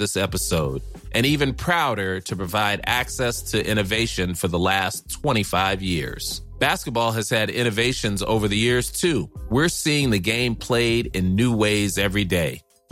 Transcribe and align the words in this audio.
game 10.25 10.53
played 10.67 11.07
every 11.17 12.23
day 12.35 12.49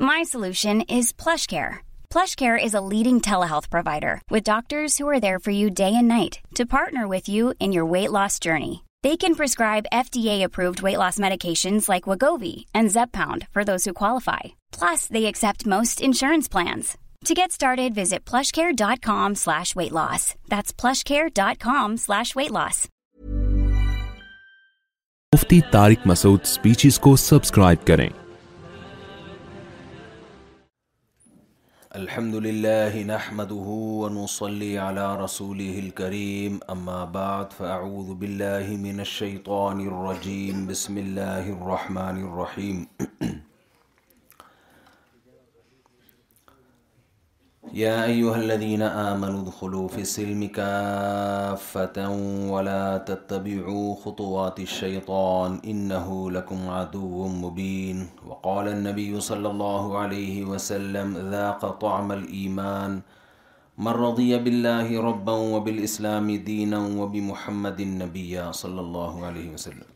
My 0.00 0.24
solution 0.24 0.80
is 0.88 1.14
PlushCare 1.46 1.68
plush 2.10 2.34
care 2.36 2.56
is 2.62 2.74
a 2.76 2.88
leading 2.90 3.18
virtual 3.24 3.42
health 3.50 3.68
provider 3.70 4.14
with 4.30 4.44
doctors 4.46 5.00
who 5.00 5.08
are 5.08 5.18
there 5.22 5.36
for 5.44 5.52
you 5.54 5.68
day 5.76 5.84
and 5.84 6.08
night 6.08 6.36
to 6.58 6.64
partner 6.70 7.04
with 7.10 7.30
you 7.30 7.50
in 7.58 7.72
your 7.72 7.88
weight 7.92 8.10
loss 8.12 8.38
journey 8.42 8.74
they 9.04 9.14
can 9.20 9.34
prescribe 9.38 9.84
F 9.92 10.10
D 10.12 10.28
A 10.30 10.42
approved 10.44 10.80
weight 10.84 10.96
loss 10.98 11.18
medications 11.20 11.88
like 11.90 12.08
Wegovy 12.40 12.52
and 12.74 12.90
Zepbound 13.18 13.44
for 13.54 13.62
those 13.68 13.88
who 13.88 13.92
qualify 14.02 14.48
plus 14.78 15.08
they 15.14 15.26
accept 15.26 15.66
most 15.74 16.02
insurance 16.06 16.50
plans 16.50 16.96
to 17.28 17.34
get 17.36 17.52
started 17.52 17.80
visit 17.98 18.26
PlushCare 18.52 18.70
dot 18.78 19.02
com 19.06 19.34
slash 19.44 19.76
weight 19.76 19.92
loss 19.92 20.32
that's 20.50 20.76
PlushCare 21.12 21.26
dot 21.42 21.60
com 21.64 21.96
slash 22.06 22.36
weight 22.36 22.52
loss 22.52 22.86
Mufti 25.34 25.60
Tariq 25.72 26.06
Masood 26.06 26.40
speeches 26.44 26.98
کو 27.08 27.14
subscribe 27.16 27.86
کریں 27.86 28.08
الحمد 31.96 32.34
لله 32.34 33.02
نحمده 33.04 33.68
ونصلي 34.00 34.78
على 34.78 35.16
رسوله 35.16 35.78
الكريم 35.78 36.60
أما 36.70 37.04
بعد 37.04 37.52
فأعوذ 37.52 38.14
بالله 38.14 38.66
من 38.86 39.00
الشيطان 39.00 39.80
الرجيم 39.88 40.66
بسم 40.66 40.98
الله 40.98 41.44
الرحمن 41.56 42.16
الرحيم 42.26 42.76
يا 47.76 48.04
أيها 48.04 48.36
الذين 48.36 48.82
آمنوا 48.84 49.40
ادخلوا 49.48 49.88
في 49.88 50.00
السلم 50.04 50.44
كافة 50.52 51.96
ولا 52.52 52.98
تتبعوا 53.00 53.94
خطوات 54.04 54.60
الشيطان 54.60 55.60
إنه 55.64 56.06
لكم 56.30 56.60
عدو 56.68 57.28
مبين 57.32 58.06
وقال 58.28 58.68
النبي 58.68 59.20
صلى 59.20 59.48
الله 59.50 59.98
عليه 59.98 60.44
وسلم 60.44 61.14
ذاق 61.32 61.64
طعم 61.80 62.12
الإيمان 62.12 63.00
من 63.80 63.92
رضي 63.92 64.36
بالله 64.38 64.92
ربا 65.00 65.32
وبالإسلام 65.32 66.30
دينا 66.44 66.76
وبمحمد 66.96 67.80
النبي 67.80 68.52
صلى 68.52 68.80
الله 68.80 69.24
عليه 69.26 69.52
وسلم 69.54 69.88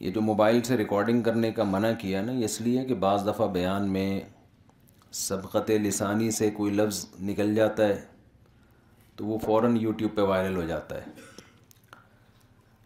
یہ 0.00 0.10
جو 0.10 0.20
موبائل 0.26 0.62
سے 0.64 0.76
ریکارڈنگ 0.76 1.22
کرنے 1.22 1.50
کا 1.56 1.64
منع 1.72 1.90
کیا 2.02 2.20
نا 2.28 2.32
اس 2.44 2.60
لیے 2.66 2.84
کہ 2.88 2.94
بعض 3.04 3.26
دفعہ 3.28 3.46
بیان 3.56 3.88
میں 3.92 4.20
سبقت 5.18 5.70
لسانی 5.86 6.30
سے 6.30 6.50
کوئی 6.56 6.72
لفظ 6.72 7.04
نکل 7.28 7.54
جاتا 7.54 7.86
ہے 7.88 8.00
تو 9.16 9.26
وہ 9.26 9.38
فوراً 9.44 9.76
یوٹیوب 9.76 10.14
پہ 10.16 10.22
وائرل 10.28 10.56
ہو 10.56 10.62
جاتا 10.66 10.96
ہے 10.98 11.10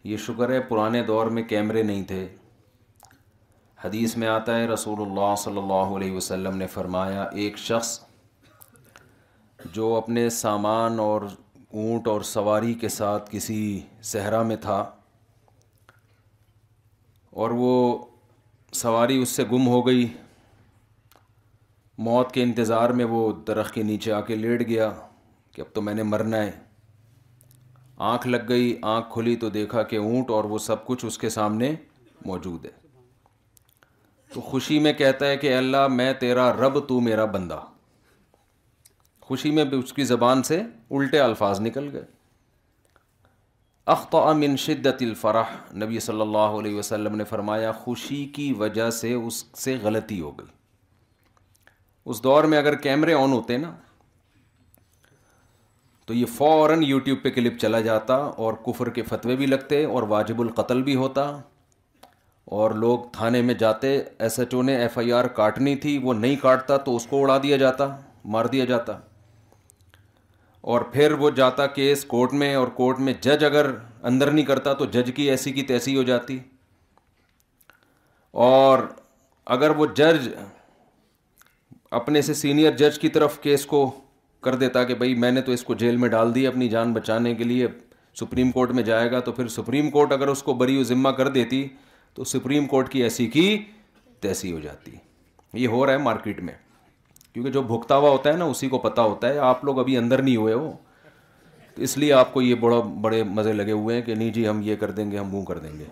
یہ 0.09 0.17
شکر 0.27 0.49
ہے 0.51 0.59
پرانے 0.69 1.03
دور 1.03 1.27
میں 1.35 1.43
کیمرے 1.49 1.83
نہیں 1.83 2.03
تھے 2.07 2.25
حدیث 3.83 4.15
میں 4.17 4.27
آتا 4.27 4.57
ہے 4.57 4.65
رسول 4.67 5.01
اللہ 5.07 5.35
صلی 5.43 5.57
اللہ 5.57 5.95
علیہ 5.97 6.11
وسلم 6.15 6.57
نے 6.57 6.67
فرمایا 6.73 7.23
ایک 7.43 7.57
شخص 7.57 7.99
جو 9.73 9.93
اپنے 9.95 10.29
سامان 10.29 10.99
اور 10.99 11.21
اونٹ 11.55 12.07
اور 12.07 12.21
سواری 12.33 12.73
کے 12.81 12.89
ساتھ 12.89 13.29
کسی 13.31 13.61
صحرا 14.11 14.41
میں 14.51 14.55
تھا 14.61 14.83
اور 17.43 17.51
وہ 17.63 17.71
سواری 18.81 19.21
اس 19.21 19.29
سے 19.35 19.43
گم 19.51 19.67
ہو 19.67 19.85
گئی 19.87 20.07
موت 22.03 22.31
کے 22.33 22.43
انتظار 22.43 22.89
میں 22.99 23.05
وہ 23.09 23.31
درخت 23.47 23.73
کے 23.73 23.83
نیچے 23.83 24.11
آ 24.11 24.19
کے 24.21 24.35
لیٹ 24.35 24.67
گیا 24.67 24.91
کہ 25.55 25.61
اب 25.61 25.73
تو 25.75 25.81
میں 25.81 25.93
نے 25.95 26.03
مرنا 26.03 26.37
ہے 26.37 26.51
آنکھ 28.13 28.27
لگ 28.27 28.39
گئی 28.49 28.75
آنکھ 28.93 29.07
کھلی 29.13 29.35
تو 29.43 29.49
دیکھا 29.49 29.83
کہ 29.91 29.97
اونٹ 29.97 30.29
اور 30.37 30.43
وہ 30.53 30.57
سب 30.59 30.85
کچھ 30.85 31.05
اس 31.05 31.17
کے 31.17 31.29
سامنے 31.35 31.73
موجود 32.25 32.65
ہے 32.65 32.71
تو 34.33 34.41
خوشی 34.41 34.79
میں 34.79 34.93
کہتا 34.93 35.27
ہے 35.27 35.37
کہ 35.37 35.55
اللہ 35.57 35.87
میں 35.91 36.11
تیرا 36.19 36.51
رب 36.53 36.79
تو 36.87 36.99
میرا 37.01 37.25
بندہ 37.35 37.59
خوشی 39.27 39.51
میں 39.51 39.65
اس 39.77 39.93
کی 39.93 40.03
زبان 40.05 40.43
سے 40.43 40.59
الٹے 40.91 41.19
الفاظ 41.19 41.61
نکل 41.61 41.89
گئے 41.93 42.03
اخت 43.95 44.15
من 44.37 44.57
شدت 44.57 45.01
الفرح 45.07 45.55
نبی 45.83 45.99
صلی 46.09 46.21
اللہ 46.21 46.59
علیہ 46.59 46.75
وسلم 46.79 47.15
نے 47.15 47.23
فرمایا 47.29 47.71
خوشی 47.83 48.23
کی 48.35 48.51
وجہ 48.59 48.89
سے 49.01 49.13
اس 49.13 49.43
سے 49.63 49.77
غلطی 49.83 50.19
ہو 50.21 50.31
گئی 50.39 50.53
اس 52.11 52.23
دور 52.23 52.43
میں 52.49 52.57
اگر 52.57 52.75
کیمرے 52.81 53.13
آن 53.13 53.31
ہوتے 53.33 53.57
نا 53.57 53.71
تو 56.07 56.13
یہ 56.13 56.25
فوراً 56.35 56.83
یوٹیوب 56.83 57.21
پہ 57.23 57.29
کلپ 57.37 57.57
چلا 57.61 57.79
جاتا 57.87 58.15
اور 58.43 58.53
کفر 58.65 58.89
کے 58.97 59.03
فتوے 59.03 59.35
بھی 59.35 59.45
لگتے 59.45 59.83
اور 59.93 60.03
واجب 60.09 60.41
القتل 60.41 60.83
بھی 60.89 60.95
ہوتا 60.95 61.21
اور 62.57 62.71
لوگ 62.83 62.99
تھانے 63.13 63.41
میں 63.41 63.53
جاتے 63.63 63.97
ایس 64.25 64.37
ایچ 64.39 64.53
او 64.53 64.61
نے 64.61 64.75
ایف 64.81 64.97
آئی 64.97 65.11
آر 65.19 65.25
کاٹنی 65.39 65.75
تھی 65.85 65.97
وہ 66.03 66.13
نہیں 66.13 66.35
کاٹتا 66.41 66.77
تو 66.87 66.95
اس 66.95 67.05
کو 67.09 67.21
اڑا 67.21 67.37
دیا 67.43 67.57
جاتا 67.63 67.87
مار 68.35 68.45
دیا 68.51 68.65
جاتا 68.73 68.97
اور 70.73 70.81
پھر 70.91 71.11
وہ 71.21 71.29
جاتا 71.39 71.67
کیس 71.79 72.03
کورٹ 72.13 72.33
میں 72.43 72.53
اور 72.55 72.67
کورٹ 72.81 72.99
میں 73.07 73.13
جج 73.21 73.43
اگر 73.45 73.69
اندر 74.11 74.31
نہیں 74.31 74.45
کرتا 74.45 74.73
تو 74.79 74.85
جج 74.97 75.11
کی 75.15 75.29
ایسی 75.31 75.51
کی 75.53 75.63
تیسی 75.73 75.95
ہو 75.97 76.03
جاتی 76.11 76.37
اور 78.49 78.79
اگر 79.57 79.75
وہ 79.77 79.85
جج 79.95 80.27
اپنے 81.95 82.21
سے 82.27 82.33
سینئر 82.33 82.71
جج 82.77 82.97
کی 82.99 83.09
طرف 83.15 83.37
کیس 83.41 83.65
کو 83.65 83.79
کر 84.43 84.55
دیتا 84.61 84.83
کہ 84.87 84.95
بھائی 85.01 85.13
میں 85.23 85.31
نے 85.31 85.41
تو 85.41 85.51
اس 85.51 85.63
کو 85.63 85.73
جیل 85.83 85.97
میں 85.97 86.07
ڈال 86.09 86.33
دی 86.35 86.45
اپنی 86.47 86.67
جان 86.69 86.91
بچانے 86.93 87.33
کے 87.35 87.43
لیے 87.43 87.67
سپریم 88.19 88.51
کورٹ 88.51 88.71
میں 88.79 88.83
جائے 88.89 89.11
گا 89.11 89.19
تو 89.27 89.31
پھر 89.37 89.47
سپریم 89.53 89.89
کورٹ 89.91 90.11
اگر 90.13 90.27
اس 90.27 90.41
کو 90.43 90.53
بری 90.61 90.77
و 90.79 90.83
ذمہ 90.89 91.09
کر 91.19 91.27
دیتی 91.37 91.61
تو 92.15 92.23
سپریم 92.31 92.65
کورٹ 92.73 92.89
کی 92.91 93.03
ایسی 93.03 93.27
کی 93.35 93.45
تیسی 94.21 94.51
ہو 94.53 94.59
جاتی 94.65 94.91
یہ 95.63 95.67
ہو 95.75 95.85
رہا 95.85 95.93
ہے 95.93 95.97
مارکیٹ 96.09 96.41
میں 96.49 96.53
کیونکہ 97.33 97.51
جو 97.57 97.61
بھگتا 97.71 97.97
ہوا 97.97 98.09
ہوتا 98.15 98.29
ہے 98.31 98.37
نا 98.41 98.45
اسی 98.55 98.67
کو 98.75 98.77
پتہ 98.87 99.01
ہوتا 99.11 99.29
ہے 99.33 99.37
آپ 99.51 99.63
لوگ 99.65 99.79
ابھی 99.83 99.97
اندر 99.97 100.21
نہیں 100.27 100.35
ہوئے 100.41 100.53
ہو 100.53 100.71
تو 101.75 101.81
اس 101.87 101.97
لیے 102.03 102.11
آپ 102.23 102.33
کو 102.33 102.41
یہ 102.47 102.55
بڑا 102.67 102.79
بڑے 103.07 103.23
مزے 103.39 103.53
لگے 103.61 103.71
ہوئے 103.85 103.95
ہیں 103.99 104.03
کہ 104.09 104.15
نہیں 104.19 104.29
جی 104.39 104.47
ہم 104.47 104.61
یہ 104.65 104.75
کر 104.83 104.91
دیں 104.99 105.09
گے 105.11 105.17
ہم 105.17 105.33
وہ 105.35 105.43
کر 105.51 105.57
دیں 105.67 105.77
گے 105.79 105.85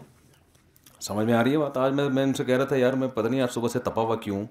سمجھ 1.07 1.25
میں 1.25 1.33
آ 1.33 1.43
رہی 1.43 1.51
ہے 1.53 1.57
بات 1.65 1.77
آج 1.87 1.93
میں 2.01 2.09
میں 2.19 2.23
ان 2.23 2.33
سے 2.41 2.43
کہہ 2.51 2.57
رہا 2.57 2.65
تھا 2.73 2.75
یار 2.85 2.93
میں 3.05 3.07
پتہ 3.15 3.27
نہیں 3.27 3.41
آپ 3.47 3.51
صبح 3.53 3.69
سے 3.73 3.79
ہوا 3.97 4.15
کیوں 4.27 4.45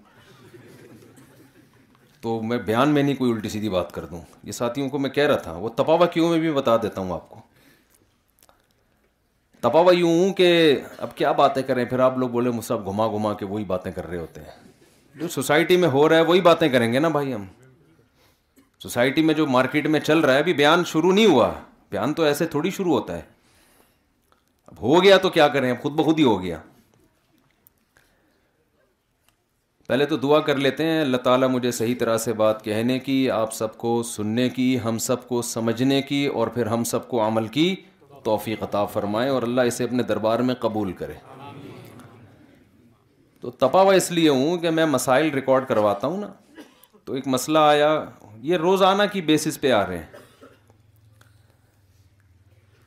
تو 2.22 2.40
میں 2.48 2.56
بیان 2.66 2.88
میں 2.94 3.02
نہیں 3.02 3.14
کوئی 3.16 3.30
الٹی 3.32 3.48
سیدھی 3.48 3.69
بات 3.69 3.90
کر 3.92 4.04
دوں 4.06 4.20
یہ 4.46 4.52
ساتھیوں 4.58 4.88
کو 4.88 4.98
میں 4.98 5.08
کہہ 5.10 5.26
رہا 5.26 5.36
تھا 5.46 5.52
وہ 5.62 5.69
تپاوا 5.76 6.06
کیوں 6.16 6.28
میں 6.30 6.38
بھی 6.40 6.50
بتا 6.52 6.76
دیتا 6.82 7.00
ہوں 7.00 7.12
آپ 7.12 7.28
کو 7.30 7.40
تپاوا 9.60 9.94
یوں 9.94 10.10
ہوں 10.19 10.32
کہ 10.40 10.50
اب 11.06 11.16
کیا 11.16 11.32
باتیں 11.42 11.62
کریں 11.66 11.84
پھر 11.84 11.98
آپ 12.06 12.19
لوگ 12.19 12.28
بولے 12.30 12.50
مساف 12.54 12.80
گھما 12.92 13.06
گھما 13.16 13.32
کے 13.40 13.44
وہی 13.54 13.64
باتیں 13.64 13.90
کر 13.92 14.06
رہے 14.10 14.19
ہوتے 14.19 14.40
ہیں 14.40 14.70
جو 15.20 15.28
سوسائٹی 15.28 15.76
میں 15.76 15.88
ہو 15.96 16.08
رہا 16.08 16.16
ہے 16.16 16.24
وہی 16.30 16.40
باتیں 16.50 16.69
کریں 16.69 16.92
گے 16.92 16.98
نا 16.98 17.08
بھائی 17.16 17.34
ہم 17.34 17.44
سوسائٹی 18.82 19.22
میں 19.22 19.34
جو 19.40 19.46
مارکیٹ 19.56 19.86
میں 19.96 20.00
چل 20.00 20.19
رہا 20.20 20.34
ہے 20.34 20.38
ابھی 20.46 20.52
بیان 20.62 20.84
شروع 20.92 21.12
نہیں 21.12 21.26
ہوا 21.26 21.50
بیان 21.90 22.14
تو 22.14 22.22
ایسے 22.24 22.46
تھوڑی 22.54 22.70
شروع 22.78 22.94
ہوتا 22.98 23.16
ہے 23.16 23.22
اب 24.66 24.82
ہو 24.82 25.02
گیا 25.02 25.16
تو 25.26 25.30
کیا 25.30 25.48
کریں 25.56 25.72
خود 25.82 25.92
بخود 25.98 26.19
ہی 26.19 26.24
ہو 26.24 26.40
گیا 26.42 26.58
پہلے 29.93 30.05
تو 30.11 30.17
دعا 30.17 30.39
کر 30.41 30.56
لیتے 30.56 30.85
ہیں 30.87 31.00
اللہ 31.00 31.17
تعالیٰ 31.25 31.49
مجھے 31.50 31.71
صحیح 31.79 31.94
طرح 32.00 32.17
سے 32.19 32.33
بات 32.35 32.62
کہنے 32.65 32.99
کی 33.06 33.17
آپ 33.31 33.53
سب 33.55 33.77
کو 33.79 33.91
سننے 34.11 34.49
کی 34.50 34.67
ہم 34.85 34.99
سب 35.06 35.27
کو 35.29 35.41
سمجھنے 35.43 36.00
کی 36.03 36.25
اور 36.35 36.49
پھر 36.55 36.67
ہم 36.67 36.85
سب 36.93 37.09
کو 37.09 37.21
عمل 37.27 37.49
کی 37.56 37.65
توفیق 38.25 38.62
عطا 38.62 38.85
فرمائے 38.93 39.29
اور 39.31 39.43
اللہ 39.49 39.69
اسے 39.73 39.85
اپنے 39.85 40.03
دربار 40.12 40.41
میں 40.50 40.55
قبول 40.61 40.93
کرے 41.00 41.15
تو 43.41 43.50
تپاوا 43.65 43.94
اس 43.94 44.11
لیے 44.11 44.29
ہوں 44.29 44.56
کہ 44.62 44.71
میں 44.79 44.87
مسائل 44.94 45.29
ریکارڈ 45.35 45.67
کرواتا 45.69 46.06
ہوں 46.06 46.17
نا 46.21 46.29
تو 47.05 47.12
ایک 47.19 47.27
مسئلہ 47.37 47.67
آیا 47.75 47.91
یہ 48.53 48.56
روزانہ 48.69 49.03
کی 49.12 49.23
بیسس 49.33 49.61
پہ 49.61 49.73
آ 49.81 49.85
رہے 49.89 49.99
ہیں 49.99 50.50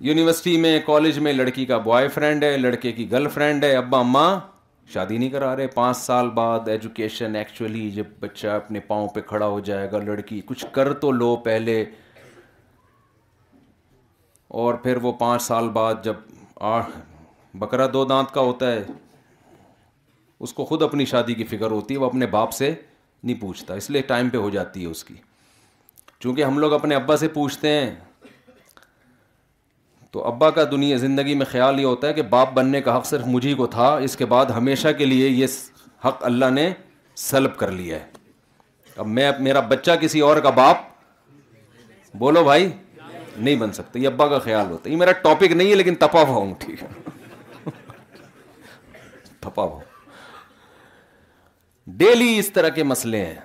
یونیورسٹی 0.10 0.58
میں 0.66 0.78
کالج 0.86 1.20
میں 1.28 1.34
لڑکی 1.34 1.66
کا 1.74 1.78
بوائے 1.88 2.08
فرینڈ 2.18 2.44
ہے 2.44 2.56
لڑکے 2.66 2.92
کی 3.02 3.12
گرل 3.12 3.28
فرینڈ 3.36 3.64
ہے 3.64 3.76
ابا 3.84 4.00
اماں 4.00 4.30
شادی 4.94 5.18
نہیں 5.18 5.30
کرا 5.30 5.56
رہے 5.56 5.68
پانچ 5.74 5.98
سال 5.98 6.30
بعد 6.34 6.68
ایجوکیشن 6.70 7.36
ایکچولی 7.36 7.90
جب 7.92 8.08
بچہ 8.20 8.48
اپنے 8.48 8.80
پاؤں 8.88 9.08
پہ 9.14 9.22
کھڑا 9.28 9.46
ہو 9.46 9.60
جائے 9.70 9.90
گا 9.92 9.98
لڑکی 10.04 10.40
کچھ 10.46 10.66
کر 10.72 10.92
تو 11.00 11.12
لو 11.12 11.36
پہلے 11.46 11.84
اور 14.64 14.74
پھر 14.84 14.98
وہ 15.04 15.12
پانچ 15.20 15.42
سال 15.42 15.70
بعد 15.78 16.04
جب 16.04 16.14
آ 16.72 16.80
بکرا 17.60 17.86
دو 17.94 18.04
دانت 18.06 18.34
کا 18.34 18.42
ہوتا 18.42 18.72
ہے 18.72 18.84
اس 20.46 20.54
کو 20.54 20.66
خود 20.66 20.82
اپنی 20.84 21.06
شادی 21.06 21.34
کی 21.34 21.44
فکر 21.56 21.72
ہوتی 21.72 21.94
ہے 21.94 22.00
وہ 22.00 22.06
اپنے 22.06 22.26
باپ 22.38 22.52
سے 22.54 22.74
نہیں 23.24 23.40
پوچھتا 23.42 23.74
اس 23.74 23.90
لیے 23.90 24.02
ٹائم 24.14 24.30
پہ 24.30 24.38
ہو 24.38 24.50
جاتی 24.50 24.82
ہے 24.82 24.88
اس 24.90 25.04
کی 25.04 25.16
چونکہ 26.20 26.44
ہم 26.44 26.58
لوگ 26.60 26.74
اپنے 26.74 26.96
ابا 26.96 27.18
سے 27.18 27.28
پوچھتے 27.34 27.70
ہیں 27.80 27.92
تو 30.16 30.22
ابا 30.28 30.50
کا 30.56 30.64
دنیا 30.72 30.98
زندگی 30.98 31.34
میں 31.36 31.46
خیال 31.46 31.80
یہ 31.80 31.86
ہوتا 31.86 32.08
ہے 32.08 32.14
کہ 32.18 32.22
باپ 32.34 32.52
بننے 32.56 32.80
کا 32.82 32.96
حق 32.98 33.06
صرف 33.06 33.22
مجھے 33.28 33.54
کو 33.62 33.66
تھا 33.72 33.88
اس 34.04 34.16
کے 34.18 34.26
بعد 34.34 34.52
ہمیشہ 34.58 34.88
کے 34.98 35.06
لیے 35.06 35.28
یہ 35.30 35.48
حق 36.06 36.24
اللہ 36.26 36.50
نے 36.54 36.70
سلب 37.24 37.58
کر 37.58 37.72
لیا 37.80 37.98
ہے 38.00 38.22
اب 38.96 39.08
میں 39.18 39.30
میرا 39.48 39.60
بچہ 39.74 39.92
کسی 40.02 40.20
اور 40.28 40.38
کا 40.46 40.50
باپ 40.60 40.86
بولو 42.24 42.44
بھائی 42.44 42.70
نہیں 43.36 43.56
بن 43.64 43.72
سکتا 43.80 44.00
یہ 44.00 44.08
ابا 44.08 44.28
کا 44.36 44.40
خیال 44.48 44.70
ہوتا 44.70 44.90
ہے 44.90 44.94
یہ 44.94 45.00
میرا 45.00 45.12
ٹاپک 45.24 45.52
نہیں 45.52 45.70
ہے 45.70 45.76
لیکن 45.76 45.96
ہوا 46.14 46.22
ہوں 46.32 46.54
ٹھیک 46.60 46.84
ہے 46.84 47.72
تپا 49.40 49.64
ہوا 49.64 49.80
ڈیلی 52.04 52.38
اس 52.38 52.52
طرح 52.54 52.70
کے 52.80 52.84
مسئلے 52.94 53.26
ہیں 53.26 53.36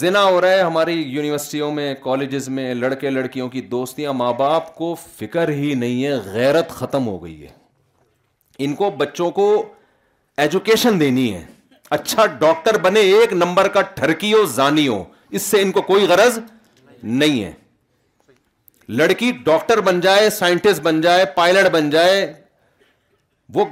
زنا 0.00 0.22
ہو 0.24 0.40
رہا 0.40 0.50
ہے 0.50 0.60
ہماری 0.60 0.92
یونیورسٹیوں 0.94 1.70
میں 1.74 1.94
کالجز 2.02 2.48
میں 2.48 2.72
لڑکے 2.74 3.10
لڑکیوں 3.10 3.48
کی 3.50 3.60
دوستیاں 3.70 4.12
ماں 4.14 4.32
باپ 4.38 4.74
کو 4.74 4.94
فکر 5.18 5.48
ہی 5.50 5.72
نہیں 5.74 6.04
ہے 6.04 6.12
غیرت 6.32 6.70
ختم 6.72 7.06
ہو 7.06 7.22
گئی 7.24 7.42
ہے 7.42 7.48
ان 8.64 8.74
کو 8.76 8.90
بچوں 8.98 9.30
کو 9.38 9.48
ایجوکیشن 10.44 11.00
دینی 11.00 11.32
ہے 11.34 11.44
اچھا 11.96 12.26
ڈاکٹر 12.40 12.78
بنے 12.82 13.00
ایک 13.14 13.32
نمبر 13.32 13.68
کا 13.68 13.80
ٹھرکی 13.96 14.32
ہو 14.32 14.44
زانی 14.54 14.86
ہو 14.88 15.02
اس 15.38 15.42
سے 15.42 15.60
ان 15.62 15.72
کو 15.72 15.82
کوئی 15.82 16.06
غرض 16.08 16.38
نہیں 17.02 17.42
ہے 17.44 17.52
لڑکی 18.98 19.30
ڈاکٹر 19.44 19.80
بن 19.80 20.00
جائے 20.00 20.28
سائنٹسٹ 20.30 20.80
بن 20.82 21.00
جائے 21.00 21.24
پائلٹ 21.34 21.70
بن 21.72 21.90
جائے 21.90 22.32
وہ 23.54 23.64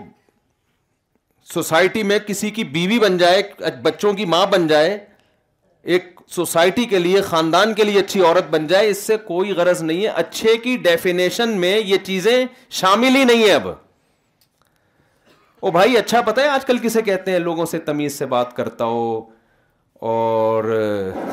سوسائٹی 1.53 2.03
میں 2.13 2.19
کسی 2.27 2.51
کی 2.59 2.65
بیوی 2.75 2.99
بن 2.99 3.17
جائے 3.19 3.43
بچوں 3.83 4.13
کی 4.15 4.25
ماں 4.35 4.45
بن 4.51 4.67
جائے 4.67 4.99
ایک 5.83 6.19
سوسائٹی 6.31 6.85
کے 6.87 6.99
لیے 6.99 7.21
خاندان 7.23 7.73
کے 7.75 7.85
لیے 7.85 7.99
اچھی 8.01 8.21
عورت 8.25 8.49
بن 8.51 8.67
جائے 8.67 8.89
اس 8.91 8.99
سے 9.07 9.17
کوئی 9.27 9.53
غرض 9.57 9.83
نہیں 9.83 10.03
ہے 10.03 10.09
اچھے 10.23 10.57
کی 10.63 10.77
ڈیفینیشن 10.85 11.57
میں 11.61 11.79
یہ 11.79 11.99
چیزیں 12.05 12.45
شامل 12.81 13.17
ہی 13.17 13.25
نہیں 13.25 13.45
ہیں 13.47 13.55
اب 13.55 13.69
او 15.61 15.71
بھائی 15.71 15.97
اچھا 15.99 16.21
پتہ 16.27 16.41
ہے 16.41 16.49
آج 16.49 16.65
کل 16.67 16.79
کسے 16.83 17.03
کہتے 17.03 17.31
ہیں 17.31 17.39
لوگوں 17.39 17.67
سے 17.71 17.79
تمیز 17.87 18.19
سے 18.19 18.27
بات 18.27 18.55
کرتا 18.57 18.85
ہو 18.85 19.25
اور 20.13 20.65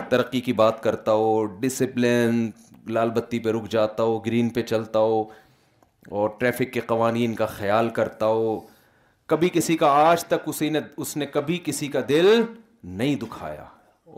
ترقی 0.09 0.41
کی 0.41 0.53
بات 0.53 0.81
کرتا 0.83 1.11
ہو 1.13 1.43
ڈسپلن 1.59 2.49
لال 2.93 3.09
بتی 3.15 3.39
پہ 3.43 3.51
رک 3.51 3.67
جاتا 3.71 4.03
ہو 4.03 4.17
گرین 4.25 4.49
پہ 4.55 4.61
چلتا 4.63 4.99
ہو 4.99 5.23
اور 6.19 6.29
ٹریفک 6.39 6.73
کے 6.73 6.79
قوانین 6.89 7.33
کا 7.35 7.45
خیال 7.45 7.89
کرتا 7.95 8.25
ہو 8.25 8.59
کبھی 9.29 9.49
کسی 9.53 9.77
کا 9.77 9.87
آج 10.09 10.23
تک 10.25 10.47
اسی 10.49 10.69
نے 10.69 10.79
اس 10.97 11.15
نے 11.17 11.25
کبھی 11.31 11.59
کسی 11.63 11.87
کا 11.95 11.99
دل 12.09 12.29
نہیں 12.83 13.15
دکھایا 13.23 13.63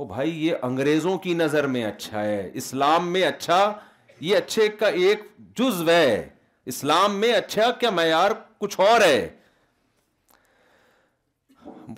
بھائی 0.07 0.45
یہ 0.45 0.55
انگریزوں 0.63 1.17
کی 1.19 1.33
نظر 1.33 1.67
میں 1.75 1.83
اچھا 1.85 2.23
ہے 2.25 2.49
اسلام 2.61 3.11
میں 3.13 3.23
اچھا 3.27 3.71
یہ 4.19 4.37
اچھے 4.37 4.67
کا 4.79 4.87
ایک 5.03 5.19
جزو 5.57 5.89
ہے 5.89 6.27
اسلام 6.73 7.15
میں 7.19 7.31
اچھا 7.33 7.69
کیا 7.79 7.89
معیار 7.89 8.31
کچھ 8.61 8.79
اور 8.79 9.01
ہے 9.01 9.27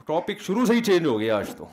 ٹاپک 0.08 0.42
شروع 0.46 0.66
سے 0.66 0.74
ہی 0.74 0.82
چینج 0.84 1.06
ہو 1.08 1.20
گیا 1.20 1.38
آج 1.38 1.56
تو 1.58 1.66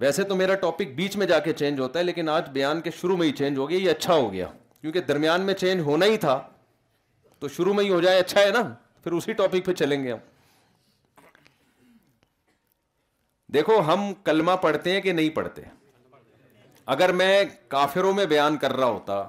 ویسے 0.00 0.22
تو 0.24 0.34
میرا 0.36 0.54
ٹاپک 0.62 0.94
بیچ 0.94 1.16
میں 1.16 1.26
جا 1.26 1.38
کے 1.44 1.52
چینج 1.58 1.80
ہوتا 1.80 1.98
ہے 1.98 2.04
لیکن 2.04 2.28
آج 2.28 2.48
بیان 2.52 2.80
کے 2.80 2.90
شروع 3.00 3.16
میں 3.16 3.26
ہی 3.26 3.32
چینج 3.38 3.58
ہو 3.58 3.68
گیا 3.70 3.78
یہ 3.78 3.90
اچھا 3.90 4.14
ہو 4.14 4.32
گیا 4.32 4.46
کیونکہ 4.80 5.00
درمیان 5.08 5.40
میں 5.46 5.54
چینج 5.54 5.80
ہونا 5.86 6.06
ہی 6.06 6.16
تھا 6.26 6.40
تو 7.38 7.48
شروع 7.56 7.72
میں 7.74 7.84
ہی 7.84 7.90
ہو 7.90 8.00
جائے 8.00 8.18
اچھا 8.20 8.40
ہے 8.40 8.50
نا 8.54 8.62
پھر 9.04 9.12
اسی 9.12 9.32
ٹاپک 9.40 9.64
پہ 9.66 9.72
چلیں 9.72 10.02
گے 10.04 10.12
ہم 10.12 10.18
دیکھو 13.54 13.78
ہم 13.92 14.12
کلمہ 14.24 14.50
پڑھتے 14.62 14.92
ہیں 14.92 15.00
کہ 15.00 15.12
نہیں 15.12 15.28
پڑھتے 15.34 15.62
اگر 16.94 17.12
میں 17.20 17.44
کافروں 17.68 18.12
میں 18.14 18.24
بیان 18.26 18.56
کر 18.62 18.72
رہا 18.76 18.86
ہوتا 18.86 19.22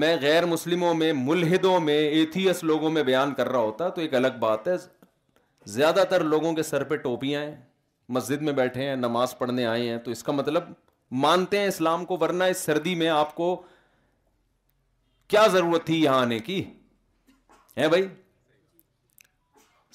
میں 0.00 0.16
غیر 0.22 0.44
مسلموں 0.46 0.92
میں 0.94 1.12
ملحدوں 1.16 1.78
میں 1.80 1.98
ایتھیس 1.98 2.62
لوگوں 2.64 2.90
میں 2.90 3.02
بیان 3.02 3.34
کر 3.34 3.48
رہا 3.48 3.58
ہوتا 3.60 3.88
تو 3.96 4.00
ایک 4.00 4.14
الگ 4.14 4.36
بات 4.40 4.68
ہے 4.68 4.74
زیادہ 5.76 6.04
تر 6.10 6.24
لوگوں 6.24 6.52
کے 6.54 6.62
سر 6.62 6.82
پہ 6.84 6.96
ٹوپیاں 7.06 7.40
ہیں 7.42 7.54
مسجد 8.16 8.42
میں 8.42 8.52
بیٹھے 8.52 8.88
ہیں 8.88 8.96
نماز 8.96 9.36
پڑھنے 9.38 9.66
آئے 9.66 9.88
ہیں 9.88 9.98
تو 10.04 10.10
اس 10.10 10.22
کا 10.24 10.32
مطلب 10.32 10.72
مانتے 11.26 11.58
ہیں 11.58 11.66
اسلام 11.66 12.04
کو 12.04 12.16
ورنہ 12.20 12.44
اس 12.52 12.58
سردی 12.66 12.94
میں 13.02 13.08
آپ 13.08 13.34
کو 13.34 13.54
کیا 15.28 15.46
ضرورت 15.52 15.84
تھی 15.86 16.02
یہاں 16.02 16.20
آنے 16.22 16.38
کی 16.50 16.62
ہے 17.78 17.88
بھائی 17.88 18.06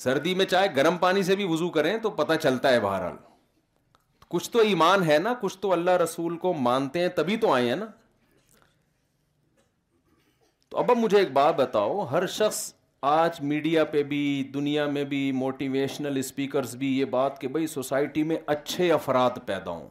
سردی 0.03 0.33
میں 0.35 0.45
چاہے 0.45 0.67
گرم 0.75 0.97
پانی 1.01 1.21
سے 1.23 1.35
بھی 1.35 1.45
وضو 1.49 1.69
کریں 1.77 1.95
تو 2.01 2.09
پتہ 2.17 2.33
چلتا 2.41 2.71
ہے 2.73 2.79
بہرحال 2.79 3.15
کچھ 4.29 4.49
تو 4.51 4.59
ایمان 4.71 5.03
ہے 5.09 5.17
نا 5.19 5.33
کچھ 5.41 5.57
تو 5.59 5.71
اللہ 5.73 5.91
رسول 6.03 6.38
کو 6.38 6.53
مانتے 6.65 6.99
ہیں 7.01 7.07
تبھی 7.15 7.33
ہی 7.33 7.39
تو 7.39 7.53
آئے 7.53 7.69
ہیں 7.69 7.75
نا 7.75 7.85
تو 10.69 10.77
اب 10.77 10.91
اب 10.91 10.97
مجھے 10.97 11.17
ایک 11.17 11.31
بات 11.33 11.55
بتاؤ 11.59 12.05
ہر 12.11 12.25
شخص 12.38 12.59
آج 13.13 13.39
میڈیا 13.49 13.83
پہ 13.95 14.03
بھی 14.11 14.21
دنیا 14.53 14.85
میں 14.94 15.03
بھی 15.13 15.31
موٹیویشنل 15.39 16.17
اسپیکرز 16.17 16.75
بھی 16.75 16.97
یہ 16.97 17.05
بات 17.17 17.39
کہ 17.41 17.47
بھائی 17.55 17.67
سوسائٹی 17.73 18.23
میں 18.31 18.38
اچھے 18.55 18.91
افراد 18.91 19.38
پیدا 19.45 19.71
ہوں 19.71 19.88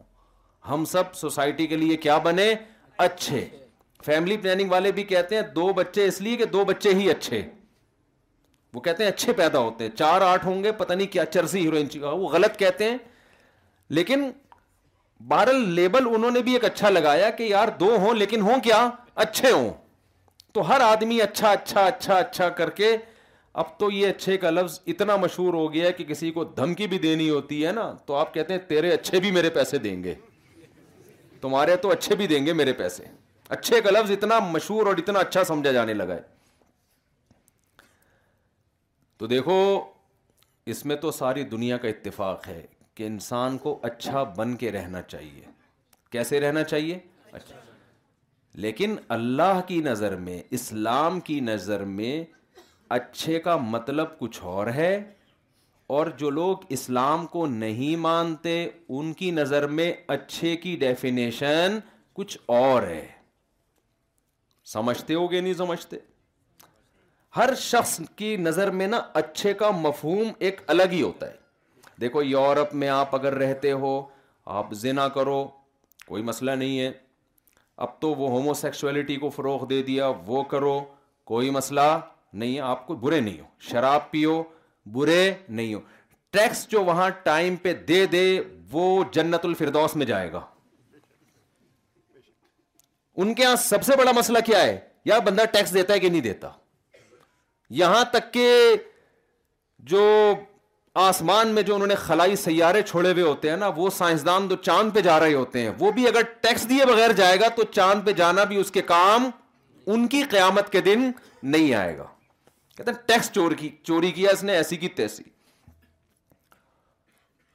ہم 0.69 0.85
سب 0.93 1.15
سوسائٹی 1.15 1.67
کے 1.67 1.77
لیے 1.77 1.97
کیا 2.07 2.19
بنے 2.25 2.49
اچھے 3.09 3.45
فیملی 4.05 4.37
پلاننگ 4.37 4.71
والے 4.71 4.93
بھی 4.93 5.03
کہتے 5.13 5.35
ہیں 5.35 5.43
دو 5.55 5.73
بچے 5.77 6.05
اس 6.09 6.21
لیے 6.23 6.37
کہ 6.37 6.45
دو 6.59 6.65
بچے 6.65 6.95
ہی 6.95 7.11
اچھے 7.11 7.43
وہ 8.75 8.81
کہتے 8.81 9.03
ہیں 9.05 9.11
اچھے 9.11 9.33
پیدا 9.33 9.59
ہوتے 9.59 9.85
ہیں 9.85 9.91
چار 9.97 10.21
آٹھ 10.21 10.47
ہوں 10.47 10.63
گے 10.65 10.73
پتہ 10.79 10.93
نہیں 10.93 11.07
کیا 11.13 11.25
چرسی 11.27 11.65
ہیروئن 11.65 11.89
چیز 11.91 12.03
وہ 12.05 12.29
غلط 12.33 12.57
کہتے 12.59 12.89
ہیں 12.91 12.97
لیکن 13.99 14.31
بہارل 15.29 15.69
لیبل 15.75 16.07
انہوں 16.15 16.31
نے 16.31 16.41
بھی 16.47 16.53
ایک 16.53 16.65
اچھا 16.65 16.89
لگایا 16.91 17.31
کہ 17.39 17.43
یار 17.43 17.69
دو 17.81 17.97
ہوں 18.01 18.15
لیکن 18.15 18.41
ہوں 18.49 18.61
کیا 18.63 18.89
اچھے 19.25 19.51
ہوں 19.51 19.69
تو 20.55 20.69
ہر 20.69 20.81
آدمی 20.81 21.21
اچھا 21.23 21.51
اچھا 21.51 21.85
اچھا 21.87 22.17
اچھا 22.17 22.49
کر 22.59 22.71
کے 22.81 22.97
اب 23.61 23.79
تو 23.79 23.91
یہ 23.91 24.09
اچھے 24.09 24.37
کا 24.37 24.51
لفظ 24.51 24.81
اتنا 24.93 25.17
مشہور 25.17 25.55
ہو 25.55 25.73
گیا 25.73 25.91
کہ 25.99 26.05
کسی 26.05 26.31
کو 26.31 26.45
دھمکی 26.57 26.87
بھی 26.87 26.99
دینی 26.99 27.29
ہوتی 27.31 27.65
ہے 27.67 27.73
نا 27.73 27.91
تو 28.07 28.15
آپ 28.15 28.35
کہتے 28.35 28.55
ہیں 28.55 28.61
تیرے 28.69 28.91
اچھے 28.93 29.21
بھی 29.21 29.31
میرے 29.33 29.51
پیسے 29.51 29.79
دیں 29.87 30.03
گے 30.05 30.15
تمہارے 31.41 31.77
تو 31.87 31.91
اچھے 31.91 32.15
بھی 32.17 32.27
دیں 32.27 32.45
گے 32.47 32.53
میرے 32.61 32.73
پیسے 32.83 33.05
اچھے 33.57 33.81
کا 33.81 33.91
لفظ 33.91 34.11
اتنا 34.11 34.39
مشہور 34.51 34.87
اور 34.87 34.97
اتنا 34.99 35.19
اچھا 35.19 35.45
سمجھا 35.45 35.73
جانے 35.73 35.95
لگا 35.95 36.15
ہے 36.15 36.21
تو 39.19 39.27
دیکھو 39.27 39.59
اس 40.73 40.85
میں 40.87 40.97
تو 41.03 41.11
ساری 41.19 41.43
دنیا 41.55 41.77
کا 41.83 41.89
اتفاق 41.89 42.47
ہے 42.49 42.61
کہ 42.95 43.07
انسان 43.07 43.57
کو 43.59 43.79
اچھا 43.89 44.23
بن 44.37 44.55
کے 44.57 44.73
رہنا 44.73 45.03
چاہیے 45.03 45.45
کیسے 46.13 46.41
رہنا 46.41 46.65
چاہیے 46.65 46.99
اچھا 47.33 47.61
لیکن 48.65 48.95
اللہ 49.17 49.61
کی 49.69 49.81
نظر 49.85 50.17
میں 50.27 50.41
اسلام 50.59 51.19
کی 51.29 51.39
نظر 51.49 51.85
میں 51.99 52.23
اچھے 52.97 53.39
کا 53.47 53.57
مطلب 53.75 54.19
کچھ 54.19 54.41
اور 54.57 54.67
ہے 54.75 54.95
اور 55.97 56.07
جو 56.19 56.31
لوگ 56.31 56.65
اسلام 56.77 57.27
کو 57.33 57.47
نہیں 57.47 57.97
مانتے 58.05 58.55
ان 58.89 59.13
کی 59.19 59.31
نظر 59.31 59.67
میں 59.81 59.93
اچھے 60.17 60.55
کی 60.63 60.77
ڈیفینیشن 60.81 61.79
کچھ 62.17 62.39
اور 62.61 62.83
ہے 62.83 63.07
سمجھتے 64.73 65.15
ہو 65.15 65.31
گے 65.31 65.41
نہیں 65.41 65.55
سمجھتے 65.55 65.97
ہر 67.37 67.55
شخص 67.61 68.01
کی 68.17 68.37
نظر 68.41 68.71
میں 68.81 68.87
نا 68.89 69.01
اچھے 69.21 69.53
کا 69.55 69.71
مفہوم 69.81 70.31
ایک 70.49 70.61
الگ 70.75 70.93
ہی 70.93 71.01
ہوتا 71.03 71.27
ہے 71.31 71.35
دیکھو 72.01 72.23
یورپ 72.23 72.75
میں 72.83 72.89
آپ 72.89 73.15
اگر 73.15 73.35
رہتے 73.43 73.73
ہو 73.83 73.91
آپ 74.61 74.73
زنا 74.83 75.07
کرو 75.17 75.43
کوئی 76.07 76.23
مسئلہ 76.23 76.51
نہیں 76.63 76.79
ہے 76.81 76.91
اب 77.85 78.01
تو 78.01 78.11
وہ 78.15 78.31
ہومو 78.31 78.55
سیکشولیٹی 78.55 79.17
کو 79.25 79.31
فروغ 79.37 79.67
دے 79.69 79.83
دیا 79.83 80.11
وہ 80.27 80.43
کرو 80.55 80.79
کوئی 81.33 81.51
مسئلہ 81.61 81.81
نہیں 82.33 82.55
ہے 82.57 82.61
آپ 82.73 82.87
کو 82.87 82.95
برے 83.05 83.21
نہیں 83.21 83.39
ہو 83.41 83.45
شراب 83.71 84.11
پیو 84.11 84.43
برے 84.93 85.23
نہیں 85.49 85.73
ہو 85.75 85.81
ٹیکس 86.37 86.67
جو 86.69 86.85
وہاں 86.85 87.09
ٹائم 87.23 87.57
پہ 87.63 87.73
دے 87.89 88.05
دے 88.13 88.25
وہ 88.73 88.87
جنت 89.13 89.45
الفردوس 89.45 89.97
میں 89.97 90.07
جائے 90.07 90.33
گا 90.33 90.41
ان 93.17 93.33
کے 93.35 93.43
یہاں 93.43 93.57
سب 93.71 93.83
سے 93.85 93.97
بڑا 93.99 94.13
مسئلہ 94.17 94.39
کیا 94.47 94.63
ہے 94.63 94.79
یا 95.13 95.19
بندہ 95.27 95.45
ٹیکس 95.53 95.75
دیتا 95.75 95.95
ہے 95.95 95.99
کہ 96.01 96.09
نہیں 96.09 96.21
دیتا 96.21 96.49
یہاں 97.79 98.05
تک 98.13 98.33
کہ 98.33 98.49
جو 99.91 100.05
آسمان 101.05 101.49
میں 101.55 101.63
جو 101.63 101.75
انہوں 101.75 101.87
نے 101.89 101.95
خلائی 101.95 102.37
سیارے 102.37 102.83
چھوڑے 102.83 103.13
ہوئے 103.13 103.23
ہوتے 103.23 103.49
ہیں 103.51 103.57
نا 103.57 103.67
وہ 103.77 103.89
سائنسدان 103.97 104.49
تو 104.49 104.57
چاند 104.57 104.95
پہ 104.95 105.01
جا 105.03 105.19
رہے 105.21 105.35
ہوتے 105.35 105.63
ہیں 105.63 105.71
وہ 105.79 105.91
بھی 105.93 106.07
اگر 106.09 106.23
ٹیکس 106.43 106.69
دیے 106.69 106.85
بغیر 106.87 107.13
جائے 107.17 107.41
گا 107.41 107.49
تو 107.57 107.65
چاند 107.73 108.07
پہ 108.07 108.13
جانا 108.21 108.45
بھی 108.53 108.57
اس 108.61 108.71
کے 108.73 108.83
کام 108.93 109.29
ان 109.95 110.07
کی 110.15 110.23
قیامت 110.31 110.71
کے 110.73 110.81
دن 110.81 111.11
نہیں 111.43 111.73
آئے 111.75 111.97
گا 111.99 112.07
کہتے 112.77 112.91
ہیں 112.91 112.99
ٹیکس 113.07 113.31
چور 113.33 113.53
کی 113.59 113.69
چوری 113.83 114.11
کیا 114.13 114.31
اس 114.33 114.43
نے 114.45 114.53
ایسی 114.57 114.77
کی 114.77 114.89
تیسی 115.01 115.23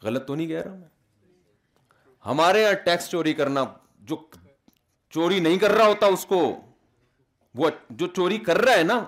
غلط 0.04 0.26
تو 0.28 0.36
نہیں 0.36 0.48
کہہ 0.48 0.62
رہا 0.66 0.74
میں 0.76 0.88
ہمارے 2.26 2.62
یہاں 2.62 2.74
ٹیکس 2.86 3.10
چوری 3.10 3.34
کرنا 3.34 3.64
جو 4.12 4.16
چوری 5.14 5.40
نہیں 5.40 5.58
کر 5.60 5.72
رہا 5.72 5.86
ہوتا 5.88 6.06
اس 6.18 6.26
کو 6.26 6.38
وہ 7.58 7.70
جو 8.02 8.08
چوری 8.16 8.38
کر 8.48 8.58
رہا 8.66 8.78
ہے 8.78 8.84
نا 8.84 9.04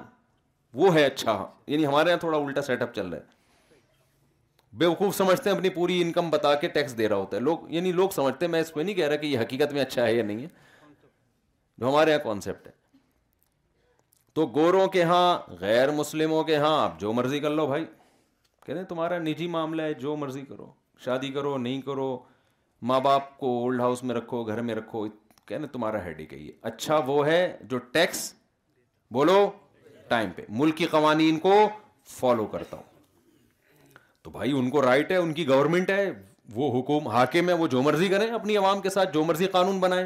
وہ 0.82 0.94
ہے 0.94 1.03
اچھا 1.06 1.46
یعنی 1.68 1.86
ہمارے 1.88 2.10
یہاں 2.10 2.20
تھوڑا 2.20 2.38
الٹا 2.38 2.62
سیٹ 2.62 2.82
اپ 2.82 2.94
چل 2.96 3.08
رہا 3.08 3.18
ہے 3.18 3.32
بے 4.82 4.86
وقوف 4.86 5.15
سمجھتے 5.15 5.50
ہیں 5.50 5.56
اپنی 5.56 5.70
پوری 5.70 6.01
انکم 6.01 6.30
بتا 6.30 6.53
کے 6.62 6.68
ٹیکس 6.77 6.98
دے 6.98 7.10
رہا 7.10 7.15
ہوتا 7.15 7.38
ہے 7.38 7.42
لوگ 7.42 7.70
یعنی 7.72 7.92
لوگ 7.98 8.10
سمجھتے 8.15 8.46
ہیں 8.46 8.51
میں 8.51 8.62
اس 8.62 8.72
کو 8.72 8.82
نہیں 8.82 8.96
کہہ 8.96 9.08
رہا 9.08 9.15
کہ 9.15 9.25
یہ 9.27 9.39
حقیقت 9.39 9.74
میں 9.74 9.82
اچھا 9.82 10.06
ہے 10.08 10.13
یا 10.15 10.24
نہیں 10.24 10.42
ہے 10.42 10.48
جو 11.80 11.89
ہمارے 11.89 12.12
یہاں 12.12 12.24
کانسیپٹ 12.24 12.68
ہے 12.68 12.72
تو 14.36 14.46
گوروں 14.56 14.88
کے 14.96 15.03
ہاں 15.12 15.27
غیر 15.60 15.92
مسلموں 16.00 16.44
کے 16.44 16.56
ہاں 16.65 16.74
آپ 16.84 17.00
جو 17.00 17.13
مرضی 17.13 17.39
کر 17.39 17.50
لو 17.50 17.68
بھائی 17.68 17.86
رہے 18.68 18.84
تمہارا 18.89 19.18
نجی 19.20 19.48
معاملہ 19.56 19.82
ہے 19.82 19.94
جو 20.03 20.15
مرضی 20.18 20.42
کرو 20.50 20.72
شادی 21.06 21.32
کرو 21.32 21.58
نہیں 21.58 21.82
کرو 21.82 22.18
ماں 22.89 23.00
باپ 23.00 23.38
کو 23.39 23.58
اولڈ 23.63 23.82
ہاؤس 23.82 24.03
میں 24.03 24.15
رکھو 24.15 24.44
گھر 24.44 24.62
میں 24.70 24.75
رکھو 24.75 25.06
کہنے 25.48 25.68
تمہارا 25.72 26.03
ہیڈ 26.06 26.20
ہی 26.20 26.25
کہیے 26.25 26.51
اچھا 26.72 26.98
وہ 27.08 27.25
ہے 27.27 27.39
جو 27.70 27.77
ٹیکس 27.96 28.32
بولو 29.18 29.39
ٹائم 30.10 30.29
پہ 30.36 30.41
ملک 30.62 30.75
کی 30.77 30.86
قوانین 30.91 31.39
کو 31.39 31.53
فالو 32.19 32.45
کرتا 32.51 32.77
ہوں 32.77 32.91
تو 34.24 34.29
بھائی 34.31 34.51
ان 34.57 34.69
کو 34.69 34.81
رائٹ 34.81 35.12
ہے 35.12 35.15
ان 35.17 35.33
کی 35.33 35.48
گورنمنٹ 35.48 35.89
ہے 35.89 36.12
وہ 36.55 36.72
حکم 36.79 37.07
حاکم 37.07 37.50
ہے 37.50 37.53
وہ 37.63 37.67
جو 37.74 37.81
مرضی 37.81 38.07
کریں 38.10 38.29
اپنی 38.31 38.57
عوام 38.57 38.81
کے 38.81 38.89
ساتھ 38.89 39.13
جو 39.13 39.24
مرضی 39.25 39.48
قانون 39.55 39.79
بنائیں 39.79 40.05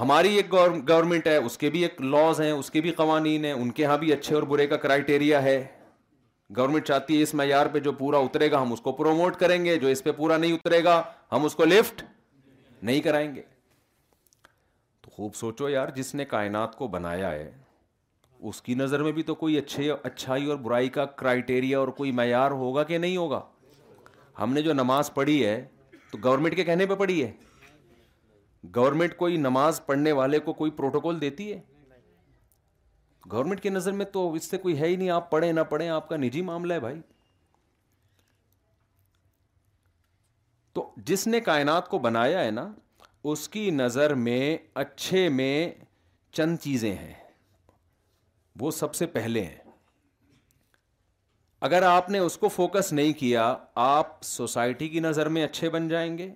ہماری 0.00 0.34
ایک 0.36 0.52
گورنمنٹ 0.88 1.26
ہے 1.26 1.36
اس 1.36 1.56
کے 1.58 1.70
بھی 1.70 1.82
ایک 1.82 2.00
لاز 2.02 2.40
ہیں 2.40 2.50
اس 2.52 2.70
کے 2.70 2.80
بھی 2.86 2.90
قوانین 2.96 3.44
ہیں 3.44 3.52
ان 3.52 3.70
کے 3.78 3.82
یہاں 3.82 3.96
بھی 3.98 4.12
اچھے 4.12 4.34
اور 4.34 4.42
برے 4.50 4.66
کا 4.72 4.76
کرائٹیریا 4.84 5.42
ہے 5.42 5.56
گورنمنٹ 6.56 6.84
چاہتی 6.86 7.16
ہے 7.18 7.22
اس 7.22 7.32
معیار 7.34 7.66
پہ 7.72 7.78
جو 7.86 7.92
پورا 8.02 8.18
اترے 8.26 8.50
گا 8.50 8.60
ہم 8.62 8.72
اس 8.72 8.80
کو 8.80 8.92
پروموٹ 9.02 9.36
کریں 9.36 9.64
گے 9.64 9.76
جو 9.84 9.88
اس 9.88 10.02
پہ 10.04 10.12
پورا 10.22 10.36
نہیں 10.36 10.52
اترے 10.52 10.82
گا 10.84 11.02
ہم 11.32 11.44
اس 11.44 11.54
کو 11.54 11.64
لفٹ 11.64 12.02
نہیں 12.82 13.00
کرائیں 13.00 13.34
گے 13.34 13.42
خوب 15.16 15.34
سوچو 15.34 15.68
یار 15.70 15.88
جس 15.96 16.14
نے 16.14 16.24
کائنات 16.30 16.74
کو 16.76 16.86
بنایا 16.94 17.30
ہے 17.30 17.50
اس 18.48 18.60
کی 18.62 18.74
نظر 18.80 19.02
میں 19.02 19.12
بھی 19.18 19.22
تو 19.28 19.34
کوئی 19.42 19.56
اچھے 19.58 19.90
اچھائی 20.04 20.44
اور 20.50 20.56
برائی 20.66 20.88
کا 20.96 21.04
کرائٹیریا 21.22 21.78
اور 21.78 21.88
کوئی 22.00 22.12
معیار 22.18 22.50
ہوگا 22.62 22.82
کہ 22.90 22.98
نہیں 22.98 23.16
ہوگا 23.16 23.40
ہم 24.40 24.52
نے 24.52 24.62
جو 24.62 24.72
نماز 24.74 25.12
پڑھی 25.14 25.36
ہے 25.44 25.54
تو 26.10 26.18
گورنمنٹ 26.24 26.56
کے 26.56 26.64
کہنے 26.64 26.86
پہ 26.86 26.94
پڑھی 27.04 27.22
ہے 27.22 27.30
گورنمنٹ 28.76 29.16
کوئی 29.16 29.36
نماز 29.46 29.80
پڑھنے 29.86 30.12
والے 30.20 30.38
کو 30.48 30.52
کوئی 30.60 30.70
پروٹوکول 30.82 31.20
دیتی 31.20 31.52
ہے 31.52 31.60
گورنمنٹ 33.32 33.60
کی 33.62 33.68
نظر 33.68 33.92
میں 34.00 34.06
تو 34.18 34.30
اس 34.34 34.50
سے 34.50 34.58
کوئی 34.66 34.78
ہے 34.80 34.86
ہی 34.88 34.96
نہیں 34.96 35.10
آپ 35.18 35.30
پڑھیں 35.30 35.52
نہ 35.52 35.60
پڑھیں 35.70 35.88
آپ 35.88 36.08
کا 36.08 36.16
نجی 36.16 36.42
معاملہ 36.50 36.74
ہے 36.74 36.80
بھائی 36.80 37.00
تو 40.74 40.90
جس 41.12 41.26
نے 41.26 41.40
کائنات 41.50 41.88
کو 41.88 41.98
بنایا 42.10 42.44
ہے 42.44 42.50
نا 42.60 42.68
اس 43.30 43.48
کی 43.48 43.70
نظر 43.76 44.12
میں 44.24 44.42
اچھے 44.80 45.28
میں 45.36 45.54
چند 46.36 46.56
چیزیں 46.62 46.92
ہیں 46.96 47.14
وہ 48.60 48.70
سب 48.80 48.94
سے 48.94 49.06
پہلے 49.14 49.42
ہیں 49.44 49.70
اگر 51.68 51.82
آپ 51.88 52.10
نے 52.10 52.18
اس 52.28 52.36
کو 52.38 52.48
فوکس 52.58 52.92
نہیں 52.98 53.12
کیا 53.20 53.46
آپ 53.86 54.16
سوسائٹی 54.28 54.88
کی 54.88 55.00
نظر 55.08 55.28
میں 55.36 55.44
اچھے 55.44 55.70
بن 55.76 55.88
جائیں 55.88 56.08
گے 56.18 56.28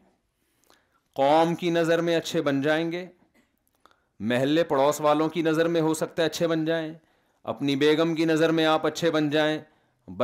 قوم 1.23 1.55
کی 1.63 1.71
نظر 1.79 2.01
میں 2.09 2.17
اچھے 2.17 2.43
بن 2.51 2.61
جائیں 2.63 2.85
گے 2.93 3.07
محلے 4.35 4.65
پڑوس 4.73 5.01
والوں 5.09 5.29
کی 5.37 5.43
نظر 5.43 5.69
میں 5.77 5.81
ہو 5.89 5.95
سکتا 6.03 6.23
ہے 6.23 6.27
اچھے 6.29 6.47
بن 6.55 6.65
جائیں 6.65 6.93
اپنی 7.55 7.77
بیگم 7.87 8.15
کی 8.15 8.25
نظر 8.35 8.51
میں 8.59 8.65
آپ 8.75 8.87
اچھے 8.87 9.11
بن 9.21 9.31
جائیں 9.37 9.59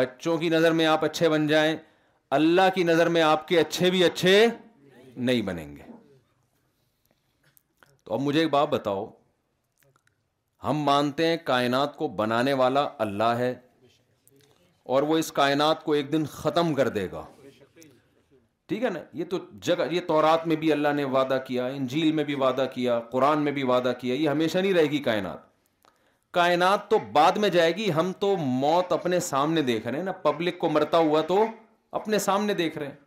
بچوں 0.03 0.37
کی 0.39 0.49
نظر 0.59 0.73
میں 0.81 0.87
آپ 0.97 1.05
اچھے 1.05 1.29
بن 1.37 1.47
جائیں 1.55 1.75
اللہ 2.41 2.75
کی 2.75 2.83
نظر 2.93 3.09
میں 3.17 3.23
آپ 3.33 3.49
کے 3.49 3.61
اچھے 3.61 3.91
بھی 3.91 4.05
اچھے 4.05 4.47
نہیں 5.17 5.43
بنیں 5.51 5.77
گے 5.77 5.86
تو 8.07 8.15
اب 8.15 8.21
مجھے 8.23 8.39
ایک 8.41 8.51
بات 8.51 8.69
بتاؤ 8.71 9.07
ہم 10.65 10.77
مانتے 10.89 11.27
ہیں 11.27 11.37
کائنات 11.45 11.97
کو 11.97 12.09
بنانے 12.19 12.53
والا 12.61 12.87
اللہ 13.05 13.39
ہے 13.45 13.53
اور 14.95 15.03
وہ 15.11 15.17
اس 15.19 15.31
کائنات 15.39 15.83
کو 15.85 15.93
ایک 15.93 16.13
دن 16.13 16.25
ختم 16.35 16.73
کر 16.75 16.89
دے 16.99 17.07
گا 17.13 17.25
ٹھیک 18.71 18.85
ہے 18.85 18.91
نا 18.91 19.01
یہ 19.19 19.25
تو 19.33 19.39
جگہ 19.67 19.85
یہ 19.91 20.01
تورات 20.07 20.47
میں 20.53 20.57
بھی 20.63 20.71
اللہ 20.73 20.93
نے 20.97 21.05
وعدہ 21.17 21.39
کیا 21.47 21.67
انجیل 21.81 22.13
میں 22.13 22.25
بھی 22.31 22.35
وعدہ 22.45 22.67
کیا 22.75 22.99
قرآن 23.11 23.43
میں 23.45 23.53
بھی 23.59 23.63
وعدہ 23.73 23.93
کیا 24.01 24.15
یہ 24.15 24.29
ہمیشہ 24.29 24.59
نہیں 24.59 24.73
رہے 24.79 24.91
گی 24.95 24.99
کائنات 25.11 25.45
کائنات 26.39 26.89
تو 26.91 26.99
بعد 27.13 27.37
میں 27.43 27.49
جائے 27.59 27.77
گی 27.77 27.91
ہم 27.97 28.13
تو 28.23 28.37
موت 28.63 28.93
اپنے 28.93 29.21
سامنے 29.33 29.63
دیکھ 29.73 29.87
رہے 29.87 29.97
ہیں 29.99 30.05
نا 30.05 30.13
پبلک 30.27 30.59
کو 30.65 30.69
مرتا 30.79 30.99
ہوا 31.09 31.21
تو 31.33 31.45
اپنے 32.01 32.19
سامنے 32.29 32.55
دیکھ 32.55 32.79
رہے 32.79 32.87
ہیں 32.87 33.05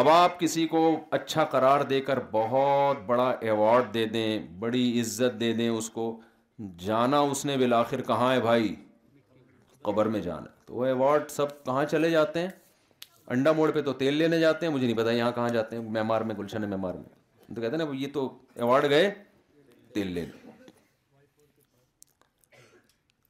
اب 0.00 0.08
آپ 0.10 0.38
کسی 0.40 0.66
کو 0.68 0.80
اچھا 1.16 1.44
قرار 1.52 1.80
دے 1.90 2.00
کر 2.06 2.18
بہت 2.30 2.96
بڑا 3.06 3.28
ایوارڈ 3.42 3.84
دے 3.92 4.04
دیں 4.16 4.38
بڑی 4.60 4.82
عزت 5.00 5.38
دے 5.40 5.52
دیں 5.60 5.68
اس 5.68 5.88
کو 5.90 6.02
جانا 6.84 7.20
اس 7.28 7.44
نے 7.46 7.56
بالآخر 7.58 8.02
کہاں 8.08 8.30
ہے 8.32 8.40
بھائی 8.46 8.74
قبر 9.84 10.06
میں 10.16 10.20
جانا 10.26 10.50
تو 10.66 10.74
وہ 10.74 10.84
ایوارڈ 10.86 11.30
سب 11.36 11.64
کہاں 11.64 11.84
چلے 11.90 12.10
جاتے 12.10 12.40
ہیں 12.40 12.48
انڈا 13.36 13.52
موڑ 13.60 13.70
پہ 13.74 13.82
تو 13.82 13.92
تیل 14.02 14.14
لینے 14.14 14.38
جاتے 14.40 14.66
ہیں 14.66 14.72
مجھے 14.72 14.86
نہیں 14.86 14.96
پتا 14.96 15.12
یہاں 15.12 15.30
کہاں 15.34 15.48
جاتے 15.56 15.76
ہیں 15.76 15.82
میمار 15.96 16.20
میں 16.20 16.34
گلشن 16.38 16.68
میمار 16.70 16.94
میں 16.94 17.54
تو 17.54 17.60
کہتے 17.60 17.76
ہیں 17.76 17.84
نا 17.84 17.90
یہ 18.02 18.06
تو 18.14 18.28
ایوارڈ 18.54 18.88
گئے 18.90 19.10
تیل 19.94 20.10
لینے 20.18 20.46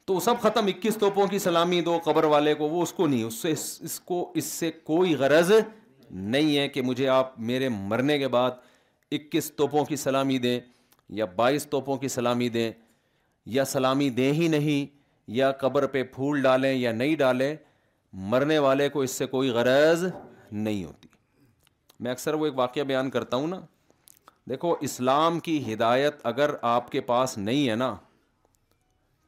تو 0.06 0.20
سب 0.28 0.40
ختم 0.42 0.66
اکیس 0.76 0.96
توپوں 1.00 1.26
کی 1.28 1.38
سلامی 1.48 1.80
دو 1.90 1.98
قبر 2.04 2.24
والے 2.36 2.54
کو 2.54 2.68
وہ 2.68 2.82
اس 2.82 2.92
کو 3.00 3.06
نہیں 3.06 3.24
اس 3.24 3.42
سے 3.42 3.50
اس 3.90 4.00
کو 4.10 4.24
اس 4.42 4.54
سے 4.60 4.70
کوئی 4.92 5.14
غرض 5.24 5.52
نہیں 6.10 6.56
ہے 6.56 6.66
کہ 6.68 6.82
مجھے 6.82 7.08
آپ 7.08 7.38
میرے 7.40 7.68
مرنے 7.68 8.18
کے 8.18 8.28
بعد 8.28 8.50
اکیس 9.12 9.50
توپوں 9.56 9.84
کی 9.84 9.96
سلامی 9.96 10.38
دیں 10.38 10.58
یا 11.18 11.24
بائیس 11.36 11.66
توپوں 11.70 11.96
کی 11.96 12.08
سلامی 12.08 12.48
دیں 12.48 12.70
یا 13.54 13.64
سلامی 13.64 14.08
دیں 14.10 14.32
ہی 14.32 14.48
نہیں 14.48 14.94
یا 15.36 15.50
قبر 15.60 15.86
پہ 15.92 16.02
پھول 16.14 16.40
ڈالیں 16.42 16.72
یا 16.72 16.92
نہیں 16.92 17.14
ڈالیں 17.16 17.54
مرنے 18.32 18.58
والے 18.58 18.88
کو 18.88 19.00
اس 19.02 19.10
سے 19.18 19.26
کوئی 19.26 19.48
غرض 19.50 20.04
نہیں 20.52 20.84
ہوتی 20.84 21.08
میں 22.02 22.10
اکثر 22.10 22.34
وہ 22.34 22.46
ایک 22.46 22.58
واقعہ 22.58 22.82
بیان 22.86 23.10
کرتا 23.10 23.36
ہوں 23.36 23.46
نا 23.48 23.60
دیکھو 24.50 24.74
اسلام 24.88 25.38
کی 25.40 25.60
ہدایت 25.72 26.16
اگر 26.26 26.50
آپ 26.72 26.90
کے 26.90 27.00
پاس 27.10 27.36
نہیں 27.38 27.68
ہے 27.70 27.74
نا 27.76 27.94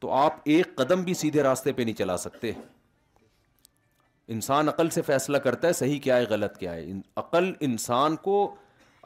تو 0.01 0.11
آپ 0.13 0.35
ایک 0.55 0.75
قدم 0.75 1.03
بھی 1.03 1.13
سیدھے 1.21 1.43
راستے 1.43 1.71
پہ 1.73 1.81
نہیں 1.81 1.95
چلا 1.95 2.17
سکتے 2.17 2.51
انسان 4.33 4.67
عقل 4.69 4.89
سے 4.95 5.01
فیصلہ 5.01 5.37
کرتا 5.43 5.67
ہے 5.67 5.73
صحیح 5.73 5.99
کیا 5.99 6.17
ہے 6.17 6.25
غلط 6.29 6.57
کیا 6.57 6.73
ہے 6.73 6.91
عقل 7.21 7.51
انسان 7.67 8.15
کو 8.27 8.35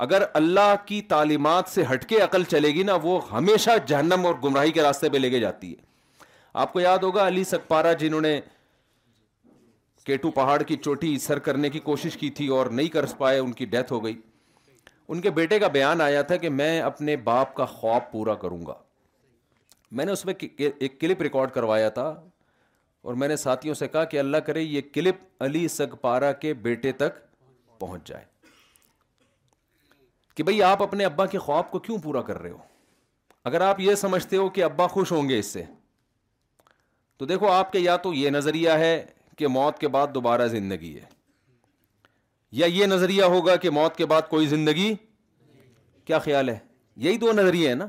اگر 0.06 0.24
اللہ 0.40 0.74
کی 0.86 1.02
تعلیمات 1.14 1.70
سے 1.74 1.84
ہٹ 1.92 2.06
کے 2.10 2.20
عقل 2.22 2.44
چلے 2.54 2.68
گی 2.76 2.84
نا 2.84 2.96
وہ 3.04 3.20
ہمیشہ 3.32 3.78
جہنم 3.88 4.26
اور 4.26 4.36
گمراہی 4.44 4.72
کے 4.78 4.82
راستے 4.84 5.10
پہ 5.10 5.18
لے 5.18 5.30
کے 5.30 5.40
جاتی 5.40 5.70
ہے 5.72 6.32
آپ 6.64 6.74
کو 6.74 6.80
یاد 6.80 7.04
ہوگا 7.08 7.28
علی 7.28 7.44
سکپارا 7.52 7.94
جنہوں 8.04 8.22
نے 8.22 8.40
کیٹو 10.06 10.32
پہاڑ 10.42 10.62
کی 10.70 10.76
چوٹی 10.88 11.18
سر 11.28 11.40
کرنے 11.48 11.70
کی 11.76 11.80
کوشش 11.90 12.18
کی 12.24 12.30
تھی 12.40 12.48
اور 12.58 12.66
نہیں 12.80 12.88
کر 12.98 13.06
پائے 13.18 13.38
ان 13.40 13.52
کی 13.60 13.66
ڈیتھ 13.76 13.92
ہو 13.94 14.04
گئی 14.06 14.20
ان 15.14 15.22
کے 15.22 15.30
بیٹے 15.38 15.60
کا 15.60 15.68
بیان 15.78 16.02
آیا 16.02 16.22
تھا 16.32 16.36
کہ 16.44 16.50
میں 16.58 16.80
اپنے 16.82 17.16
باپ 17.32 17.54
کا 17.56 17.66
خواب 17.76 18.12
پورا 18.12 18.36
کروں 18.44 18.66
گا 18.66 18.74
میں 20.00 20.06
نے 20.06 20.12
اس 20.12 20.26
میں 20.26 20.34
ایک 20.58 21.00
کلپ 21.00 21.22
ریکارڈ 21.22 21.52
کروایا 21.60 21.90
تھا 22.00 22.14
اور 23.08 23.14
میں 23.22 23.28
نے 23.28 23.36
ساتھیوں 23.38 23.74
سے 23.76 23.88
کہا 23.88 24.04
کہ 24.12 24.20
اللہ 24.20 24.38
کرے 24.48 24.62
یہ 24.62 24.82
کلپ 24.94 25.16
علی 25.44 25.68
سگ 25.68 25.96
پارا 26.02 26.32
کے 26.44 26.54
بیٹے 26.68 26.92
تک 27.00 27.18
پہنچ 27.80 28.08
جائے 28.08 28.24
کہ 30.36 30.44
بھائی 30.44 30.62
آپ 30.64 30.84
اپنے 30.84 31.06
ابا 31.06 31.26
کے 31.34 31.40
خواب 31.48 31.70
کو 31.72 31.80
کیوں 31.88 31.98
پورا 32.04 32.22
کر 32.30 32.38
رہے 32.42 32.50
ہو 32.52 32.58
اگر 33.50 33.62
آپ 33.62 33.80
یہ 33.80 33.96
سمجھتے 34.04 34.38
ہو 34.38 34.48
کہ 34.58 34.64
ابا 34.64 34.88
خوش 34.94 35.12
ہوں 35.12 35.30
گے 35.30 35.40
اس 35.40 35.46
سے 35.54 35.64
تو 37.18 37.26
دیکھو 37.32 37.48
آپ 37.52 37.72
کے 37.72 37.80
یا 37.80 37.96
تو 38.06 38.14
یہ 38.14 38.30
نظریہ 38.38 38.72
ہے 38.84 38.94
کہ 39.38 39.48
موت 39.58 39.80
کے 39.80 39.88
بعد 39.98 40.08
دوبارہ 40.14 40.48
زندگی 40.56 40.94
ہے 40.96 41.06
یا 42.62 42.66
یہ 42.78 42.86
نظریہ 42.86 43.24
ہوگا 43.34 43.56
کہ 43.66 43.70
موت 43.80 43.96
کے 43.98 44.06
بعد 44.06 44.30
کوئی 44.30 44.48
زندگی 44.48 44.94
کیا 46.06 46.20
خیال 46.30 46.50
ہے 46.50 46.58
یہی 47.06 47.18
دو 47.18 47.32
نظریے 47.32 47.68
ہیں 47.68 47.76
نا 47.76 47.88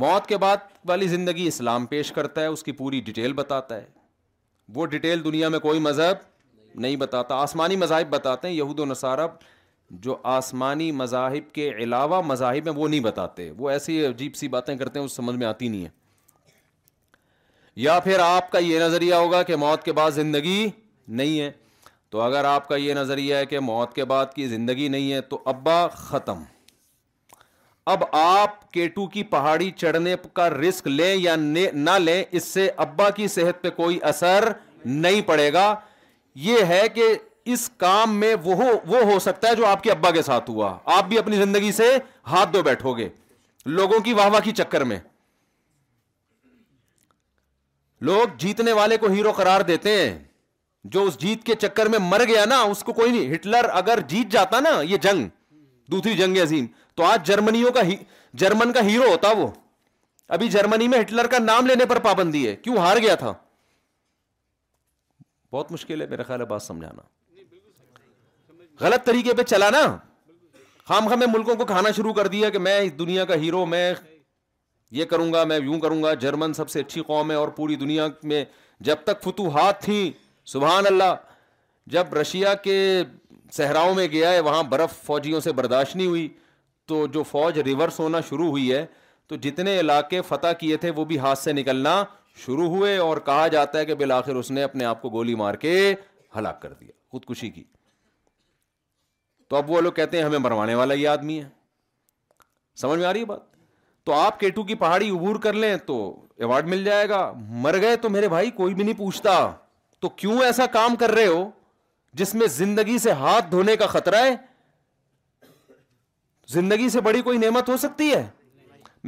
موت 0.00 0.26
کے 0.26 0.36
بعد 0.42 0.56
والی 0.88 1.06
زندگی 1.08 1.46
اسلام 1.46 1.86
پیش 1.86 2.10
کرتا 2.12 2.40
ہے 2.40 2.46
اس 2.46 2.62
کی 2.64 2.72
پوری 2.72 3.00
ڈیٹیل 3.04 3.32
بتاتا 3.32 3.76
ہے 3.76 3.84
وہ 4.74 4.86
ڈیٹیل 4.86 5.24
دنیا 5.24 5.48
میں 5.48 5.58
کوئی 5.60 5.80
مذہب 5.86 6.18
نہیں 6.80 6.96
بتاتا 6.96 7.34
آسمانی 7.42 7.76
مذاہب 7.76 8.10
بتاتے 8.10 8.48
ہیں 8.48 8.54
یہود 8.54 8.78
و 8.80 8.84
نصارب 8.84 9.30
جو 10.06 10.16
آسمانی 10.34 10.90
مذاہب 11.00 11.52
کے 11.54 11.68
علاوہ 11.78 12.20
مذاہب 12.26 12.68
ہیں 12.68 12.74
وہ 12.78 12.88
نہیں 12.88 13.00
بتاتے 13.04 13.50
وہ 13.58 13.70
ایسی 13.70 14.04
عجیب 14.06 14.34
سی 14.36 14.48
باتیں 14.54 14.74
کرتے 14.78 14.98
ہیں 14.98 15.06
اس 15.06 15.16
سمجھ 15.16 15.36
میں 15.36 15.46
آتی 15.46 15.68
نہیں 15.68 15.84
ہے 15.84 15.90
یا 17.86 17.98
پھر 18.04 18.18
آپ 18.22 18.50
کا 18.52 18.58
یہ 18.58 18.80
نظریہ 18.84 19.14
ہوگا 19.14 19.42
کہ 19.50 19.56
موت 19.66 19.82
کے 19.82 19.92
بعد 20.00 20.10
زندگی 20.14 20.66
نہیں 21.20 21.40
ہے 21.40 21.50
تو 22.10 22.20
اگر 22.20 22.44
آپ 22.44 22.68
کا 22.68 22.76
یہ 22.76 22.94
نظریہ 22.94 23.34
ہے 23.34 23.46
کہ 23.46 23.60
موت 23.68 23.92
کے 23.94 24.04
بعد 24.14 24.34
کی 24.34 24.48
زندگی 24.48 24.88
نہیں 24.96 25.12
ہے 25.12 25.20
تو 25.34 25.38
ابا 25.54 25.86
ختم 25.96 26.42
اب 27.90 28.02
آپ 28.16 28.70
کیٹو 28.72 29.06
کی 29.12 29.22
پہاڑی 29.30 29.70
چڑھنے 29.76 30.14
کا 30.32 30.48
رسک 30.50 30.86
لیں 30.86 31.14
یا 31.16 31.34
نہ 31.36 31.96
لیں 32.00 32.22
اس 32.30 32.44
سے 32.44 32.68
ابا 32.84 33.08
کی 33.16 33.26
صحت 33.28 33.62
پہ 33.62 33.70
کوئی 33.76 33.98
اثر 34.10 34.48
نہیں 34.84 35.20
پڑے 35.26 35.52
گا 35.52 35.74
یہ 36.48 36.62
ہے 36.68 36.82
کہ 36.94 37.08
اس 37.52 37.68
کام 37.78 38.14
میں 38.18 38.34
وہ 38.44 39.00
ہو 39.12 39.18
سکتا 39.20 39.48
ہے 39.48 39.54
جو 39.56 39.66
آپ 39.66 39.82
کے 39.82 39.90
ابا 39.90 40.10
کے 40.10 40.22
ساتھ 40.22 40.50
ہوا 40.50 40.76
آپ 40.96 41.04
بھی 41.08 41.18
اپنی 41.18 41.36
زندگی 41.36 41.72
سے 41.76 41.88
ہاتھ 42.30 42.52
دو 42.52 42.62
بیٹھو 42.62 42.96
گے 42.98 43.08
لوگوں 43.78 43.98
کی 44.04 44.12
واہ 44.12 44.28
واہ 44.32 44.40
کی 44.44 44.52
چکر 44.62 44.84
میں 44.92 44.98
لوگ 48.10 48.36
جیتنے 48.38 48.72
والے 48.72 48.96
کو 48.98 49.08
ہیرو 49.10 49.32
قرار 49.32 49.60
دیتے 49.66 49.96
ہیں 50.00 50.18
جو 50.94 51.02
اس 51.06 51.18
جیت 51.18 51.42
کے 51.46 51.54
چکر 51.66 51.86
میں 51.88 51.98
مر 52.02 52.24
گیا 52.28 52.44
نا 52.48 52.60
اس 52.70 52.82
کو 52.84 52.92
کوئی 52.92 53.10
نہیں 53.10 53.34
ہٹلر 53.34 53.68
اگر 53.82 54.00
جیت 54.08 54.32
جاتا 54.32 54.60
نا 54.60 54.80
یہ 54.88 54.96
جنگ 55.02 55.26
دوسری 55.92 56.16
جنگ 56.16 56.36
عظیم 56.42 56.66
تو 56.96 57.02
آج 57.04 57.26
جرمنیوں 57.26 57.70
کا 57.72 57.80
جرمن 58.42 58.72
کا 58.72 58.84
ہیرو 58.86 59.08
ہوتا 59.10 59.28
وہ 59.38 59.46
ابھی 60.36 60.48
جرمنی 60.48 60.88
میں 60.88 61.00
ہٹلر 61.00 61.26
کا 61.34 61.38
نام 61.38 61.66
لینے 61.66 61.84
پر 61.86 61.98
پابندی 62.08 62.46
ہے 62.46 62.54
کیوں 62.64 62.76
ہار 62.76 62.96
گیا 63.02 63.14
تھا 63.22 63.32
بہت 65.52 65.72
مشکل 65.72 66.00
ہے 66.00 66.06
میرا 66.10 66.22
خیال 66.26 66.40
ہے 66.40 66.44
بات 66.52 66.62
سمجھانا 66.62 67.02
غلط 68.80 69.04
طریقے 69.06 69.34
پہ 69.36 69.42
چلانا 69.42 69.80
خام 70.88 71.08
خام 71.08 71.22
ملکوں 71.32 71.54
کو 71.56 71.64
کھانا 71.66 71.90
شروع 71.96 72.12
کر 72.12 72.26
دیا 72.28 72.48
کہ 72.50 72.58
میں 72.68 72.78
اس 72.80 72.98
دنیا 72.98 73.24
کا 73.24 73.34
ہیرو 73.42 73.64
میں 73.72 73.92
یہ 75.00 75.04
کروں 75.10 75.32
گا 75.32 75.44
میں 75.50 75.58
یوں 75.64 75.78
کروں 75.80 76.02
گا 76.02 76.12
جرمن 76.24 76.54
سب 76.54 76.70
سے 76.70 76.80
اچھی 76.80 77.02
قوم 77.06 77.30
ہے 77.30 77.36
اور 77.36 77.48
پوری 77.58 77.74
دنیا 77.82 78.06
میں 78.32 78.44
جب 78.88 79.02
تک 79.04 79.22
فتوحات 79.24 79.80
تھیں 79.82 80.10
سبحان 80.52 80.86
اللہ 80.86 81.14
جب 81.94 82.14
رشیا 82.14 82.54
کے 82.66 82.78
صحراؤں 83.56 83.94
میں 83.94 84.06
گیا 84.12 84.32
ہے 84.32 84.40
وہاں 84.48 84.62
برف 84.74 85.00
فوجیوں 85.06 85.40
سے 85.46 85.52
برداشت 85.60 85.96
نہیں 85.96 86.06
ہوئی 86.06 86.28
تو 86.88 87.04
جو 87.14 87.22
فوج 87.30 87.58
ریورس 87.66 87.98
ہونا 88.00 88.20
شروع 88.28 88.48
ہوئی 88.50 88.72
ہے 88.72 88.84
تو 89.28 89.36
جتنے 89.44 89.78
علاقے 89.80 90.20
فتح 90.28 90.52
کیے 90.60 90.76
تھے 90.84 90.90
وہ 90.96 91.04
بھی 91.10 91.18
ہاتھ 91.18 91.38
سے 91.38 91.52
نکلنا 91.52 92.02
شروع 92.44 92.68
ہوئے 92.70 92.96
اور 92.98 93.16
کہا 93.28 93.46
جاتا 93.54 93.78
ہے 93.78 93.84
کہ 93.86 93.94
بالآخر 93.94 94.34
اس 94.36 94.50
نے 94.50 94.62
اپنے 94.62 94.84
آپ 94.84 95.02
کو 95.02 95.10
گولی 95.10 95.34
مار 95.44 95.54
کے 95.64 95.94
ہلاک 96.36 96.60
کر 96.62 96.72
دیا 96.80 96.90
خودکشی 97.12 97.50
کی 97.50 97.64
تو 99.50 99.56
اب 99.56 99.70
وہ 99.70 99.80
لوگ 99.80 99.92
کہتے 99.92 100.16
ہیں 100.18 100.24
ہمیں 100.24 100.38
مروانے 100.38 100.74
والا 100.74 100.94
یہ 100.94 101.08
آدمی 101.08 101.38
ہے 101.42 101.48
سمجھ 102.80 102.98
میں 102.98 103.06
آ 103.06 103.12
رہی 103.12 103.20
ہے 103.20 103.24
بات 103.32 103.40
تو 104.04 104.12
آپ 104.12 104.38
کیٹو 104.40 104.62
کی 104.68 104.74
پہاڑی 104.74 105.10
عبور 105.10 105.36
کر 105.42 105.52
لیں 105.52 105.74
تو 105.86 105.96
ایوارڈ 106.38 106.66
مل 106.68 106.84
جائے 106.84 107.08
گا 107.08 107.18
مر 107.64 107.76
گئے 107.80 107.96
تو 108.04 108.08
میرے 108.10 108.28
بھائی 108.28 108.50
کوئی 108.60 108.74
بھی 108.74 108.84
نہیں 108.84 108.98
پوچھتا 108.98 109.34
تو 110.00 110.08
کیوں 110.22 110.38
ایسا 110.44 110.66
کام 110.72 110.96
کر 111.00 111.10
رہے 111.14 111.26
ہو 111.26 111.48
جس 112.20 112.34
میں 112.34 112.46
زندگی 112.54 112.96
سے 113.02 113.10
ہاتھ 113.20 113.50
دھونے 113.50 113.76
کا 113.82 113.86
خطرہ 113.96 114.22
ہے 114.24 114.34
زندگی 116.50 116.88
سے 116.90 117.00
بڑی 117.00 117.20
کوئی 117.22 117.38
نعمت 117.38 117.68
ہو 117.68 117.76
سکتی 117.76 118.10
ہے 118.12 118.26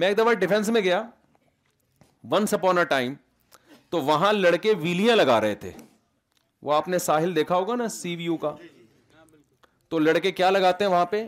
میں 0.01 0.09
ایک 0.09 0.19
دفعہ 0.19 0.33
ڈیفینس 0.35 0.69
میں 0.77 0.81
گیا 0.81 1.03
ونس 2.31 2.55
اپون 2.55 2.79
اے 2.79 2.85
ٹائم 2.91 3.15
تو 3.91 4.01
وہاں 4.03 4.33
لڑکے 4.33 4.73
ویلیاں 4.81 5.17
لگا 5.17 5.41
رہے 5.41 5.55
تھے 5.55 5.71
وہ 6.67 6.73
آپ 6.75 6.89
نے 6.89 6.99
ساحل 6.99 7.35
دیکھا 7.37 7.57
ہوگا 7.57 7.75
نا 7.77 7.89
سی 7.97 8.15
ویو 8.17 8.37
کا 8.45 8.55
تو 9.91 9.99
لڑکے 9.99 10.31
کیا 10.33 10.51
لگاتے 10.51 10.85
ہیں 10.85 10.91
وہاں 10.91 11.07
پہ 11.07 11.27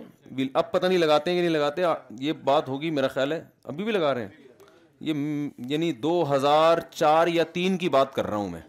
اب 0.53 0.71
پتہ 0.73 0.87
نہیں 0.87 0.99
لگاتے 0.99 1.31
ہیں 1.31 1.37
کہ 1.39 1.43
نہیں 1.43 1.55
لگاتے 1.57 1.83
یہ 2.21 2.33
بات 2.45 2.69
ہوگی 2.69 2.91
میرا 2.91 3.09
خیال 3.09 3.33
ہے 3.33 3.43
ابھی 3.65 3.85
بھی 3.85 3.93
لگا 3.93 4.15
رہے 4.15 4.25
ہیں 4.27 4.45
یہ 5.09 5.69
یعنی 5.73 5.91
دو 6.03 6.25
ہزار 6.35 6.79
چار 6.91 7.27
یا 7.29 7.45
تین 7.53 7.77
کی 7.79 7.89
بات 7.97 8.15
کر 8.15 8.27
رہا 8.27 8.37
ہوں 8.37 8.49
میں 8.51 8.61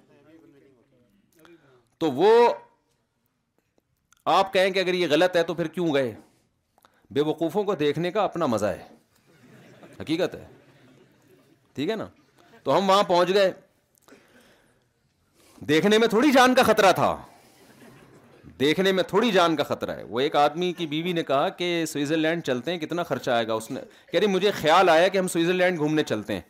تو 2.00 2.12
وہ 2.12 2.32
آپ 4.36 4.54
کہیں 4.54 4.70
کہ 4.72 4.80
اگر 4.80 4.94
یہ 4.94 5.08
غلط 5.10 5.36
ہے 5.38 5.44
تو 5.44 5.54
پھر 5.54 5.68
کیوں 5.78 5.94
گئے 5.94 6.14
بے 7.16 7.22
وقوفوں 7.28 7.64
کو 7.64 7.76
دیکھنے 7.82 8.12
کا 8.12 8.24
اپنا 8.24 8.46
مزہ 8.46 8.66
ہے 8.78 8.84
حقیقت 10.00 10.36
ہے 10.36 10.44
ٹھیک 11.76 11.90
ہے 11.90 11.96
نا 11.96 12.08
تو 12.64 12.78
ہم 12.78 12.90
وہاں 12.90 13.04
پہنچ 13.08 13.34
گئے 13.34 13.52
دیکھنے 15.68 15.98
میں 15.98 16.08
تھوڑی 16.08 16.32
جان 16.32 16.56
کا 16.56 16.64
خطرہ 16.64 16.92
تھا 16.96 17.16
دیکھنے 18.60 18.92
میں 18.92 19.04
تھوڑی 19.08 19.32
جان 19.32 19.56
کا 19.56 19.64
خطرہ 19.64 19.96
ہے 19.96 20.04
وہ 20.10 20.20
ایک 20.20 20.36
آدمی 20.36 20.72
کی 20.78 20.86
بیوی 20.88 21.12
نے 21.14 21.24
کہا 21.24 21.48
کہ 21.58 21.70
سوئٹزرلینڈ 21.88 22.44
چلتے 22.44 22.72
ہیں 22.72 22.78
کتنا 22.80 23.04
خرچہ 23.10 23.32
آئے 23.32 23.48
گا 23.48 23.54
اس 23.54 23.70
نے 23.72 23.80
کہہ 24.12 24.20
رہی 24.20 24.28
مجھے 24.28 24.52
خیال 24.62 24.90
آیا 24.90 25.08
کہ 25.08 25.18
ہم 25.18 25.28
سوئٹزرلینڈ 25.34 25.78
گھومنے 25.80 26.04
چلتے 26.04 26.34
ہیں 26.34 26.42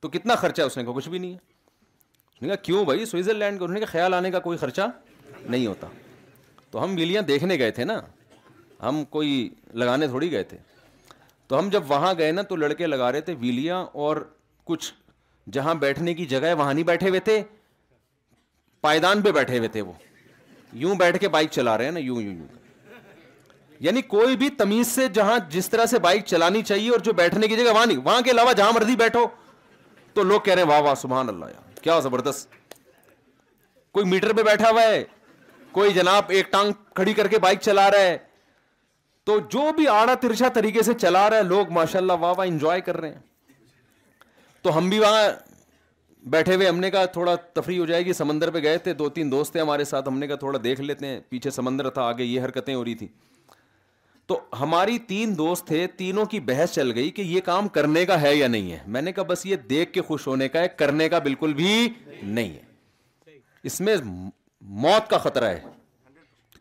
تو 0.00 0.08
کتنا 0.08 0.34
خرچہ 0.44 0.62
ہے 0.62 0.66
اس 0.66 0.76
نے 0.78 0.84
کہا 0.84 0.92
کچھ 0.96 1.08
بھی 1.08 1.18
نہیں 1.18 1.32
ہے 1.32 1.36
اس 1.36 2.42
نے 2.42 2.48
کہا 2.48 2.56
کیوں 2.68 2.84
بھائی 2.84 3.04
سوئٹزرلینڈ 3.06 3.58
کو 3.60 3.66
خیال 3.90 4.14
آنے 4.14 4.30
کا 4.30 4.38
کوئی 4.48 4.58
خرچہ 4.58 4.82
نہیں 5.46 5.66
ہوتا 5.66 5.86
تو 6.70 6.82
ہم 6.84 6.94
ویلیاں 6.98 7.22
دیکھنے 7.32 7.58
گئے 7.58 7.70
تھے 7.70 7.84
نا 7.84 8.00
ہم 8.82 9.02
کوئی 9.10 9.48
لگانے 9.74 10.06
تھوڑی 10.08 10.30
گئے 10.30 10.42
تھے 10.44 10.58
تو 11.48 11.58
ہم 11.58 11.68
جب 11.70 11.90
وہاں 11.90 12.12
گئے 12.18 12.30
نا 12.32 12.42
تو 12.48 12.56
لڑکے 12.56 12.86
لگا 12.86 13.10
رہے 13.12 13.20
تھے 13.30 13.70
اور 14.04 14.16
کچھ 14.66 14.92
جہاں 15.52 15.74
بیٹھنے 15.80 16.12
کی 16.14 16.24
جگہ 16.26 16.46
ہے 16.46 16.52
وہاں 16.58 16.74
نہیں 16.74 16.84
بیٹھے 16.84 17.08
ہوئے 17.08 17.20
تھے 17.20 17.40
پائدان 18.80 19.22
پہ 19.22 19.30
بیٹھے 19.32 19.56
ہوئے 19.58 19.68
تھے 19.74 19.80
وہ 19.82 19.92
یوں 20.82 20.94
بیٹھ 20.98 21.18
کے 21.20 21.28
بائک 21.28 21.50
چلا 21.52 21.76
رہے 21.78 21.84
ہیں 21.84 21.92
نا 21.92 21.98
یوں 22.00 22.20
یوں 22.22 22.32
یوں 22.32 22.46
یعنی 23.80 24.02
کوئی 24.14 24.36
بھی 24.36 24.48
تمیز 24.58 24.86
سے 24.86 25.06
جہاں 25.14 25.38
جس 25.50 25.68
طرح 25.70 25.86
سے 25.86 25.98
بائک 25.98 26.24
چلانی 26.26 26.62
چاہیے 26.62 26.90
اور 26.90 26.98
جو 27.08 27.12
بیٹھنے 27.12 27.48
کی 27.48 27.56
جگہ 27.56 27.72
وہاں 27.74 27.86
نہیں 27.86 27.98
وہاں 28.04 28.20
کے 28.24 28.30
علاوہ 28.30 28.52
جہاں 28.56 28.72
مرضی 28.74 28.96
بیٹھو 28.96 29.26
تو 30.14 30.22
لوگ 30.22 30.40
کہہ 30.40 30.54
رہے 30.54 30.62
ہیں 30.62 30.68
واہ 30.68 30.80
واہ 30.82 30.94
سبحان 31.02 31.28
اللہ 31.28 31.44
کیا 31.82 31.98
زبردست 32.00 32.54
کوئی 33.94 34.06
میٹر 34.10 34.32
پہ 34.36 34.42
بیٹھا 34.42 34.70
ہوا 34.70 34.82
ہے 34.82 35.02
کوئی 35.72 35.92
جناب 35.94 36.24
ایک 36.38 36.50
ٹانگ 36.52 36.72
کھڑی 36.94 37.12
کر 37.14 37.28
کے 37.28 37.38
بائک 37.38 37.60
چلا 37.62 37.90
رہا 37.90 38.00
ہے 38.00 38.16
تو 39.26 39.38
جو 39.50 39.70
بھی 39.76 39.86
آڑا 39.88 40.14
ترچا 40.20 40.48
طریقے 40.54 40.82
سے 40.82 40.94
چلا 40.94 41.28
رہا 41.30 41.36
ہے 41.36 41.42
لوگ 41.42 41.70
ماشاء 41.72 41.98
اللہ 41.98 42.12
واہ 42.20 42.32
واہ 42.38 42.46
انجوائے 42.46 42.80
کر 42.88 42.96
رہے 43.00 43.10
ہیں 43.10 43.20
تو 44.62 44.76
ہم 44.76 44.88
بھی 44.88 44.98
وہاں 44.98 45.28
بیٹھے 46.30 46.54
ہوئے 46.54 46.68
ہم 46.68 46.78
نے 46.80 46.90
کہا 46.90 47.04
تھوڑا 47.14 47.34
تفریح 47.54 47.78
ہو 47.80 47.86
جائے 47.86 48.04
گی 48.04 48.12
سمندر 48.12 48.50
پہ 48.50 48.58
گئے 48.62 48.78
تھے 48.86 48.92
دو 48.94 49.08
تین 49.16 49.30
دوست 49.30 49.52
تھے 49.52 49.60
ہمارے 49.60 49.84
ساتھ 49.84 50.08
ہم 50.08 50.18
نے 50.18 50.26
کہا 50.26 50.36
تھوڑا 50.44 50.58
دیکھ 50.64 50.80
لیتے 50.80 51.06
ہیں 51.06 51.20
پیچھے 51.28 51.50
سمندر 51.50 51.88
تھا 51.98 52.02
آگے 52.08 52.24
یہ 52.24 52.40
حرکتیں 52.44 52.74
ہو 52.74 52.84
رہی 52.84 52.94
تھی 53.02 53.06
تو 54.32 54.38
ہماری 54.60 54.98
تین 55.08 55.36
دوست 55.38 55.66
تھے 55.66 55.86
تینوں 55.96 56.24
کی 56.26 56.40
بحث 56.50 56.72
چل 56.74 56.92
گئی 56.94 57.10
کہ 57.16 57.22
یہ 57.22 57.40
کام 57.44 57.68
کرنے 57.72 58.04
کا 58.06 58.20
ہے 58.20 58.34
یا 58.34 58.46
نہیں 58.48 58.70
ہے 58.72 58.78
میں 58.94 59.02
نے 59.02 59.12
کہا 59.12 59.22
بس 59.28 59.44
یہ 59.46 59.56
دیکھ 59.70 59.92
کے 59.92 60.02
خوش 60.08 60.26
ہونے 60.26 60.48
کا 60.54 60.60
ہے 60.60 60.68
کرنے 60.78 61.08
کا 61.14 61.18
بالکل 61.26 61.54
بھی 61.54 61.74
نہیں 62.22 62.52
ہے 62.54 62.62
اس 63.70 63.80
میں 63.88 63.96
موت 64.86 65.08
کا 65.10 65.18
خطرہ 65.26 65.48
ہے 65.50 65.60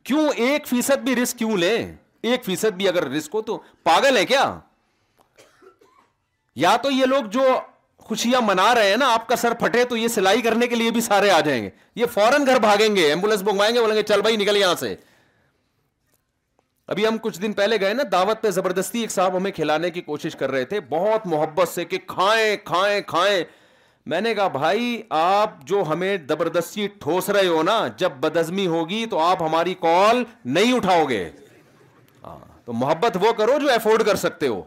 کیوں 0.10 0.28
ایک 0.36 0.68
فیصد 0.68 1.04
بھی 1.04 1.16
رسک 1.22 1.38
کیوں 1.38 1.58
لیں 1.58 1.78
ایک 2.32 2.44
فیصد 2.46 2.72
بھی 2.78 2.88
اگر 2.88 3.06
رسک 3.12 3.36
ہو 3.36 3.42
تو 3.48 3.58
پاگل 3.84 4.18
ہے 4.18 4.26
کیا 4.26 4.44
یا 6.66 6.76
تو 6.82 6.92
یہ 6.92 7.06
لوگ 7.06 7.26
جو 7.32 7.42
خوشیاں 8.10 8.42
منا 8.46 8.74
رہے 8.76 8.90
ہیں 8.90 8.98
نا 8.98 9.12
آپ 9.14 9.28
کا 9.28 9.36
سر 9.42 9.54
پھٹے 9.60 9.84
تو 9.90 9.98
یہ 9.98 10.08
سلائی 10.14 10.42
کرنے 10.42 10.68
کے 10.68 10.76
لیے 10.76 10.92
بھی 10.92 11.02
سارے 11.02 11.30
آ 11.32 11.40
جائیں 11.48 11.62
گے 11.64 11.70
یہ 11.96 12.06
فوراً 12.14 12.46
گھر 12.46 12.60
بھاگیں 12.62 12.96
گے 12.96 13.08
ایمبولینس 13.08 13.44
گے 13.48 13.74
گے 13.76 13.80
بولیں 13.82 14.02
چل 14.02 14.22
بھائی 14.22 14.38
نکل 14.38 14.58
یہاں 14.58 14.76
سے 14.80 14.96
ابھی 16.94 17.08
ہم 17.08 17.18
کچھ 17.22 17.40
دن 17.42 17.54
پہلے 17.58 17.80
گئے 17.82 17.94
نا 17.94 18.04
دعوت 18.12 18.42
پہ 18.42 18.50
زبردستی 18.52 19.02
ایک 19.02 19.12
صاحب 19.12 19.38
ہمیں 19.38 19.52
کھلانے 19.56 19.90
کی 19.98 20.02
کوشش 20.02 20.36
کر 20.40 20.52
رہے 20.52 20.66
تھے 20.74 20.80
بہت 20.90 21.28
محبت 21.34 21.68
سے 21.74 21.86
کہ 21.94 21.98
کھائیں 22.08 22.56
کھائیں 22.66 23.02
کھائیں 23.08 23.44
میں 24.14 24.22
نے 24.22 24.34
کہا 24.36 24.48
بھائی 24.58 25.02
آپ 25.20 25.62
جو 25.68 25.84
ہمیں 25.90 26.16
زبردستی 26.30 26.88
ٹھوس 27.02 27.30
رہے 27.30 27.48
ہو 27.48 27.62
نا 27.64 27.78
جب 27.98 28.18
بدزمی 28.26 28.68
ہوگی 28.76 29.06
تو 29.10 29.20
آپ 29.30 29.42
ہماری 29.44 29.74
کال 29.82 30.24
نہیں 30.60 30.74
اٹھاؤ 30.74 31.06
گے 31.10 31.30
تو 32.66 32.74
محبت 32.74 33.18
وہ 33.22 33.32
کرو 33.38 33.58
جو 33.62 33.70
افورڈ 33.74 34.06
کر 34.06 34.16
سکتے 34.16 34.48
ہو 34.48 34.62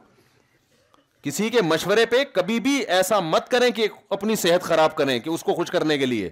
کسی 1.22 1.48
کے 1.50 1.62
مشورے 1.62 2.04
پہ 2.06 2.22
کبھی 2.32 2.58
بھی 2.60 2.74
ایسا 2.96 3.18
مت 3.34 3.48
کریں 3.50 3.70
کہ 3.76 3.86
اپنی 4.16 4.36
صحت 4.42 4.62
خراب 4.64 4.94
کریں 4.96 5.18
کہ 5.20 5.30
اس 5.30 5.42
کو 5.44 5.54
خوش 5.54 5.70
کرنے 5.70 5.96
کے 5.98 6.06
لیے 6.06 6.28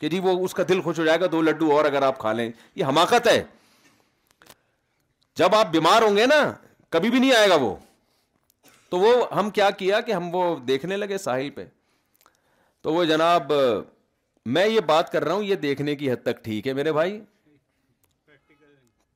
کہ 0.00 0.08
جی 0.08 0.18
وہ 0.22 0.36
اس 0.44 0.54
کا 0.54 0.62
دل 0.68 0.80
خوش 0.82 0.98
ہو 0.98 1.04
جائے 1.04 1.20
گا 1.20 1.26
دو 1.32 1.40
لڈو 1.42 1.70
اور 1.76 1.84
اگر 1.84 2.02
آپ 2.02 2.18
کھا 2.18 2.32
لیں 2.32 2.50
یہ 2.76 2.84
حماقت 2.84 3.26
ہے 3.30 3.42
جب 5.36 5.54
آپ 5.54 5.70
بیمار 5.72 6.02
ہوں 6.02 6.16
گے 6.16 6.26
نا 6.26 6.40
کبھی 6.90 7.10
بھی 7.10 7.18
نہیں 7.18 7.32
آئے 7.36 7.48
گا 7.50 7.54
وہ 7.60 7.74
تو 8.90 8.98
وہ 8.98 9.12
ہم 9.38 9.50
کیا 9.58 9.68
کیا 9.82 10.00
کہ 10.06 10.12
ہم 10.12 10.34
وہ 10.34 10.54
دیکھنے 10.68 10.96
لگے 10.96 11.18
ساحل 11.18 11.50
پہ 11.54 11.64
تو 12.82 12.92
وہ 12.94 13.04
جناب 13.10 13.52
میں 14.54 14.66
یہ 14.66 14.80
بات 14.86 15.12
کر 15.12 15.24
رہا 15.24 15.34
ہوں 15.34 15.42
یہ 15.44 15.54
دیکھنے 15.66 15.94
کی 15.96 16.10
حد 16.12 16.22
تک 16.22 16.42
ٹھیک 16.44 16.66
ہے 16.68 16.72
میرے 16.74 16.92
بھائی 16.92 17.18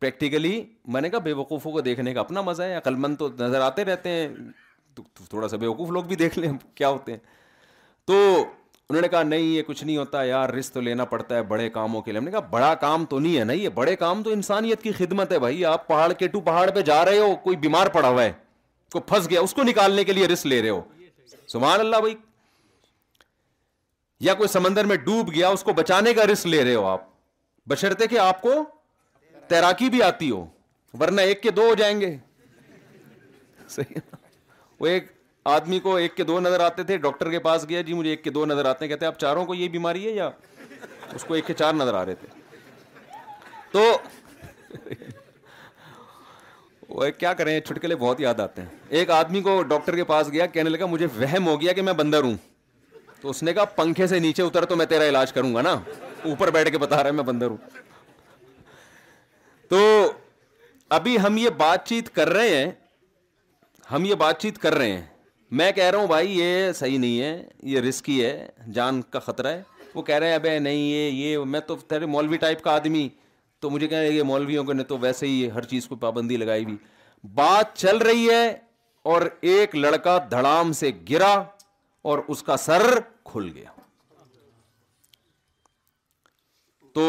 پریکٹیکلی 0.01 0.61
میں 0.93 1.01
نے 1.01 1.09
کہا 1.11 1.19
بے 1.27 1.33
وقوفوں 1.33 1.73
کو 1.73 1.81
دیکھنے 1.81 2.13
کا 2.15 2.21
اپنا 2.21 2.41
مزہ 2.43 2.63
ہے 2.63 2.75
عقلمند 2.77 3.17
تو 3.19 3.29
نظر 3.39 3.61
آتے 3.61 3.85
رہتے 3.85 4.11
ہیں 4.11 4.29
تھوڑا 5.29 5.49
سا 5.49 5.57
بے 5.57 5.67
وقوف 5.67 5.91
لوگ 5.91 6.05
بھی 6.09 6.17
دیکھ 6.17 6.39
لیں 6.39 6.53
کیا 6.75 6.89
ہوتے 6.89 7.13
ہیں 7.13 7.19
تو 8.07 8.15
انہوں 8.89 9.01
نے 9.03 9.09
کہا 9.09 9.23
نہیں 9.23 9.41
یہ 9.43 9.63
کچھ 9.67 9.83
نہیں 9.85 9.97
ہوتا 9.97 10.23
یار 10.25 10.49
رسک 10.59 10.73
تو 10.75 10.81
لینا 10.81 11.05
پڑتا 11.13 11.37
ہے 11.37 11.43
بڑے 11.53 11.69
کاموں 11.71 12.03
کے 12.03 12.11
لیے 12.13 12.19
ہم 12.19 12.25
نے 12.25 12.31
کہا 12.31 12.41
بڑا 12.51 12.75
کام 12.81 13.05
تو 13.13 13.19
نہیں 13.21 13.39
ہے 13.39 13.45
نا 13.45 13.53
یہ 13.53 13.69
بڑے 13.79 13.95
کام 14.03 14.23
تو 14.23 14.31
انسانیت 14.33 14.83
کی 14.83 14.93
خدمت 14.99 15.33
ہے 15.33 15.39
بھائی 15.47 15.65
آپ 15.71 15.87
پہاڑ 15.89 16.13
کے 16.19 16.29
ٹو 16.35 16.41
پہاڑ 16.51 16.71
پہ 16.75 16.83
جا 16.91 17.05
رہے 17.05 17.19
ہو 17.19 17.35
کوئی 17.45 17.57
بیمار 17.65 17.87
پڑا 17.93 18.09
ہوا 18.09 18.23
ہے 18.25 18.33
کوئی 18.93 19.03
پھنس 19.09 19.29
گیا 19.31 19.41
اس 19.41 19.55
کو 19.55 19.63
نکالنے 19.63 20.05
کے 20.05 20.13
لیے 20.13 20.29
رسک 20.33 20.47
لے 20.47 20.61
رہے 20.63 20.69
ہو 20.71 20.81
سبحان 21.53 21.81
اللہ 21.81 22.01
بھائی 22.01 22.15
یا 24.27 24.35
کوئی 24.35 24.49
سمندر 24.49 24.85
میں 24.93 24.97
ڈوب 25.07 25.33
گیا 25.35 25.49
اس 25.57 25.63
کو 25.65 25.73
بچانے 25.83 26.15
کا 26.15 26.27
رسک 26.33 26.47
لے 26.47 26.65
رہے 26.65 26.75
ہو 26.75 26.85
آپ 26.87 27.03
بشرتے 27.69 28.07
کہ 28.09 28.19
آپ 28.19 28.41
کو 28.43 28.53
تیراکی 29.49 29.89
بھی 29.91 30.03
آتی 30.03 30.31
ہو 30.31 30.45
ورنہ 31.01 31.21
ایک 31.31 31.43
کے 31.43 31.51
دو 31.59 31.67
ہو 31.69 31.75
جائیں 31.79 32.01
گے 32.01 32.17
صحیح 33.75 34.15
وہ 34.81 34.87
ایک 34.87 35.11
آدمی 35.53 35.79
کو 35.81 35.95
ایک 35.97 36.15
کے 36.17 36.25
دو 36.29 36.39
نظر 36.41 36.61
آتے 36.61 36.83
تھے 36.85 36.97
ڈاکٹر 37.07 37.31
کے 37.31 37.39
پاس 37.47 37.69
گیا 37.69 37.81
جی 37.89 37.93
مجھے 37.95 38.11
ایک 38.11 38.23
کے 38.25 38.31
دو 38.39 38.45
نظر 38.47 38.65
آتے 38.71 38.85
ہیں 38.85 38.89
کہتے 38.93 39.07
ہیں 39.07 39.13
آپ 39.13 39.19
چاروں 39.21 39.45
کو 39.47 39.55
یہ 39.55 39.69
بیماری 39.77 40.07
ہے 40.07 40.13
یا 40.13 40.29
اس 41.15 41.25
کو 41.25 41.35
ایک 41.35 41.47
کے 41.47 41.55
چار 41.63 41.75
نظر 41.75 41.95
آ 41.95 42.05
رہے 42.07 42.15
تھے 42.15 42.29
تو 43.73 43.99
کیا 47.19 47.33
کریں 47.39 47.59
چھٹکے 47.61 47.87
لے 47.89 47.97
بہت 48.03 48.21
یاد 48.21 48.41
آتے 48.41 48.63
ہیں 48.63 48.69
ایک 48.99 49.11
آدمی 49.11 49.41
کو 49.43 49.63
ڈاکٹر 49.75 49.97
کے 49.97 50.05
پاس 50.11 50.29
گیا 50.33 50.47
کہنے 50.57 50.71
لگا 50.71 50.87
مجھے 50.97 51.07
وہم 51.19 51.47
ہو 51.47 51.61
گیا 51.61 51.73
کہ 51.79 51.83
میں 51.89 51.93
بندر 52.03 52.23
ہوں 52.25 52.37
تو 53.21 53.31
اس 53.31 53.43
نے 53.43 53.53
کہا 53.55 53.65
پنکھے 53.81 54.07
سے 54.07 54.19
نیچے 54.27 54.43
اتر 54.43 54.65
تو 54.71 54.77
میں 54.77 54.87
تیرا 54.87 55.05
علاج 55.09 55.33
کروں 55.33 55.55
گا 55.55 55.63
نا 55.69 55.73
اوپر 56.31 56.51
بیٹھ 56.59 56.71
کے 56.71 56.79
بتا 56.79 56.97
رہا 56.97 57.07
ہے 57.09 57.15
میں 57.21 57.25
بندر 57.25 57.51
ہوں 57.51 57.79
تو 59.69 59.85
ابھی 60.97 61.17
ہم 61.25 61.37
یہ 61.37 61.51
بات 61.59 61.87
چیت 61.89 62.09
کر 62.15 62.29
رہے 62.33 62.57
ہیں 62.57 62.71
ہم 63.93 64.05
یہ 64.05 64.15
بات 64.25 64.41
چیت 64.43 64.59
کر 64.59 64.75
رہے 64.75 64.91
ہیں 64.93 65.05
میں 65.59 65.71
کہہ 65.73 65.91
رہا 65.91 65.99
ہوں 65.99 66.07
بھائی 66.09 66.39
یہ 66.39 66.73
صحیح 66.75 66.99
نہیں 66.99 67.21
ہے 67.21 67.43
یہ 67.73 67.81
رسکی 67.81 68.25
ہے 68.25 68.47
جان 68.75 69.01
کا 69.11 69.19
خطرہ 69.27 69.53
ہے 69.57 69.63
وہ 69.95 70.03
کہہ 70.03 70.15
رہے 70.19 70.29
ہیں 70.29 70.35
ابے 70.35 70.59
نہیں 70.59 70.79
یہ 70.91 71.11
یہ 71.25 71.39
میں 71.53 71.61
تو 71.67 71.77
تیرے 71.89 72.07
مولوی 72.15 72.37
ٹائپ 72.45 72.63
کا 72.63 72.73
آدمی 72.75 73.09
تو 73.61 73.71
مجھے 73.71 73.87
کہہ 73.89 73.99
رہے 73.99 74.09
ہیں 74.09 74.15
یہ 74.17 74.23
مولویوں 74.31 74.65
کے 74.65 74.73
نے 74.73 74.85
تو 74.93 74.99
ویسے 75.03 75.27
ہی 75.27 75.49
ہر 75.55 75.65
چیز 75.75 75.87
کو 75.89 75.97
پابندی 76.07 76.37
لگائی 76.37 76.65
ہوئی 76.65 76.77
بات 77.35 77.77
چل 77.79 77.97
رہی 78.09 78.29
ہے 78.31 78.47
اور 79.13 79.23
ایک 79.53 79.75
لڑکا 79.77 80.19
دھڑام 80.31 80.73
سے 80.81 80.91
گرا 81.11 81.33
اور 82.11 82.19
اس 82.35 82.43
کا 82.43 82.57
سر 82.67 82.83
کھل 83.31 83.49
گیا 83.55 83.71
تو 86.95 87.07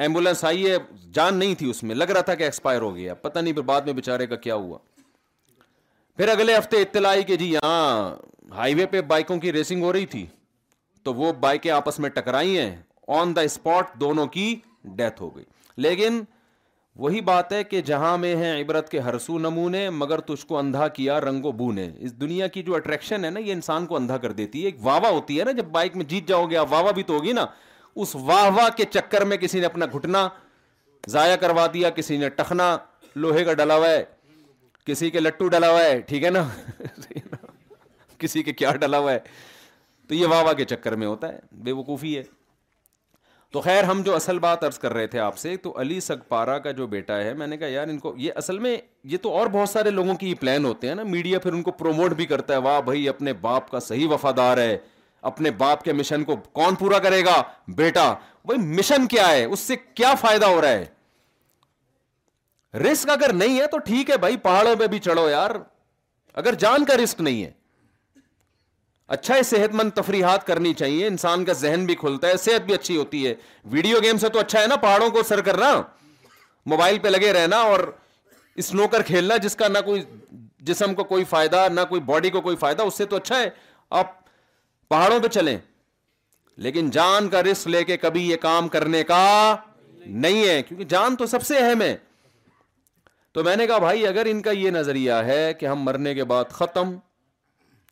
ایمبولینس 0.00 0.42
آئی 0.44 0.70
ہے 0.70 0.76
جان 1.14 1.34
نہیں 1.38 1.54
تھی 1.58 1.70
اس 1.70 1.82
میں 1.82 1.94
لگ 1.94 2.10
رہا 2.10 2.20
تھا 2.28 2.34
کہ 2.34 2.42
ایکسپائر 2.42 2.80
ہو 2.82 2.94
گیا 2.96 3.14
پتہ 3.14 3.38
نہیں 3.38 3.52
پھر 3.54 3.62
بعد 3.62 3.80
میں 3.86 3.92
بےچارے 3.94 4.26
کا 4.26 4.36
کیا 4.46 4.54
ہوا 4.54 4.78
پھر 6.16 6.28
اگلے 6.28 6.56
ہفتے 6.58 6.80
اطلاع 6.82 7.10
آئی 7.10 7.22
کہ 7.24 7.36
جی 7.36 7.50
یہاں 7.52 8.14
ہائی 8.54 8.74
وے 8.74 8.86
پہ 8.90 9.00
بائکوں 9.10 9.36
کی 9.40 9.52
ریسنگ 9.52 9.82
ہو 9.82 9.92
رہی 9.92 10.06
تھی 10.06 10.24
تو 11.04 11.14
وہ 11.14 11.32
بائکیں 11.40 11.70
آپس 11.72 11.98
میں 12.00 12.10
ٹکرائی 12.14 12.58
ہیں 12.58 12.74
آن 13.18 13.34
دا 13.36 13.40
اسپاٹ 13.48 13.94
دونوں 14.00 14.26
کی 14.36 14.54
ڈیتھ 14.96 15.20
ہو 15.22 15.28
گئی 15.36 15.44
لیکن 15.84 16.22
وہی 17.02 17.20
بات 17.26 17.52
ہے 17.52 17.62
کہ 17.64 17.80
جہاں 17.82 18.16
میں 18.18 18.34
ہیں 18.36 18.52
عبرت 18.62 18.88
کے 18.90 19.00
ہرسو 19.00 19.38
نمونے 19.38 19.88
مگر 19.90 20.20
تجھ 20.20 20.44
کو 20.46 20.56
اندھا 20.58 20.88
کیا 20.96 21.20
رنگ 21.20 21.44
و 21.46 21.52
بو 21.60 21.70
نے 21.72 21.88
اس 21.98 22.14
دنیا 22.20 22.46
کی 22.56 22.62
جو 22.62 22.74
اٹریکشن 22.74 23.24
ہے 23.24 23.30
نا 23.30 23.40
یہ 23.40 23.52
انسان 23.52 23.86
کو 23.86 23.96
اندھا 23.96 24.16
کر 24.24 24.32
دیتی 24.40 24.60
ہے 24.62 24.66
ایک 24.68 24.76
واوا 24.86 25.08
ہوتی 25.10 25.38
ہے 25.40 25.44
نا 25.44 25.50
جب 25.60 25.66
بائک 25.78 25.96
میں 25.96 26.04
جیت 26.08 26.28
جاؤ 26.28 26.46
گے 26.50 26.56
آپ 26.64 26.72
واوا 26.72 26.90
بھی 26.90 27.02
تو 27.02 27.14
ہوگی 27.16 27.32
نا 27.32 27.46
اس 28.00 28.14
واہ 28.26 28.48
واہ 28.56 28.68
کے 28.76 28.84
چکر 28.90 29.24
میں 29.30 29.36
کسی 29.36 29.60
نے 29.60 29.66
اپنا 29.66 29.86
گھٹنا 29.96 30.28
ضائع 31.10 31.36
کروا 31.40 31.66
دیا 31.72 31.90
کسی 31.90 32.16
نے 32.16 32.28
ٹخنا 32.36 32.76
لوہے 33.16 33.44
کا 33.44 33.52
ڈلا 33.54 33.76
ہوا 33.76 33.88
ہے 33.90 34.04
کسی 34.86 35.10
کے 35.10 35.20
لٹو 35.20 35.48
ڈلا 35.48 35.70
ہوا 35.70 35.82
ہے 35.84 36.00
ٹھیک 36.08 36.24
ہے 36.24 36.30
نا 36.30 36.46
کسی 38.18 38.42
کے 38.42 38.52
کیا 38.52 38.72
ڈلا 38.80 38.98
ہوا 38.98 39.12
ہے 39.12 39.18
تو 40.08 40.14
یہ 40.14 40.26
واہ 40.26 40.42
واہ 40.44 40.52
کے 40.54 40.64
چکر 40.70 40.94
میں 41.02 41.06
ہوتا 41.06 41.28
ہے 41.32 41.38
بے 41.64 41.72
وقوفی 41.72 42.16
ہے 42.16 42.22
تو 43.52 43.60
خیر 43.60 43.84
ہم 43.84 44.00
جو 44.04 44.14
اصل 44.16 44.38
بات 44.38 44.62
عرض 44.64 44.78
کر 44.78 44.92
رہے 44.94 45.06
تھے 45.14 45.18
آپ 45.20 45.38
سے 45.38 45.56
تو 45.62 45.72
علی 45.80 45.98
سگ 46.00 46.22
پارا 46.28 46.58
کا 46.66 46.70
جو 46.76 46.86
بیٹا 46.94 47.16
ہے 47.24 47.34
میں 47.40 47.46
نے 47.46 47.56
کہا 47.56 47.66
یار 47.68 47.88
ان 47.88 47.98
کو 47.98 48.12
یہ 48.18 48.32
اصل 48.42 48.58
میں 48.58 48.76
یہ 49.12 49.16
تو 49.22 49.32
اور 49.38 49.46
بہت 49.52 49.68
سارے 49.68 49.90
لوگوں 49.90 50.14
کی 50.22 50.34
پلان 50.40 50.64
ہوتے 50.64 50.88
ہیں 50.88 50.94
نا 50.94 51.02
میڈیا 51.06 51.38
پھر 51.38 51.52
ان 51.52 51.62
کو 51.62 51.70
پروموٹ 51.82 52.12
بھی 52.20 52.26
کرتا 52.26 52.54
ہے 52.54 52.58
واہ 52.68 52.80
بھائی 52.84 53.08
اپنے 53.08 53.32
باپ 53.40 53.70
کا 53.70 53.80
صحیح 53.88 54.08
وفادار 54.10 54.58
ہے 54.58 54.76
اپنے 55.30 55.50
باپ 55.58 55.82
کے 55.84 55.92
مشن 55.92 56.24
کو 56.24 56.36
کون 56.60 56.74
پورا 56.74 56.98
کرے 57.02 57.24
گا 57.24 57.42
بیٹا 57.76 58.12
بھائی 58.46 58.60
مشن 58.76 59.06
کیا 59.08 59.28
ہے 59.30 59.44
اس 59.44 59.60
سے 59.60 59.76
کیا 59.94 60.14
فائدہ 60.20 60.46
ہو 60.46 60.60
رہا 60.60 60.68
ہے 60.68 60.86
رسک 62.82 63.10
اگر 63.10 63.32
نہیں 63.32 63.60
ہے 63.60 63.66
تو 63.70 63.78
ٹھیک 63.90 64.10
ہے 64.10 64.16
بھائی 64.18 64.36
پہاڑوں 64.46 64.74
پہ 64.78 64.86
بھی 64.94 64.98
چڑھو 65.06 65.28
یار 65.28 65.50
اگر 66.42 66.54
جان 66.64 66.84
کا 66.84 66.94
رسک 67.02 67.20
نہیں 67.20 67.42
ہے 67.44 67.50
اچھا 69.14 69.34
ہے 69.34 69.42
صحت 69.42 69.74
مند 69.74 69.90
تفریحات 69.94 70.46
کرنی 70.46 70.72
چاہیے 70.74 71.06
انسان 71.06 71.44
کا 71.44 71.52
ذہن 71.62 71.84
بھی 71.86 71.94
کھلتا 72.02 72.28
ہے 72.28 72.36
صحت 72.44 72.64
بھی 72.66 72.74
اچھی 72.74 72.96
ہوتی 72.96 73.26
ہے 73.26 73.34
ویڈیو 73.72 73.98
گیم 74.02 74.18
سے 74.18 74.28
تو 74.28 74.38
اچھا 74.40 74.60
ہے 74.60 74.66
نا 74.66 74.76
پہاڑوں 74.84 75.08
کو 75.16 75.22
سر 75.28 75.40
کرنا 75.48 75.72
موبائل 76.72 76.98
پہ 77.02 77.08
لگے 77.08 77.32
رہنا 77.32 77.56
اور 77.72 77.80
اسنوکر 78.62 79.02
کھیلنا 79.06 79.36
جس 79.42 79.56
کا 79.56 79.68
نہ 79.68 79.78
کوئی 79.84 80.02
جسم 80.70 80.94
کو 80.94 81.04
کوئی 81.04 81.24
فائدہ 81.30 81.66
نہ 81.72 81.80
کوئی 81.88 82.00
باڈی 82.10 82.30
کو 82.30 82.40
کوئی 82.40 82.56
فائدہ 82.56 82.82
اس 82.82 82.98
سے 82.98 83.04
تو 83.12 83.16
اچھا 83.16 83.38
ہے 83.38 83.48
آپ 84.00 84.14
پہاڑوں 84.92 85.18
پہ 85.20 85.28
چلیں 85.34 85.56
لیکن 86.64 86.88
جان 86.94 87.28
کا 87.32 87.42
رسک 87.42 87.68
لے 87.74 87.82
کے 87.90 87.96
کبھی 88.00 88.28
یہ 88.30 88.36
کام 88.40 88.66
کرنے 88.72 89.02
کا 89.10 89.20
نہیں 90.24 90.46
ہے 90.48 90.56
کیونکہ 90.62 90.84
جان 90.88 91.14
تو 91.16 91.26
سب 91.26 91.42
سے 91.50 91.56
اہم 91.58 91.82
ہے 91.82 91.94
تو 93.34 93.44
میں 93.44 93.54
نے 93.56 93.66
کہا 93.66 93.78
بھائی 93.84 94.06
اگر 94.06 94.26
ان 94.30 94.40
کا 94.48 94.50
یہ 94.58 94.70
نظریہ 94.70 95.12
ہے 95.28 95.44
کہ 95.60 95.66
ہم 95.66 95.80
مرنے 95.82 96.14
کے 96.14 96.24
بعد 96.32 96.52
ختم 96.58 96.92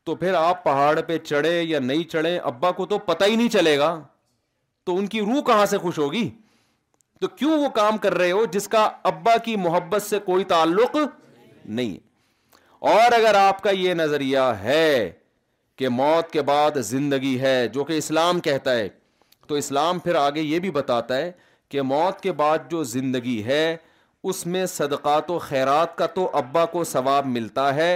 تو 0.06 0.14
پھر 0.24 0.34
آپ 0.40 0.62
پہاڑ 0.64 1.00
پہ 1.06 1.16
چڑھے 1.30 1.52
یا 1.62 1.78
نہیں 1.90 2.02
چڑھے 2.10 2.36
ابا 2.52 2.70
کو 2.80 2.86
تو 2.92 2.98
پتہ 3.06 3.24
ہی 3.30 3.36
نہیں 3.36 3.48
چلے 3.56 3.76
گا 3.84 3.90
تو 4.86 4.96
ان 4.98 5.06
کی 5.14 5.20
روح 5.28 5.40
کہاں 5.46 5.66
سے 5.72 5.78
خوش 5.86 5.98
ہوگی 5.98 6.28
تو 7.20 7.28
کیوں 7.40 7.58
وہ 7.62 7.68
کام 7.80 7.98
کر 8.06 8.14
رہے 8.24 8.32
ہو 8.32 8.44
جس 8.58 8.68
کا 8.76 8.84
ابا 9.12 9.36
کی 9.48 9.56
محبت 9.68 10.02
سے 10.08 10.18
کوئی 10.28 10.44
تعلق 10.52 10.96
نہیں 11.00 11.96
اور 12.92 13.12
اگر 13.20 13.34
آپ 13.44 13.62
کا 13.62 13.70
یہ 13.78 13.94
نظریہ 14.04 14.46
ہے 14.68 14.90
کہ 15.81 15.88
موت 15.88 16.31
کے 16.31 16.43
بعد 16.49 16.71
زندگی 16.85 17.38
ہے 17.40 17.55
جو 17.75 17.85
کہ 17.90 17.97
اسلام 17.99 18.40
کہتا 18.47 18.73
ہے 18.79 18.88
تو 19.49 19.55
اسلام 19.61 19.99
پھر 19.99 20.14
آگے 20.23 20.40
یہ 20.40 20.59
بھی 20.64 20.71
بتاتا 20.71 21.16
ہے 21.16 21.31
کہ 21.75 21.83
موت 21.93 22.19
کے 22.21 22.33
بعد 22.40 22.71
جو 22.71 22.83
زندگی 22.90 23.43
ہے 23.45 23.62
اس 24.31 24.45
میں 24.55 24.64
صدقات 24.73 25.31
و 25.31 25.38
خیرات 25.45 25.97
کا 25.99 26.07
تو 26.19 26.29
ابا 26.40 26.64
کو 26.75 26.83
ثواب 26.90 27.27
ملتا 27.37 27.64
ہے 27.75 27.90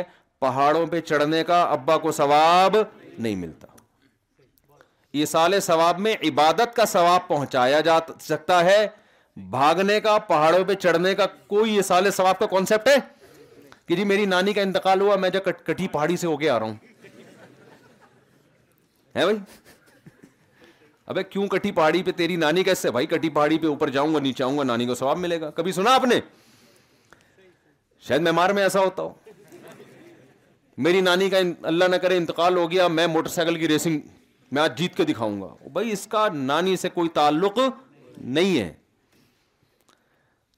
پہاڑوں 0.45 0.87
پہ 0.95 1.01
چڑھنے 1.11 1.43
کا 1.51 1.61
ابا 1.75 1.97
کو 2.07 2.13
ثواب 2.21 2.77
نہیں 3.19 3.37
ملتا 3.43 3.67
یہ 5.19 5.25
سال 5.35 5.59
ثواب 5.69 5.99
میں 6.07 6.15
عبادت 6.31 6.75
کا 6.77 6.85
ثواب 6.95 7.29
پہنچایا 7.29 7.81
جا 7.89 7.99
سکتا 8.29 8.63
ہے 8.65 8.87
بھاگنے 9.59 10.01
کا 10.09 10.17
پہاڑوں 10.29 10.65
پہ 10.69 10.75
چڑھنے 10.87 11.15
کا 11.21 11.27
کوئی 11.55 11.77
یہ 11.77 11.83
سال 11.93 12.11
ثواب 12.17 12.39
کا 12.39 12.47
کانسیپٹ 12.57 12.89
ہے 12.89 12.97
کہ 13.89 13.97
جی 13.97 14.05
میری 14.15 14.25
نانی 14.35 14.53
کا 14.53 14.63
انتقال 14.63 15.01
ہوا 15.01 15.17
میں 15.27 15.31
جب 15.37 15.53
کٹھی 15.67 15.89
پہاڑی 15.93 16.17
سے 16.25 16.27
ہو 16.27 16.37
کے 16.37 16.51
آ 16.51 16.59
رہا 16.59 16.67
ہوں 16.67 16.94
ہے 19.17 19.25
بھائی 19.25 19.37
ابے 21.13 21.23
کیوں 21.25 21.47
کٹی 21.49 21.71
پہاڑی 21.73 22.03
پہ 22.03 22.11
تیری 22.17 22.37
نانی 22.37 22.63
کیسے 22.65 22.91
بھائی 22.91 23.07
کٹی 23.07 23.29
پہاڑی 23.31 23.59
پہ 23.63 23.67
اوپر 23.67 23.89
جاؤں 23.97 24.15
گا 24.15 24.21
نیچے 24.21 24.45
آؤں 24.45 24.57
گا 24.59 24.63
نانی 24.65 24.87
کو 24.87 24.95
سواب 24.95 25.19
ملے 25.19 25.41
گا 25.41 25.51
کبھی 25.57 25.73
سنا 25.73 25.95
آپ 25.95 26.05
نے 26.05 26.21
شاید 28.09 28.23
میں 28.23 28.33
مار 28.39 28.51
میں 28.59 28.63
ایسا 28.63 28.81
ہوتا 28.85 29.03
ہوں 29.03 29.13
میری 30.87 31.01
نانی 31.01 31.29
کا 31.31 31.39
اللہ 31.73 31.85
نہ 31.91 31.97
کرے 32.03 32.17
انتقال 32.17 32.57
ہو 32.57 32.71
گیا 32.71 32.87
میں 33.01 33.07
موٹر 33.07 33.29
سائیکل 33.31 33.59
کی 33.59 33.69
ریسنگ 33.69 33.99
میں 34.53 34.63
آج 34.63 34.77
جیت 34.79 34.97
کے 34.97 35.05
دکھاؤں 35.05 35.41
گا 35.43 35.49
بھائی 35.73 35.93
اس 35.93 36.07
کا 36.11 36.27
نانی 36.35 36.77
سے 36.77 36.89
کوئی 36.95 37.09
تعلق 37.15 37.59
نہیں 38.19 38.59
ہے 38.59 38.73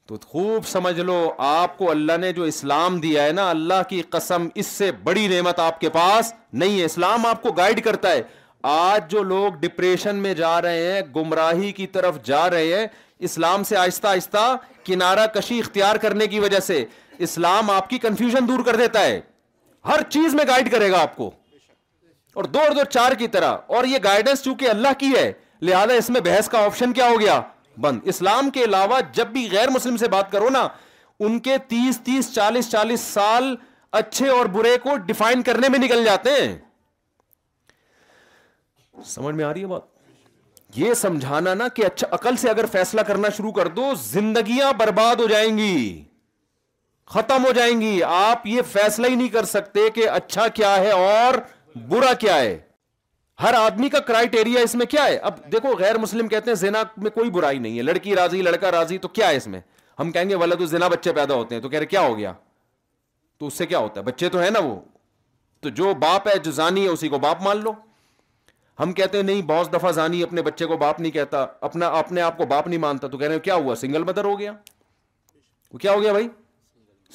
تو 0.07 0.16
خوب 0.27 0.66
سمجھ 0.69 0.99
لو 1.01 1.14
آپ 1.49 1.77
کو 1.79 1.90
اللہ 1.90 2.16
نے 2.21 2.33
جو 2.33 2.42
اسلام 2.55 2.99
دیا 3.01 3.25
ہے 3.25 3.31
نا 3.38 3.49
اللہ 3.51 3.83
کی 3.88 4.01
قسم 4.11 4.49
اس 4.62 4.66
سے 4.66 4.90
بڑی 5.05 5.27
نعمت 5.29 5.61
آپ 5.61 5.81
کے 5.81 5.90
پاس 5.99 6.33
نہیں 6.62 6.79
ہے 6.81 6.85
اسلام 6.85 7.27
آپ 7.27 7.42
کو 7.42 7.53
گائیڈ 7.57 7.83
کرتا 7.85 8.11
ہے 8.12 8.23
آج 8.64 9.11
جو 9.11 9.23
لوگ 9.23 9.55
ڈپریشن 9.61 10.16
میں 10.23 10.33
جا 10.35 10.61
رہے 10.62 10.92
ہیں 10.92 11.01
گمراہی 11.16 11.71
کی 11.73 11.87
طرف 11.87 12.23
جا 12.25 12.49
رہے 12.51 12.75
ہیں 12.79 12.87
اسلام 13.29 13.62
سے 13.64 13.77
آہستہ 13.77 14.07
آہستہ 14.09 14.55
کنارہ 14.85 15.27
کشی 15.35 15.59
اختیار 15.59 15.97
کرنے 16.03 16.27
کی 16.27 16.40
وجہ 16.40 16.61
سے 16.61 16.85
اسلام 17.27 17.71
آپ 17.71 17.88
کی 17.90 17.99
کنفیوژن 17.99 18.49
دور 18.49 18.64
کر 18.64 18.77
دیتا 18.77 19.03
ہے 19.05 19.21
ہر 19.88 20.03
چیز 20.11 20.35
میں 20.35 20.45
گائیڈ 20.49 20.71
کرے 20.73 20.90
گا 20.90 21.01
آپ 21.03 21.16
کو 21.16 21.31
اور 22.35 22.45
دو 22.55 22.61
اور 22.61 22.71
دو 22.77 22.85
چار 22.90 23.12
کی 23.19 23.29
طرح 23.37 23.57
اور 23.77 23.85
یہ 23.90 23.99
گائیڈنس 24.05 24.42
چونکہ 24.45 24.69
اللہ 24.71 24.92
کی 24.99 25.12
ہے 25.16 25.31
لہذا 25.62 25.95
اس 25.99 26.11
میں 26.11 26.21
بحث 26.25 26.49
کا 26.49 26.64
آپشن 26.64 26.92
کیا 26.92 27.09
ہو 27.11 27.21
گیا 27.21 27.40
بند 27.81 28.01
اسلام 28.09 28.51
کے 28.51 28.64
علاوہ 28.64 29.01
جب 29.12 29.27
بھی 29.33 29.49
غیر 29.53 29.71
مسلم 29.71 29.97
سے 29.97 30.09
بات 30.09 30.31
کرو 30.33 30.49
نا 30.51 30.66
ان 31.27 31.38
کے 31.40 31.57
تیس 31.69 32.01
تیس 32.05 32.33
چالیس 32.35 32.71
چالیس 32.71 33.01
سال 33.01 33.55
اچھے 34.01 34.29
اور 34.29 34.47
برے 34.57 34.77
کو 34.83 34.97
ڈیفائن 35.07 35.42
کرنے 35.42 35.69
میں 35.69 35.79
نکل 35.79 36.05
جاتے 36.05 36.31
ہیں 36.40 36.55
سمجھ 39.04 39.35
میں 39.37 39.44
آ 39.44 39.52
رہی 39.52 39.62
ہے 39.62 39.66
بات 39.66 39.94
یہ 40.78 40.94
سمجھانا 40.94 41.54
نا 41.54 41.66
کہ 41.74 41.85
اچھا 41.87 42.06
عقل 42.14 42.37
سے 42.37 42.48
اگر 42.50 42.66
فیصلہ 42.72 43.00
کرنا 43.06 43.28
شروع 43.37 43.52
کر 43.52 43.68
دو 43.76 43.92
زندگیاں 44.04 44.72
برباد 44.78 45.16
ہو 45.20 45.26
جائیں 45.28 45.56
گی 45.59 46.02
ختم 47.14 47.44
ہو 47.46 47.52
جائیں 47.56 47.80
گی 47.80 48.00
آپ 48.06 48.46
یہ 48.46 48.62
فیصلہ 48.72 49.06
ہی 49.11 49.14
نہیں 49.14 49.28
کر 49.32 49.44
سکتے 49.52 49.80
کہ 49.94 50.09
اچھا 50.11 50.46
کیا 50.54 50.74
ہے 50.80 50.90
اور 50.90 51.35
برا 51.88 52.12
کیا 52.20 52.37
ہے 52.38 52.56
ہر 53.42 53.54
آدمی 53.54 53.88
کا 53.88 53.98
کرائٹیریا 54.09 54.61
اس 54.64 54.74
میں 54.74 54.87
کیا 54.87 55.04
ہے 55.06 55.16
اب 55.30 55.35
دیکھو 55.52 55.74
غیر 55.78 55.98
مسلم 55.98 56.28
کہتے 56.28 56.50
ہیں 56.50 56.56
زینا 56.56 56.82
میں 57.02 57.11
کوئی 57.11 57.30
برائی 57.30 57.59
نہیں 57.59 57.76
ہے 57.78 57.82
لڑکی 57.82 58.14
راضی 58.16 58.42
لڑکا 58.42 58.70
راضی 58.72 58.98
تو 58.98 59.09
کیا 59.18 59.28
ہے 59.28 59.37
اس 59.37 59.46
میں 59.54 59.61
ہم 60.00 60.11
کہیں 60.12 60.28
گے 60.28 60.35
والدین 60.44 60.88
بچے 60.90 61.12
پیدا 61.12 61.35
ہوتے 61.35 61.54
ہیں 61.54 61.62
تو 61.62 61.68
کہہ 61.68 61.78
رہے 61.78 61.87
کیا 61.87 62.00
ہو 62.06 62.16
گیا 62.18 62.32
تو 63.38 63.46
اس 63.46 63.54
سے 63.59 63.66
کیا 63.66 63.78
ہوتا 63.78 64.00
ہے 64.00 64.04
بچے 64.04 64.28
تو 64.37 64.42
ہے 64.42 64.50
نا 64.50 64.59
وہ 64.64 64.74
تو 65.62 65.68
جو 65.80 65.92
باپ 66.00 66.28
ہے 66.28 66.38
جو 66.44 66.50
زانی 66.61 66.82
ہے 66.85 66.88
اسی 66.88 67.09
کو 67.09 67.18
باپ 67.18 67.42
مان 67.42 67.62
لو 67.62 67.72
ہم 68.81 68.93
کہتے 68.93 69.19
ہیں 69.19 69.25
نہیں 69.25 69.43
بہت 69.49 69.73
دفعہ 69.73 69.91
زانی 69.99 70.23
اپنے 70.23 70.43
بچے 70.47 70.67
کو 70.67 70.77
باپ 70.77 71.01
نہیں 71.01 71.12
کہتا 71.12 71.45
اپنا 71.69 71.87
اپنے 71.99 72.21
آپ 72.21 72.37
کو 72.39 72.45
باپ 72.47 72.67
نہیں 72.69 72.79
مانتا 72.79 73.09
تو 73.12 73.19
کہہ 73.19 73.27
رہے 73.27 73.35
ہیں 73.35 73.43
کیا 73.43 73.55
ہوا 73.55 73.75
سنگل 73.77 74.05
مدر 74.05 74.25
ہو 74.25 74.39
گیا 74.39 74.53
وہ 75.73 75.79
کیا 75.79 75.93
ہو 75.93 76.03
گیا 76.03 76.12
بھائی 76.12 76.29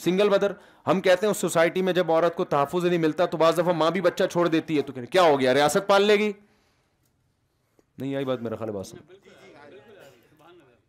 سنگل 0.04 0.30
مدر 0.30 0.52
ہم 0.88 1.02
کہتے 1.08 1.26
ہیں 1.26 1.32
اس 1.32 1.38
سوسائٹی 1.42 1.82
میں 1.90 1.94
جب 1.94 2.12
عورت 2.12 2.36
کو 2.36 2.44
تحفظ 2.54 2.86
نہیں 2.86 2.98
ملتا 3.00 3.26
تو 3.34 3.38
بعض 3.38 3.56
دفعہ 3.60 3.74
ماں 3.82 3.90
بھی 3.98 4.02
بچہ 4.02 4.24
چھوڑ 4.32 4.48
دیتی 4.48 4.78
ہے 4.78 4.82
تو 4.90 4.94
کیا 5.12 5.22
ہو 5.24 5.40
گیا 5.40 5.54
ریاست 5.54 5.88
پال 5.88 6.02
لے 6.06 6.16
گی 6.20 6.32
نہیں 8.00 8.16
آئی 8.16 8.26
بات 8.26 8.42
میرا 8.42 8.66
بات 8.72 8.88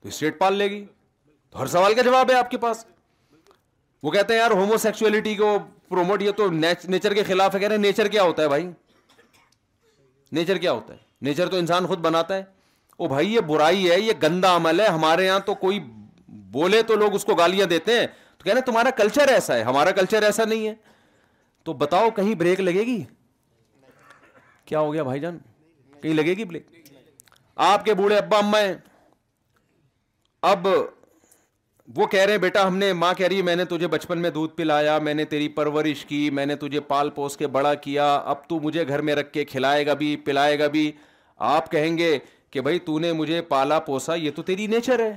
تو 0.03 0.09
اسٹیٹ 0.09 0.39
پال 0.39 0.55
لے 0.57 0.69
گی 0.71 0.85
تو 1.51 1.59
ہر 1.61 1.67
سوال 1.73 1.95
کا 1.95 2.03
جواب 2.03 2.31
ہے 2.31 2.35
آپ 2.35 2.51
کے 2.51 2.59
پاس 2.63 2.85
وہ 4.03 4.11
کہتے 4.11 4.33
ہیں 4.35 4.41
یار 4.41 4.51
ہومو 4.61 4.77
سیکچولیٹی 4.85 5.35
کو 5.41 5.57
پروموٹ 5.89 6.23
یہ 6.23 6.31
تو 6.37 6.51
نیچر 6.51 7.15
کے 7.15 7.23
خلاف 7.25 7.55
ہے 7.55 7.61
کہہ 7.61 7.69
رہے 7.69 7.75
ہیں 7.77 7.83
نیچر 7.83 8.09
کیا 8.15 8.23
ہوتا 8.23 8.43
ہے 8.43 8.49
بھائی 8.49 8.67
نیچر 10.37 10.59
کیا 10.59 10.73
ہوتا 10.73 10.95
ہے 10.95 10.99
نیچر 11.27 11.49
تو 11.49 11.57
انسان 11.57 11.87
خود 11.87 11.99
بناتا 12.07 12.37
ہے 12.37 12.43
او 13.01 13.07
بھائی 13.09 13.33
یہ 13.35 13.41
برائی 13.49 13.91
ہے 13.91 14.01
یہ 14.01 14.13
گندا 14.23 14.55
عمل 14.57 14.81
ہے 14.81 14.87
ہمارے 14.89 15.27
یہاں 15.27 15.39
تو 15.47 15.55
کوئی 15.65 15.79
بولے 16.53 16.83
تو 16.91 16.95
لوگ 16.97 17.15
اس 17.15 17.25
کو 17.25 17.35
گالیاں 17.35 17.67
دیتے 17.67 17.99
ہیں 17.99 18.07
تو 18.39 18.45
کہنا 18.45 18.61
تمہارا 18.67 18.91
کلچر 18.97 19.29
ایسا 19.33 19.55
ہے 19.57 19.63
ہمارا 19.63 19.91
کلچر 19.99 20.23
ایسا 20.23 20.45
نہیں 20.45 20.67
ہے 20.69 20.75
تو 21.65 21.73
بتاؤ 21.83 22.11
کہیں 22.17 22.35
بریک 22.43 22.61
لگے 22.61 22.85
گی 22.87 23.03
کیا 24.67 24.81
ہو 24.81 24.93
گیا 24.93 25.03
بھائی 25.03 25.21
جان 25.21 25.39
کہیں 26.03 26.15
لگے 26.15 26.37
گی 26.37 26.45
بریک 26.53 26.91
آپ 27.71 27.85
کے 27.85 27.95
بوڑھے 27.95 28.17
ابا 28.19 28.39
اما 28.39 28.61
ہیں 28.61 28.75
اب 30.53 30.67
وہ 31.97 32.07
کہہ 32.07 32.21
رہے 32.25 32.33
ہیں 32.33 32.39
بیٹا 32.41 32.67
ہم 32.67 32.77
نے 32.79 32.93
ماں 32.93 33.13
کہہ 33.17 33.27
رہی 33.27 33.37
ہے 33.37 33.43
میں 33.43 33.55
نے 33.57 33.65
تجھے 33.71 33.87
بچپن 33.93 34.19
میں 34.23 34.31
دودھ 34.31 34.53
پلایا 34.57 34.99
میں 35.03 35.15
نے 35.15 35.25
تیری 35.33 35.49
پرورش 35.57 36.05
کی 36.07 36.29
میں 36.33 36.45
نے 36.47 36.57
تجھے 36.57 36.81
پال 36.89 37.11
پوس 37.15 37.37
کے 37.37 37.47
بڑا 37.57 37.73
کیا 37.87 38.15
اب 38.31 38.47
تو 38.49 38.59
مجھے 38.63 38.87
گھر 38.89 39.01
میں 39.09 39.15
رکھ 39.15 39.33
کے 39.33 39.45
کھلائے 39.45 39.87
گا 39.87 39.95
بھی 40.03 40.15
پلائے 40.25 40.59
گا 40.59 40.67
بھی 40.77 40.91
آپ 41.55 41.71
کہیں 41.71 41.97
گے 41.99 42.17
کہ 42.51 42.61
بھائی 42.61 42.79
تو 42.87 42.99
نے 42.99 43.13
مجھے 43.13 43.41
پالا 43.49 43.79
پوسا 43.89 44.15
یہ 44.15 44.31
تو 44.37 44.43
تیری 44.43 44.67
نیچر 44.67 45.01
ہے 45.07 45.13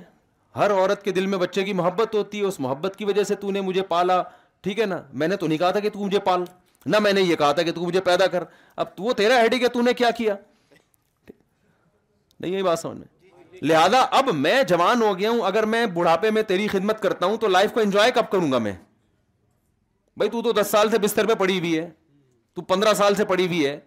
ہر 0.55 0.71
عورت 0.73 1.03
کے 1.03 1.11
دل 1.11 1.25
میں 1.27 1.37
بچے 1.37 1.63
کی 1.63 1.73
محبت 1.79 2.15
ہوتی 2.15 2.39
ہے 2.41 2.45
اس 2.45 2.59
محبت 2.65 2.95
کی 2.97 3.05
وجہ 3.05 3.23
سے 3.27 3.35
تو 3.35 3.51
نے 3.51 3.61
مجھے 3.61 3.81
پالا 3.87 4.21
ٹھیک 4.63 4.79
ہے 4.79 4.85
نا 4.85 5.01
میں 5.13 5.27
نے 5.27 5.35
تو 5.37 5.47
نہیں 5.47 5.57
کہا 5.57 5.71
تھا 5.71 5.79
کہ 5.79 5.89
مجھے 5.95 6.19
پال 6.27 6.43
نہ 6.85 6.99
میں 7.01 7.13
نے 7.13 7.21
یہ 7.21 7.35
کہا 7.35 7.51
تھا 7.51 7.63
کہ 7.63 7.71
مجھے 7.77 8.01
پیدا 8.05 8.27
کر 8.33 8.43
اب 8.83 8.87
وہ 9.05 9.13
تیرا 9.17 9.41
ہیڈی 9.41 9.61
ہے 9.63 9.67
تو 9.73 9.81
نے 9.81 9.93
کیا 9.97 10.09
کیا 10.17 10.35
نہیں 12.41 12.61
بات 12.61 12.79
سمجھ 12.79 12.97
میں 12.97 13.13
لہذا 13.63 13.99
اب 14.17 14.29
میں 14.35 14.61
جوان 14.67 15.01
ہو 15.01 15.17
گیا 15.19 15.29
ہوں 15.29 15.41
اگر 15.47 15.63
میں 15.73 15.85
بڑھاپے 15.93 16.31
میں 16.31 16.41
تیری 16.47 16.67
خدمت 16.67 17.01
کرتا 17.01 17.25
ہوں 17.25 17.37
تو 17.37 17.47
لائف 17.47 17.71
کو 17.73 17.79
انجوائے 17.79 18.11
کب 18.15 18.29
کروں 18.31 18.51
گا 18.51 18.57
میں 18.57 18.71
بھائی 20.17 20.29
تو 20.31 20.41
تو 20.41 20.51
دس 20.61 20.67
سال 20.71 20.89
سے 20.91 20.97
بستر 21.01 21.25
پہ 21.27 21.33
پڑی 21.39 21.57
ہوئی 21.59 21.77
ہے 21.77 21.89
تو 22.55 22.61
پندرہ 22.61 22.93
سال 22.97 23.15
سے 23.15 23.25
پڑی 23.25 23.45
ہوئی 23.47 23.65
ہے 23.65 23.77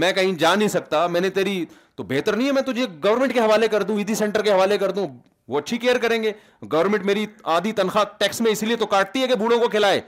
میں 0.00 0.12
کہیں 0.12 0.32
جا 0.38 0.54
نہیں 0.54 0.68
سکتا 0.68 1.06
میں 1.06 1.20
نے 1.20 1.30
تیری 1.38 1.64
تو 1.96 2.02
بہتر 2.08 2.36
نہیں 2.36 2.46
ہے 2.46 2.52
میں 2.52 2.62
تجھے 2.62 2.86
گورنمنٹ 3.04 3.32
کے 3.32 3.40
حوالے 3.40 3.68
کر 3.68 3.82
دوں 3.82 3.96
ایدی 3.98 4.14
سینٹر 4.14 4.42
کے 4.44 4.52
حوالے 4.52 4.78
کر 4.78 4.90
دوں 4.98 5.06
وہ 5.48 5.58
اچھی 5.58 5.76
کیئر 5.78 5.98
کریں 5.98 6.22
گے 6.22 6.32
گورنمنٹ 6.72 7.04
میری 7.06 7.24
آدھی 7.54 7.72
تنخواہ 7.78 8.04
ٹیکس 8.18 8.40
میں 8.40 8.52
اس 8.52 8.62
لیے 8.62 8.76
تو 8.76 8.86
کاٹتی 8.86 9.22
ہے 9.22 9.26
کہ 9.28 9.34
بوڑھوں 9.40 9.58
کو 9.60 9.68
کھلائے 9.70 10.00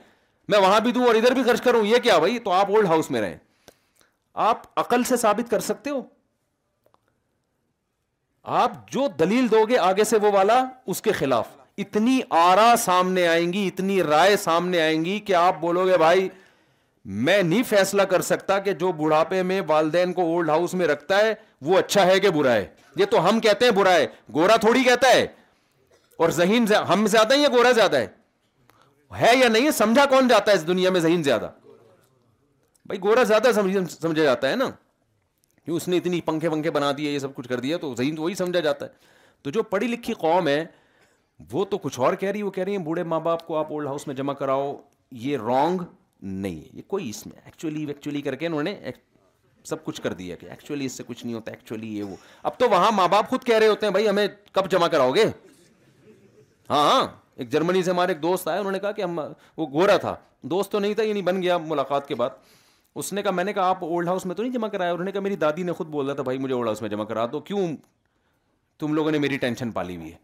میں 0.49 0.59
وہاں 0.59 0.79
بھی 0.81 0.93
دوں 0.93 1.05
اور 1.07 1.15
ادھر 1.15 1.33
بھی 1.35 1.43
خرچ 1.43 1.61
کروں 1.63 1.85
یہ 1.87 1.99
کیا 2.03 2.19
بھائی 2.19 2.39
تو 2.45 2.51
آپ 2.53 2.71
اولڈ 2.71 2.87
ہاؤس 2.89 3.11
میں 3.11 3.21
رہیں 3.21 3.37
آپ 4.49 4.63
عقل 4.81 5.05
سے 5.05 5.17
ثابت 5.17 5.51
کر 5.51 5.61
سکتے 5.61 5.91
ہو 5.91 6.01
آپ 8.57 8.73
جو 8.93 9.07
دلیل 9.19 9.51
دو 9.51 9.63
گے 9.69 9.79
آگے 9.79 10.05
سے 10.11 10.17
وہ 10.23 10.31
والا 10.33 10.63
اس 10.93 11.01
کے 11.03 11.13
خلاف 11.13 11.47
اتنی 11.79 12.21
آرا 12.39 12.73
سامنے 12.85 13.27
آئیں 13.29 13.53
گی 13.53 13.67
اتنی 13.69 14.03
رائے 14.03 14.37
سامنے 14.45 14.81
آئیں 14.83 15.05
گی 15.05 15.19
کہ 15.27 15.35
آپ 15.41 15.57
بولو 15.61 15.85
گے 15.87 15.99
بھائی 15.99 16.29
میں 17.27 17.43
نہیں 17.43 17.63
فیصلہ 17.69 18.03
کر 18.13 18.23
سکتا 18.29 18.59
کہ 18.69 18.73
جو 18.85 18.93
بڑھاپے 19.01 19.43
میں 19.51 19.61
والدین 19.69 20.13
کو 20.13 20.23
اولڈ 20.33 20.51
ہاؤس 20.51 20.75
میں 20.75 20.87
رکھتا 20.89 21.19
ہے 21.25 21.35
وہ 21.67 21.79
اچھا 21.79 22.07
ہے 22.07 22.19
کہ 22.21 22.31
برا 22.37 22.53
ہے 22.55 22.65
یہ 23.01 23.05
تو 23.11 23.29
ہم 23.29 23.41
کہتے 23.41 23.65
ہیں 23.65 23.73
برا 23.73 23.93
ہے 23.95 24.07
گورا 24.35 24.57
تھوڑی 24.65 24.83
کہتا 24.85 25.13
ہے 25.15 25.27
اور 26.25 26.31
ذہین 26.41 26.65
ہم 26.93 27.07
زیادہ 27.11 27.35
ہیں 27.35 27.43
یا 27.43 27.49
گورا 27.57 27.73
زیادہ 27.73 27.97
ہے 29.19 29.35
یا 29.37 29.49
نہیں 29.49 29.71
سمجھا 29.77 30.05
کون 30.11 30.29
جاتا 30.29 30.51
ہے 30.51 30.57
اس 30.57 30.67
دنیا 30.67 30.91
میں 30.91 31.01
ذہین 31.01 31.23
زیادہ 31.23 31.51
بھائی 32.87 33.01
گورا 33.03 33.23
زیادہ 33.35 33.53
سمجھا 33.55 34.23
جاتا 34.23 34.51
ہے 34.51 34.57
نا 34.57 34.71
کہ 35.69 35.73
اس 35.73 35.87
نے 35.89 35.97
اتنی 35.97 36.21
پنکھے 36.25 36.49
ونکھے 36.49 36.71
بنا 36.75 36.91
دیے 36.99 37.11
یہ 37.13 37.19
سب 37.19 37.35
کچھ 37.35 37.47
کر 37.49 37.61
دیا 37.61 37.77
تو 37.81 37.95
ذہین 37.97 38.15
تو 38.17 38.23
وہی 38.23 38.35
سمجھا 38.35 38.61
جاتا 38.67 38.87
ہے 38.87 39.07
تو 39.43 39.51
جو 39.57 39.63
پڑھی 39.73 39.87
لکھی 39.89 40.15
قوم 40.21 40.49
ہے 40.49 40.65
وہ 41.53 41.65
تو 41.73 41.79
کچھ 41.79 41.99
اور 42.07 42.15
کہہ 42.21 42.29
رہی 42.31 42.39
ہے 42.39 42.45
وہ 42.45 42.51
کہہ 42.51 42.65
رہی 42.65 42.77
ہیں 42.77 42.83
بوڑھے 42.85 43.03
ماں 43.11 43.19
باپ 43.27 43.47
کو 43.47 43.57
آپ 43.59 43.73
اولڈ 43.73 43.87
ہاؤس 43.89 44.07
میں 44.07 44.15
جمع 44.21 44.33
کراؤ 44.39 44.73
یہ 45.25 45.37
رانگ 45.47 45.81
نہیں 46.47 46.57
ہے 46.61 46.69
یہ 46.73 46.83
کوئی 46.95 47.09
اس 47.11 47.25
میں 47.27 47.41
ایکچولی 47.45 47.85
ویکچولی 47.87 48.21
کر 48.29 48.35
کے 48.43 48.47
انہوں 48.47 48.63
نے 48.69 48.75
سب 49.73 49.85
کچھ 49.85 50.01
کر 50.03 50.13
دیا 50.23 50.37
کہ 50.37 50.47
ایکچولی 50.51 50.87
اس 50.87 50.93
سے 50.97 51.03
کچھ 51.07 51.25
نہیں 51.25 51.35
ہوتا 51.35 51.51
ایکچولی 51.51 51.97
یہ 51.99 52.03
وہ 52.13 52.17
اب 52.51 52.59
تو 52.59 52.69
وہاں 52.71 52.91
ماں 52.97 53.09
باپ 53.17 53.29
خود 53.31 53.45
کہہ 53.45 53.59
رہے 53.59 53.67
ہوتے 53.69 53.87
ہیں 53.87 53.93
بھائی 53.93 54.09
ہمیں 54.09 54.27
کب 54.53 54.71
جمع 54.71 54.89
کراؤ 54.97 55.13
گے 55.15 55.25
ہاں،, 55.25 56.93
ہاں 56.93 57.07
ایک 57.37 57.53
جرمنی 57.53 57.83
سے 57.83 57.91
ہمارے 57.91 58.13
ایک 58.13 58.23
دوست 58.23 58.49
آئے 58.49 58.59
انہوں 58.59 58.73
نے 58.73 58.79
کہا 58.87 58.93
کہ 58.93 59.03
ہم 59.03 59.21
وہ 59.57 59.67
گورا 59.73 59.97
تھا 60.07 60.15
دوست 60.55 60.73
تو 60.73 60.79
نہیں 60.79 60.95
تھا 60.95 61.03
یعنی 61.03 61.23
بن 61.33 61.43
گیا 61.43 61.59
ملاقات 61.67 62.09
کے 62.09 62.15
بعد 62.25 62.45
اس 62.99 63.13
نے 63.13 63.23
کہا 63.23 63.31
میں 63.31 63.43
نے 63.45 63.53
کہا 63.53 63.65
آپ 63.71 63.83
اولڈ 63.85 64.09
ہاؤس 64.09 64.25
میں 64.27 64.35
تو 64.35 64.43
نہیں 64.43 64.53
جمع 64.53 64.69
کرایا 64.69 64.93
انہوں 64.93 65.05
نے 65.05 65.11
کہا 65.13 65.21
میری 65.21 65.35
دادی 65.43 65.63
نے 65.63 65.73
خود 65.81 65.87
بولا 65.89 66.13
تھا 66.15 66.23
بھائی 66.29 66.39
مجھے 66.45 66.53
اولڈ 66.55 66.67
ہاؤس 66.69 66.81
میں 66.83 66.89
جمع 66.91 67.05
کرا 67.11 67.25
دو 67.33 67.41
کیوں 67.51 67.61
تم 68.81 68.95
لوگوں 68.95 69.11
نے 69.11 69.19
میری 69.25 69.37
ٹینشن 69.45 69.71
پالی 69.77 69.97
ہوئی 69.97 70.11
ہے 70.13 70.17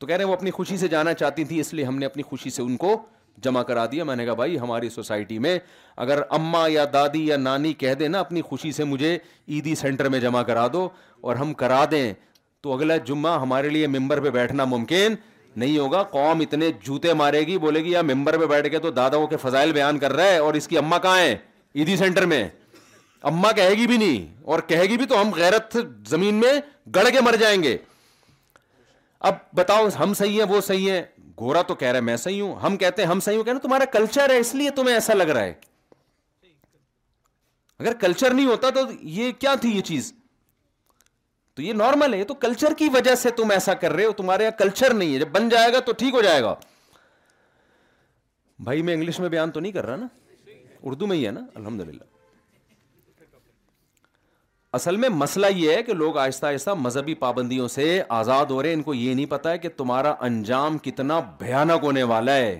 تو 0.00 0.06
کہہ 0.06 0.16
رہے 0.16 0.24
ہیں 0.24 0.30
وہ 0.30 0.34
اپنی 0.36 0.50
خوشی 0.58 0.76
سے 0.76 0.88
جانا 0.94 1.14
چاہتی 1.22 1.44
تھی 1.50 1.58
اس 1.60 1.72
لیے 1.74 1.84
ہم 1.84 1.96
نے 1.98 2.06
اپنی 2.06 2.22
خوشی 2.32 2.50
سے 2.58 2.62
ان 2.62 2.76
کو 2.84 2.96
جمع 3.44 3.62
کرا 3.70 3.84
دیا 3.92 4.04
میں 4.10 4.14
نے 4.16 4.24
کہا 4.24 4.34
بھائی 4.40 4.58
ہماری 4.60 4.88
سوسائٹی 4.96 5.38
میں 5.46 5.58
اگر 6.04 6.22
اماں 6.38 6.68
یا 6.70 6.84
دادی 6.92 7.24
یا 7.26 7.36
نانی 7.36 7.72
کہہ 7.82 7.94
دیں 8.00 8.08
نا 8.08 8.20
اپنی 8.20 8.42
خوشی 8.50 8.70
سے 8.72 8.84
مجھے 8.94 9.12
عیدی 9.54 9.74
سینٹر 9.80 10.08
میں 10.14 10.20
جمع 10.20 10.42
کرا 10.50 10.66
دو 10.72 10.88
اور 11.26 11.36
ہم 11.42 11.52
کرا 11.62 11.84
دیں 11.90 12.12
تو 12.62 12.72
اگلا 12.74 12.96
جمعہ 13.10 13.40
ہمارے 13.40 13.68
لیے 13.76 13.86
ممبر 13.96 14.20
پہ 14.24 14.30
بیٹھنا 14.38 14.64
ممکن 14.76 15.14
نہیں 15.56 15.76
ہوگا 15.78 16.02
قوم 16.16 16.40
اتنے 16.46 16.70
جوتے 16.84 17.12
مارے 17.22 17.40
گی 17.46 17.58
بولے 17.66 17.82
گی 17.84 17.90
یا 17.90 18.02
ممبر 18.12 18.38
پہ 18.38 18.46
بیٹھ 18.54 18.68
کے 18.70 18.78
تو 18.86 18.90
داداؤں 19.00 19.26
کے 19.26 19.36
فضائل 19.46 19.72
بیان 19.72 19.98
کر 20.04 20.12
رہا 20.12 20.30
ہے 20.32 20.38
اور 20.46 20.54
اس 20.60 20.68
کی 20.68 20.78
اما 20.78 20.98
کہاں 21.06 21.18
ہیں 21.20 21.34
عیدی 21.74 21.96
سینٹر 21.96 22.24
میں 22.32 22.44
اما 23.28 23.50
بھی 23.56 23.96
نہیں 23.96 24.26
اور 24.52 24.60
کہے 24.68 24.82
گی 24.88 24.96
بھی 24.96 25.06
تو 25.12 25.20
ہم 25.20 25.30
غیرت 25.36 25.76
زمین 26.08 26.34
میں 26.40 26.52
گڑ 26.94 27.08
کے 27.12 27.20
مر 27.24 27.36
جائیں 27.40 27.62
گے 27.62 27.76
اب 29.28 29.34
بتاؤ 29.60 29.86
ہم 29.98 30.12
صحیح 30.14 30.42
ہیں 30.42 30.48
وہ 30.52 30.60
صحیح 30.60 30.90
ہیں 30.90 31.02
گورا 31.40 31.62
تو 31.68 31.74
کہہ 31.74 31.88
رہا 31.88 31.96
ہے 31.98 32.02
میں 32.08 32.16
صحیح 32.24 32.42
ہوں 32.42 32.54
ہم 32.62 32.76
کہتے 32.82 33.02
ہیں 33.02 33.08
ہم 33.10 33.20
صحیح 33.24 33.36
ہوں 33.36 33.44
کہنا 33.44 33.58
تمہارا 33.62 33.84
کلچر 33.92 34.30
ہے 34.30 34.36
اس 34.38 34.54
لیے 34.54 34.70
تمہیں 34.76 34.94
ایسا 34.94 35.14
لگ 35.14 35.30
رہا 35.36 35.44
ہے 35.44 35.52
اگر 37.78 37.92
کلچر 38.00 38.34
نہیں 38.34 38.46
ہوتا 38.46 38.70
تو 38.74 38.80
یہ 39.18 39.32
کیا 39.38 39.54
تھی 39.60 39.70
یہ 39.76 39.82
چیز 39.90 40.12
تو 41.56 41.62
یہ 41.62 41.72
نارمل 41.80 42.14
ہے 42.14 42.22
تو 42.24 42.34
کلچر 42.44 42.74
کی 42.78 42.88
وجہ 42.94 43.14
سے 43.22 43.30
تم 43.40 43.50
ایسا 43.50 43.74
کر 43.84 43.92
رہے 43.92 44.04
ہو 44.04 44.12
تمہارے 44.20 44.42
یہاں 44.44 44.58
کلچر 44.58 44.94
نہیں 44.94 45.14
ہے 45.14 45.18
جب 45.18 45.28
بن 45.38 45.48
جائے 45.48 45.72
گا 45.72 45.80
تو 45.88 45.92
ٹھیک 46.02 46.14
ہو 46.14 46.22
جائے 46.22 46.42
گا 46.42 46.54
بھائی 48.64 48.82
میں 48.88 48.94
انگلش 48.94 49.18
میں 49.20 49.28
بیان 49.28 49.50
تو 49.50 49.60
نہیں 49.60 49.72
کر 49.72 49.86
رہا 49.86 49.96
نا 49.96 50.06
اردو 50.88 51.06
میں 51.06 51.16
ہی 51.16 51.26
ہے 51.26 51.30
نا 51.32 51.40
الحمد 51.56 51.80
للہ 51.80 52.02
اصل 54.78 54.96
میں 55.02 55.08
مسئلہ 55.08 55.46
یہ 55.56 55.74
ہے 55.76 55.82
کہ 55.82 55.92
لوگ 55.94 56.16
آہستہ 56.18 56.46
آہستہ 56.46 56.70
مذہبی 56.78 57.14
پابندیوں 57.22 57.68
سے 57.74 57.84
آزاد 58.16 58.50
ہو 58.50 58.60
رہے 58.62 58.68
ہیں 58.68 58.76
ان 58.76 58.82
کو 58.82 58.94
یہ 58.94 59.14
نہیں 59.14 59.26
پتا 59.34 59.50
ہے 59.52 59.58
کہ 59.58 59.68
تمہارا 59.76 60.14
انجام 60.28 60.76
کتنا 60.86 61.18
بھیانک 61.38 61.82
ہونے 61.84 62.02
والا 62.12 62.34
ہے 62.36 62.58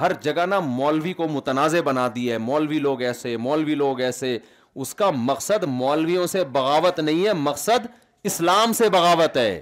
ہر 0.00 0.12
جگہ 0.22 0.46
نا 0.46 0.58
مولوی 0.64 1.12
کو 1.20 1.28
متنازع 1.36 1.80
بنا 1.84 2.08
دی 2.14 2.30
ہے 2.30 2.38
مولوی 2.48 2.78
لوگ 2.88 3.02
ایسے 3.10 3.36
مولوی 3.46 3.74
لوگ 3.84 4.00
ایسے 4.08 4.36
اس 4.82 4.94
کا 4.94 5.10
مقصد 5.30 5.64
مولویوں 5.78 6.26
سے 6.36 6.44
بغاوت 6.58 7.00
نہیں 7.00 7.24
ہے 7.26 7.32
مقصد 7.42 7.86
اسلام 8.30 8.72
سے 8.80 8.88
بغاوت 8.96 9.36
ہے 9.36 9.52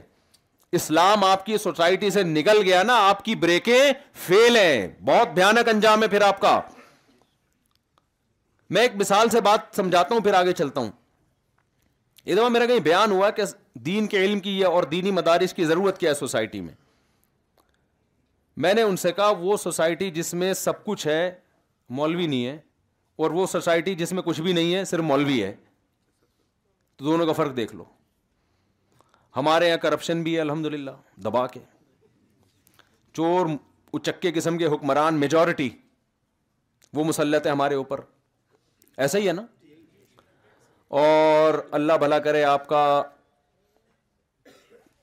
اسلام 0.80 1.24
آپ 1.24 1.44
کی 1.46 1.56
سوسائٹی 1.58 2.10
سے 2.18 2.22
نکل 2.22 2.62
گیا 2.64 2.82
نا 2.92 2.96
آپ 3.08 3.22
کی 3.24 3.34
بریکیں 3.44 3.78
فیل 4.26 4.56
ہیں 4.56 4.88
بہت 5.08 5.32
بھیانک 5.34 5.68
انجام 5.74 6.02
ہے 6.02 6.08
پھر 6.16 6.22
آپ 6.26 6.40
کا 6.40 6.60
میں 8.72 8.82
ایک 8.82 8.96
مثال 9.00 9.28
سے 9.30 9.40
بات 9.40 9.60
سمجھاتا 9.76 10.14
ہوں 10.14 10.22
پھر 10.22 10.34
آگے 10.34 10.52
چلتا 10.52 10.80
ہوں 10.80 10.90
یہ 12.24 12.34
دفعہ 12.34 12.48
میرا 12.48 12.66
کہیں 12.66 12.78
بیان 12.86 13.10
ہوا 13.10 13.30
کہ 13.38 13.42
دین 13.84 14.06
کے 14.14 14.24
علم 14.24 14.40
کی 14.40 14.58
ہے 14.60 14.66
اور 14.66 14.84
دینی 14.90 15.10
مدارس 15.18 15.54
کی 15.54 15.64
ضرورت 15.64 15.98
کیا 15.98 16.10
ہے 16.10 16.14
سوسائٹی 16.14 16.60
میں 16.60 16.74
میں 18.64 18.72
نے 18.74 18.82
ان 18.82 18.96
سے 18.96 19.12
کہا 19.16 19.28
وہ 19.38 19.56
سوسائٹی 19.62 20.10
جس 20.10 20.32
میں 20.34 20.52
سب 20.62 20.84
کچھ 20.84 21.06
ہے 21.06 21.30
مولوی 21.98 22.26
نہیں 22.26 22.46
ہے 22.46 22.58
اور 23.22 23.30
وہ 23.30 23.46
سوسائٹی 23.52 23.94
جس 24.02 24.12
میں 24.12 24.22
کچھ 24.22 24.40
بھی 24.40 24.52
نہیں 24.52 24.74
ہے 24.74 24.84
صرف 24.90 25.04
مولوی 25.04 25.42
ہے 25.42 25.54
تو 26.96 27.04
دونوں 27.04 27.26
کا 27.26 27.32
فرق 27.32 27.56
دیکھ 27.56 27.74
لو 27.76 27.84
ہمارے 29.36 29.66
یہاں 29.68 29.76
کرپشن 29.82 30.22
بھی 30.22 30.34
ہے 30.36 30.40
الحمد 30.40 30.66
للہ 30.74 30.90
دبا 31.24 31.46
کے 31.56 31.60
چور 33.14 33.46
اچکے 33.92 34.32
قسم 34.34 34.58
کے 34.58 34.66
حکمران 34.74 35.14
میجورٹی 35.20 35.68
وہ 36.94 37.04
مسلط 37.04 37.46
ہے 37.46 37.50
ہمارے 37.50 37.74
اوپر 37.74 38.00
ایسا 39.04 39.18
ہی 39.18 39.26
ہے 39.28 39.32
نا 39.32 39.42
اور 41.00 41.54
اللہ 41.78 41.98
بھلا 42.00 42.18
کرے 42.26 42.42
آپ 42.44 42.66
کا 42.68 42.82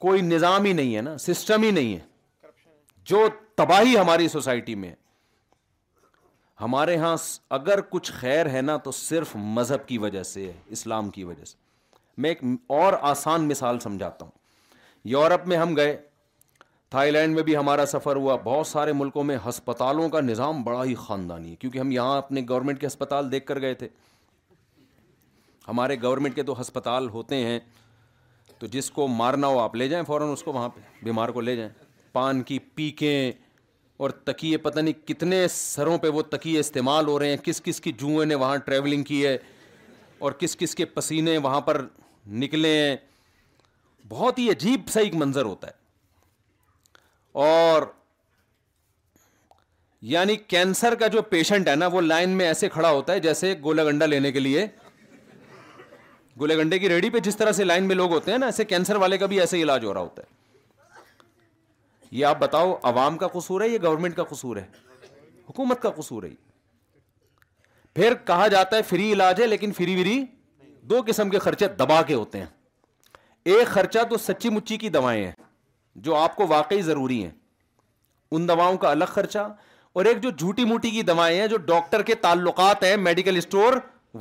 کوئی 0.06 0.22
نظام 0.22 0.66
ہی 0.66 0.74
نہیں 0.80 0.96
ہے 0.96 1.02
نا 1.02 1.18
سسٹم 1.26 1.64
ہی 1.64 1.70
نہیں 1.72 1.94
ہے 1.96 2.00
جو 3.12 3.26
تباہی 3.62 3.98
ہماری 3.98 4.28
سوسائٹی 4.28 4.76
میں 4.84 4.90
ہے 4.90 5.04
ہمارے 6.62 6.96
ہاں 6.98 7.16
اگر 7.58 7.82
کچھ 7.90 8.12
خیر 8.20 8.50
ہے 8.50 8.62
نا 8.70 8.76
تو 8.88 8.92
صرف 8.98 9.36
مذہب 9.58 9.88
کی 9.88 9.98
وجہ 10.08 10.24
سے 10.34 10.46
ہے 10.48 10.52
اسلام 10.78 11.10
کی 11.18 11.24
وجہ 11.24 11.46
سے 11.46 11.58
میں 12.24 12.30
ایک 12.30 12.44
اور 12.80 12.94
آسان 13.12 13.48
مثال 13.48 13.80
سمجھاتا 13.80 14.26
ہوں 14.26 14.32
یورپ 15.14 15.48
میں 15.48 15.58
ہم 15.58 15.76
گئے 15.78 15.96
تھائی 16.96 17.12
لینڈ 17.12 17.36
میں 17.36 17.44
بھی 17.44 17.56
ہمارا 17.58 17.86
سفر 17.86 18.16
ہوا 18.16 18.36
بہت 18.44 18.68
سارے 18.68 18.92
ملکوں 18.94 19.24
میں 19.30 19.36
ہسپتالوں 19.48 20.08
کا 20.10 20.20
نظام 20.22 20.62
بڑا 20.64 20.84
ہی 20.84 20.94
خاندانی 20.98 21.50
ہے 21.52 21.56
کیونکہ 21.60 21.80
ہم 21.80 21.92
یہاں 21.92 22.18
اپنے 22.18 22.42
گورنمنٹ 22.50 22.80
کے 22.82 22.88
ہسپتال 22.88 23.32
دیکھ 23.32 23.46
کر 23.46 23.60
گئے 23.62 23.74
تھے 23.82 23.88
ہمارے 25.68 25.96
گورنمنٹ 26.04 26.36
کے 26.36 26.44
تو 26.50 26.60
ہسپتال 26.62 27.10
ہوتے 27.16 27.36
ہیں 27.46 27.60
تو 28.60 28.68
جس 28.78 28.90
کو 28.92 29.08
مارنا 29.18 29.48
ہو 29.54 29.60
آپ 29.64 29.76
لے 29.76 29.88
جائیں 29.90 30.04
فوراً 30.08 30.32
اس 30.34 30.44
کو 30.44 30.52
وہاں 30.54 30.70
پہ 30.76 30.82
بیمار 31.04 31.30
کو 31.38 31.42
لے 31.48 31.56
جائیں 31.56 31.70
پان 32.20 32.42
کی 32.52 32.60
پیکیں 32.76 33.32
اور 34.02 34.10
تکیے 34.30 34.58
پتہ 34.70 34.80
نہیں 34.80 35.08
کتنے 35.08 35.46
سروں 35.60 35.98
پہ 36.06 36.10
وہ 36.16 36.22
تکیے 36.32 36.60
استعمال 36.60 37.08
ہو 37.08 37.20
رہے 37.20 37.30
ہیں 37.30 37.38
کس 37.50 37.62
کس 37.64 37.82
کی 37.88 37.92
جوئیں 38.06 38.26
نے 38.30 38.36
وہاں 38.46 38.56
ٹریولنگ 38.70 39.04
کی 39.12 39.26
ہے 39.26 39.38
اور 40.24 40.32
کس 40.42 40.58
کس 40.58 40.76
کے 40.76 40.86
پسینے 41.00 41.38
وہاں 41.50 41.62
پر 41.70 41.86
نکلے 42.46 42.78
ہیں 42.82 42.96
بہت 44.16 44.40
ہی 44.40 44.50
عجیب 44.52 44.90
سا 44.94 45.00
ایک 45.00 45.16
منظر 45.26 45.46
ہوتا 45.56 45.68
ہے 45.68 45.84
اور 47.44 47.84
یعنی 50.14 50.36
کینسر 50.54 50.94
کا 51.00 51.08
جو 51.14 51.22
پیشنٹ 51.30 51.68
ہے 51.68 51.74
نا 51.76 51.88
وہ 51.94 52.02
لائن 52.02 52.30
میں 52.38 52.46
ایسے 52.48 52.70
کھڑا 52.70 52.90
ہوتا 52.90 53.14
ہے 53.14 53.20
جیسے 53.20 53.54
گولا 53.64 53.84
گنڈا 53.84 54.06
لینے 54.06 54.32
کے 54.32 54.40
لیے 54.40 54.66
گولے 56.40 56.58
گنڈے 56.58 56.80
کی 56.80 56.90
ریڈی 56.90 57.10
پہ 57.10 57.20
جس 57.28 57.38
طرح 57.38 57.52
سے 57.58 57.64
لائن 57.64 57.84
میں 57.88 57.96
لوگ 57.96 58.12
ہوتے 58.14 58.32
ہیں 58.32 58.38
نا 58.38 58.46
ایسے 58.46 58.66
کینسر 58.72 58.96
والے 59.04 59.18
کا 59.18 59.26
بھی 59.34 59.40
ایسے 59.40 59.62
علاج 59.64 59.86
ہو 59.86 59.94
رہا 59.94 60.02
ہوتا 60.02 60.22
ہے 60.26 60.34
یہ 62.12 62.26
آپ 62.26 62.40
بتاؤ 62.40 62.74
عوام 62.94 63.18
کا 63.18 63.28
قصور 63.34 63.62
ہے 63.62 63.68
یا 63.70 63.78
گورنمنٹ 63.84 64.16
کا 64.16 64.24
قصور 64.30 64.58
ہے 64.58 64.66
حکومت 65.50 65.82
کا 65.82 65.90
قصور 66.00 66.24
ہے 66.24 66.30
پھر 67.96 68.14
کہا 68.28 68.48
جاتا 68.56 68.78
ہے 68.78 68.82
فری 68.90 69.12
علاج 69.14 69.42
ہے 69.42 69.48
لیکن 69.48 69.72
فری 69.78 70.00
وری 70.02 70.24
دو 70.92 71.02
قسم 71.08 71.30
کے 71.30 71.40
خرچے 71.46 71.68
دبا 71.80 72.02
کے 72.08 72.14
ہوتے 72.14 72.38
ہیں 72.40 73.52
ایک 73.54 73.68
خرچہ 73.78 74.04
تو 74.10 74.18
سچی 74.28 74.50
مچی 74.50 74.78
کی 74.78 74.90
دوائیں 74.98 75.24
ہیں 75.26 75.32
جو 75.96 76.16
آپ 76.16 76.36
کو 76.36 76.46
واقعی 76.48 76.82
ضروری 76.90 77.24
ہیں 77.24 77.32
ان 78.36 78.48
دواؤں 78.48 78.78
کا 78.78 78.90
الگ 78.92 79.12
خرچہ 79.14 79.48
اور 80.00 80.06
ایک 80.06 80.22
جو 80.22 80.30
جھوٹی 80.38 80.66
موٹی 80.66 80.90
کی 80.92 81.02
دوائیں 81.10 81.40
ہیں 81.40 81.48
جو 81.48 81.58
ڈاکٹر 81.66 82.02
کے 82.12 82.16
تعلقات 82.26 82.84
ہیں 82.84 82.96
میڈیکل 83.04 83.38
اسٹور 83.38 83.74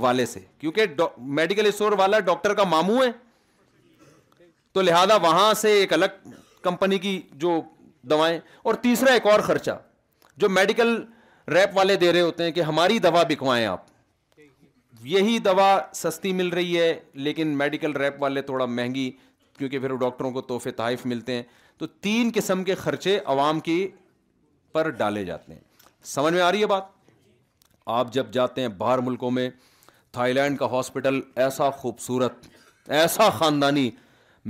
والے 0.02 0.26
سے 0.26 0.40
کیونکہ 0.58 1.02
میڈیکل 1.38 1.66
اسٹور 1.66 1.92
والا 1.98 2.18
ڈاکٹر 2.28 2.54
کا 2.60 2.64
مامو 2.74 3.02
ہے 3.02 3.10
تو 4.74 4.82
لہذا 4.82 5.16
وہاں 5.22 5.52
سے 5.54 5.72
ایک 5.80 5.92
الگ 5.92 6.28
کمپنی 6.62 6.98
کی 6.98 7.20
جو 7.44 7.60
دوائیں 8.10 8.38
اور 8.62 8.74
تیسرا 8.82 9.12
ایک 9.12 9.26
اور 9.30 9.40
خرچہ 9.46 9.70
جو 10.42 10.48
میڈیکل 10.48 10.94
ریپ 11.52 11.76
والے 11.76 11.96
دے 11.96 12.12
رہے 12.12 12.20
ہوتے 12.20 12.44
ہیں 12.44 12.50
کہ 12.52 12.60
ہماری 12.70 12.98
دوا 13.06 13.22
بکوائیں 13.28 13.66
آپ 13.66 13.82
یہی 15.08 15.38
دوا 15.44 15.76
سستی 15.94 16.32
مل 16.32 16.48
رہی 16.48 16.78
ہے 16.80 16.92
لیکن 17.24 17.48
میڈیکل 17.58 17.96
ریپ 17.96 18.22
والے 18.22 18.42
تھوڑا 18.42 18.64
مہنگی 18.66 19.10
کیونکہ 19.58 19.78
پھر 19.78 19.94
ڈاکٹروں 19.96 20.30
کو 20.32 20.40
تحفے 20.40 20.70
تحائف 20.80 21.04
ملتے 21.06 21.34
ہیں 21.34 21.42
تو 21.78 21.86
تین 22.06 22.30
قسم 22.34 22.64
کے 22.64 22.74
خرچے 22.74 23.18
عوام 23.34 23.60
کی 23.68 23.86
پر 24.72 24.90
ڈالے 25.00 25.24
جاتے 25.24 25.52
ہیں 25.52 25.60
سمجھ 26.14 26.32
میں 26.34 26.40
آ 26.42 26.50
رہی 26.52 26.60
ہے 26.60 26.66
بات 26.66 26.82
آپ 28.00 28.12
جب 28.12 28.30
جاتے 28.32 28.60
ہیں 28.60 28.68
باہر 28.78 28.98
ملکوں 29.08 29.30
میں 29.30 29.48
تھائی 30.12 30.32
لینڈ 30.32 30.58
کا 30.58 30.66
ہاسپٹل 30.70 31.20
ایسا 31.44 31.70
خوبصورت 31.82 32.46
ایسا 33.02 33.28
خاندانی 33.38 33.90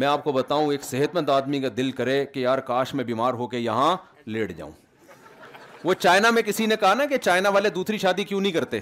میں 0.03 0.07
آپ 0.09 0.25
کو 0.25 0.33
بتاؤں 0.33 0.71
ایک 0.73 0.83
صحت 0.85 1.15
مند 1.15 1.29
آدمی 1.31 1.61
کا 1.61 1.69
دل 1.77 1.91
کرے 2.01 2.25
کہ 2.33 2.41
یار 2.41 2.59
کاش 2.71 2.95
میں 2.95 3.05
بیمار 3.11 3.35
ہو 3.41 3.47
کے 3.49 3.59
یہاں 3.59 3.97
لیٹ 4.27 4.57
جاؤں 4.57 4.73
وہ 5.85 5.95
چائنا 5.99 6.31
میں 6.31 6.43
کسی 6.43 6.67
نے 6.67 6.77
کہا 6.81 6.95
نا 6.95 7.05
کہ 7.07 7.17
چائنا 7.19 7.49
والے 7.57 7.69
دوسری 7.71 7.99
شادی 8.05 8.25
کیوں 8.25 8.41
نہیں 8.41 8.53
کرتے 8.53 8.81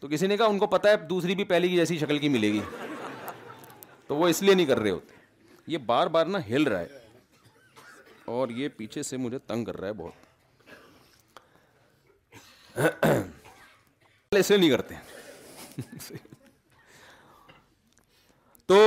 تو 0.00 0.08
کسی 0.08 0.26
نے 0.26 0.36
کہا 0.36 0.46
ان 0.46 0.58
کو 0.58 0.66
پتا 0.66 0.90
ہے 0.90 0.96
دوسری 1.10 1.34
بھی 1.34 1.44
پہلی 1.52 1.68
کی 1.68 1.76
جیسی 1.76 1.98
شکل 1.98 2.18
کی 2.18 2.28
ملے 2.28 2.52
گی 2.52 2.60
تو 4.12 4.16
وہ 4.18 4.26
اس 4.28 4.40
لیے 4.42 4.54
نہیں 4.54 4.66
کر 4.66 4.78
رہے 4.78 4.90
ہوتے 4.90 5.14
یہ 5.72 5.78
بار 5.90 6.06
بار 6.16 6.26
نہ 6.32 6.38
ہل 6.48 6.62
رہا 6.68 6.80
ہے 6.80 8.30
اور 8.38 8.48
یہ 8.56 8.68
پیچھے 8.76 9.02
سے 9.10 9.16
مجھے 9.16 9.38
تنگ 9.50 9.64
کر 9.64 9.76
رہا 9.80 9.88
ہے 9.88 9.92
بہت 10.00 10.26
اس 14.40 14.50
لیے 14.50 14.58
نہیں 14.58 14.70
کرتے 14.70 14.94
تو 18.72 18.80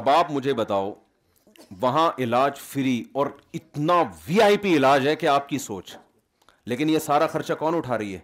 اب 0.00 0.10
آپ 0.10 0.30
مجھے 0.32 0.54
بتاؤ 0.64 0.92
وہاں 1.80 2.10
علاج 2.24 2.58
فری 2.68 3.02
اور 3.20 3.26
اتنا 3.60 4.02
وی 4.28 4.40
آئی 4.42 4.56
پی 4.64 4.76
علاج 4.76 5.08
ہے 5.08 5.16
کہ 5.22 5.26
آپ 5.38 5.48
کی 5.48 5.58
سوچ 5.70 5.96
لیکن 6.72 6.90
یہ 6.90 6.98
سارا 7.10 7.26
خرچہ 7.36 7.52
کون 7.62 7.74
اٹھا 7.76 7.98
رہی 7.98 8.14
ہے 8.14 8.20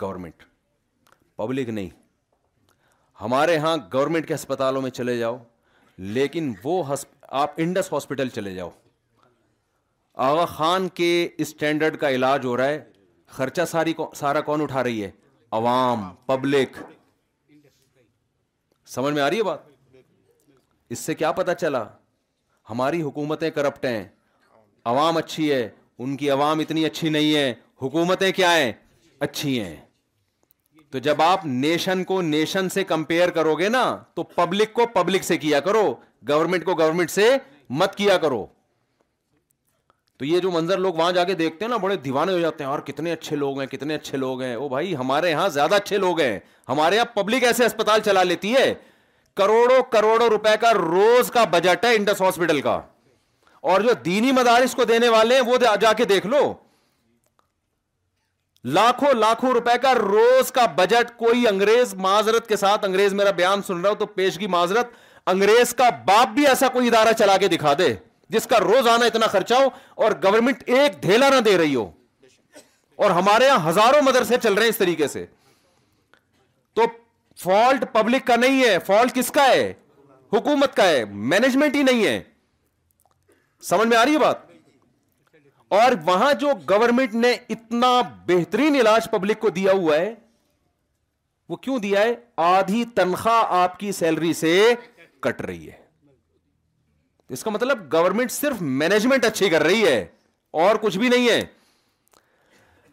گورنمنٹ 0.00 0.42
پبلک 1.36 1.68
نہیں 1.78 2.02
ہمارے 3.20 3.56
ہاں 3.64 3.76
گورنمنٹ 3.92 4.26
کے 4.28 4.34
ہسپتالوں 4.34 4.80
میں 4.82 4.90
چلے 4.90 5.16
جاؤ 5.18 5.36
لیکن 6.14 6.52
وہ 6.64 6.82
آپ 7.42 7.52
انڈس 7.64 7.92
ہاسپٹل 7.92 8.28
چلے 8.28 8.54
جاؤ 8.54 8.70
آغا 10.24 10.44
خان 10.44 10.88
کے 10.94 11.08
اسٹینڈرڈ 11.44 11.96
کا 12.00 12.10
علاج 12.16 12.44
ہو 12.46 12.56
رہا 12.56 12.66
ہے 12.68 12.82
خرچہ 13.36 13.64
ساری 13.70 13.92
سارا 14.16 14.40
کون 14.48 14.60
اٹھا 14.62 14.82
رہی 14.84 15.02
ہے 15.04 15.10
عوام 15.58 16.02
پبلک 16.26 16.76
سمجھ 18.94 19.14
میں 19.14 19.22
آ 19.22 19.30
رہی 19.30 19.38
ہے 19.38 19.42
بات 19.42 19.58
اس 20.94 20.98
سے 20.98 21.14
کیا 21.14 21.32
پتا 21.32 21.54
چلا 21.54 21.84
ہماری 22.70 23.02
حکومتیں 23.02 23.50
کرپٹ 23.50 23.84
ہیں 23.84 24.04
عوام 24.92 25.16
اچھی 25.16 25.50
ہے 25.52 25.68
ان 26.04 26.16
کی 26.16 26.30
عوام 26.30 26.58
اتنی 26.60 26.84
اچھی 26.84 27.08
نہیں 27.08 27.34
ہے 27.34 27.52
حکومتیں 27.82 28.30
کیا 28.36 28.56
ہیں 28.58 28.72
اچھی 29.28 29.58
ہیں 29.60 29.76
تو 30.94 31.00
جب 31.04 31.20
آپ 31.22 31.44
نیشن 31.46 32.02
کو 32.08 32.20
نیشن 32.22 32.68
سے 32.70 32.82
کمپیئر 32.88 33.30
کرو 33.36 33.54
گے 33.58 33.68
نا 33.68 33.80
تو 34.14 34.22
پبلک 34.34 34.72
کو 34.72 34.84
پبلک 34.94 35.24
سے 35.24 35.36
کیا 35.44 35.60
کرو 35.60 35.82
گورنمنٹ 36.28 36.64
کو 36.64 36.74
گورنمنٹ 36.78 37.10
سے 37.10 37.28
مت 37.78 37.94
کیا 37.96 38.18
کرو 38.24 38.44
تو 40.18 40.24
یہ 40.24 40.38
جو 40.40 40.50
منظر 40.50 40.78
لوگ 40.78 40.94
وہاں 40.94 41.10
جا 41.12 41.24
کے 41.30 41.34
دیکھتے 41.42 41.64
ہیں 41.64 41.70
نا 41.70 41.76
بڑے 41.86 41.96
دیوانے 42.04 42.32
ہو 42.32 42.38
جاتے 42.40 42.64
ہیں 42.64 42.70
اور 42.70 42.78
کتنے 42.86 43.12
اچھے 43.12 43.36
لوگ 43.36 43.58
ہیں 43.60 43.66
کتنے 43.72 43.94
اچھے 43.94 44.18
لوگ 44.18 44.42
ہیں 44.42 44.54
وہ 44.56 44.68
بھائی 44.74 44.94
ہمارے 44.96 45.30
یہاں 45.30 45.48
زیادہ 45.56 45.74
اچھے 45.74 45.98
لوگ 46.04 46.20
ہیں 46.20 46.38
ہمارے 46.68 46.96
یہاں 46.96 47.14
پبلک 47.14 47.44
ایسے 47.44 47.64
اسپتال 47.64 48.00
چلا 48.04 48.22
لیتی 48.22 48.54
ہے 48.54 48.72
کروڑوں 49.36 49.82
کروڑوں 49.92 50.28
روپے 50.30 50.56
کا 50.60 50.72
روز 50.74 51.30
کا 51.38 51.44
بجٹ 51.56 51.84
ہے 51.84 51.94
انڈس 51.96 52.20
ہاسپٹل 52.22 52.60
کا 52.70 52.80
اور 53.72 53.80
جو 53.88 53.92
دینی 54.04 54.32
مدارس 54.38 54.74
کو 54.74 54.84
دینے 54.94 55.08
والے 55.18 55.40
ہیں 55.40 55.52
وہ 55.52 55.56
جا 55.80 55.92
کے 55.96 56.04
دیکھ 56.14 56.26
لو 56.26 56.52
لاکھوں 58.64 59.12
لاکھوں 59.14 59.50
روپے 59.54 59.76
کا 59.82 59.94
روز 59.94 60.50
کا 60.52 60.64
بجٹ 60.76 61.16
کوئی 61.16 61.46
انگریز 61.48 61.94
معذرت 62.04 62.46
کے 62.48 62.56
ساتھ 62.56 62.84
انگریز 62.84 63.12
میرا 63.14 63.30
بیان 63.40 63.62
سن 63.66 63.80
رہا 63.80 63.90
ہو 63.90 63.94
تو 63.94 64.06
پیشگی 64.06 64.46
معذرت 64.54 64.90
انگریز 65.32 65.74
کا 65.74 65.88
باپ 66.06 66.28
بھی 66.34 66.46
ایسا 66.46 66.68
کوئی 66.72 66.88
ادارہ 66.88 67.12
چلا 67.18 67.36
کے 67.40 67.48
دکھا 67.48 67.72
دے 67.78 67.92
جس 68.34 68.46
کا 68.50 68.58
روز 68.64 68.86
آنا 68.92 69.06
اتنا 69.06 69.26
خرچہ 69.32 69.54
ہو 69.62 69.68
اور 70.04 70.12
گورنمنٹ 70.24 70.62
ایک 70.66 71.02
دھیلا 71.02 71.28
نہ 71.34 71.40
دے 71.44 71.56
رہی 71.58 71.74
ہو 71.74 71.90
اور 73.04 73.10
ہمارے 73.20 73.46
یہاں 73.46 73.68
ہزاروں 73.68 74.00
مدرسے 74.06 74.36
چل 74.42 74.54
رہے 74.54 74.62
ہیں 74.62 74.68
اس 74.70 74.78
طریقے 74.78 75.08
سے 75.14 75.24
تو 76.74 76.82
فالٹ 77.44 77.84
پبلک 77.92 78.26
کا 78.26 78.36
نہیں 78.36 78.62
ہے 78.64 78.76
فالٹ 78.86 79.14
کس 79.14 79.30
کا 79.34 79.46
ہے 79.50 79.72
حکومت 80.32 80.74
کا 80.76 80.88
ہے 80.88 81.04
مینجمنٹ 81.34 81.76
ہی 81.76 81.82
نہیں 81.82 82.04
ہے 82.06 82.20
سمجھ 83.70 83.86
میں 83.88 83.96
آ 83.96 84.04
رہی 84.04 84.14
ہے 84.14 84.18
بات 84.18 84.43
اور 85.74 85.92
وہاں 86.06 86.32
جو 86.40 86.48
گورنمنٹ 86.70 87.14
نے 87.14 87.32
اتنا 87.52 87.86
بہترین 88.26 88.74
علاج 88.80 89.08
پبلک 89.10 89.38
کو 89.40 89.48
دیا 89.58 89.72
ہوا 89.78 89.96
ہے 89.98 90.12
وہ 91.48 91.56
کیوں 91.64 91.78
دیا 91.84 92.00
ہے 92.02 92.12
آدھی 92.48 92.84
تنخواہ 92.96 93.54
آپ 93.60 93.78
کی 93.78 93.90
سیلری 93.98 94.32
سے 94.40 94.50
کٹ 95.26 95.40
رہی 95.50 95.66
ہے 95.70 95.80
اس 97.36 97.42
کا 97.44 97.50
مطلب 97.50 97.78
گورنمنٹ 97.92 98.32
صرف 98.32 98.60
مینجمنٹ 98.84 99.24
اچھی 99.24 99.48
کر 99.56 99.62
رہی 99.68 99.82
ہے 99.86 99.96
اور 100.64 100.76
کچھ 100.82 100.98
بھی 100.98 101.08
نہیں 101.16 101.28
ہے 101.28 101.40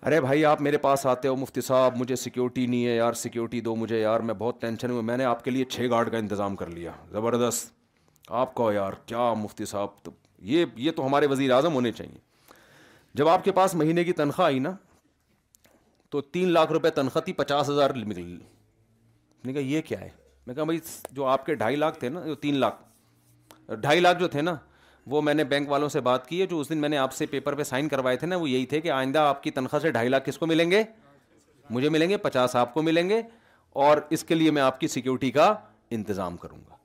ارے 0.10 0.22
بھائی 0.28 0.44
آپ 0.54 0.62
میرے 0.70 0.78
پاس 0.88 1.06
آتے 1.14 1.28
ہو 1.28 1.36
مفتی 1.44 1.62
صاحب 1.70 1.98
مجھے 1.98 2.16
سیکیورٹی 2.26 2.66
نہیں 2.66 2.86
ہے 2.88 2.96
یار 2.96 3.20
سیکیورٹی 3.24 3.62
دو 3.70 3.76
مجھے 3.84 4.00
یار 4.02 4.20
میں 4.32 4.34
بہت 4.42 4.62
ٹینشن 4.62 4.92
ہوں 4.92 5.02
میں 5.12 5.18
نے 5.18 5.24
آپ 5.36 5.44
کے 5.44 5.52
لیے 5.52 5.66
چھ 5.78 5.90
گارڈ 5.92 6.12
کا 6.12 6.18
انتظام 6.26 6.56
کر 6.64 6.70
لیا 6.80 6.92
زبردست 7.12 7.72
آپ 8.44 8.54
کو 8.62 8.72
یار 8.72 8.94
کیا 9.12 9.32
مفتی 9.46 9.66
صاحب 9.76 9.98
تو 10.04 10.12
یہ 10.56 10.92
تو 10.96 11.06
ہمارے 11.08 11.28
وزیر 11.36 11.52
اعظم 11.58 11.74
ہونے 11.80 11.92
چاہیے 12.02 12.30
جب 13.16 13.28
آپ 13.30 13.43
کے 13.43 13.51
پاس 13.51 13.74
مہینے 13.76 14.03
کی 14.03 14.12
تنخواہ 14.14 14.45
آئی 14.47 14.59
نا 14.59 14.72
تو 16.12 16.22
تین 16.36 16.49
لاکھ 16.51 16.72
روپے 16.72 16.89
تنخواہ 16.95 17.24
تھی 17.26 17.34
پچاس 17.34 17.70
ہزار 17.70 17.89
مک 18.05 18.18
میں 18.18 19.51
نے 19.51 19.53
کہا 19.53 19.62
یہ 19.72 19.82
کیا 19.86 19.99
ہے 20.01 20.09
میں 20.47 20.55
کہا 20.55 20.64
بھائی 20.64 20.80
جو 21.14 21.26
آپ 21.26 21.45
کے 21.45 21.53
ڈھائی 21.55 21.76
لاکھ 21.76 21.97
تھے 21.99 22.09
نا 22.09 22.26
جو 22.26 22.36
تین 22.45 22.55
لاکھ 22.59 23.74
ڈھائی 23.82 23.99
لاکھ 23.99 24.20
جو 24.20 24.28
تھے 24.28 24.41
نا 24.41 24.55
وہ 25.12 25.22
میں 25.22 25.34
نے 25.34 25.43
بینک 25.53 25.70
والوں 25.70 25.89
سے 25.89 26.01
بات 26.07 26.28
کی 26.28 26.41
ہے 26.41 26.45
جو 26.47 26.59
اس 26.59 26.70
دن 26.70 26.78
میں 26.82 26.89
نے 26.89 26.97
آپ 26.97 27.14
سے 27.14 27.26
پیپر 27.26 27.55
پہ 27.55 27.64
سائن 27.64 27.88
کروائے 27.89 28.18
تھے 28.24 28.28
نا 28.28 28.36
وہ 28.38 28.49
یہی 28.49 28.66
تھے 28.74 28.82
کہ 28.82 28.91
آئندہ 28.91 29.20
آپ 29.32 29.43
کی 29.43 29.51
تنخواہ 29.51 29.82
سے 29.82 29.91
ڈھائی 29.91 30.09
لاکھ 30.09 30.26
کس 30.26 30.38
کو 30.39 30.45
ملیں 30.47 30.72
گے 30.72 30.84
مجھے 31.70 31.89
ملیں 31.89 32.09
گے 32.09 32.18
پچاس 32.28 32.55
آپ 32.55 32.74
کو 32.74 32.82
ملیں 32.82 33.09
گے 33.09 33.22
اور 33.88 33.97
اس 34.18 34.24
کے 34.32 34.36
لیے 34.36 34.51
میں 34.51 34.62
آپ 34.62 34.80
کی 34.80 34.88
سیکیورٹی 34.95 35.32
کا 35.32 35.53
انتظام 35.99 36.38
کروں 36.38 36.59
گا 36.70 36.76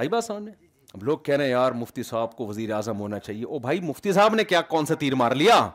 آئی 0.00 0.08
بات 0.08 0.24
سامنے 0.24 0.50
اب 0.94 1.02
لوگ 1.04 1.18
کہہ 1.24 1.34
رہے 1.34 1.44
ہیں 1.44 1.50
یار 1.50 1.72
مفتی 1.80 2.02
صاحب 2.02 2.34
کو 2.36 2.46
وزیر 2.46 2.70
اعظم 2.74 3.00
ہونا 3.00 3.18
چاہیے 3.18 3.44
او 3.44 3.58
بھائی 3.66 3.80
مفتی 3.80 4.12
صاحب 4.12 4.34
نے 4.34 4.44
کیا 4.44 4.60
کون 4.70 4.86
سا 4.86 4.94
تیر 5.02 5.14
مار 5.14 5.32
لیا 5.42 5.68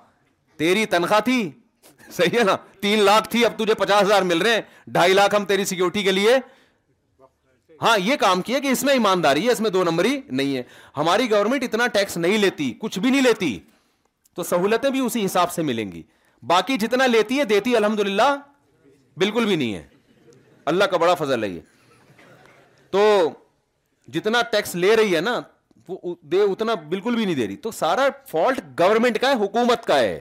تیری 0.58 0.86
تنخواہ 0.96 1.20
تھی 1.26 1.50
صحیح 2.12 2.38
ہے 2.38 2.44
نا 2.44 2.56
تین 2.82 3.00
لاکھ 3.04 3.28
تھی 3.30 3.46
اب 3.46 3.58
تجھے 3.58 3.74
پچاس 3.78 4.04
ہزار 4.04 4.22
مل 4.32 4.42
رہے 4.42 4.54
ہیں 4.54 4.62
ڈھائی 4.94 5.14
لاکھ 5.14 5.36
ہم 5.36 5.46
تیری 5.46 5.66
سیکیورٹی 5.66 6.04
کے 6.04 6.12
لیے 6.12 6.36
ہاں 7.82 7.96
یہ 8.04 8.16
کام 8.20 8.42
کیا 8.42 8.60
کہ 8.64 8.68
اس 8.72 8.84
میں 8.84 8.94
ایمانداری 8.94 9.46
ہے 9.46 9.52
اس 9.52 9.60
میں 9.62 9.70
دو 9.70 9.84
نمبر 9.84 10.06
ہی 10.06 10.20
نہیں 10.30 10.56
ہے 10.58 10.62
ہماری 10.98 11.30
گورنمنٹ 11.32 11.64
اتنا 11.64 11.88
ٹیکس 11.94 12.18
نہیں 12.18 12.38
لیتی 12.38 12.72
کچھ 12.82 13.00
بھی 13.00 13.10
نہیں 13.10 13.22
لیتی 13.22 13.58
تو 14.36 14.44
سہولتیں 14.44 14.90
بھی 14.90 15.00
اسی 15.06 15.26
حساب 15.26 15.52
سے 15.52 15.62
ملیں 15.72 15.92
گی 15.92 16.02
باقی 16.48 16.78
جتنا 16.78 17.06
لیتی 17.08 17.40
ہے 17.40 17.44
دیتی 17.54 17.76
الحمد 17.76 18.00
للہ 18.00 18.36
بالکل 19.18 19.46
بھی 19.46 19.56
نہیں 19.56 19.74
ہے 19.76 19.84
اللہ 20.74 20.86
کا 20.92 20.98
بڑا 21.04 21.14
فضل 21.20 21.44
ہے 21.44 21.50
یہ 21.50 21.60
تو 22.92 23.02
جتنا 24.14 24.42
ٹیکس 24.52 24.76
لے 24.76 24.96
رہی 24.96 25.16
ہے 25.16 25.22
نا 25.22 25.40
وہ 25.88 26.16
دے 26.32 26.42
اتنا 26.42 26.74
بالکل 26.90 27.16
بھی 27.16 27.26
نہیں 27.26 27.36
دے 27.36 27.48
رہی 27.48 27.56
تو 27.66 27.72
سارا 27.80 28.08
فالٹ 28.28 28.60
گورنمنٹ 28.80 29.20
کا 29.22 29.30
ہے 29.30 29.36
حکومت 29.44 29.86
کا 29.86 30.00
ہے 30.00 30.20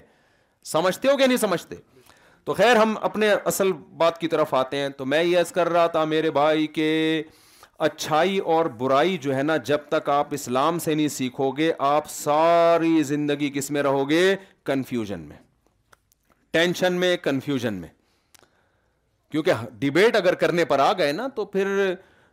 سمجھتے 0.73 1.09
ہو 1.09 1.17
کہ 1.17 1.27
نہیں 1.27 1.37
سمجھتے 1.39 1.77
تو 2.45 2.55
خیر 2.55 2.77
ہم 2.77 2.95
اپنے 3.03 3.31
اصل 3.51 3.73
بات 3.99 4.19
کی 4.21 4.29
طرف 4.29 4.53
آتے 4.55 4.77
ہیں 4.77 4.89
تو 4.97 5.05
میں 5.07 5.23
یہ 5.23 5.39
عرض 5.39 5.53
کر 5.53 5.69
رہا 5.73 5.87
تھا 5.97 6.05
میرے 6.05 6.31
بھائی 6.31 6.67
کے 6.79 6.89
اچھائی 7.87 8.39
اور 8.57 8.67
برائی 8.79 9.17
جو 9.23 9.35
ہے 9.37 9.43
نا 9.43 9.57
جب 9.71 9.79
تک 9.89 10.09
آپ 10.11 10.35
اسلام 10.35 10.79
سے 10.79 10.95
نہیں 10.95 11.09
سیکھو 11.15 11.51
گے 11.57 11.73
آپ 11.87 12.11
ساری 12.11 13.03
زندگی 13.13 13.51
کس 13.55 13.71
میں 13.77 13.83
رہو 13.83 14.09
گے 14.11 14.25
کنفیوژن 14.67 15.21
میں 15.29 15.37
ٹینشن 16.53 16.93
میں 17.01 17.17
کنفیوژن 17.23 17.75
میں 17.81 17.89
کیونکہ 19.31 19.67
ڈبیٹ 19.79 20.17
اگر 20.17 20.35
کرنے 20.43 20.65
پر 20.73 20.79
آ 20.79 20.93
گئے 20.99 21.13
نا 21.13 21.27
تو 21.37 21.45
پھر 21.57 21.77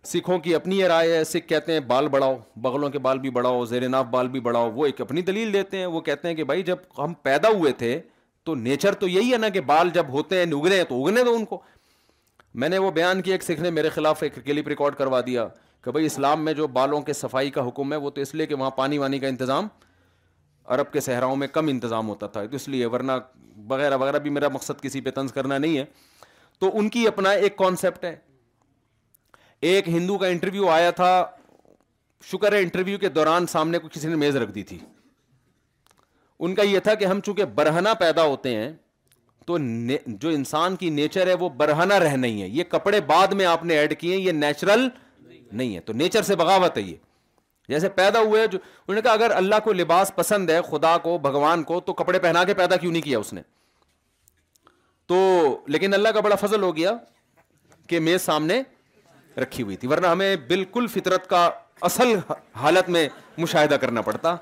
سکھوں 0.08 0.38
کی 0.40 0.54
اپنی 0.56 0.78
یہ 0.78 0.86
رائے 0.88 1.16
ہے 1.18 1.24
سکھ 1.24 1.48
کہتے 1.48 1.74
ہیں 1.74 1.80
بال 1.88 2.08
بڑھاؤ 2.10 2.38
بغلوں 2.62 2.90
کے 2.90 3.00
بال 3.00 3.20
بھی 3.20 3.30
بڑھاؤ 3.32 3.66
زیر 3.66 3.88
ناف 3.90 4.06
بال 4.12 4.28
بھی 4.30 4.40
بڑھاؤ 4.48 4.72
وہ 4.76 4.86
ایک 4.86 5.02
اپنی 5.02 5.22
دلیل 5.22 5.52
دیتے 5.54 5.78
ہیں 5.78 5.86
وہ 5.86 6.00
کہتے 6.02 6.28
ہیں 6.28 6.36
کہ 6.36 6.44
بھائی 6.44 6.64
جب 6.70 6.78
ہم 6.98 7.14
پیدا 7.24 7.50
ہوئے 7.58 7.72
تھے 7.78 8.00
تو 8.44 8.56
نیچر 8.56 8.94
تو 9.04 9.08
یہی 9.08 9.32
ہے 9.34 9.38
نا 9.38 9.50
کہ 9.58 9.62
بال 9.66 9.90
جب 9.94 10.10
ہوتے 10.12 10.38
ہیں 10.38 10.46
اگنے 10.54 10.76
ہیں 10.76 10.84
تو 10.90 11.04
اگنے 11.06 11.24
دو 11.24 11.34
ان 11.36 11.46
کو 11.46 11.62
میں 12.62 12.70
نے 12.70 12.78
وہ 12.78 12.90
بیان 12.92 13.22
کیا 13.22 13.34
ایک 13.34 13.44
سکھ 13.44 13.62
نے 13.62 13.70
میرے 13.72 13.90
خلاف 13.90 14.24
ایک 14.24 14.36
کلپ 14.46 14.68
ریکارڈ 14.68 14.96
کروا 14.96 15.20
دیا 15.26 15.48
کہ 15.84 15.92
بھائی 15.92 16.06
اسلام 16.06 16.44
میں 16.46 16.54
جو 16.54 16.68
بالوں 16.80 17.02
کے 17.02 17.14
صفائی 17.14 17.50
کا 17.52 17.68
حکم 17.68 17.92
ہے 17.94 17.98
وہ 17.98 18.10
تو 18.16 18.22
اس 18.22 18.34
لیے 18.36 18.46
کہ 18.48 18.56
وہاں 18.56 18.70
پانی 18.82 18.98
وانی 18.98 19.20
کا 19.20 19.28
انتظام 19.28 19.68
عرب 20.76 20.92
کے 20.94 21.00
صحراؤں 21.02 21.36
میں 21.36 21.48
کم 21.52 21.68
انتظام 21.68 22.10
ہوتا 22.10 22.28
تھا 22.36 22.46
تو 22.46 22.56
اس 22.56 22.68
لیے 22.70 22.86
ورنہ 22.94 23.12
وغیرہ 23.70 23.98
وغیرہ 23.98 24.20
بھی 24.20 24.30
میرا 24.30 24.48
مقصد 24.54 24.82
کسی 24.82 25.02
پہ 25.02 25.10
طنز 25.16 25.34
کرنا 25.34 25.58
نہیں 25.58 25.78
ہے 25.78 25.86
تو 26.60 26.70
ان 26.80 26.90
کی 26.96 27.08
اپنا 27.08 27.30
ایک 27.46 27.58
کانسیپٹ 27.58 28.06
ہے 28.06 28.16
ایک 29.62 29.88
ہندو 29.90 30.18
کا 30.18 30.28
انٹرویو 30.28 30.70
آیا 30.72 30.92
تھا 31.00 31.10
شکر 32.32 32.54
ہے 32.54 32.60
انٹرویو 32.62 32.98
کے 33.00 33.10
دوران 33.10 33.48
سامنے 33.48 33.80
کو 33.80 33.88
کسی 33.94 34.08
نے 34.08 34.16
میز 34.16 34.36
رکھ 34.36 34.52
دی 34.52 34.64
تھی 34.72 34.78
ان 36.44 36.56
کا 36.56 36.64
یہ 36.64 36.80
تھا 36.84 36.94
کہ 37.02 37.06
ہم 37.06 37.20
چونکہ 37.26 37.46
برہنا 37.56 37.94
پیدا 38.00 38.24
ہوتے 38.26 38.56
ہیں 38.56 38.72
تو 39.48 39.58
جو 40.20 40.30
انسان 40.30 40.76
کی 40.76 40.90
نیچر 40.90 41.28
ہے 41.28 41.34
وہ 41.40 41.50
برہنا 41.58 42.00
رہ 42.00 42.16
نہیں 42.18 42.42
ہے 42.42 42.48
یہ 42.48 42.64
کپڑے 42.70 43.00
بعد 43.08 43.34
میں 43.38 43.46
آپ 43.46 43.64
نے 43.66 43.78
ایڈ 43.78 43.98
کیے 44.00 44.18
یہ 44.18 44.32
نیچرل 44.32 44.88
نہیں 45.52 45.76
ہے 45.76 45.80
تو 45.90 45.94
نیچر 45.94 46.22
سے 46.24 46.36
بغاوت 46.36 46.78
ہے 46.78 46.82
یہ 46.82 46.96
جیسے 47.70 47.90
پیدا 47.96 48.20
ہوئے 48.20 48.46
جو 48.48 48.58
انہوں 48.66 48.96
نے 48.96 49.02
کہا 49.02 49.12
اگر 49.14 49.32
اللہ 49.36 49.56
کو 49.64 49.74
لباس 49.74 50.12
پسند 50.16 50.50
ہے 50.50 50.60
خدا 50.70 50.98
کو 51.04 51.18
بھگوان 51.26 51.64
کو 51.64 51.80
تو 51.90 51.94
کپڑے 52.02 52.20
پہنا 52.20 52.44
کے 52.44 52.54
پیدا 52.54 52.76
کیوں 52.78 52.92
نہیں 52.92 53.02
کیا 53.02 53.20
اس 53.20 53.34
نے 53.34 53.42
تو 55.08 55.18
لیکن 55.68 55.94
اللہ 55.94 56.10
کا 56.16 56.20
بڑا 56.28 56.36
فضل 56.46 56.62
ہو 56.64 56.76
گیا 56.76 56.94
کہ 57.90 58.00
میز 58.00 58.22
سامنے 58.22 58.62
رکھی 59.40 59.64
ہوئی 59.64 59.76
تھی 59.78 59.88
ورنہ 59.88 60.08
ہمیں 60.08 60.36
بالکل 60.48 60.88
فطرت 60.94 61.28
کا 61.30 61.50
اصل 61.90 62.16
حالت 62.62 62.90
میں 62.96 63.08
مشاہدہ 63.38 63.76
کرنا 63.82 64.02
پڑتا 64.08 64.36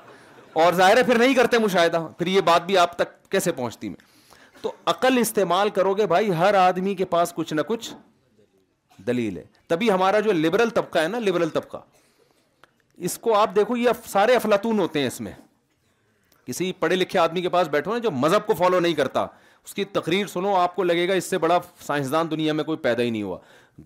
اور 0.62 0.72
ظاہر 0.74 0.96
ہے 0.96 1.02
پھر 1.02 1.18
نہیں 1.18 1.34
کرتے 1.34 1.58
مشاہدہ 1.58 2.06
پھر 2.18 2.26
یہ 2.26 2.40
بات 2.44 2.64
بھی 2.66 2.76
آپ 2.78 2.96
تک 2.98 3.22
کیسے 3.30 3.52
پہنچتی 3.52 3.88
میں 3.88 4.08
تو 4.62 4.72
عقل 4.92 5.18
استعمال 5.18 5.68
کرو 5.74 5.94
گے 5.94 6.06
بھائی 6.06 6.32
ہر 6.38 6.54
آدمی 6.66 6.94
کے 6.94 7.04
پاس 7.12 7.32
کچھ 7.34 7.52
نہ 7.54 7.60
کچھ 7.68 7.92
دلیل 9.06 9.36
ہے 9.38 9.42
تبھی 9.68 9.90
ہمارا 9.90 10.20
جو 10.20 10.32
لبرل 10.32 10.70
طبقہ 10.74 10.98
ہے 10.98 11.08
نا 11.08 11.18
لبرل 11.18 11.48
طبقہ 11.50 11.76
اس 13.08 13.18
کو 13.18 13.34
آپ 13.34 13.54
دیکھو 13.56 13.76
یہ 13.76 13.90
سارے 14.06 14.34
افلاطون 14.36 14.78
ہوتے 14.78 15.00
ہیں 15.00 15.06
اس 15.06 15.20
میں 15.20 15.32
کسی 16.46 16.72
پڑھے 16.80 16.96
لکھے 16.96 17.18
آدمی 17.18 17.42
کے 17.42 17.48
پاس 17.48 17.68
بیٹھو 17.68 17.92
نا 17.92 17.98
جو 17.98 18.10
مذہب 18.10 18.46
کو 18.46 18.54
فالو 18.58 18.80
نہیں 18.80 18.94
کرتا 18.94 19.26
اس 19.64 19.74
کی 19.74 19.84
تقریر 19.92 20.26
سنو 20.26 20.54
آپ 20.56 20.74
کو 20.76 20.84
لگے 20.84 21.08
گا 21.08 21.14
اس 21.14 21.24
سے 21.30 21.38
بڑا 21.38 21.58
سائنسدان 21.86 22.30
دنیا 22.30 22.52
میں 22.52 22.64
کوئی 22.64 22.78
پیدا 22.82 23.02
ہی 23.02 23.10
نہیں 23.10 23.22
ہوا 23.22 23.38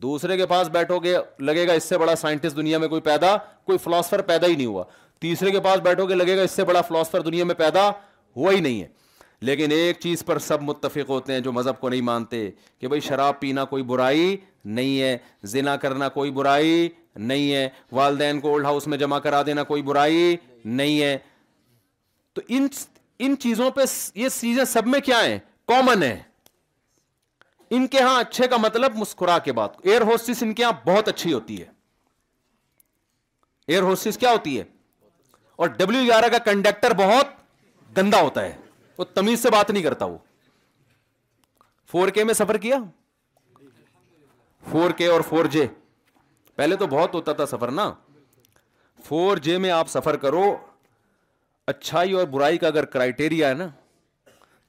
دوسرے 0.03 0.36
کے 0.36 0.47
پاس 0.47 0.68
بیٹھو 0.72 0.99
گے 1.05 1.16
لگے 1.38 1.66
گا 1.68 1.72
اس 1.78 1.84
سے 1.88 1.99
بڑا 1.99 2.14
سائنٹسٹ 2.16 2.57
دنیا 2.57 2.78
میں 2.78 2.88
کوئی 2.88 3.01
پیدا 3.03 3.36
کوئی 3.66 3.78
فلاسفر 3.82 4.20
پیدا 4.30 4.47
ہی 4.47 4.55
نہیں 4.55 4.66
ہوا 4.66 4.84
تیسرے 5.20 5.51
کے 5.51 5.61
پاس 5.66 5.80
بیٹھو 5.80 6.07
گے 6.09 6.14
لگے 6.14 6.36
گا 6.36 6.42
اس 6.42 6.51
سے 6.51 6.64
بڑا 6.64 6.80
فلاسفر 6.88 7.20
دنیا 7.22 7.45
میں 7.45 7.55
پیدا 7.55 7.88
ہوا 8.36 8.53
ہی 8.53 8.61
نہیں 8.61 8.80
ہے 8.82 8.86
لیکن 9.49 9.70
ایک 9.72 9.99
چیز 10.01 10.24
پر 10.26 10.38
سب 10.38 10.62
متفق 10.62 11.09
ہوتے 11.11 11.32
ہیں 11.32 11.40
جو 11.40 11.53
مذہب 11.53 11.80
کو 11.80 11.88
نہیں 11.88 12.01
مانتے 12.09 12.49
کہ 12.80 12.88
بھائی 12.88 13.01
شراب 13.09 13.38
پینا 13.40 13.64
کوئی 13.72 13.82
برائی 13.92 14.36
نہیں 14.64 15.01
ہے 15.01 15.16
زنا 15.55 15.76
کرنا 15.84 16.09
کوئی 16.18 16.30
برائی 16.38 16.88
نہیں 17.16 17.53
ہے 17.55 17.68
والدین 17.92 18.40
کو 18.40 18.51
اولڈ 18.51 18.64
ہاؤس 18.66 18.86
میں 18.86 18.99
جمع 18.99 19.18
کرا 19.26 19.42
دینا 19.47 19.62
کوئی 19.72 19.82
برائی 19.90 20.36
نہیں 20.64 21.01
ہے 21.01 21.16
تو 22.34 22.42
ان 23.20 23.34
چیزوں 23.40 23.70
پہ 23.70 23.80
یہ 24.20 24.28
چیزیں 24.40 24.64
سب 24.68 24.86
میں 24.86 25.01
کیا 25.05 25.24
ہیں 25.26 25.38
کامن 25.68 26.03
ہیں 26.03 26.16
ان 27.72 27.86
کے 27.92 28.00
ہاں 28.02 28.18
اچھے 28.20 28.46
کا 28.48 28.56
مطلب 28.60 28.96
مسکرا 28.98 29.38
کے 29.44 29.52
بعد 29.58 29.68
ایئر 29.82 30.00
ہوسٹس 30.10 30.42
ان 30.42 30.52
کے 30.54 30.62
یہاں 30.62 30.72
بہت 30.86 31.08
اچھی 31.08 31.32
ہوتی 31.32 31.60
ہے 31.60 31.66
ایئر 33.72 33.82
کیا 34.20 34.30
ہوتی 34.32 34.58
ہے 34.58 34.64
اور 35.62 35.68
ڈبلو 35.78 35.98
گیارہ 36.06 36.28
کا 36.32 36.38
کنڈکٹر 36.44 36.94
بہت 36.98 37.26
گندا 37.96 38.20
ہوتا 38.22 38.42
ہے 38.44 38.56
وہ 38.98 39.04
تمیز 39.14 39.42
سے 39.42 39.50
بات 39.50 39.70
نہیں 39.70 39.82
کرتا 39.82 40.04
وہ 40.04 40.16
فور 41.90 42.08
کے 42.18 42.24
میں 42.24 42.34
سفر 42.34 42.56
کیا 42.58 42.76
فور 44.70 44.90
کے 44.98 45.06
اور 45.06 45.20
فور 45.28 45.44
جے 45.56 45.66
پہلے 46.56 46.76
تو 46.76 46.86
بہت 46.86 47.14
ہوتا 47.14 47.32
تھا 47.38 47.46
سفر 47.46 47.70
نا 47.78 47.92
فور 49.08 49.36
جے 49.46 49.56
میں 49.64 49.70
آپ 49.70 49.88
سفر 49.90 50.16
کرو 50.16 50.44
اچھائی 51.72 52.12
اور 52.20 52.26
برائی 52.34 52.58
کا 52.58 52.66
اگر 52.68 52.84
کرائٹیریا 52.94 53.48
ہے 53.48 53.54
نا 53.54 53.66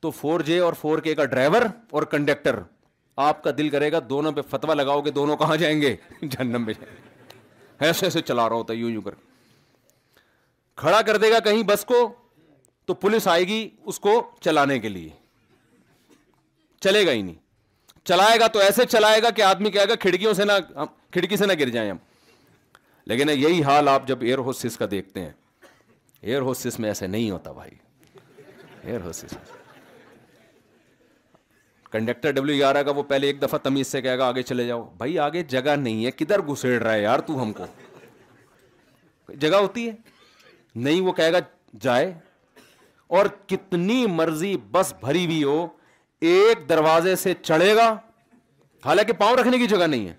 تو 0.02 0.12
فور 0.12 0.40
جے 0.50 0.60
اور 0.60 0.74
فور 0.82 1.00
کے 1.08 1.16
کا 1.16 1.26
ڈرائیور 1.26 1.62
اور 1.96 2.04
کنڈکٹر 2.14 2.60
آپ 3.24 3.42
کا 3.44 3.52
دل 3.58 3.70
کرے 3.70 3.92
گا 3.92 4.00
دونوں 4.10 4.32
پہ 4.36 4.42
فتوا 4.50 4.74
لگاؤ 4.74 5.02
گے 5.02 5.12
دونوں 5.12 5.36
کہاں 5.38 5.56
جائیں 5.58 5.80
گے 5.82 5.96
جہنم 6.22 6.66
میں 6.66 6.74
جائیں 6.80 6.96
گے 6.96 7.14
ایسے 7.86 8.06
ایسے 8.06 8.22
چلا 8.22 8.48
رہا 8.50 8.56
ہوتا 8.56 8.74
ہے 8.74 8.78
یوں 8.78 8.90
یوں 8.92 9.02
کر 9.02 9.14
کھڑا 10.82 11.02
کر 11.08 11.18
دے 11.18 11.32
گا 11.32 11.40
کہیں 11.44 11.62
بس 11.68 11.86
کو 11.86 12.08
تو 12.86 12.94
پولیس 12.94 13.28
آئے 13.28 13.44
گی 13.48 13.68
اس 13.86 14.00
کو 14.00 14.22
چلانے 14.44 14.80
کے 14.80 14.90
لیے 14.90 15.10
چلے 16.82 17.06
گا 17.06 17.12
ہی 17.12 17.22
نہیں 17.22 17.36
چلائے 18.10 18.40
گا 18.40 18.48
تو 18.54 18.60
ایسے 18.60 18.86
چلائے 18.90 19.22
گا 19.24 19.30
کہ 19.36 19.42
آدمی 19.42 19.72
کہے 19.72 19.88
گا 19.90 19.96
کھڑکیوں 20.00 20.34
سے 20.34 20.46
نہ 20.46 20.52
کھڑکی 21.12 21.38
سے 21.38 21.46
نہ 21.46 21.54
گر 21.60 21.70
جائیں 21.76 21.90
ہم 21.92 21.98
لیکن 23.08 23.30
یہی 23.30 23.64
حال 23.64 23.88
آپ 23.88 24.08
جب 24.08 24.22
ایئر 24.24 24.38
ہوسس 24.50 24.78
کا 24.78 24.86
دیکھتے 24.92 25.22
ہیں 25.22 25.32
ایئر 26.22 26.42
ہوسس 26.42 26.80
میں 26.80 26.90
ایسے 26.90 27.08
نہیں 27.08 27.30
ہوتا 27.32 27.52
بھائی 27.52 27.72
ایئر 28.84 29.02
ہوسس 29.06 29.34
کنڈکٹر 31.96 32.32
ڈبلو 32.36 32.54
یار 32.54 32.76
کا 32.84 32.92
وہ 32.96 33.04
پہلے 33.10 33.28
ایک 33.28 33.42
دفعہ 33.42 33.58
تمیز 33.64 33.88
سے 33.88 34.04
گا 34.04 34.16
آگے 34.26 34.42
چلے 34.44 34.66
جاؤ 34.68 34.82
بھائی 34.98 35.18
آگے 35.26 35.44
جگہ 35.52 35.76
نہیں 35.84 36.06
ہے 36.06 36.10
کدھر 36.22 36.40
گھسیڑ 36.52 36.82
رہا 36.84 36.94
ہے 36.94 37.02
یار 37.02 37.20
تو 37.28 37.42
ہم 37.42 37.52
کو 37.60 37.64
جگہ 39.44 39.62
ہوتی 39.66 39.88
ہے 39.88 39.94
نہیں 40.88 41.00
وہ 41.02 41.12
کہے 41.20 41.32
گا 41.34 41.40
جائے 41.82 42.12
اور 43.18 43.26
کتنی 43.48 44.06
مرضی 44.18 44.56
بس 44.72 44.94
بھری 45.06 45.26
بھی 45.28 45.44
ہو 45.44 45.56
ایک 46.34 46.68
دروازے 46.70 47.16
سے 47.24 47.34
چڑھے 47.44 47.74
گا 47.76 47.88
حالانکہ 48.86 49.14
پاؤں 49.24 49.36
رکھنے 49.38 49.58
کی 49.58 49.68
جگہ 49.76 49.88
نہیں 49.96 50.08
ہے 50.08 50.14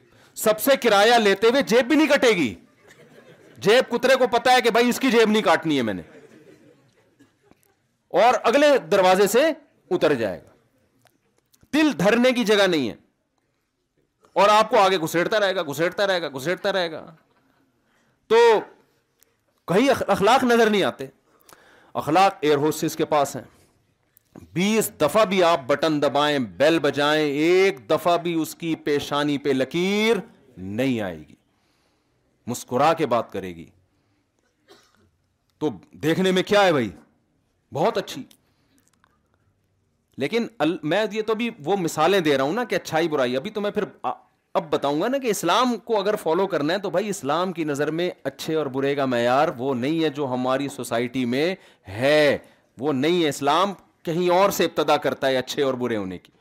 سب 0.46 0.60
سے 0.60 0.76
کرایہ 0.82 1.18
لیتے 1.28 1.46
ہوئے 1.50 1.62
جیب 1.74 1.88
بھی 1.88 1.96
نہیں 1.96 2.08
کٹے 2.16 2.30
گی 2.42 2.52
جیب 3.68 3.90
کترے 3.94 4.16
کو 4.18 4.26
پتا 4.38 4.52
ہے 4.56 4.60
کہ 4.64 4.70
بھائی 4.78 4.88
اس 4.88 5.00
کی 5.04 5.10
جیب 5.18 5.30
نہیں 5.30 5.42
کاٹنی 5.52 5.76
ہے 5.76 5.82
میں 5.90 5.94
نے 6.00 6.10
اور 8.22 8.34
اگلے 8.52 8.76
دروازے 8.92 9.26
سے 9.38 9.46
اتر 9.96 10.14
جائے 10.24 10.40
گا 10.42 10.54
دل 11.74 11.90
دھرنے 12.00 12.32
کی 12.32 12.44
جگہ 12.44 12.66
نہیں 12.70 12.88
ہے 12.88 12.94
اور 14.40 14.48
آپ 14.52 14.70
کو 14.70 14.78
آگے 14.80 14.98
گھسیٹتا 15.04 15.40
رہے 15.40 15.54
گا 15.56 15.62
گھسیٹتا 15.70 16.06
رہے 16.06 16.22
گا 16.22 16.28
گھسیٹتا 16.38 16.72
رہے 16.72 16.90
گا 16.92 17.04
تو 18.28 18.36
کہیں 19.72 19.88
اخلاق 20.06 20.44
نظر 20.44 20.70
نہیں 20.70 20.82
آتے 20.82 21.06
اخلاق 22.02 22.34
ایئر 22.44 22.56
ہوسٹس 22.66 22.96
کے 22.96 23.04
پاس 23.12 23.34
ہیں 23.36 23.42
بیس 24.54 24.90
دفعہ 25.00 25.24
بھی 25.24 25.42
آپ 25.44 25.60
بٹن 25.66 26.00
دبائیں 26.02 26.38
بیل 26.58 26.78
بجائیں 26.86 27.24
ایک 27.26 27.78
دفعہ 27.90 28.16
بھی 28.22 28.34
اس 28.40 28.54
کی 28.62 28.74
پیشانی 28.84 29.38
پہ 29.46 29.50
لکیر 29.52 30.16
نہیں 30.56 31.00
آئے 31.00 31.18
گی 31.18 31.34
مسکرا 32.50 32.92
کے 32.98 33.06
بات 33.14 33.32
کرے 33.32 33.54
گی 33.56 33.64
تو 35.60 35.70
دیکھنے 36.02 36.30
میں 36.32 36.42
کیا 36.46 36.64
ہے 36.64 36.72
بھائی 36.72 36.90
بہت 37.74 37.98
اچھی 37.98 38.22
لیکن 40.20 40.46
ال 40.64 40.76
میں 40.90 41.04
یہ 41.12 41.22
تو 41.26 41.34
وہ 41.64 41.76
مثالیں 41.80 42.20
دے 42.20 42.36
رہا 42.36 42.44
ہوں 42.44 42.52
نا 42.54 42.64
کہ 42.68 42.74
اچھائی 42.74 43.08
برائی 43.08 43.36
ابھی 43.36 43.50
تو 43.56 43.60
میں 43.60 43.70
پھر 43.70 43.84
اب 44.02 44.70
بتاؤں 44.70 45.00
گا 45.00 45.08
نا 45.08 45.18
کہ 45.22 45.30
اسلام 45.30 45.76
کو 45.84 45.98
اگر 45.98 46.16
فالو 46.22 46.46
کرنا 46.52 46.72
ہے 46.74 46.78
تو 46.84 46.90
بھائی 46.90 47.08
اسلام 47.08 47.52
کی 47.52 47.64
نظر 47.64 47.90
میں 47.98 48.10
اچھے 48.30 48.54
اور 48.56 48.66
برے 48.76 48.94
کا 48.94 49.04
معیار 49.14 49.48
وہ 49.56 49.74
نہیں 49.74 50.02
ہے 50.04 50.08
جو 50.18 50.26
ہماری 50.32 50.68
سوسائٹی 50.76 51.24
میں 51.34 51.54
ہے 51.96 52.36
وہ 52.80 52.92
نہیں 52.92 53.22
ہے 53.22 53.28
اسلام 53.28 53.72
کہیں 54.04 54.28
اور 54.38 54.50
سے 54.60 54.64
ابتدا 54.64 54.96
کرتا 55.06 55.28
ہے 55.28 55.36
اچھے 55.36 55.62
اور 55.62 55.74
برے 55.84 55.96
ہونے 55.96 56.18
کی 56.18 56.32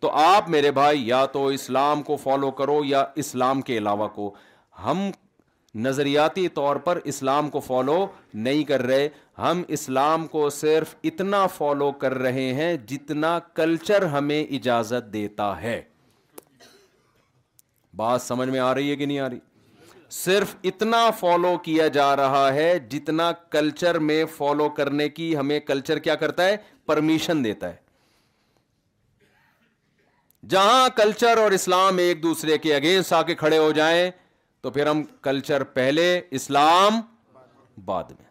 تو 0.00 0.10
آپ 0.20 0.48
میرے 0.50 0.70
بھائی 0.76 1.06
یا 1.08 1.24
تو 1.32 1.46
اسلام 1.58 2.02
کو 2.02 2.16
فالو 2.22 2.50
کرو 2.60 2.80
یا 2.84 3.04
اسلام 3.24 3.60
کے 3.70 3.78
علاوہ 3.78 4.06
کو 4.14 4.30
ہم 4.84 5.10
نظریاتی 5.84 6.46
طور 6.54 6.76
پر 6.84 6.98
اسلام 7.04 7.48
کو 7.50 7.60
فالو 7.60 8.04
نہیں 8.34 8.62
کر 8.68 8.82
رہے 8.86 9.08
ہم 9.38 9.62
اسلام 9.76 10.26
کو 10.28 10.48
صرف 10.50 10.94
اتنا 11.04 11.46
فالو 11.56 11.90
کر 11.98 12.14
رہے 12.18 12.52
ہیں 12.54 12.74
جتنا 12.86 13.38
کلچر 13.54 14.02
ہمیں 14.14 14.42
اجازت 14.42 15.12
دیتا 15.12 15.52
ہے 15.60 15.80
بات 17.96 18.22
سمجھ 18.22 18.48
میں 18.48 18.60
آ 18.60 18.74
رہی 18.74 18.90
ہے 18.90 18.96
کہ 18.96 19.06
نہیں 19.06 19.18
آ 19.18 19.28
رہی 19.30 19.38
صرف 20.16 20.54
اتنا 20.68 21.08
فالو 21.18 21.56
کیا 21.64 21.86
جا 21.96 22.14
رہا 22.16 22.52
ہے 22.54 22.74
جتنا 22.90 23.30
کلچر 23.50 23.98
میں 24.10 24.24
فالو 24.36 24.68
کرنے 24.76 25.08
کی 25.08 25.36
ہمیں 25.36 25.58
کلچر 25.66 25.98
کیا 25.98 26.14
کرتا 26.24 26.44
ہے 26.46 26.56
پرمیشن 26.86 27.44
دیتا 27.44 27.68
ہے 27.72 27.76
جہاں 30.48 30.88
کلچر 30.96 31.38
اور 31.38 31.50
اسلام 31.52 31.98
ایک 31.98 32.22
دوسرے 32.22 32.58
کے 32.58 32.74
اگینسٹ 32.74 33.12
آ 33.12 33.22
کے 33.22 33.34
کھڑے 33.34 33.58
ہو 33.58 33.70
جائیں 33.72 34.10
تو 34.62 34.70
پھر 34.70 34.86
ہم 34.86 35.02
کلچر 35.22 35.62
پہلے 35.78 36.06
اسلام 36.38 37.00
بعد 37.84 38.10
میں 38.18 38.28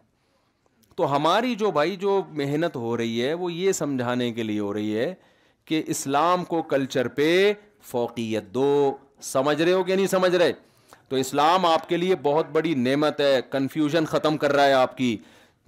تو 0.96 1.14
ہماری 1.16 1.54
جو 1.62 1.70
بھائی 1.70 1.96
جو 1.96 2.20
محنت 2.40 2.76
ہو 2.76 2.96
رہی 2.96 3.24
ہے 3.24 3.32
وہ 3.42 3.52
یہ 3.52 3.72
سمجھانے 3.72 4.30
کے 4.32 4.42
لیے 4.42 4.60
ہو 4.60 4.72
رہی 4.74 4.96
ہے 4.98 5.12
کہ 5.66 5.82
اسلام 5.94 6.44
کو 6.44 6.62
کلچر 6.72 7.08
پہ 7.16 7.30
فوقیت 7.90 8.54
دو 8.54 8.66
سمجھ 9.22 9.60
رہے 9.60 9.72
ہو 9.72 9.82
کہ 9.84 9.96
نہیں 9.96 10.06
سمجھ 10.10 10.34
رہے 10.34 10.52
تو 11.08 11.16
اسلام 11.16 11.66
آپ 11.66 11.88
کے 11.88 11.96
لیے 11.96 12.14
بہت 12.22 12.50
بڑی 12.52 12.74
نعمت 12.82 13.20
ہے 13.20 13.40
کنفیوژن 13.50 14.04
ختم 14.10 14.36
کر 14.42 14.52
رہا 14.52 14.64
ہے 14.66 14.72
آپ 14.72 14.96
کی 14.96 15.16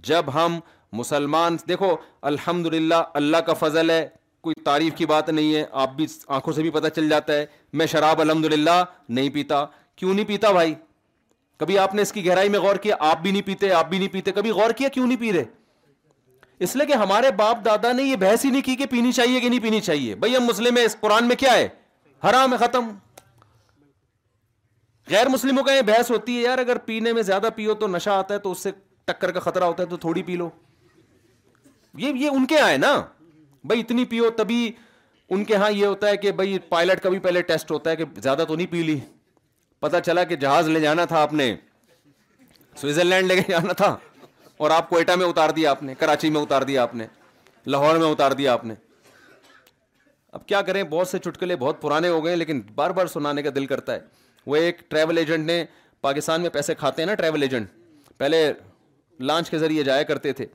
جب 0.08 0.32
ہم 0.34 0.58
مسلمان 1.00 1.56
دیکھو 1.68 1.94
الحمد 2.30 2.66
للہ 2.74 3.02
اللہ 3.20 3.36
کا 3.46 3.52
فضل 3.60 3.90
ہے 3.90 4.06
کوئی 4.46 4.62
تعریف 4.64 4.94
کی 4.96 5.06
بات 5.06 5.28
نہیں 5.30 5.54
ہے 5.54 5.64
آپ 5.82 5.92
بھی 5.96 6.06
آنکھوں 6.36 6.52
سے 6.52 6.62
بھی 6.62 6.70
پتہ 6.70 6.88
چل 6.96 7.08
جاتا 7.08 7.32
ہے 7.34 7.44
میں 7.80 7.86
شراب 7.92 8.20
الحمد 8.20 8.44
للہ 8.52 8.82
نہیں 9.08 9.28
پیتا 9.34 9.64
کیوں 9.96 10.14
نہیں 10.14 10.26
پیتا 10.28 10.50
بھائی 10.52 10.74
کبھی 11.58 11.78
آپ 11.78 11.94
نے 11.94 12.02
اس 12.02 12.12
کی 12.12 12.24
گہرائی 12.26 12.48
میں 12.48 12.58
غور 12.60 12.76
کیا 12.82 12.94
آپ 13.10 13.20
بھی 13.22 13.30
نہیں 13.30 13.42
پیتے 13.46 13.72
آپ 13.72 13.88
بھی 13.88 13.98
نہیں 13.98 14.08
پیتے 14.12 14.32
کبھی 14.38 14.50
غور 14.60 14.70
کیا 14.76 14.88
کیوں 14.96 15.06
نہیں 15.06 15.20
پی 15.20 15.32
رہے 15.32 15.44
اس 16.64 16.74
لیے 16.76 16.86
کہ 16.86 16.92
ہمارے 17.02 17.30
باپ 17.36 17.64
دادا 17.64 17.92
نے 17.92 18.02
یہ 18.02 18.16
بحث 18.16 18.44
ہی 18.44 18.50
نہیں 18.50 18.62
کی 18.62 18.74
کہ 18.76 18.86
پینی 18.90 19.12
چاہیے 19.12 19.40
کہ 19.40 19.48
نہیں 19.48 19.60
پینی 19.62 19.80
چاہیے 19.80 20.14
بھائی 20.24 20.36
ہم 20.36 20.44
مسلم 20.46 20.76
ہیں 20.76 20.84
اس 20.84 20.96
قرآن 21.00 21.28
میں 21.28 21.36
کیا 21.36 21.52
ہے 21.54 21.68
ہے 22.24 22.56
ختم 22.60 22.88
غیر 25.10 25.28
مسلموں 25.28 25.62
کا 25.64 25.72
یہ 25.74 25.80
بحث 25.86 26.10
ہوتی 26.10 26.36
ہے 26.36 26.42
یار 26.42 26.58
اگر 26.58 26.78
پینے 26.86 27.12
میں 27.12 27.22
زیادہ 27.30 27.48
پیو 27.54 27.74
تو 27.82 27.86
نشہ 27.94 28.10
آتا 28.10 28.34
ہے 28.34 28.38
تو 28.38 28.50
اس 28.50 28.58
سے 28.62 28.70
ٹکر 29.04 29.30
کا 29.32 29.40
خطرہ 29.40 29.64
ہوتا 29.64 29.82
ہے 29.82 29.88
تو 29.88 29.96
تھوڑی 30.04 30.22
پی 30.22 30.36
لو 30.36 30.48
یہ 31.98 32.28
ان 32.28 32.46
کے 32.46 32.54
یہاں 32.54 32.68
ہے 32.70 32.76
نا 32.76 32.92
بھائی 33.70 33.80
اتنی 33.80 34.04
پیو 34.12 34.30
تبھی 34.36 34.70
ان 35.34 35.44
کے 35.44 35.56
ہاں 35.56 35.70
یہ 35.70 35.86
ہوتا 35.86 36.08
ہے 36.08 36.16
کہ 36.26 36.32
بھائی 36.40 36.58
پائلٹ 36.68 37.02
کبھی 37.02 37.18
پہلے 37.26 37.42
ٹیسٹ 37.50 37.70
ہوتا 37.70 37.90
ہے 37.90 37.96
کہ 37.96 38.04
زیادہ 38.22 38.44
تو 38.48 38.56
نہیں 38.56 38.70
پی 38.72 38.82
لی 38.82 38.98
پتہ 39.82 39.96
چلا 40.06 40.22
کہ 40.30 40.36
جہاز 40.42 40.68
لے 40.68 40.80
جانا 40.80 41.04
تھا 41.12 41.20
آپ 41.22 41.32
نے 41.38 41.54
سوئٹزرلینڈ 42.80 43.28
لے 43.32 43.36
جانا 43.48 43.72
تھا 43.80 43.96
اور 44.64 44.70
آپ 44.70 44.88
کوئٹہ 44.88 45.12
میں 45.22 45.26
اتار 45.26 45.50
دیا 45.56 45.70
آپ 45.70 45.82
نے 45.82 45.94
کراچی 46.02 46.28
میں 46.34 46.40
اتار 46.40 46.62
دیا 46.68 46.82
آپ 46.82 46.94
نے 46.94 47.06
لاہور 47.74 47.96
میں 48.02 48.10
اتار 48.10 48.32
دیا 48.40 48.52
آپ 48.52 48.64
نے 48.64 48.74
اب 50.38 50.44
کیا 50.48 50.60
کریں 50.68 50.82
بہت 50.92 51.08
سے 51.08 51.18
چٹکلے 51.24 51.56
بہت 51.64 51.80
پرانے 51.82 52.08
ہو 52.08 52.24
گئے 52.24 52.34
لیکن 52.36 52.60
بار 52.74 52.90
بار 52.98 53.06
سنانے 53.14 53.42
کا 53.42 53.50
دل 53.54 53.66
کرتا 53.72 53.94
ہے 53.94 54.00
وہ 54.52 54.56
ایک 54.56 54.88
ٹریول 54.90 55.18
ایجنٹ 55.18 55.46
نے 55.46 55.64
پاکستان 56.08 56.40
میں 56.42 56.50
پیسے 56.58 56.74
کھاتے 56.82 57.02
ہیں 57.02 57.06
نا 57.06 57.14
ٹریول 57.22 57.42
ایجنٹ 57.42 57.70
پہلے 58.18 58.40
لانچ 59.30 59.50
کے 59.50 59.58
ذریعے 59.64 59.82
جایا 59.90 60.02
کرتے 60.12 60.32
تھے 60.38 60.46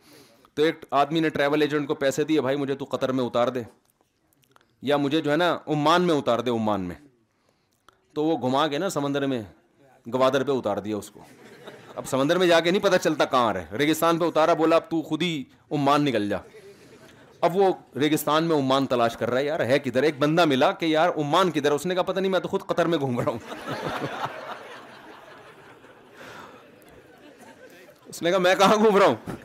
تو 0.55 0.63
ایک 0.69 0.85
آدمی 1.01 1.19
نے 1.19 1.29
ٹریول 1.39 1.61
ایجنٹ 1.61 1.87
کو 1.87 1.95
پیسے 2.05 2.23
دیے 2.31 2.41
بھائی 2.47 2.57
مجھے 2.63 2.75
تو 2.75 2.85
قطر 2.95 3.11
میں 3.19 3.23
اتار 3.23 3.47
دے 3.59 3.63
یا 4.91 4.97
مجھے 5.07 5.21
جو 5.27 5.31
ہے 5.31 5.35
نا 5.43 5.57
عمان 5.77 6.07
میں 6.07 6.15
اتار 6.15 6.39
دے 6.47 6.51
عمان 6.61 6.87
میں 6.87 6.95
تو 8.17 8.23
وہ 8.25 8.35
گھما 8.47 8.67
کے 8.67 8.77
نا 8.77 8.87
سمندر 8.89 9.25
میں 9.31 9.41
گوادر 10.13 10.43
پہ 10.43 10.51
اتار 10.51 10.77
دیا 10.85 10.97
اس 10.97 11.09
کو 11.11 11.19
اب 12.01 12.07
سمندر 12.09 12.37
میں 12.41 12.47
جا 12.47 12.59
کے 12.67 12.71
نہیں 12.71 12.81
پتا 12.83 12.97
چلتا 12.99 13.25
کہاں 13.33 13.51
رہے 13.53 13.77
ریگستان 13.77 14.19
پہ 14.19 14.25
اتارا 14.25 14.53
بولا 14.61 14.75
اب 14.75 14.89
تو 14.89 15.01
خود 15.09 15.21
ہی 15.23 15.29
عمان 15.79 16.03
نکل 16.05 16.27
جا 16.29 16.37
اب 17.47 17.55
وہ 17.57 17.71
ریگستان 18.03 18.43
میں 18.51 18.55
عمان 18.57 18.85
تلاش 18.95 19.17
کر 19.17 19.29
رہا 19.31 19.39
ہے 19.39 19.45
یار 19.45 19.59
ہے 19.71 19.77
کدھر 19.83 20.03
ایک 20.09 20.17
بندہ 20.19 20.45
ملا 20.53 20.71
کہ 20.81 20.85
یار 20.95 21.09
عمان 21.23 21.51
کدھر 21.57 21.71
اس 21.77 21.85
نے 21.85 21.95
کہا 21.95 22.03
پتہ 22.11 22.19
نہیں 22.19 22.31
میں 22.31 22.39
تو 22.39 22.47
خود 22.53 22.65
قطر 22.71 22.85
میں 22.93 22.97
گھوم 22.97 23.19
رہا 23.19 23.31
ہوں 23.31 23.39
اس 28.09 28.21
نے 28.23 28.29
کہا 28.31 28.39
میں 28.47 28.55
کہاں 28.59 28.75
گھوم 28.77 28.97
رہا 28.97 29.05
ہوں 29.05 29.41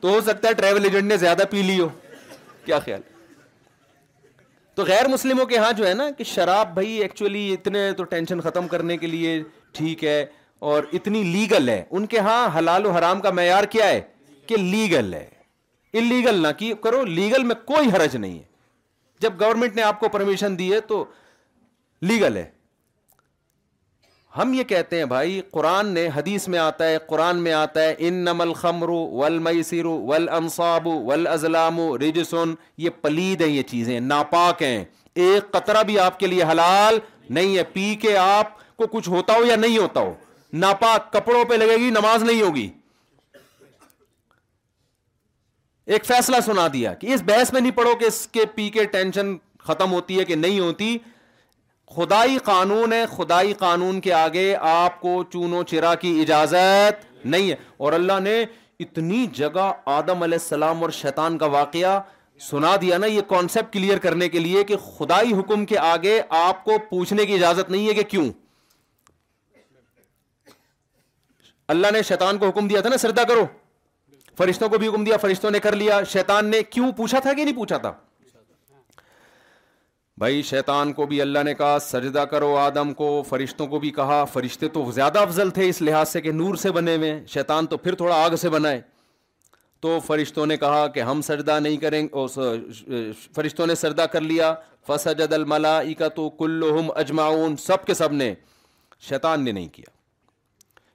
تو 0.00 0.14
ہو 0.14 0.20
سکتا 0.30 0.48
ہے 0.48 0.54
ٹریول 0.62 0.84
ایجنٹ 0.84 1.08
نے 1.12 1.16
زیادہ 1.26 1.42
پی 1.50 1.62
لی 1.72 1.80
ہو 1.80 1.88
کیا 2.64 2.78
خیال 2.86 3.10
تو 4.74 4.82
غیر 4.88 5.08
مسلموں 5.12 5.44
کے 5.46 5.56
ہاں 5.58 5.72
جو 5.76 5.86
ہے 5.86 5.92
نا 5.94 6.08
کہ 6.18 6.24
شراب 6.24 6.72
بھائی 6.74 6.92
ایکچولی 7.02 7.52
اتنے 7.52 7.90
تو 7.96 8.04
ٹینشن 8.12 8.40
ختم 8.40 8.68
کرنے 8.68 8.96
کے 8.98 9.06
لیے 9.06 9.42
ٹھیک 9.78 10.04
ہے 10.04 10.24
اور 10.70 10.84
اتنی 10.92 11.22
لیگل 11.32 11.68
ہے 11.68 11.82
ان 11.90 12.06
کے 12.12 12.18
ہاں 12.28 12.48
حلال 12.58 12.86
و 12.86 12.90
حرام 12.92 13.20
کا 13.20 13.30
معیار 13.38 13.64
کیا 13.74 13.88
ہے 13.88 14.00
کہ 14.46 14.56
لیگل 14.56 15.12
ہے 15.14 15.26
انلیگل 16.00 16.40
نہ 16.42 16.48
کی 16.58 16.72
کرو 16.82 17.04
لیگل 17.04 17.44
میں 17.44 17.54
کوئی 17.66 17.88
حرج 17.96 18.16
نہیں 18.16 18.38
ہے 18.38 18.50
جب 19.20 19.32
گورنمنٹ 19.40 19.76
نے 19.76 19.82
آپ 19.82 20.00
کو 20.00 20.08
پرمیشن 20.12 20.58
دی 20.58 20.72
ہے 20.72 20.80
تو 20.92 21.04
لیگل 22.10 22.36
ہے 22.36 22.44
ہم 24.36 24.52
یہ 24.54 24.62
کہتے 24.64 24.98
ہیں 24.98 25.04
بھائی 25.04 25.40
قرآن 25.52 25.86
نے 25.94 26.06
حدیث 26.14 26.46
میں 26.48 26.58
آتا 26.58 26.86
ہے 26.88 26.98
قرآن 27.08 27.42
میں 27.42 27.52
آتا 27.52 27.82
ہے 27.82 27.94
ان 28.08 28.14
نمل 28.24 28.52
چیزیں 33.70 33.98
ناپاک 34.00 34.62
ہیں 34.62 34.82
ایک 35.26 35.50
قطرہ 35.52 35.82
بھی 35.90 35.98
آپ 36.06 36.18
کے 36.20 36.26
لیے 36.32 36.42
حلال 36.50 36.98
نہیں 37.38 37.56
ہے 37.56 37.64
پی 37.72 37.94
کے 38.02 38.16
آپ 38.16 38.54
کو 38.76 38.86
کچھ 38.96 39.08
ہوتا 39.16 39.36
ہو 39.36 39.44
یا 39.46 39.56
نہیں 39.56 39.78
ہوتا 39.78 40.00
ہو 40.00 40.12
ناپاک 40.64 41.12
کپڑوں 41.12 41.44
پہ 41.48 41.54
لگے 41.64 41.76
گی 41.84 41.90
نماز 42.00 42.22
نہیں 42.30 42.42
ہوگی 42.42 42.68
ایک 45.92 46.04
فیصلہ 46.06 46.40
سنا 46.46 46.66
دیا 46.72 46.94
کہ 47.04 47.14
اس 47.14 47.22
بحث 47.26 47.52
میں 47.52 47.60
نہیں 47.60 47.76
پڑھو 47.76 47.94
کہ 48.00 48.04
اس 48.04 48.26
کے 48.38 48.44
پی 48.54 48.68
کے 48.78 48.84
ٹینشن 48.98 49.36
ختم 49.66 49.92
ہوتی 49.92 50.18
ہے 50.18 50.24
کہ 50.24 50.34
نہیں 50.34 50.60
ہوتی 50.60 50.96
خدائی 51.94 52.36
قانون 52.44 52.92
ہے 52.92 53.04
خدائی 53.16 53.52
قانون 53.58 54.00
کے 54.00 54.12
آگے 54.14 54.54
آپ 54.70 55.00
کو 55.00 55.22
چونو 55.32 55.62
چرا 55.72 55.94
کی 56.04 56.12
اجازت 56.20 57.06
نہیں 57.34 57.50
ہے 57.50 57.54
اور 57.84 57.92
اللہ 57.92 58.20
نے 58.22 58.36
اتنی 58.84 59.24
جگہ 59.38 59.70
آدم 59.96 60.22
علیہ 60.22 60.38
السلام 60.40 60.80
اور 60.82 60.90
شیطان 60.98 61.36
کا 61.38 61.46
واقعہ 61.56 61.98
سنا 62.50 62.74
دیا 62.80 62.98
نا 62.98 63.06
یہ 63.06 63.20
کانسیپٹ 63.28 63.72
کلیئر 63.72 63.98
کرنے 64.06 64.28
کے 64.28 64.38
لیے 64.38 64.62
کہ 64.70 64.76
خدائی 64.98 65.32
حکم 65.40 65.64
کے 65.72 65.78
آگے 65.78 66.20
آپ 66.38 66.64
کو 66.64 66.78
پوچھنے 66.90 67.26
کی 67.26 67.34
اجازت 67.34 67.70
نہیں 67.70 67.88
ہے 67.88 67.94
کہ 67.94 68.02
کیوں 68.14 68.28
اللہ 71.74 71.90
نے 71.92 72.02
شیطان 72.08 72.38
کو 72.38 72.48
حکم 72.48 72.68
دیا 72.68 72.80
تھا 72.86 72.90
نا 72.90 72.96
سردا 73.06 73.24
کرو 73.28 73.44
فرشتوں 74.38 74.68
کو 74.68 74.78
بھی 74.78 74.88
حکم 74.88 75.04
دیا 75.04 75.16
فرشتوں 75.26 75.50
نے 75.50 75.58
کر 75.66 75.76
لیا 75.82 76.02
شیطان 76.12 76.50
نے 76.50 76.62
کیوں 76.70 76.90
پوچھا 76.96 77.18
تھا 77.26 77.32
کہ 77.32 77.44
نہیں 77.44 77.56
پوچھا 77.56 77.76
تھا 77.86 77.92
بھائی 80.22 80.42
شیطان 80.48 80.92
کو 80.92 81.04
بھی 81.10 81.20
اللہ 81.22 81.42
نے 81.44 81.52
کہا 81.58 81.78
سجدہ 81.82 82.24
کرو 82.30 82.54
آدم 82.56 82.92
کو 82.94 83.06
فرشتوں 83.28 83.66
کو 83.68 83.78
بھی 83.80 83.90
کہا 83.92 84.22
فرشتے 84.32 84.66
تو 84.74 84.84
زیادہ 84.94 85.18
افضل 85.18 85.48
تھے 85.54 85.68
اس 85.68 85.80
لحاظ 85.82 86.08
سے 86.08 86.20
کہ 86.20 86.32
نور 86.32 86.54
سے 86.64 86.70
بنے 86.72 86.94
ہوئے 86.96 87.08
شیطان 87.28 87.66
تو 87.70 87.76
پھر 87.76 87.94
تھوڑا 88.02 88.22
آگ 88.24 88.36
سے 88.42 88.48
بنائے 88.50 88.80
تو 89.86 89.98
فرشتوں 90.06 90.46
نے 90.46 90.56
کہا 90.56 90.86
کہ 90.94 91.00
ہم 91.08 91.22
سجدہ 91.28 91.58
نہیں 91.62 91.76
کریں 91.84 92.00
فرشتوں 93.36 93.66
نے 93.66 93.74
سجدہ 93.80 94.06
کر 94.12 94.20
لیا 94.20 94.54
فص 94.86 95.06
الملا 95.16 95.78
تو 96.16 96.28
کلو 96.44 96.70
اجماؤن 97.04 97.56
سب 97.64 97.84
کے 97.86 97.94
سب 98.02 98.12
نے 98.22 98.32
شیطان 99.08 99.44
نے 99.44 99.52
نہیں 99.58 99.68
کیا 99.72 99.90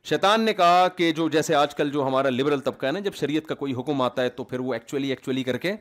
شیطان 0.09 0.41
نے 0.45 0.53
کہا 0.61 0.87
کہ 0.97 1.11
جو 1.19 1.27
جیسے 1.37 1.55
آج 1.65 1.75
کل 1.81 1.91
جو 1.97 2.07
ہمارا 2.07 2.29
لبرل 2.29 2.59
طبقہ 2.69 2.85
ہے 2.85 2.91
نا 2.91 3.05
جب 3.09 3.15
شریعت 3.19 3.47
کا 3.49 3.55
کوئی 3.65 3.73
حکم 3.81 4.01
آتا 4.09 4.21
ہے 4.23 4.29
تو 4.39 4.43
پھر 4.53 4.59
وہ 4.69 4.73
ایکچولی 4.73 5.09
ایکچولی 5.09 5.43
کر 5.51 5.57
کے 5.67 5.75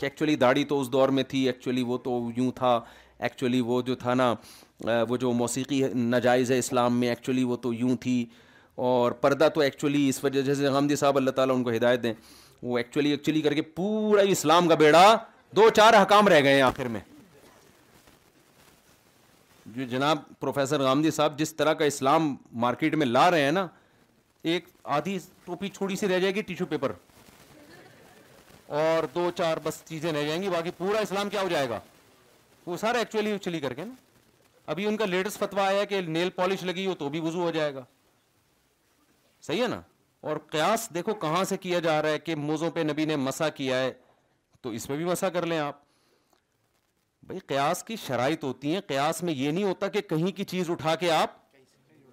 کہ 0.00 0.06
ایکچولی 0.06 0.36
داڑھی 0.36 0.64
تو 0.68 0.80
اس 0.80 0.90
دور 0.92 1.08
میں 1.18 1.22
تھی 1.28 1.44
ایکچولی 1.46 1.82
وہ 1.86 1.98
تو 2.04 2.20
یوں 2.36 2.50
تھا 2.54 2.78
ایکچولی 3.26 3.60
وہ 3.66 3.80
جو 3.82 3.94
تھا 3.94 4.14
نا 4.14 4.34
وہ 5.08 5.16
جو 5.16 5.32
موسیقی 5.32 5.82
ناجائز 5.94 6.50
ہے 6.52 6.58
اسلام 6.58 6.98
میں 7.00 7.08
ایکچولی 7.08 7.44
وہ 7.44 7.56
تو 7.62 7.72
یوں 7.74 7.96
تھی 8.00 8.24
اور 8.88 9.12
پردہ 9.20 9.48
تو 9.54 9.60
ایکچولی 9.60 10.08
اس 10.08 10.22
وجہ 10.24 10.54
سے 10.54 10.66
اللہ 10.66 11.30
تعالیٰ 11.36 11.56
ان 11.56 11.62
کو 11.64 11.70
ہدایت 11.76 12.02
دیں 12.02 12.12
وہ 12.62 12.78
ایکچولی 12.78 13.10
ایکچولی 13.10 13.42
کر 13.42 13.54
کے 13.54 13.62
پورا 13.78 14.22
اسلام 14.34 14.68
کا 14.68 14.74
بیڑا 14.82 15.06
دو 15.56 15.68
چار 15.76 15.94
حکام 16.02 16.28
رہ 16.28 16.40
گئے 16.44 16.54
ہیں 16.54 16.62
آخر 16.62 16.88
میں 16.96 17.00
جو 19.76 19.84
جناب 19.90 20.18
پروفیسر 20.40 20.80
غامدی 20.82 21.10
صاحب 21.10 21.38
جس 21.38 21.54
طرح 21.56 21.72
کا 21.80 21.84
اسلام 21.84 22.34
مارکیٹ 22.64 22.94
میں 22.94 23.06
لا 23.06 23.30
رہے 23.30 23.42
ہیں 23.44 23.52
نا 23.52 23.66
ایک 24.52 24.66
آدھی 24.98 25.18
ٹوپی 25.44 25.68
چھوڑی 25.76 25.96
سی 25.96 26.08
رہ 26.08 26.18
جائے 26.20 26.34
گی 26.34 26.42
ٹیشو 26.50 26.66
پیپر 26.70 26.92
اور 28.74 29.04
دو 29.14 29.30
چار 29.36 29.56
بس 29.64 29.82
چیزیں 29.88 30.12
رہ 30.12 30.22
جائیں 30.26 30.40
گی 30.42 30.48
باقی 30.50 30.70
پورا 30.78 30.98
اسلام 31.00 31.28
کیا 31.30 31.40
ہو 31.42 31.48
جائے 31.48 31.68
گا 31.70 31.78
وہ 32.66 32.76
سارا 32.76 32.98
ایکچولی 32.98 33.36
چلی 33.42 33.60
کر 33.60 33.74
کے 33.74 33.84
نا 33.84 33.92
ابھی 34.70 34.86
ان 34.86 34.96
کا 34.96 35.04
لیٹسٹ 35.06 35.38
فتوا 35.38 35.68
کہ 35.88 36.00
نیل 36.06 36.30
پالش 36.36 36.62
لگی 36.64 36.86
ہو 36.86 36.94
تو 36.98 37.08
بھی 37.08 37.18
ہو 37.34 37.50
جائے 37.54 37.74
گا 37.74 37.84
صحیح 39.46 39.62
ہے 39.62 39.66
نا 39.68 39.80
اور 40.28 40.36
قیاس 40.50 40.88
دیکھو 40.94 41.14
کہاں 41.22 41.42
سے 41.48 41.56
کیا 41.60 41.78
جا 41.80 42.00
رہا 42.02 42.08
ہے 42.10 42.18
کہ 42.18 42.34
موزوں 42.36 42.70
پہ 42.74 42.80
نبی 42.90 43.04
نے 43.04 43.16
مسا 43.16 43.48
کیا 43.58 43.78
ہے 43.80 43.92
تو 44.62 44.70
اس 44.76 44.86
پہ 44.88 44.96
بھی 44.96 45.04
مسا 45.04 45.28
کر 45.30 45.46
لیں 45.46 45.58
آپ 45.58 45.80
بھائی 47.26 47.40
قیاس 47.48 47.82
کی 47.84 47.96
شرائط 48.06 48.44
ہوتی 48.44 48.72
ہیں 48.74 48.80
قیاس 48.86 49.22
میں 49.22 49.32
یہ 49.34 49.50
نہیں 49.50 49.64
ہوتا 49.64 49.88
کہ 49.94 50.00
کہیں 50.08 50.30
کی 50.36 50.44
چیز 50.52 50.70
اٹھا 50.70 50.94
کے 51.00 51.10
آپ 51.10 51.34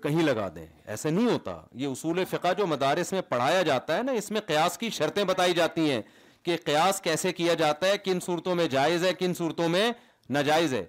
کہیں 0.04 0.22
لگا 0.24 0.48
دیں 0.56 0.66
ایسے 0.92 1.10
نہیں 1.10 1.32
ہوتا 1.32 1.60
یہ 1.82 1.88
اصول 1.88 2.24
فقہ 2.30 2.54
جو 2.58 2.68
مدارس 2.68 3.12
میں 3.14 3.22
پڑھایا 3.30 3.62
جاتا 3.68 3.98
ہے 3.98 4.04
نا 4.04 4.12
اس 4.22 4.30
میں 4.32 4.42
قیاس 4.48 4.78
کی 4.78 4.90
شرطیں 5.00 5.24
بتائی 5.24 5.54
جاتی 5.56 5.90
ہیں 5.92 6.02
کہ 6.44 6.56
قیاس 6.66 7.00
کیسے 7.02 7.32
کیا 7.34 7.54
جاتا 7.60 7.88
ہے 7.88 7.98
کن 8.04 8.20
صورتوں 8.26 8.56
میں 8.56 8.68
جائز 8.72 9.04
ہے 9.06 9.14
کن 9.20 9.34
صورتوں 9.38 9.68
میں 9.70 9.92
ناجائز 10.38 10.74
ہے 10.74 10.84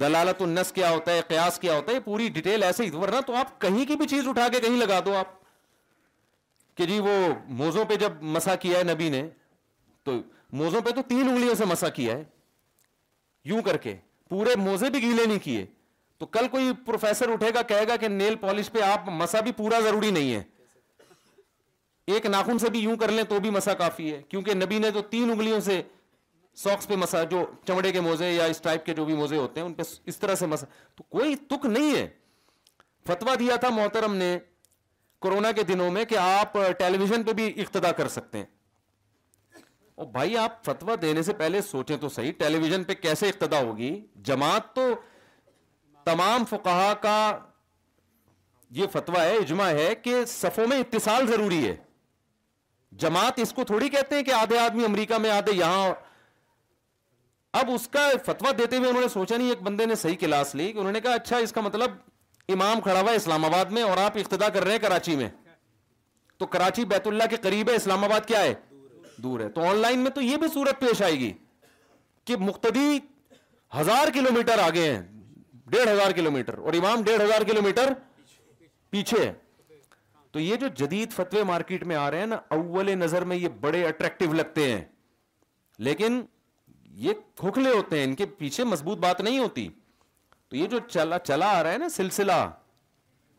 دلالت 0.00 0.42
النس 0.42 0.72
کیا 0.72 0.90
ہوتا 0.90 1.12
ہے 1.12 1.20
قیاس 1.28 1.58
کیا 1.58 1.74
ہوتا 1.76 1.92
ہے 1.92 2.00
پوری 2.04 2.28
ڈیٹیل 2.34 2.62
ایسے 2.62 2.84
ہی 2.84 2.90
ورنہ 2.96 3.20
تو 3.26 3.34
آپ 3.36 3.60
کہیں 3.60 3.84
کی 3.88 3.96
بھی 3.96 4.06
چیز 4.08 4.28
اٹھا 4.28 4.48
کے 4.52 4.60
کہیں 4.66 4.76
لگا 4.76 5.00
دو 5.04 5.16
آپ 5.16 5.34
کہ 6.76 6.86
جی 6.86 6.98
وہ 7.04 7.12
موزوں 7.60 7.84
پہ 7.88 7.96
جب 8.00 8.22
مسا 8.36 8.54
کیا 8.64 8.78
ہے 8.78 8.84
نبی 8.92 9.08
نے 9.10 9.26
تو 10.04 10.12
موزوں 10.62 10.80
پہ 10.86 10.90
تو 10.96 11.02
تین 11.08 11.28
انگلیوں 11.28 11.54
سے 11.58 11.64
مسا 11.68 11.88
کیا 11.98 12.16
ہے 12.16 12.24
یوں 13.52 13.62
کر 13.66 13.76
کے 13.86 13.94
پورے 14.30 14.54
موزے 14.58 14.90
بھی 14.90 15.00
گیلے 15.02 15.24
نہیں 15.26 15.38
کیے 15.44 15.64
تو 16.18 16.26
کل 16.36 16.48
کوئی 16.50 16.70
پروفیسر 16.86 17.30
اٹھے 17.32 17.48
گا 17.54 17.62
کہے 17.72 17.88
گا 17.88 17.96
کہ 18.00 18.08
نیل 18.08 18.34
پالش 18.40 18.70
پہ 18.72 18.82
آپ 18.82 19.08
مسا 19.20 19.40
بھی 19.48 19.52
پورا 19.56 19.80
ضروری 19.86 20.10
نہیں 20.10 20.32
ہے 20.34 20.42
ایک 22.14 22.26
ناخن 22.26 22.58
سے 22.58 22.68
بھی 22.70 22.80
یوں 22.80 22.96
کر 22.96 23.10
لیں 23.12 23.22
تو 23.28 23.38
بھی 23.40 23.50
مسا 23.50 23.72
کافی 23.78 24.12
ہے 24.12 24.20
کیونکہ 24.28 24.54
نبی 24.54 24.78
نے 24.78 24.90
تو 24.94 25.00
تین 25.10 25.30
انگلیوں 25.30 25.60
سے 25.60 25.80
ساکس 26.62 26.86
پہ 26.88 26.96
مسا 26.96 27.22
جو 27.30 27.42
چمڑے 27.68 27.90
کے 27.92 28.00
موزے 28.00 28.30
یا 28.32 28.44
اس 28.52 28.60
ٹائپ 28.62 28.84
کے 28.86 28.94
جو 28.94 29.04
بھی 29.04 29.14
موزے 29.14 29.36
ہوتے 29.36 29.60
ہیں 29.60 29.66
ان 29.66 29.72
پہ 29.74 29.82
اس 30.10 30.18
طرح 30.18 30.34
سے 30.42 30.46
مسا 30.46 30.66
تو 30.96 31.02
کوئی 31.16 31.34
تک 31.50 31.64
نہیں 31.66 31.96
ہے 31.96 32.06
فتویٰ 33.06 33.38
دیا 33.38 33.56
تھا 33.64 33.68
محترم 33.76 34.14
نے 34.16 34.36
کورونا 35.24 35.50
کے 35.52 35.62
دنوں 35.72 35.90
میں 35.90 36.04
کہ 36.08 36.16
آپ 36.18 36.52
ٹیلی 36.78 36.98
ویژن 36.98 37.22
پہ 37.22 37.32
بھی 37.40 37.46
اقتدا 37.62 37.90
کر 38.00 38.08
سکتے 38.08 38.38
ہیں 38.38 38.44
اور 39.96 40.06
بھائی 40.12 40.36
آپ 40.38 40.62
فتوا 40.64 40.94
دینے 41.02 41.22
سے 41.22 41.32
پہلے 41.34 41.60
سوچیں 41.70 41.96
تو 42.00 42.08
صحیح 42.16 42.32
ٹیلی 42.38 42.58
ویژن 42.62 42.84
پہ 42.84 42.94
کیسے 43.02 43.28
اقتدا 43.28 43.60
ہوگی 43.62 43.92
جماعت 44.30 44.74
تو 44.74 44.84
تمام 46.04 46.44
فقہا 46.50 46.92
کا 47.02 47.16
یہ 48.80 48.86
فتویٰ 48.92 49.20
ہے 49.24 49.34
اجماع 49.36 49.68
ہے 49.78 49.94
کہ 50.02 50.24
صفوں 50.36 50.66
میں 50.70 50.78
اتصال 50.80 51.26
ضروری 51.32 51.64
ہے 51.66 51.74
جماعت 53.02 53.38
اس 53.42 53.52
کو 53.52 53.64
تھوڑی 53.64 53.88
کہتے 53.88 54.16
ہیں 54.16 54.22
کہ 54.24 54.30
آدھے 54.32 54.58
آدمی 54.58 54.84
امریکہ 54.84 55.18
میں 55.18 55.30
آدھے 55.30 55.54
یہاں 55.56 55.88
اب 57.60 57.70
اس 57.74 57.86
کا 57.88 58.08
فتوا 58.24 58.50
دیتے 58.58 58.76
ہوئے 58.76 58.88
انہوں 58.88 59.02
نے 59.02 59.08
سوچا 59.08 59.36
نہیں 59.36 59.48
ایک 59.48 59.62
بندے 59.62 59.84
نے 59.86 59.94
صحیح 59.94 60.16
کلاس 60.20 60.54
لی 60.54 60.72
کہ 60.72 60.78
انہوں 60.78 60.92
نے 60.92 61.00
کہا 61.00 61.14
اچھا 61.14 61.36
اس 61.44 61.52
کا 61.52 61.60
مطلب 61.60 61.90
امام 62.52 62.80
کھڑا 62.80 63.00
ہوا 63.00 63.10
ہے 63.10 63.16
اسلام 63.16 63.44
آباد 63.44 63.70
میں 63.76 63.82
اور 63.82 63.96
آپ 63.98 64.16
اقتدا 64.20 64.48
کر 64.54 64.62
رہے 64.64 64.72
ہیں 64.72 64.78
کراچی 64.78 65.16
میں 65.16 65.28
تو 66.38 66.46
کراچی 66.46 66.84
بیت 66.84 67.06
اللہ 67.06 67.26
کے 67.30 67.36
قریب 67.42 67.70
ہے 67.70 67.74
اسلام 67.76 68.04
آباد 68.04 68.26
کیا 68.26 68.40
ہے 68.42 68.54
دور 69.22 69.40
ہے 69.40 69.48
تو 69.50 69.64
آن 69.68 69.76
لائن 69.76 69.98
میں 69.98 70.10
تو 70.14 70.20
یہ 70.20 70.36
بھی 70.36 70.48
صورت 70.54 70.80
پیش 70.80 71.02
آئے 71.02 71.18
گی 71.18 71.32
کہ 72.24 72.36
مختدی 72.36 72.98
ہزار 73.80 74.08
کلو 74.14 74.32
میٹر 74.34 74.58
آگے 74.66 74.90
ہیں 74.90 75.00
ڈیڑھ 75.70 75.88
ہزار 75.90 76.10
کلو 76.16 76.30
میٹر 76.30 76.58
اور 76.58 76.72
امام 76.80 77.02
ڈیڑھ 77.04 77.22
ہزار 77.22 77.42
کلو 77.48 77.62
میٹر 77.62 77.92
پیچھے 78.90 79.24
ہے 79.24 79.32
تو 80.36 80.40
یہ 80.40 80.56
جو 80.60 80.68
جدید 80.76 81.12
فتوے 81.16 81.42
مارکیٹ 81.46 81.82
میں 81.90 81.96
آ 81.96 82.10
رہے 82.10 82.18
ہیں 82.20 82.26
نا 82.26 82.36
اول 82.54 82.88
نظر 82.98 83.24
میں 83.28 83.36
یہ 83.36 83.48
بڑے 83.60 83.82
اٹریکٹو 83.88 84.32
لگتے 84.32 84.68
ہیں 84.70 84.82
لیکن 85.88 86.20
یہ 87.04 87.12
کھوکھلے 87.36 87.70
ہوتے 87.76 87.98
ہیں 87.98 88.04
ان 88.04 88.14
کے 88.14 88.26
پیچھے 88.40 88.64
مضبوط 88.64 88.98
بات 89.06 89.20
نہیں 89.20 89.38
ہوتی 89.38 89.66
تو 90.48 90.56
یہ 90.56 90.66
جو 90.74 90.78
چلا 90.88 91.18
چلا 91.28 91.46
آ 91.58 91.62
رہا 91.62 91.72
ہے 91.72 91.78
نا 91.84 91.88
سلسلہ 91.96 92.38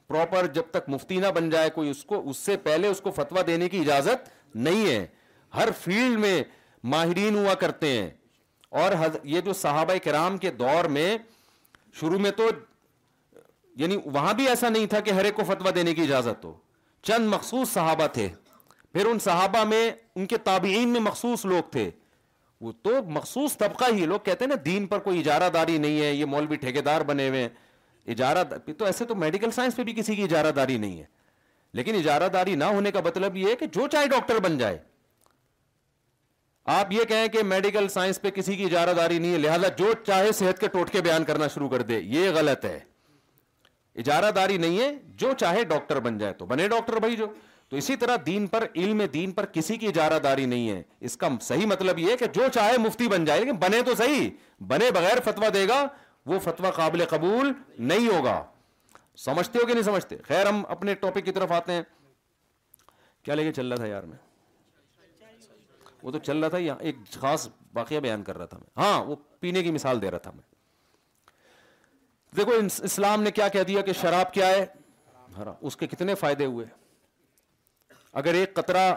پراپر 0.07 0.47
جب 0.57 0.71
تک 0.71 0.89
مفتی 0.93 1.19
نہ 1.25 1.31
بن 1.35 1.49
جائے 1.49 1.69
کوئی 1.75 1.89
اس 1.89 2.03
کو 2.05 2.21
اس 2.29 2.37
سے 2.45 2.57
پہلے 2.67 2.87
اس 2.87 3.01
کو 3.01 3.11
فتوا 3.21 3.41
دینے 3.47 3.69
کی 3.69 3.79
اجازت 3.81 4.29
نہیں 4.55 4.85
ہے 4.89 5.05
ہر 5.55 5.69
فیلڈ 5.83 6.19
میں 6.19 6.43
ماہرین 6.95 7.37
ہوا 7.43 7.53
کرتے 7.65 7.91
ہیں 7.97 8.09
اور 8.83 8.93
یہ 9.35 9.41
جو 9.49 9.53
صحابہ 9.65 10.03
کرام 10.03 10.37
کے 10.47 10.51
دور 10.65 10.89
میں 10.97 11.17
شروع 11.99 12.19
میں 12.27 12.31
تو 12.37 12.49
یعنی 13.85 13.97
وہاں 14.13 14.33
بھی 14.41 14.49
ایسا 14.49 14.69
نہیں 14.69 14.85
تھا 14.95 14.99
کہ 14.99 15.11
ہر 15.21 15.25
ایک 15.25 15.35
کو 15.35 15.43
فتوا 15.53 15.71
دینے 15.75 15.93
کی 15.93 16.01
اجازت 16.01 16.45
ہو 16.45 16.53
چند 17.03 17.27
مخصوص 17.33 17.69
صحابہ 17.73 18.07
تھے 18.13 18.27
پھر 18.93 19.05
ان 19.05 19.19
صحابہ 19.19 19.63
میں 19.69 19.89
ان 20.15 20.25
کے 20.25 20.37
تابعین 20.43 20.89
میں 20.89 20.99
مخصوص 20.99 21.45
لوگ 21.45 21.63
تھے 21.71 21.89
وہ 22.61 22.71
تو 22.83 22.91
مخصوص 23.15 23.57
طبقہ 23.57 23.93
ہی 23.95 24.05
لوگ 24.05 24.19
کہتے 24.25 24.45
ہیں 24.45 24.49
نا 24.49 24.55
دین 24.65 24.85
پر 24.87 24.99
کوئی 24.99 25.19
اجارہ 25.19 25.49
داری 25.53 25.77
نہیں 25.77 25.99
ہے 26.01 26.13
یہ 26.13 26.25
مولوی 26.25 26.55
ٹھیکے 26.61 26.81
دار 26.81 27.01
بنے 27.07 27.27
ہوئے 27.29 27.41
ہیں 27.41 27.49
اجارہ 28.11 28.43
تو 28.77 28.85
ایسے 28.85 29.05
تو 29.05 29.15
میڈیکل 29.15 29.51
سائنس 29.51 29.75
پہ 29.75 29.83
بھی 29.83 29.93
کسی 29.95 30.15
کی 30.15 30.23
اجارہ 30.23 30.51
داری 30.55 30.77
نہیں 30.77 30.97
ہے 30.99 31.03
لیکن 31.77 31.95
اجارہ 31.95 32.27
داری 32.33 32.55
نہ 32.55 32.63
ہونے 32.63 32.91
کا 32.91 32.99
مطلب 33.05 33.35
یہ 33.37 33.49
ہے 33.49 33.55
کہ 33.55 33.65
جو 33.75 33.87
چاہے 33.91 34.07
ڈاکٹر 34.09 34.39
بن 34.43 34.57
جائے 34.57 34.77
آپ 36.79 36.91
یہ 36.91 37.03
کہیں 37.09 37.27
کہ 37.33 37.43
میڈیکل 37.47 37.87
سائنس 37.89 38.21
پہ 38.21 38.29
کسی 38.35 38.55
کی 38.55 38.63
اجارہ 38.65 38.93
داری 38.93 39.19
نہیں 39.19 39.33
ہے 39.33 39.37
لہذا 39.37 39.67
جو 39.77 39.91
چاہے 40.07 40.31
صحت 40.39 40.59
کے 40.59 40.67
ٹوٹکے 40.67 41.01
بیان 41.01 41.23
کرنا 41.25 41.47
شروع 41.53 41.69
کر 41.69 41.81
دے 41.91 41.99
یہ 42.03 42.29
غلط 42.35 42.65
ہے 42.65 42.79
اجارہ 43.99 44.31
داری 44.31 44.57
نہیں 44.57 44.77
ہے 44.79 44.91
جو 45.21 45.31
چاہے 45.39 45.63
ڈاکٹر 45.69 45.99
بن 46.07 46.17
جائے 46.17 46.33
تو 46.39 46.45
بنے 46.45 46.67
ڈاکٹر 46.69 46.99
بھائی 46.99 47.15
جو 47.17 47.25
تو 47.69 47.77
اسی 47.77 47.95
طرح 48.01 48.15
دین 48.25 48.33
دین 48.35 48.47
پر 48.47 48.65
پر 48.65 48.79
علم 48.81 49.01
کسی 49.53 49.75
کی 49.77 49.87
اجارہ 49.87 50.19
داری 50.23 50.45
نہیں 50.51 50.69
ہے 50.69 50.81
اس 51.07 51.17
کا 51.23 51.27
صحیح 51.41 51.65
مطلب 51.67 51.99
یہ 51.99 52.11
ہے 52.11 52.17
کہ 52.17 52.25
جو 52.33 52.47
چاہے 52.53 52.77
مفتی 52.81 53.07
بن 53.13 53.25
جائے 53.25 53.39
لیکن 53.39 53.55
بنے 53.63 53.81
تو 53.85 53.95
صحیح 53.97 54.29
بنے 54.67 54.89
بغیر 54.95 55.19
توتوا 55.25 55.47
دے 55.53 55.67
گا 55.67 55.85
وہ 56.33 56.39
فتوا 56.43 56.71
قابل 56.75 57.05
قبول 57.15 57.51
نہیں 57.91 58.07
ہوگا 58.13 58.41
سمجھتے 59.25 59.59
ہو 59.61 59.65
کہ 59.67 59.73
نہیں 59.73 59.83
سمجھتے 59.83 60.17
خیر 60.27 60.45
ہم 60.47 60.61
اپنے 60.77 60.95
ٹاپک 61.05 61.25
کی 61.25 61.31
طرف 61.39 61.51
آتے 61.57 61.73
ہیں 61.73 61.81
کیا 63.23 63.35
لے 63.35 63.43
کے 63.43 63.51
چل 63.53 63.67
رہا 63.71 63.75
تھا 63.77 63.87
یار 63.87 64.03
میں 64.11 64.17
وہ 66.03 66.11
تو 66.11 66.19
چل 66.25 66.43
رہا 66.43 66.47
تھا 66.47 66.57
ایک 66.89 66.95
خاص 67.21 67.47
واقعہ 67.75 67.99
بیان 68.07 68.23
کر 68.23 68.37
رہا 68.37 68.45
تھا 68.45 68.57
ہاں 68.77 69.03
وہ 69.05 69.15
پینے 69.39 69.63
کی 69.63 69.71
مثال 69.71 70.01
دے 70.01 70.11
رہا 70.11 70.17
تھا 70.27 70.31
میں 70.35 70.55
دیکھو 72.35 72.51
اسلام 72.83 73.21
نے 73.23 73.31
کیا 73.31 73.47
کہہ 73.47 73.63
دیا 73.67 73.81
کہ 73.81 73.93
شراب 74.01 74.33
کیا 74.33 74.47
ہے 74.47 74.65
اس 75.61 75.75
کے 75.77 75.87
کتنے 75.87 76.15
فائدے 76.15 76.45
ہوئے 76.45 76.65
اگر 78.19 78.33
ایک 78.33 78.53
قطرہ 78.55 78.93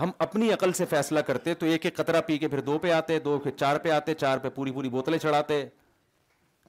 ہم 0.00 0.10
اپنی 0.24 0.52
عقل 0.52 0.72
سے 0.72 0.84
فیصلہ 0.90 1.20
کرتے 1.26 1.54
تو 1.54 1.66
ایک 1.66 1.84
ایک 1.84 1.96
قطرہ 1.96 2.20
پی 2.26 2.36
کے 2.38 2.48
پھر 2.48 2.60
دو 2.68 2.78
پہ 2.82 2.90
آتے 2.92 3.18
دو 3.24 3.38
پھر 3.42 3.50
چار 3.58 3.78
پہ 3.82 3.90
آتے 3.90 4.14
چار 4.14 4.38
پہ 4.42 4.48
پوری 4.54 4.70
پوری 4.72 4.88
بوتلیں 4.88 5.18
چڑھاتے 5.18 5.64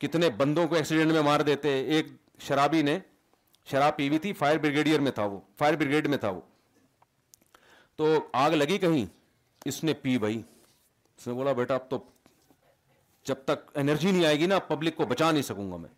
کتنے 0.01 0.29
بندوں 0.37 0.67
کو 0.67 0.75
ایکسیڈنٹ 0.75 1.11
میں 1.11 1.21
مار 1.25 1.39
دیتے 1.51 1.69
ایک 1.95 2.07
شرابی 2.47 2.81
نے 2.81 2.97
شراب 3.71 3.95
پی 3.97 4.07
ہوئی 4.07 4.19
تھی 4.19 4.33
فائر 4.39 4.57
بریگیڈیئر 4.61 4.99
میں 5.01 5.11
تھا 5.15 5.25
وہ 5.25 5.39
فائر 5.59 5.75
بریگیڈ 5.79 6.07
میں 6.09 6.17
تھا 6.17 6.29
وہ 6.29 6.41
تو 7.97 8.07
آگ 8.43 8.51
لگی 8.51 8.77
کہیں 8.77 9.05
اس 9.67 9.83
نے 9.83 9.93
پی 10.01 10.17
بھائی 10.19 10.41
اس 11.17 11.27
نے 11.27 11.33
بولا 11.33 11.51
بیٹا 11.61 11.75
اب 11.75 11.89
تو 11.89 11.97
جب 13.27 13.43
تک 13.45 13.69
انرجی 13.79 14.11
نہیں 14.11 14.25
آئے 14.25 14.39
گی 14.39 14.45
نا 14.45 14.59
پبلک 14.67 14.95
کو 14.95 15.05
بچا 15.09 15.31
نہیں 15.31 15.43
سکوں 15.43 15.71
گا 15.71 15.77
میں 15.77 15.89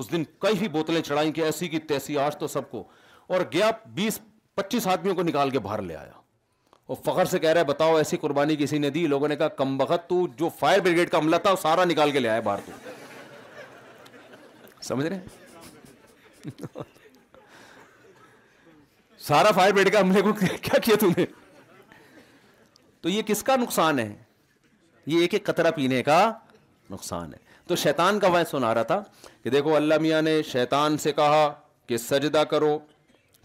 اس 0.00 0.10
دن 0.12 0.24
کئی 0.40 0.58
ہی 0.60 0.68
بوتلیں 0.68 1.00
چڑھائیں 1.02 1.30
کہ 1.32 1.40
ایسی 1.44 1.68
کی 1.74 1.78
تیسی 1.90 2.16
آج 2.18 2.36
تو 2.38 2.46
سب 2.54 2.70
کو 2.70 2.82
اور 3.34 3.40
گیا 3.52 3.70
بیس 3.94 4.18
پچیس 4.54 4.86
آدمیوں 4.94 5.14
کو 5.16 5.22
نکال 5.22 5.50
کے 5.50 5.58
باہر 5.66 5.82
لے 5.82 5.94
آیا 5.96 6.12
اور 6.92 6.96
فخر 7.04 7.24
سے 7.30 7.38
کہہ 7.44 7.50
رہے 7.58 7.64
بتاؤ 7.70 7.94
ایسی 7.96 8.16
قربانی 8.24 8.56
کسی 8.58 8.78
نے 8.78 8.90
دی 8.96 9.06
لوگوں 9.12 9.28
نے 9.28 9.36
کہا 9.36 9.48
کم 9.60 9.76
بخت 9.78 10.08
تو 10.08 10.26
جو 10.42 10.48
فائر 10.58 10.80
بریگیڈ 10.84 11.10
کا 11.10 11.18
عملہ 11.18 11.36
تھا 11.42 11.50
وہ 11.50 11.56
سارا 11.62 11.84
نکال 11.92 12.10
کے 12.10 12.18
لے 12.20 12.28
آیا 12.28 12.40
باہر 12.48 12.60
تو 12.66 12.72
سمجھ 14.88 15.06
رہے 15.06 16.80
سارا 19.28 19.50
فائر 19.54 19.72
بریگیڈ 19.72 19.92
کا 19.92 20.00
عملے 20.00 20.22
کو 20.22 20.32
کیا 20.40 20.78
کیا 20.84 20.96
تم 21.00 21.12
نے 21.16 21.24
تو 23.02 23.08
یہ 23.08 23.22
کس 23.32 23.42
کا 23.50 23.56
نقصان 23.62 23.98
ہے 23.98 24.12
یہ 25.06 25.20
ایک 25.20 25.34
ایک 25.34 25.44
قطرہ 25.46 25.70
پینے 25.76 26.02
کا 26.02 26.20
نقصان 26.90 27.32
ہے 27.34 27.44
تو 27.68 27.76
شیطان 27.76 28.18
کا 28.20 28.28
وائس 28.32 28.48
سنا 28.50 28.74
رہا 28.74 28.82
تھا 28.90 29.02
کہ 29.44 29.50
دیکھو 29.50 29.74
اللہ 29.76 29.94
میاں 30.00 30.20
نے 30.22 30.40
شیطان 30.52 30.98
سے 31.04 31.12
کہا 31.12 31.50
کہ 31.86 31.96
سجدہ 31.98 32.42
کرو 32.50 32.78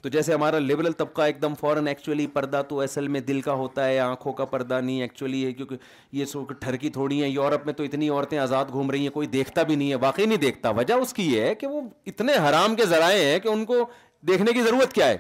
تو 0.02 0.10
جیسے 0.10 0.34
ہمارا 0.34 0.60
لبرل 0.60 0.92
طبقہ 0.98 1.22
ایک 1.22 1.42
دم 1.42 1.54
فوراً 1.60 1.88
ایکچولی 1.88 2.26
پردہ 2.34 2.62
تو 2.70 2.80
اصل 2.82 3.08
میں 3.16 3.20
دل 3.28 3.42
کا 3.42 3.54
ہوتا 3.54 3.88
ہے 3.88 3.98
آنکھوں 4.00 4.34
کا 4.34 4.46
پردہ 4.54 4.80
نہیں 4.84 5.02
ایکچولی 5.02 5.44
ہے 5.46 5.52
کیونکہ 5.54 5.76
یہ 6.18 6.26
سو 6.26 6.44
ٹھرکی 6.60 6.90
تھوڑی 7.00 7.22
ہیں 7.22 7.30
یورپ 7.30 7.66
میں 7.66 7.74
تو 7.74 7.84
اتنی 7.84 8.10
عورتیں 8.10 8.38
آزاد 8.40 8.72
گھوم 8.72 8.92
رہی 8.92 9.02
ہیں 9.02 9.10
کوئی 9.14 9.28
دیکھتا 9.28 9.64
بھی 9.72 9.76
نہیں 9.76 9.90
ہے 9.90 9.96
واقعی 10.06 10.26
نہیں 10.26 10.38
دیکھتا 10.38 10.70
وجہ 10.82 10.94
اس 11.02 11.14
کی 11.14 11.26
یہ 11.34 11.42
ہے 11.42 11.54
کہ 11.56 11.68
وہ 11.68 11.82
اتنے 12.08 12.34
حرام 12.48 12.76
کے 12.76 12.86
ذرائع 12.90 13.22
ہیں 13.24 13.40
کہ 13.40 13.48
ان 13.48 13.66
کو 13.66 13.84
دیکھنے 14.28 14.54
کی 14.54 14.62
ضرورت 14.64 14.94
کیا 14.94 15.08
ہے 15.08 15.18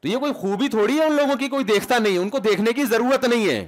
تو 0.00 0.08
یہ 0.08 0.18
کوئی 0.24 0.32
خوبی 0.40 0.68
تھوڑی 0.68 0.98
ہے 0.98 1.04
ان 1.04 1.14
لوگوں 1.16 1.36
کی 1.36 1.48
کوئی 1.48 1.64
دیکھتا 1.64 1.98
نہیں 1.98 2.18
ان 2.18 2.28
کو 2.30 2.38
دیکھنے 2.48 2.72
کی 2.76 2.84
ضرورت 2.90 3.24
نہیں 3.28 3.48
ہے 3.48 3.66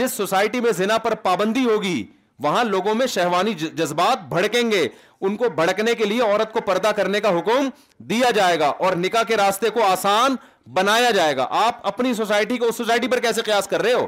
جس 0.00 0.12
سوسائٹی 0.16 0.60
میں 0.60 0.72
زنا 0.78 0.98
پر 1.06 1.14
پابندی 1.22 1.64
ہوگی 1.64 2.02
وہاں 2.42 2.62
لوگوں 2.64 2.94
میں 2.94 3.06
شہوانی 3.14 3.52
جذبات 3.58 4.22
بھڑکیں 4.28 4.70
گے 4.70 4.86
ان 5.26 5.36
کو 5.36 5.48
بھڑکنے 5.58 5.94
کے 5.94 6.04
لیے 6.12 6.20
عورت 6.22 6.52
کو 6.52 6.60
پردہ 6.66 6.90
کرنے 6.96 7.20
کا 7.26 7.30
حکم 7.38 7.68
دیا 8.12 8.30
جائے 8.38 8.58
گا 8.60 8.66
اور 8.86 8.96
نکاح 9.02 9.22
کے 9.28 9.36
راستے 9.36 9.70
کو 9.78 9.82
آسان 9.86 10.36
بنایا 10.78 11.10
جائے 11.18 11.36
گا 11.36 11.46
آپ 11.66 11.86
اپنی 11.86 12.14
سوسائٹی 12.14 12.56
کو 12.58 12.66
اس 12.68 12.76
سوسائٹی 12.76 13.08
پر 13.14 13.20
کیسے 13.26 13.42
قیاس 13.50 13.66
کر 13.68 13.82
رہے 13.82 13.92
ہو 13.92 14.06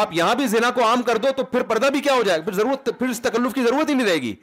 آپ 0.00 0.12
یہاں 0.16 0.34
بھی 0.34 0.46
زنا 0.52 0.70
کو 0.74 0.84
عام 0.84 1.02
کر 1.08 1.16
دو 1.22 1.28
تو 1.36 1.44
پھر 1.54 1.62
پردہ 1.72 1.86
بھی 1.92 2.00
کیا 2.08 2.14
ہو 2.14 2.22
جائے 2.26 2.38
پھر 2.40 2.46
پھر 2.46 2.54
ضرورت 2.60 2.88
اس 3.10 3.20
تکلف 3.22 3.54
کی 3.54 3.62
ضرورت 3.62 3.88
ہی 3.90 3.94
نہیں 3.94 4.06
رہے 4.06 4.20
گی 4.22 4.34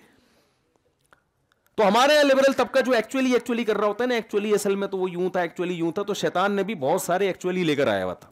تو 1.79 1.87
ہمارے 1.87 2.13
یہاں 2.13 2.23
لبرل 2.23 2.53
طبقہ 2.57 2.79
جو 2.85 2.91
ایکچولی 2.93 3.31
ایکچولی 3.33 3.63
کر 3.65 3.77
رہا 3.77 3.87
ہوتا 3.87 4.03
ہے 4.03 4.07
نا 4.09 4.15
ایکچولی 4.15 4.53
اصل 4.53 4.75
میں 4.79 4.87
تو 4.93 4.97
وہ 4.97 5.09
یوں 5.11 5.29
تھا 5.35 5.41
ایکچولی 5.47 5.73
یوں 5.81 5.91
تھا 5.99 6.03
تو 6.09 6.13
شیطان 6.21 6.55
نے 6.55 6.63
بھی 6.69 6.75
بہت 6.85 7.01
سارے 7.01 7.27
ایکچولی 7.27 7.63
لے 7.69 7.75
کر 7.81 7.87
آیا 7.93 8.05
ہوا 8.05 8.13
تھا 8.23 8.29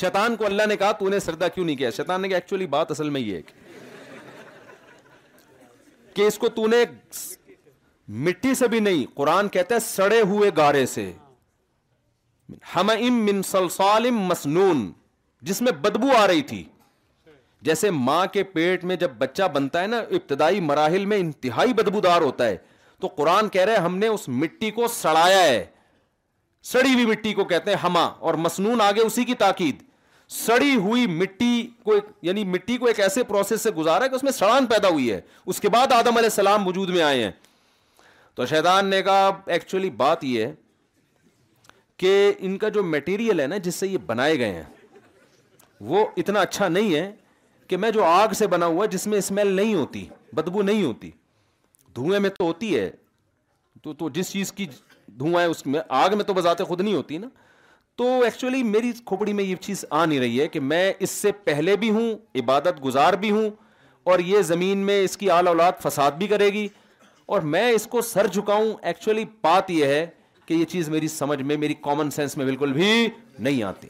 شیطان 0.00 0.36
کو 0.40 0.46
اللہ 0.46 0.66
نے 0.68 0.76
کہا 0.82 0.90
تو 1.02 1.10
سردا 1.26 1.48
کیوں 1.56 1.64
نہیں 1.64 1.76
کیا 1.84 1.90
شیطان 2.00 2.20
نے 2.22 2.28
کہا 2.28 2.36
ایکچولی 2.42 2.66
بات 2.76 2.90
اصل 2.90 3.10
میں 3.16 3.20
یہ 3.20 3.34
ہے 3.36 3.42
کہ 3.48 3.58
کہ 6.14 6.26
اس 6.26 6.38
کو 6.38 6.48
تو 6.58 6.66
نے 6.66 6.82
مٹی 8.26 8.54
سے 8.54 8.68
بھی 8.68 8.80
نہیں 8.80 9.04
قرآن 9.16 9.48
کہتا 9.56 9.74
ہے 9.74 9.80
سڑے 9.80 10.20
ہوئے 10.28 10.50
گارے 10.56 10.84
سے 10.94 11.10
ہم 12.74 12.90
من 13.26 13.42
سلسال 13.50 14.10
مسنون 14.10 14.90
جس 15.48 15.60
میں 15.62 15.72
بدبو 15.82 16.16
آ 16.16 16.26
رہی 16.26 16.42
تھی 16.52 16.62
جیسے 17.68 17.90
ماں 17.90 18.24
کے 18.32 18.42
پیٹ 18.56 18.84
میں 18.90 18.96
جب 18.96 19.10
بچہ 19.18 19.42
بنتا 19.54 19.82
ہے 19.82 19.86
نا 19.86 19.98
ابتدائی 20.18 20.60
مراحل 20.70 21.04
میں 21.06 21.16
انتہائی 21.18 21.72
بدبو 21.80 22.00
دار 22.06 22.22
ہوتا 22.22 22.46
ہے 22.48 22.56
تو 23.00 23.06
قرآن 23.16 23.48
کہہ 23.56 23.64
رہے 23.70 23.76
ہم 23.84 23.96
نے 23.98 24.06
اس 24.08 24.28
مٹی 24.42 24.70
کو 24.78 24.86
سڑایا 24.94 25.42
ہے 25.42 25.64
سڑی 26.72 26.92
ہوئی 26.92 27.06
مٹی 27.06 27.32
کو 27.34 27.44
کہتے 27.52 27.70
ہیں 27.70 27.78
ہما 27.82 28.04
اور 28.28 28.34
مسنون 28.46 28.80
آگے 28.80 29.00
اسی 29.00 29.24
کی 29.24 29.34
تاکید 29.44 29.82
سڑی 30.34 30.74
ہوئی 30.82 31.06
مٹی 31.06 31.66
کو 31.84 31.92
یعنی 32.22 32.44
مٹی 32.48 32.76
کو 32.78 32.86
ایک 32.86 32.98
ایسے 33.00 33.22
پروسیس 33.28 33.60
سے 33.62 33.70
گزارا 33.76 34.06
کہ 34.06 34.14
اس 34.14 34.22
میں 34.24 34.32
سڑان 34.32 34.66
پیدا 34.66 34.88
ہوئی 34.88 35.10
ہے 35.12 35.20
اس 35.46 35.60
کے 35.60 35.68
بعد 35.74 35.92
آدم 35.92 36.16
علیہ 36.16 36.26
السلام 36.32 36.66
وجود 36.68 36.90
میں 36.96 37.02
آئے 37.02 37.22
ہیں 37.24 37.30
تو 38.34 38.46
شیطان 38.46 38.86
نے 38.90 39.02
کہا 39.02 39.30
ایکچولی 39.54 39.90
بات 40.02 40.22
یہ 40.24 40.46
کہ 42.00 42.12
ان 42.38 42.56
کا 42.58 42.68
جو 42.76 42.82
میٹیریل 42.82 43.40
ہے 43.40 43.46
نا 43.46 43.56
جس 43.64 43.74
سے 43.74 43.86
یہ 43.86 43.98
بنائے 44.06 44.38
گئے 44.38 44.52
ہیں 44.52 44.62
وہ 45.90 46.04
اتنا 46.16 46.40
اچھا 46.40 46.68
نہیں 46.68 46.94
ہے 46.94 47.10
کہ 47.68 47.76
میں 47.76 47.90
جو 47.90 48.04
آگ 48.04 48.32
سے 48.38 48.46
بنا 48.54 48.66
ہوا 48.66 48.86
جس 48.92 49.06
میں 49.06 49.18
اسمیل 49.18 49.46
نہیں 49.56 49.74
ہوتی 49.74 50.06
بدبو 50.34 50.62
نہیں 50.62 50.82
ہوتی 50.84 51.10
دھوئے 51.96 52.18
میں 52.18 52.30
تو 52.38 52.44
ہوتی 52.44 52.74
ہے 52.78 52.90
تو 53.82 53.92
تو 53.94 54.08
جس 54.14 54.30
چیز 54.30 54.52
کی 54.52 54.66
دھواں 55.18 55.40
ہے 55.40 55.46
اس 55.48 55.66
میں 55.66 55.80
آگ 56.04 56.16
میں 56.16 56.24
تو 56.24 56.34
بذات 56.34 56.62
خود 56.68 56.80
نہیں 56.80 56.94
ہوتی 56.94 57.18
نا 57.18 57.26
تو 58.00 58.06
ایکچولی 58.24 58.62
میری 58.62 58.90
کھوپڑی 59.06 59.32
میں 59.38 59.44
یہ 59.44 59.56
چیز 59.60 59.84
آ 59.90 60.04
نہیں 60.04 60.20
رہی 60.20 60.40
ہے 60.40 60.46
کہ 60.48 60.60
میں 60.60 60.92
اس 61.04 61.10
سے 61.10 61.32
پہلے 61.44 61.74
بھی 61.80 61.88
ہوں 61.96 62.12
عبادت 62.42 62.82
گزار 62.84 63.12
بھی 63.24 63.30
ہوں 63.30 63.50
اور 64.10 64.18
یہ 64.26 64.42
زمین 64.50 64.78
میں 64.86 64.98
اس 65.04 65.16
کی 65.16 65.28
آل 65.30 65.48
اولاد 65.48 65.82
فساد 65.82 66.12
بھی 66.18 66.26
کرے 66.26 66.48
گی 66.52 66.66
اور 67.32 67.40
میں 67.54 67.68
اس 67.70 67.86
کو 67.94 68.00
سر 68.12 68.26
جھکاؤں 68.32 68.72
ایکچولی 68.92 69.24
بات 69.42 69.70
یہ 69.70 69.84
ہے 69.94 70.06
کہ 70.46 70.54
یہ 70.54 70.64
چیز 70.72 70.88
میری 70.94 71.08
سمجھ 71.16 71.40
میں 71.42 71.56
میری 71.64 71.74
کامن 71.82 72.10
سینس 72.10 72.36
میں 72.36 72.46
بالکل 72.46 72.72
بھی 72.78 72.90
نہیں 73.38 73.62
آتی 73.62 73.88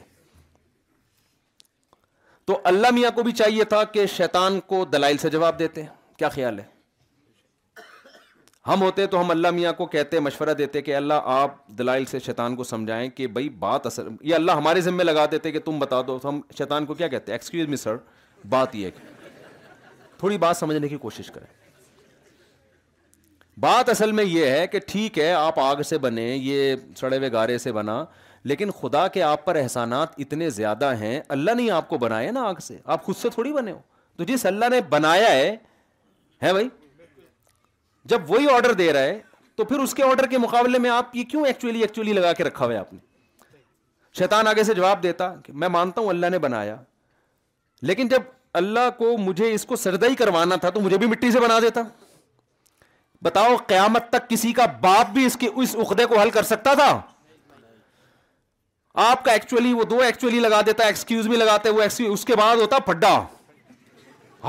تو 2.46 2.58
اللہ 2.72 2.90
میاں 2.94 3.10
کو 3.16 3.22
بھی 3.28 3.32
چاہیے 3.42 3.64
تھا 3.74 3.82
کہ 3.92 4.06
شیطان 4.16 4.60
کو 4.72 4.84
دلائل 4.92 5.16
سے 5.26 5.30
جواب 5.36 5.58
دیتے 5.58 5.82
ہیں 5.82 5.88
کیا 6.18 6.28
خیال 6.38 6.58
ہے 6.58 6.64
ہم 8.70 8.82
ہوتے 8.82 9.04
تو 9.12 9.20
ہم 9.20 9.30
اللہ 9.30 9.50
میاں 9.54 9.72
کو 9.76 9.84
کہتے 9.92 10.18
مشورہ 10.20 10.52
دیتے 10.58 10.80
کہ 10.82 10.94
اللہ 10.96 11.22
آپ 11.36 11.52
دلائل 11.78 12.04
سے 12.06 12.18
شیطان 12.24 12.56
کو 12.56 12.64
سمجھائیں 12.64 13.08
کہ 13.14 13.26
بھائی 13.36 13.48
بات 13.64 13.86
اثر 13.86 14.08
یہ 14.24 14.34
اللہ 14.34 14.52
ہمارے 14.60 14.80
ذمے 14.80 15.04
لگا 15.04 15.24
دیتے 15.30 15.52
کہ 15.52 15.58
تم 15.64 15.78
بتا 15.78 16.00
دو 16.06 16.18
تو 16.22 16.28
ہم 16.28 16.40
شیطان 16.58 16.86
کو 16.86 16.94
کیا 17.00 17.08
کہتے 17.14 17.32
ہیں 17.32 17.34
ایکسکیوز 17.34 17.68
می 17.68 17.76
سر 17.76 17.96
بات 18.48 18.74
یہ 18.76 18.90
کہ 18.96 19.28
تھوڑی 20.18 20.38
بات 20.44 20.56
سمجھنے 20.56 20.88
کی 20.88 20.96
کوشش 21.06 21.30
کریں 21.34 21.46
بات 23.60 23.88
اصل 23.88 24.12
میں 24.18 24.24
یہ 24.24 24.46
ہے 24.50 24.66
کہ 24.72 24.78
ٹھیک 24.86 25.18
ہے 25.18 25.30
آپ 25.34 25.58
آگ 25.60 25.82
سے 25.88 25.98
بنے 26.06 26.28
یہ 26.36 26.74
سڑے 26.96 27.18
ہوئے 27.18 27.32
گارے 27.32 27.56
سے 27.66 27.72
بنا 27.80 28.04
لیکن 28.52 28.70
خدا 28.80 29.06
کے 29.14 29.22
آپ 29.22 29.44
پر 29.44 29.56
احسانات 29.62 30.14
اتنے 30.26 30.50
زیادہ 30.60 30.94
ہیں 31.00 31.18
اللہ 31.38 31.54
نے 31.56 31.70
آپ 31.80 31.88
کو 31.88 31.98
بنایا 32.06 32.30
نا 32.32 32.44
آگ 32.48 32.60
سے 32.68 32.78
آپ 32.94 33.02
خود 33.04 33.16
سے 33.22 33.30
تھوڑی 33.34 33.52
بنے 33.52 33.72
ہو 33.72 33.78
تو 34.18 34.24
جس 34.32 34.46
اللہ 34.46 34.68
نے 34.70 34.80
بنایا 34.90 35.32
ہے 35.32 35.54
ہے 36.42 36.52
بھائی 36.52 36.68
جب 38.10 38.30
وہی 38.34 38.46
آرڈر 38.54 38.72
دے 38.84 38.92
رہا 38.92 39.02
ہے 39.08 39.18
تو 39.56 39.64
پھر 39.70 39.78
اس 39.84 39.92
کے 39.94 40.02
آرڈر 40.08 40.26
کے 40.34 40.38
مقابلے 40.44 40.78
میں 40.86 40.90
آپ 40.90 41.14
یہ 41.16 41.24
کیوں 41.32 41.44
ایکچولی 41.46 41.80
ایکچولی 41.86 42.12
لگا 42.18 42.32
کے 42.40 42.44
رکھا 42.48 42.64
ہوا 42.64 42.72
ہے 42.74 42.78
آپ 42.78 42.92
نے 42.92 42.98
شیطان 44.18 44.46
آگے 44.52 44.64
سے 44.68 44.74
جواب 44.74 45.02
دیتا 45.02 45.28
کہ 45.44 45.52
میں 45.62 45.68
مانتا 45.76 46.00
ہوں 46.00 46.08
اللہ 46.12 46.32
نے 46.34 46.38
بنایا 46.46 46.74
لیکن 47.90 48.08
جب 48.14 48.22
اللہ 48.62 48.88
کو 48.98 49.16
مجھے 49.28 49.52
اس 49.54 49.64
کو 49.72 49.76
سردہ 49.84 50.08
ہی 50.10 50.14
کروانا 50.22 50.56
تھا 50.64 50.70
تو 50.76 50.80
مجھے 50.86 50.98
بھی 51.04 51.06
مٹی 51.14 51.30
سے 51.36 51.40
بنا 51.46 51.58
دیتا 51.66 51.82
بتاؤ 53.28 53.54
قیامت 53.74 54.08
تک 54.16 54.28
کسی 54.30 54.52
کا 54.60 54.66
باپ 54.88 55.10
بھی 55.18 55.24
اس 55.26 55.36
کے 55.40 55.48
اس 55.62 55.74
عقدے 55.86 56.06
کو 56.12 56.18
حل 56.20 56.30
کر 56.40 56.48
سکتا 56.50 56.74
تھا 56.82 56.90
آپ 59.06 59.24
کا 59.24 59.32
ایکچولی 59.38 59.72
وہ 59.80 59.84
دو 59.96 60.00
ایکچولی 60.10 60.40
لگا 60.48 60.60
دیتا 60.72 60.86
ایکسکیوز 60.96 61.26
بھی 61.34 61.42
لگاتے 61.46 61.70
وہ 61.78 61.82
اس 62.10 62.24
کے 62.32 62.36
بعد 62.44 62.64
ہوتا 62.66 62.78
پڈا 62.92 63.14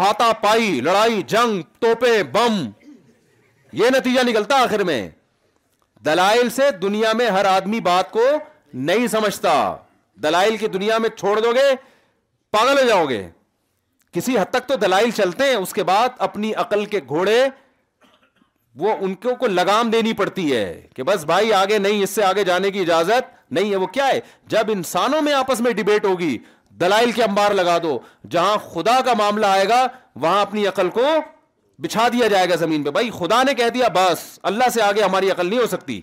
ہاتھا 0.04 0.32
پائی 0.48 0.70
لڑائی 0.90 1.22
جنگ 1.38 1.62
توپے 1.86 2.22
بم 2.36 2.58
یہ 3.80 3.90
نتیجہ 3.98 4.24
نکلتا 4.30 4.56
آخر 4.62 4.84
میں 4.84 5.02
دلائل 6.06 6.50
سے 6.50 6.70
دنیا 6.82 7.12
میں 7.18 7.30
ہر 7.30 7.46
آدمی 7.46 7.80
بات 7.84 8.12
کو 8.12 8.24
نہیں 8.90 9.08
سمجھتا 9.08 9.54
دلائل 10.24 10.58
کی 10.58 10.68
دنیا 10.74 10.98
میں 10.98 11.10
چھوڑ 11.18 11.40
دو 11.42 11.52
گے 11.56 11.70
پاگل 12.54 12.80
ہو 12.82 12.88
جاؤ 12.88 13.06
گے 13.10 13.28
کسی 14.14 14.38
حد 14.38 14.50
تک 14.54 14.68
تو 14.68 14.76
دلائل 14.78 15.12
چلتے 15.16 15.44
ہیں 15.50 15.56
اس 15.56 15.74
کے 15.74 15.84
بعد 15.90 16.10
اپنی 16.28 16.54
عقل 16.64 16.86
کے 16.94 17.00
گھوڑے 17.08 17.40
وہ 18.80 18.94
ان 19.06 19.14
کو 19.40 19.48
لگام 19.48 19.90
دینی 19.92 20.14
پڑتی 20.20 20.52
ہے 20.56 20.66
کہ 20.96 21.04
بس 21.08 21.24
بھائی 21.26 21.54
آگے 21.54 21.78
نہیں 21.78 22.04
اس 22.04 22.10
سے 22.16 22.24
آگے 22.24 22.44
جانے 22.52 22.72
کی 22.72 22.80
اجازت 22.80 23.34
نہیں 23.54 23.72
ہے 23.72 23.76
وہ 23.76 23.88
کیا 23.98 24.08
ہے 24.08 24.20
جب 24.54 24.72
انسانوں 24.72 25.22
میں 25.22 25.34
آپس 25.34 25.62
میں 25.62 25.72
ڈبیٹ 25.80 26.06
ہوگی 26.06 26.38
دلائل 26.82 27.12
کے 27.12 27.24
انبار 27.24 27.52
لگا 27.54 27.78
دو 27.84 27.98
جہاں 28.32 28.58
خدا 28.74 29.00
کا 29.06 29.14
معاملہ 29.18 29.46
آئے 29.46 29.68
گا 29.70 29.86
وہاں 30.22 30.42
اپنی 30.42 30.66
عقل 30.68 30.90
کو 30.90 31.06
بچھا 31.82 32.08
دیا 32.14 32.28
جائے 32.32 32.50
گا 32.50 32.56
زمین 32.60 32.84
پہ 32.84 32.90
بھائی 32.96 33.10
خدا 33.18 33.42
نے 33.44 33.54
کہہ 33.60 33.70
دیا 33.74 33.88
بس 33.94 34.24
اللہ 34.50 34.68
سے 34.74 34.82
آگے 34.82 35.02
ہماری 35.04 35.30
عقل 35.32 35.46
نہیں 35.50 35.60
ہو 35.60 35.66
سکتی 35.68 36.00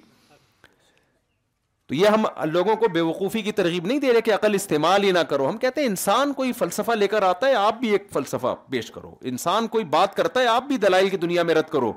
تو 1.89 1.95
یہ 1.95 2.09
ہم 2.15 2.25
لوگوں 2.53 2.75
کو 2.77 2.89
بے 2.95 3.01
وقوفی 3.01 3.43
کی 3.43 3.53
ترغیب 3.59 3.87
نہیں 3.87 3.99
دے 3.99 4.13
رہے 4.13 4.21
کہ 4.23 4.35
عقل 4.35 4.55
استعمال 4.55 5.05
ہی 5.05 5.11
نہ 5.13 5.19
کرو 5.31 5.49
ہم 5.49 5.57
کہتے 5.59 5.81
ہیں 5.81 5.89
انسان 5.89 6.33
کوئی 6.41 6.53
فلسفہ 6.61 6.93
لے 7.03 7.09
کر 7.15 7.23
آتا 7.29 7.47
ہے 7.47 7.55
آپ 7.61 7.79
بھی 7.81 7.91
ایک 7.93 8.07
فلسفہ 8.13 8.55
پیش 8.71 8.91
کرو 8.97 9.15
انسان 9.33 9.67
کوئی 9.77 9.85
بات 9.97 10.15
کرتا 10.17 10.41
ہے 10.41 10.47
آپ 10.55 10.65
بھی 10.69 10.77
دلائل 10.87 11.09
کی 11.11 11.17
دنیا 11.27 11.43
میں 11.51 11.55
رد 11.55 11.69
کرو 11.73 11.93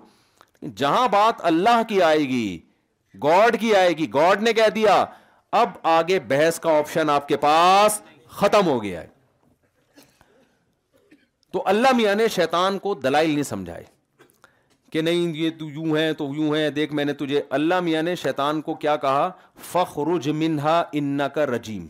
جہاں 0.82 1.08
بات 1.18 1.46
اللہ 1.52 1.82
کی 1.90 2.02
آئے 2.12 2.20
گی 2.34 2.58
گاڈ 3.24 3.60
کی 3.62 3.76
آئے 3.76 3.98
گی 3.98 4.14
گاڈ 4.14 4.44
نے 4.44 4.54
کہہ 4.62 4.70
دیا 4.76 5.04
اب 5.62 5.70
آگے 5.98 6.20
بحث 6.28 6.60
کا 6.68 6.78
آپشن 6.78 7.10
آپ 7.10 7.28
کے 7.28 7.38
پاس 7.48 8.02
ختم 8.40 8.68
ہو 8.68 8.82
گیا 8.84 9.02
ہے 9.02 9.11
تو 11.54 11.62
اللہ 11.72 11.94
میاں 11.96 12.14
نے 12.16 12.28
شیطان 12.36 12.78
کو 12.84 12.94
دلائل 13.04 13.30
نہیں 13.30 13.44
سمجھائے 13.44 13.84
کہ 14.92 15.02
نہیں 15.02 15.34
یہ 15.38 15.50
تو 15.60 15.70
یوں 15.70 15.96
ہے 15.98 16.12
تو 16.22 16.28
یوں 16.36 16.56
ہے 16.56 16.70
دیکھ 16.76 16.94
میں 16.94 17.06
نے 17.06 17.14
تجھے 17.22 17.42
اللہ 17.58 17.80
میاں 17.88 18.02
نے 18.04 18.16
شیطان 18.22 18.62
کو 18.62 18.74
کیا 18.84 18.96
کہا 19.04 19.30
منہا 20.44 20.82
انا 21.02 21.28
کا 21.38 21.46
رجیم 21.48 21.86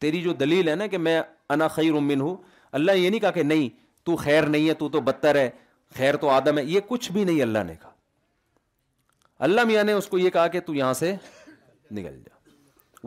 تیری 0.00 0.20
جو 0.22 0.32
دلیل 0.44 0.68
ہے 0.68 0.74
نا 0.74 0.86
کہ 0.94 0.98
میں 0.98 1.20
انا 1.54 1.68
خیر 1.78 1.94
امن 1.96 2.20
ہوں 2.20 2.36
اللہ 2.80 2.92
یہ 2.92 3.10
نہیں 3.10 3.20
کہا 3.20 3.30
کہ 3.30 3.42
نہیں 3.42 3.68
تو 4.06 4.16
خیر 4.24 4.46
نہیں 4.54 4.68
ہے 4.68 4.74
تو 4.82 4.88
تو 4.96 5.00
بدتر 5.08 5.34
ہے 5.38 5.48
خیر 5.96 6.16
تو 6.20 6.28
آدم 6.30 6.58
ہے 6.58 6.64
یہ 6.64 6.80
کچھ 6.88 7.10
بھی 7.12 7.24
نہیں 7.24 7.42
اللہ 7.42 7.62
نے 7.66 7.74
کہا 7.82 7.90
اللہ 9.46 9.64
میاں 9.66 9.84
نے 9.84 9.92
اس 10.00 10.06
کو 10.08 10.18
یہ 10.18 10.30
کہا 10.30 10.46
کہ 10.54 10.60
تو 10.66 10.74
یہاں 10.74 10.92
سے 11.02 11.14
نکل 11.90 12.16
جا 12.18 12.38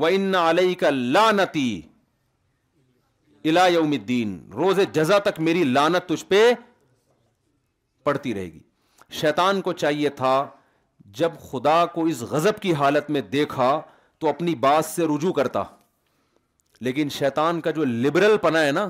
وہ 0.02 0.08
ان 0.14 0.36
علیہ 0.36 0.74
کا 0.80 0.90
لانتی 0.90 1.68
الا 3.50 3.68
یوم 3.70 3.92
الدین 3.96 4.30
روز 4.60 4.80
جزا 4.98 5.18
تک 5.26 5.40
میری 5.48 5.64
لانت 5.64 6.08
تجھ 6.10 6.26
پہ 6.30 6.42
پڑتی 8.04 8.34
رہے 8.34 8.46
گی 8.54 8.60
شیطان 9.22 9.60
کو 9.62 9.74
چاہیے 9.84 10.10
تھا 10.22 10.32
جب 11.20 11.32
خدا 11.52 11.86
کو 11.96 12.04
اس 12.14 12.22
غضب 12.32 12.60
کی 12.62 12.74
حالت 12.80 13.10
میں 13.16 13.22
دیکھا 13.36 13.70
تو 14.20 14.30
اپنی 14.30 14.56
بات 14.64 14.86
سے 14.86 15.06
رجوع 15.16 15.34
کرتا 15.42 15.64
لیکن 16.88 17.10
شیطان 17.18 17.60
کا 17.62 17.72
جو 17.78 17.86
لبرل 17.86 18.38
پنا 18.42 18.64
ہے 18.66 18.72
نا 18.80 18.88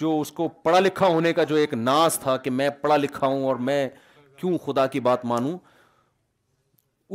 جو 0.00 0.18
اس 0.20 0.32
کو 0.40 0.48
پڑھا 0.64 0.80
لکھا 0.80 1.06
ہونے 1.06 1.32
کا 1.32 1.44
جو 1.50 1.54
ایک 1.56 1.74
ناز 1.74 2.18
تھا 2.20 2.36
کہ 2.44 2.50
میں 2.50 2.68
پڑھا 2.80 2.96
لکھا 2.96 3.26
ہوں 3.26 3.44
اور 3.46 3.56
میں 3.68 3.88
کیوں 4.36 4.56
خدا 4.66 4.86
کی 4.94 5.00
بات 5.08 5.24
مانوں 5.32 5.56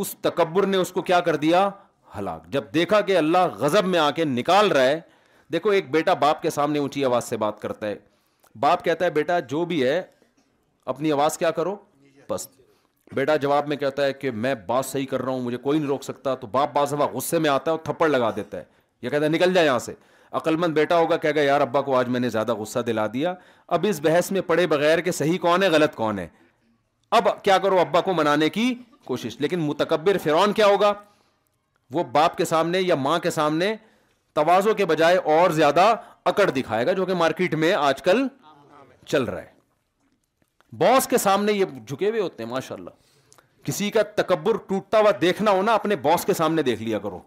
اس 0.01 0.15
تکبر 0.21 0.65
نے 0.73 0.77
اس 0.77 0.91
کو 0.93 1.01
کیا 1.11 1.19
کر 1.29 1.35
دیا 1.45 1.69
ہلاک 2.17 2.47
جب 2.53 2.73
دیکھا 2.73 3.01
کہ 3.09 3.17
اللہ 3.17 3.47
غضب 3.59 3.85
میں 3.87 3.99
آ 3.99 4.09
کے 4.19 4.25
نکال 4.25 4.71
رہا 4.71 4.85
ہے 4.87 4.99
دیکھو 5.53 5.69
ایک 5.71 5.89
بیٹا 5.91 6.13
باپ 6.13 6.41
کے 6.41 6.49
سامنے 6.49 6.79
اونچی 6.79 7.03
آواز 7.05 7.23
سے 7.27 7.37
بات 7.43 7.59
کرتا 7.61 7.87
ہے 7.87 7.95
باپ 8.59 8.83
کہتا 8.85 9.05
ہے 9.05 9.09
بیٹا 9.11 9.39
جو 9.53 9.63
بھی 9.65 9.83
ہے 9.83 10.01
اپنی 10.93 11.11
آواز 11.11 11.37
کیا 11.37 11.51
کرو 11.59 11.75
بس 12.29 12.47
بیٹا 13.15 13.35
جواب 13.43 13.67
میں 13.67 13.77
کہتا 13.77 14.05
ہے 14.05 14.13
کہ 14.13 14.31
میں 14.43 14.53
بات 14.67 14.85
صحیح 14.85 15.05
کر 15.09 15.21
رہا 15.21 15.31
ہوں 15.31 15.41
مجھے 15.41 15.57
کوئی 15.57 15.79
نہیں 15.79 15.87
روک 15.89 16.03
سکتا 16.03 16.33
تو 16.43 16.47
باپ 16.47 16.73
باز 16.73 16.93
غصے 17.13 17.39
میں 17.45 17.49
آتا 17.49 17.71
ہے 17.71 17.75
اور 17.77 17.83
تھپڑ 17.85 18.07
لگا 18.09 18.29
دیتا 18.35 18.57
ہے 18.57 18.63
یا 19.01 19.09
کہتا 19.09 19.23
ہے 19.23 19.29
نکل 19.29 19.53
جائے 19.53 19.65
یہاں 19.65 19.79
سے 19.79 19.93
عقل 20.39 20.55
مند 20.63 20.73
بیٹا 20.73 20.97
ہوگا 20.99 21.15
گا 21.35 21.41
یار 21.41 21.61
ابا 21.61 21.81
کو 21.81 21.95
آج 21.97 22.07
میں 22.15 22.19
نے 22.19 22.29
زیادہ 22.29 22.55
غصہ 22.55 22.79
دلا 22.87 23.05
دیا 23.13 23.33
اب 23.77 23.85
اس 23.89 23.99
بحث 24.03 24.31
میں 24.31 24.41
پڑے 24.47 24.67
بغیر 24.73 25.01
کہ 25.07 25.11
صحیح 25.21 25.37
کون 25.41 25.63
ہے 25.63 25.67
غلط 25.75 25.95
کون 25.95 26.19
ہے 26.19 26.27
اب 27.19 27.27
کیا 27.43 27.57
کرو 27.57 27.79
ابا 27.79 28.01
کو 28.07 28.13
منانے 28.13 28.49
کی 28.57 28.73
کوشش 29.05 29.37
لیکن 29.41 29.59
متکبر 29.59 30.17
فرون 30.23 30.53
کیا 30.53 30.65
ہوگا 30.67 30.93
وہ 31.93 32.03
باپ 32.17 32.37
کے 32.37 32.45
سامنے 32.45 32.81
یا 32.81 32.95
ماں 32.95 33.17
کے 33.19 33.29
سامنے 33.31 33.75
توازوں 34.35 34.73
کے 34.75 34.85
بجائے 34.85 35.17
اور 35.35 35.51
زیادہ 35.59 35.93
اکڑ 36.31 36.49
دکھائے 36.55 36.85
گا 36.87 36.93
جو 36.99 37.05
کہ 37.05 37.13
مارکیٹ 37.21 37.55
میں 37.63 37.73
آج 37.73 38.01
کل 38.03 38.25
چل 39.11 39.23
رہا 39.23 39.41
ہے 39.41 39.57
باس 40.81 41.07
کے 41.07 41.17
سامنے 41.17 41.51
یہ 41.53 41.65
جھکے 41.87 42.09
ہوئے 42.09 42.21
ہوتے 42.21 42.43
ہیں 42.43 42.49
ماشاء 42.49 42.75
اللہ 42.75 43.65
کسی 43.65 43.89
کا 43.91 44.01
تکبر 44.15 44.57
ٹوٹتا 44.67 44.99
ہوا 44.99 45.11
دیکھنا 45.21 45.51
ہونا 45.51 45.73
اپنے 45.75 45.95
باس 46.03 46.25
کے 46.25 46.33
سامنے 46.33 46.61
دیکھ 46.63 46.81
لیا 46.83 46.99
کرو 46.99 47.19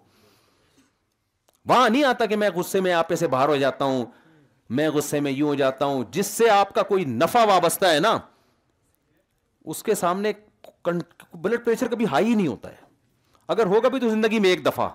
وہاں 1.68 1.88
نہیں 1.88 2.04
آتا 2.04 2.26
کہ 2.26 2.36
میں 2.36 2.50
غصے 2.54 2.80
میں 2.80 2.92
آپ 2.92 3.12
سے 3.18 3.26
باہر 3.34 3.48
ہو 3.48 3.56
جاتا 3.56 3.84
ہوں 3.84 4.04
میں 4.78 4.88
غصے 4.90 5.20
میں 5.20 5.30
یوں 5.32 5.48
ہو 5.48 5.54
جاتا 5.54 5.84
ہوں 5.84 6.04
جس 6.12 6.26
سے 6.26 6.48
آپ 6.50 6.72
کا 6.74 6.82
کوئی 6.92 7.04
نفع 7.04 7.44
وابستہ 7.48 7.86
ہے 7.94 7.98
نا 8.00 8.18
اس 9.74 9.82
کے 9.82 9.94
سامنے 9.94 10.32
بلڈ 10.84 11.64
پریشر 11.64 11.88
کبھی 11.88 12.06
ہائی 12.12 12.26
ہی 12.26 12.34
نہیں 12.34 12.46
ہوتا 12.46 12.70
ہے 12.70 12.80
اگر 13.54 13.66
ہوگا 13.74 13.88
بھی 13.88 14.00
تو 14.00 14.08
زندگی 14.08 14.38
میں 14.40 14.50
ایک 14.50 14.64
دفعہ 14.66 14.88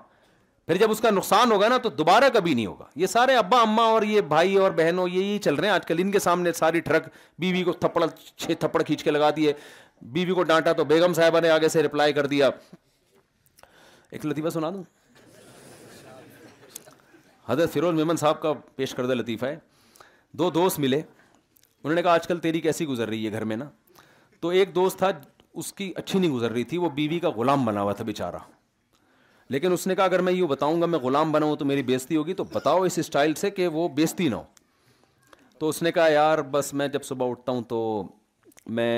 پھر 0.67 0.77
جب 0.77 0.91
اس 0.91 0.99
کا 1.01 1.09
نقصان 1.09 1.51
ہوگا 1.51 1.67
نا 1.69 1.77
تو 1.83 1.89
دوبارہ 1.97 2.29
کبھی 2.33 2.53
نہیں 2.53 2.65
ہوگا 2.65 2.85
یہ 3.01 3.07
سارے 3.07 3.35
ابا 3.37 3.59
اما 3.61 3.83
اور 3.89 4.01
یہ 4.03 4.21
بھائی 4.31 4.55
اور 4.59 4.71
بہنوں 4.77 5.07
یہ 5.09 5.19
یہی 5.21 5.37
چل 5.43 5.55
رہے 5.55 5.67
ہیں 5.67 5.73
آج 5.73 5.85
کل 5.87 5.99
ان 6.01 6.11
کے 6.11 6.19
سامنے 6.19 6.51
ساری 6.53 6.79
ٹرک 6.87 7.03
بیوی 7.39 7.63
کو 7.63 7.73
تھپڑ 7.83 8.05
چھ 8.07 8.51
تھپڑ 8.59 8.81
کھینچ 8.89 9.03
کے 9.03 9.11
لگا 9.11 9.29
دیے 9.35 9.53
بیوی 10.17 10.33
کو 10.35 10.43
ڈانٹا 10.49 10.71
تو 10.79 10.83
بیگم 10.85 11.13
صاحبہ 11.19 11.39
نے 11.41 11.49
آگے 11.49 11.69
سے 11.75 11.83
رپلائی 11.83 12.13
کر 12.13 12.25
دیا 12.33 12.49
ایک 14.11 14.25
لطیفہ 14.25 14.49
سنا 14.53 14.69
دوں 14.73 14.83
حضرت 17.47 17.73
فیروز 17.73 17.95
میمن 17.95 18.17
صاحب 18.23 18.41
کا 18.41 18.53
پیش 18.75 18.93
کردہ 18.95 19.13
لطیفہ 19.13 19.45
ہے 19.45 19.57
دو 20.39 20.49
دوست 20.59 20.79
ملے 20.79 20.97
انہوں 21.03 21.95
نے 21.95 22.01
کہا 22.01 22.13
آج 22.13 22.27
کل 22.27 22.39
تیری 22.47 22.61
کیسی 22.67 22.85
گزر 22.87 23.07
رہی 23.07 23.25
ہے 23.25 23.31
گھر 23.31 23.43
میں 23.53 23.57
نا 23.63 23.69
تو 24.41 24.49
ایک 24.59 24.75
دوست 24.75 24.97
تھا 24.99 25.09
اس 25.63 25.73
کی 25.73 25.91
اچھی 25.95 26.19
نہیں 26.19 26.31
گزر 26.31 26.51
رہی 26.51 26.63
تھی 26.73 26.77
وہ 26.77 26.89
بیوی 27.01 27.19
کا 27.19 27.29
غلام 27.37 27.65
بنا 27.65 27.81
ہوا 27.81 27.93
تھا 27.93 28.03
بیچارہ 28.11 28.37
لیکن 29.49 29.73
اس 29.73 29.85
نے 29.87 29.95
کہا 29.95 30.03
اگر 30.05 30.21
میں 30.27 30.31
یوں 30.33 30.47
بتاؤں 30.47 30.81
گا 30.81 30.85
میں 30.85 30.99
غلام 30.99 31.31
بناؤں 31.31 31.55
تو 31.55 31.65
میری 31.65 31.83
بیزتی 31.89 32.15
ہوگی 32.15 32.33
تو 32.39 32.43
بتاؤ 32.53 32.81
اس 32.83 32.97
اسٹائل 32.99 33.33
سے 33.41 33.49
کہ 33.59 33.67
وہ 33.77 33.87
بیزتی 33.99 34.27
نہ 34.29 34.35
ہو 34.35 34.43
تو 35.59 35.69
اس 35.69 35.81
نے 35.83 35.91
کہا 35.91 36.07
یار 36.11 36.37
بس 36.55 36.73
میں 36.79 36.87
جب 36.95 37.03
صبح 37.03 37.29
اٹھتا 37.31 37.51
ہوں 37.51 37.61
تو 37.69 37.79
میں 38.79 38.91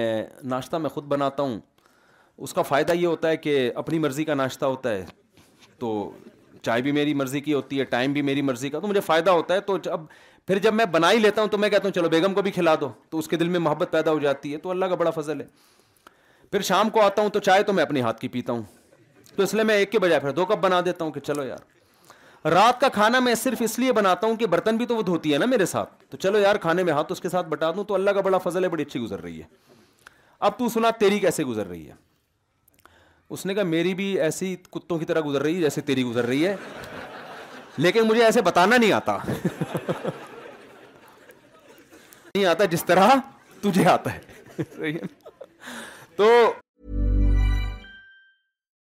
ناشتہ 0.53 0.75
میں 0.85 0.89
خود 0.89 1.03
بناتا 1.07 1.43
ہوں 1.43 1.59
اس 2.47 2.53
کا 2.53 2.61
فائدہ 2.71 2.93
یہ 2.93 3.05
ہوتا 3.07 3.29
ہے 3.29 3.37
کہ 3.37 3.71
اپنی 3.81 3.99
مرضی 3.99 4.23
کا 4.25 4.33
ناشتہ 4.33 4.65
ہوتا 4.65 4.91
ہے 4.91 5.05
تو 5.79 5.91
چائے 6.63 6.81
بھی 6.81 6.91
میری 6.91 7.13
مرضی 7.13 7.39
کی 7.41 7.53
ہوتی 7.53 7.79
ہے 7.79 7.83
ٹائم 7.93 8.13
بھی 8.13 8.21
میری 8.29 8.41
مرضی 8.49 8.69
کا 8.69 8.79
تو 8.79 8.87
مجھے 8.87 9.01
فائدہ 9.01 9.31
ہوتا 9.39 9.53
ہے 9.53 9.59
تو 9.69 9.77
جب 9.89 9.99
پھر 10.47 10.59
جب 10.59 10.73
میں 10.73 10.85
بنا 10.95 11.11
ہی 11.11 11.19
لیتا 11.19 11.41
ہوں 11.41 11.47
تو 11.49 11.57
میں 11.57 11.69
کہتا 11.69 11.87
ہوں 11.87 11.93
چلو 11.95 12.09
بیگم 12.09 12.33
کو 12.33 12.41
بھی 12.41 12.51
کھلا 12.51 12.73
دو 12.81 12.89
تو 13.09 13.17
اس 13.17 13.27
کے 13.27 13.37
دل 13.41 13.49
میں 13.55 13.59
محبت 13.67 13.91
پیدا 13.91 14.11
ہو 14.11 14.19
جاتی 14.19 14.53
ہے 14.53 14.57
تو 14.65 14.69
اللہ 14.71 14.85
کا 14.85 14.95
بڑا 15.03 15.09
فضل 15.19 15.41
ہے 15.41 15.45
پھر 16.51 16.61
شام 16.71 16.89
کو 16.97 17.01
آتا 17.01 17.21
ہوں 17.21 17.29
تو 17.29 17.39
چائے 17.49 17.63
تو 17.63 17.73
میں 17.73 17.83
اپنے 17.83 18.01
ہاتھ 18.01 18.19
کی 18.19 18.27
پیتا 18.35 18.53
ہوں 18.53 18.61
تو 19.39 19.43
اس 19.45 19.53
لیے 19.53 19.63
میں 19.63 19.75
ایک 19.81 19.91
کے 19.91 19.99
بجائے 19.99 20.19
پھر 20.19 20.31
دو 20.37 20.45
کپ 20.45 20.57
بنا 20.61 20.79
دیتا 20.85 21.03
ہوں 21.05 21.11
کہ 21.11 21.19
چلو 21.25 21.43
یار 21.43 22.45
رات 22.51 22.79
کا 22.81 22.87
کھانا 22.93 23.19
میں 23.19 23.35
صرف 23.41 23.61
اس 23.65 23.77
لیے 23.79 23.91
بناتا 23.93 24.27
ہوں 24.27 24.35
کہ 24.37 24.45
برتن 24.53 24.77
بھی 24.77 24.85
تو 24.85 24.95
وہ 24.95 25.01
دھوتی 25.09 25.33
ہے 25.33 25.37
نا 25.37 25.45
میرے 25.45 25.65
ساتھ 25.65 26.03
تو 26.09 26.17
چلو 26.25 26.39
یار 26.39 26.55
کھانے 26.63 26.83
میں 26.89 26.93
ہاتھ 26.93 27.11
اس 27.11 27.21
کے 27.21 27.29
ساتھ 27.29 27.47
بٹا 27.49 27.69
دوں 27.75 27.83
تو 27.91 27.95
اللہ 27.95 28.11
کا 28.17 28.21
بڑا 28.27 28.37
فضل 28.45 28.63
ہے 28.63 28.69
بڑی 28.69 28.83
اچھی 28.83 28.99
گزر 29.01 29.21
رہی 29.23 29.39
ہے 29.41 29.45
اب 30.49 30.57
تو 30.57 30.69
سنا 30.75 30.89
تیری 30.99 31.19
کیسے 31.19 31.43
گزر 31.43 31.67
رہی 31.69 31.87
ہے 31.87 31.93
اس 33.29 33.45
نے 33.45 33.53
کہا 33.55 33.63
میری 33.69 33.93
بھی 34.01 34.07
ایسی 34.21 34.55
کتوں 34.71 34.97
کی 34.99 35.05
طرح 35.05 35.21
گزر 35.25 35.41
رہی 35.41 35.55
ہے 35.55 35.61
جیسے 35.61 35.81
تیری 35.91 36.03
گزر 36.03 36.25
رہی 36.25 36.45
ہے 36.47 36.55
لیکن 37.77 38.07
مجھے 38.09 38.23
ایسے 38.25 38.41
بتانا 38.51 38.77
نہیں 38.77 38.91
آتا 38.91 39.17
نہیں 42.35 42.45
آتا 42.55 42.65
جس 42.75 42.85
طرح 42.85 43.13
تجھے 43.61 43.87
آتا 43.91 44.13
ہے 44.15 44.97
تو 46.15 46.31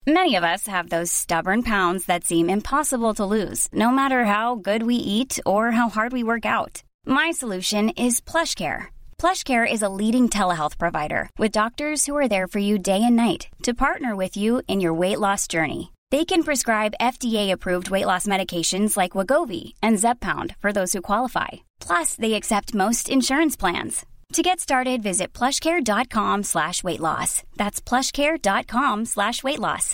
Many 0.07 0.37
of 0.37 0.45
us 0.45 0.67
have 0.67 0.87
those 0.87 1.11
stubborn 1.11 1.63
pounds 1.63 2.05
that 2.05 2.23
seem 2.23 2.49
impossible 2.49 3.13
to 3.15 3.25
lose, 3.25 3.67
no 3.73 3.91
matter 3.91 4.23
how 4.23 4.55
good 4.55 4.83
we 4.83 4.95
eat 4.95 5.37
or 5.45 5.71
how 5.71 5.89
hard 5.89 6.13
we 6.13 6.23
work 6.23 6.45
out. 6.45 6.81
My 7.05 7.31
solution 7.31 7.89
is 7.89 8.21
PlushCare. 8.21 8.85
PlushCare 9.21 9.69
is 9.69 9.81
a 9.81 9.89
leading 9.89 10.29
telehealth 10.29 10.77
provider 10.77 11.29
with 11.37 11.51
doctors 11.51 12.05
who 12.05 12.15
are 12.15 12.29
there 12.29 12.47
for 12.47 12.59
you 12.59 12.79
day 12.79 13.01
and 13.03 13.17
night 13.17 13.49
to 13.63 13.81
partner 13.85 14.15
with 14.15 14.37
you 14.37 14.61
in 14.65 14.79
your 14.79 14.93
weight 14.93 15.19
loss 15.19 15.45
journey. 15.45 15.91
They 16.09 16.23
can 16.23 16.45
prescribe 16.45 17.01
FDA-approved 17.01 17.89
weight 17.89 18.05
loss 18.05 18.25
medications 18.25 18.95
like 18.95 19.17
Wegovy 19.17 19.73
and 19.83 19.99
Zepbound 19.99 20.55
for 20.59 20.71
those 20.71 20.93
who 20.93 21.09
qualify. 21.11 21.67
Plus, 21.81 22.15
they 22.15 22.35
accept 22.35 22.81
most 22.85 23.09
insurance 23.09 23.57
plans. 23.57 24.05
To 24.35 24.39
get 24.45 24.59
started 24.59 24.87
add 24.87 25.05
visit 25.05 25.37
PlushCare 25.63 25.79
dot 25.87 26.07
com 26.13 26.41
slash 26.51 26.83
loss 26.99 27.39
that 27.59 27.79
PlushCare 28.15 28.35
dot 28.43 28.65
com 28.71 29.03
slash 29.13 29.43
weight 29.45 29.55
loss 29.59 29.93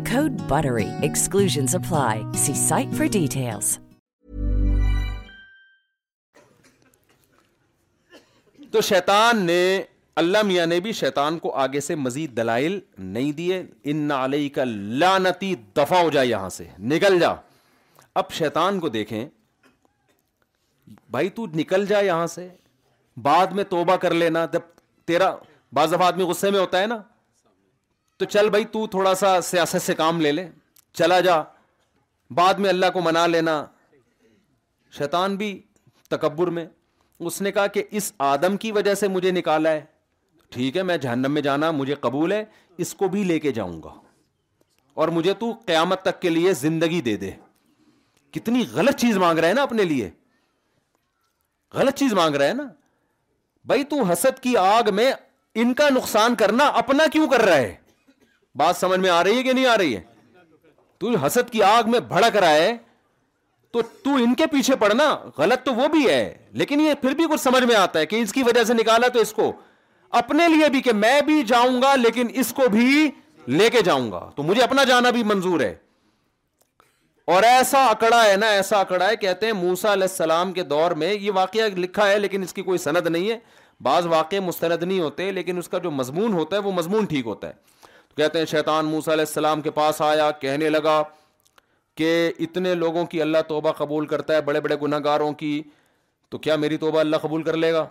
Code 0.05 0.35
BUTTERY. 0.47 0.89
Exclusions 1.11 1.75
apply. 1.75 2.25
See 2.43 2.57
site 2.65 2.93
for 2.99 3.07
details. 3.21 3.77
تو 8.73 8.81
شیطان 8.87 9.37
نے 9.45 9.57
اللہ 10.19 10.43
میاں 10.47 10.65
نے 10.65 10.79
بھی 10.79 10.91
شیطان 10.97 11.37
کو 11.39 11.51
آگے 11.61 11.79
سے 11.81 11.95
مزید 11.95 12.35
دلائل 12.35 12.79
نہیں 12.97 13.31
دیے 13.39 13.61
ان 13.91 14.11
علیہ 14.17 14.49
کا 14.55 14.63
لانتی 14.99 15.53
دفاع 15.77 15.99
ہو 16.01 16.09
جائے 16.11 16.27
یہاں 16.27 16.49
سے 16.57 16.65
نکل 16.93 17.19
جا 17.19 17.33
اب 18.21 18.31
شیطان 18.37 18.79
کو 18.79 18.89
دیکھیں 18.89 19.23
بھائی 21.11 21.29
تو 21.39 21.47
نکل 21.55 21.85
جا 21.87 21.99
یہاں 21.99 22.27
سے 22.35 22.47
بعد 23.25 23.51
میں 23.55 23.63
توبہ 23.69 23.95
کر 24.05 24.13
لینا 24.23 24.45
جب 24.53 24.69
تیرا 25.07 25.31
بعض 25.75 25.93
آدمی 25.99 26.23
غصے 26.31 26.51
میں 26.51 26.59
ہوتا 26.59 26.81
ہے 26.81 26.87
نا 26.93 26.99
تو 28.21 28.25
چل 28.29 28.49
بھائی 28.49 28.63
تو 28.71 28.85
تھوڑا 28.93 29.13
سا 29.19 29.29
سیاست 29.43 29.81
سے 29.85 29.93
کام 29.99 30.19
لے 30.21 30.31
لے 30.31 30.45
چلا 30.97 31.19
جا 31.27 31.37
بعد 32.35 32.59
میں 32.63 32.69
اللہ 32.69 32.89
کو 32.93 33.01
منا 33.01 33.25
لینا 33.27 33.53
شیطان 34.97 35.35
بھی 35.35 35.47
تکبر 36.09 36.47
میں 36.57 36.65
اس 37.29 37.41
نے 37.41 37.51
کہا 37.51 37.65
کہ 37.77 37.83
اس 37.99 38.11
آدم 38.27 38.57
کی 38.65 38.71
وجہ 38.71 38.93
سے 38.99 39.07
مجھے 39.15 39.31
نکالا 39.39 39.71
ہے 39.71 39.81
ٹھیک 40.51 40.77
ہے 40.77 40.83
میں 40.91 40.97
جہنم 41.07 41.31
میں 41.33 41.41
جانا 41.47 41.71
مجھے 41.79 41.95
قبول 42.05 42.31
ہے 42.31 42.43
اس 42.85 42.93
کو 43.01 43.07
بھی 43.15 43.23
لے 43.31 43.39
کے 43.47 43.51
جاؤں 43.57 43.81
گا 43.83 43.93
اور 45.01 45.07
مجھے 45.17 45.33
تو 45.39 45.51
قیامت 45.65 46.01
تک 46.09 46.21
کے 46.21 46.29
لیے 46.37 46.53
زندگی 46.61 47.01
دے 47.09 47.15
دے 47.25 47.31
کتنی 48.37 48.63
غلط 48.73 48.99
چیز 49.01 49.17
مانگ 49.27 49.39
رہے 49.39 49.47
ہیں 49.47 49.55
نا 49.61 49.63
اپنے 49.71 49.83
لیے 49.93 50.09
غلط 51.79 51.97
چیز 52.03 52.13
مانگ 52.23 52.35
رہا 52.35 52.45
ہے 52.47 52.53
نا 52.53 52.67
بھائی 53.67 53.83
تو 53.95 54.03
حسد 54.11 54.39
کی 54.43 54.57
آگ 54.69 54.93
میں 54.95 55.11
ان 55.63 55.73
کا 55.81 55.89
نقصان 55.97 56.35
کرنا 56.43 56.67
اپنا 56.85 57.03
کیوں 57.13 57.27
کر 57.29 57.41
رہا 57.45 57.57
ہے 57.57 57.75
بات 58.57 58.75
سمجھ 58.77 58.99
میں 58.99 59.09
آ 59.09 59.23
رہی 59.23 59.37
ہے 59.37 59.43
کہ 59.43 59.53
نہیں 59.53 59.65
آ 59.65 59.77
رہی 59.77 59.95
ہے 59.95 60.01
تو 60.99 61.15
حسد 61.25 61.49
کی 61.51 61.61
آگ 61.63 61.89
میں 61.91 61.99
بھڑک 62.07 62.35
رہا 62.37 62.53
ہے 62.53 62.73
تو 63.73 63.81
تو 64.03 64.15
ان 64.23 64.33
کے 64.35 64.47
پیچھے 64.51 64.75
پڑنا 64.79 65.09
غلط 65.37 65.63
تو 65.65 65.73
وہ 65.73 65.87
بھی 65.91 66.07
ہے 66.09 66.23
لیکن 66.61 66.81
یہ 66.81 66.93
پھر 67.01 67.11
بھی 67.15 67.25
کچھ 67.31 67.41
سمجھ 67.41 67.63
میں 67.65 67.75
آتا 67.75 67.99
ہے 67.99 68.05
کہ 68.05 68.15
اس 68.21 68.33
کی 68.33 68.43
وجہ 68.43 68.63
سے 68.67 68.73
نکالا 68.73 69.07
تو 69.13 69.19
اس 69.19 69.31
کو 69.33 69.51
اپنے 70.21 70.47
لیے 70.55 70.69
بھی 70.69 70.81
کہ 70.81 70.93
میں 70.93 71.19
بھی 71.25 71.41
جاؤں 71.47 71.81
گا 71.81 71.95
لیکن 71.95 72.27
اس 72.39 72.51
کو 72.53 72.67
بھی 72.71 73.09
لے 73.57 73.69
کے 73.71 73.81
جاؤں 73.85 74.11
گا 74.11 74.29
تو 74.35 74.43
مجھے 74.43 74.61
اپنا 74.63 74.83
جانا 74.89 75.09
بھی 75.09 75.23
منظور 75.23 75.59
ہے 75.59 75.73
اور 77.31 77.43
ایسا 77.43 77.85
اکڑا 77.87 78.23
ہے 78.25 78.35
نا 78.37 78.47
ایسا 78.51 78.79
اکڑا 78.79 79.07
ہے 79.09 79.15
کہتے 79.15 79.45
ہیں 79.45 79.53
موسا 79.53 79.91
علیہ 79.93 80.07
السلام 80.09 80.51
کے 80.53 80.63
دور 80.73 80.91
میں 81.03 81.13
یہ 81.13 81.31
واقعہ 81.35 81.67
لکھا 81.75 82.07
ہے 82.09 82.19
لیکن 82.19 82.43
اس 82.43 82.53
کی 82.53 82.61
کوئی 82.61 82.77
سند 82.87 83.07
نہیں 83.07 83.29
ہے 83.29 83.37
بعض 83.83 84.05
واقع 84.07 84.39
مستند 84.45 84.83
نہیں 84.83 84.99
ہوتے 84.99 85.31
لیکن 85.31 85.57
اس 85.57 85.69
کا 85.69 85.77
جو 85.83 85.91
مضمون 85.91 86.33
ہوتا 86.33 86.55
ہے 86.55 86.61
وہ 86.61 86.71
مضمون 86.71 87.05
ٹھیک 87.09 87.25
ہوتا 87.25 87.47
ہے 87.47 87.70
تو 88.15 88.21
کہتے 88.21 88.39
ہیں 88.39 88.45
شیطان 88.51 88.85
موسیٰ 88.85 89.13
علیہ 89.13 89.25
السلام 89.27 89.61
کے 89.61 89.71
پاس 89.71 90.01
آیا 90.01 90.29
کہنے 90.39 90.69
لگا 90.69 91.01
کہ 91.97 92.09
اتنے 92.43 92.73
لوگوں 92.75 93.05
کی 93.05 93.21
اللہ 93.21 93.37
توبہ 93.47 93.71
قبول 93.77 94.05
کرتا 94.07 94.35
ہے 94.35 94.41
بڑے 94.47 94.61
بڑے 94.61 94.75
گناہ 94.81 94.99
گاروں 95.03 95.31
کی 95.41 95.61
تو 96.31 96.37
کیا 96.37 96.55
میری 96.55 96.77
توبہ 96.77 96.99
اللہ 96.99 97.15
قبول 97.21 97.43
کر 97.43 97.57
لے 97.57 97.71
گا 97.73 97.85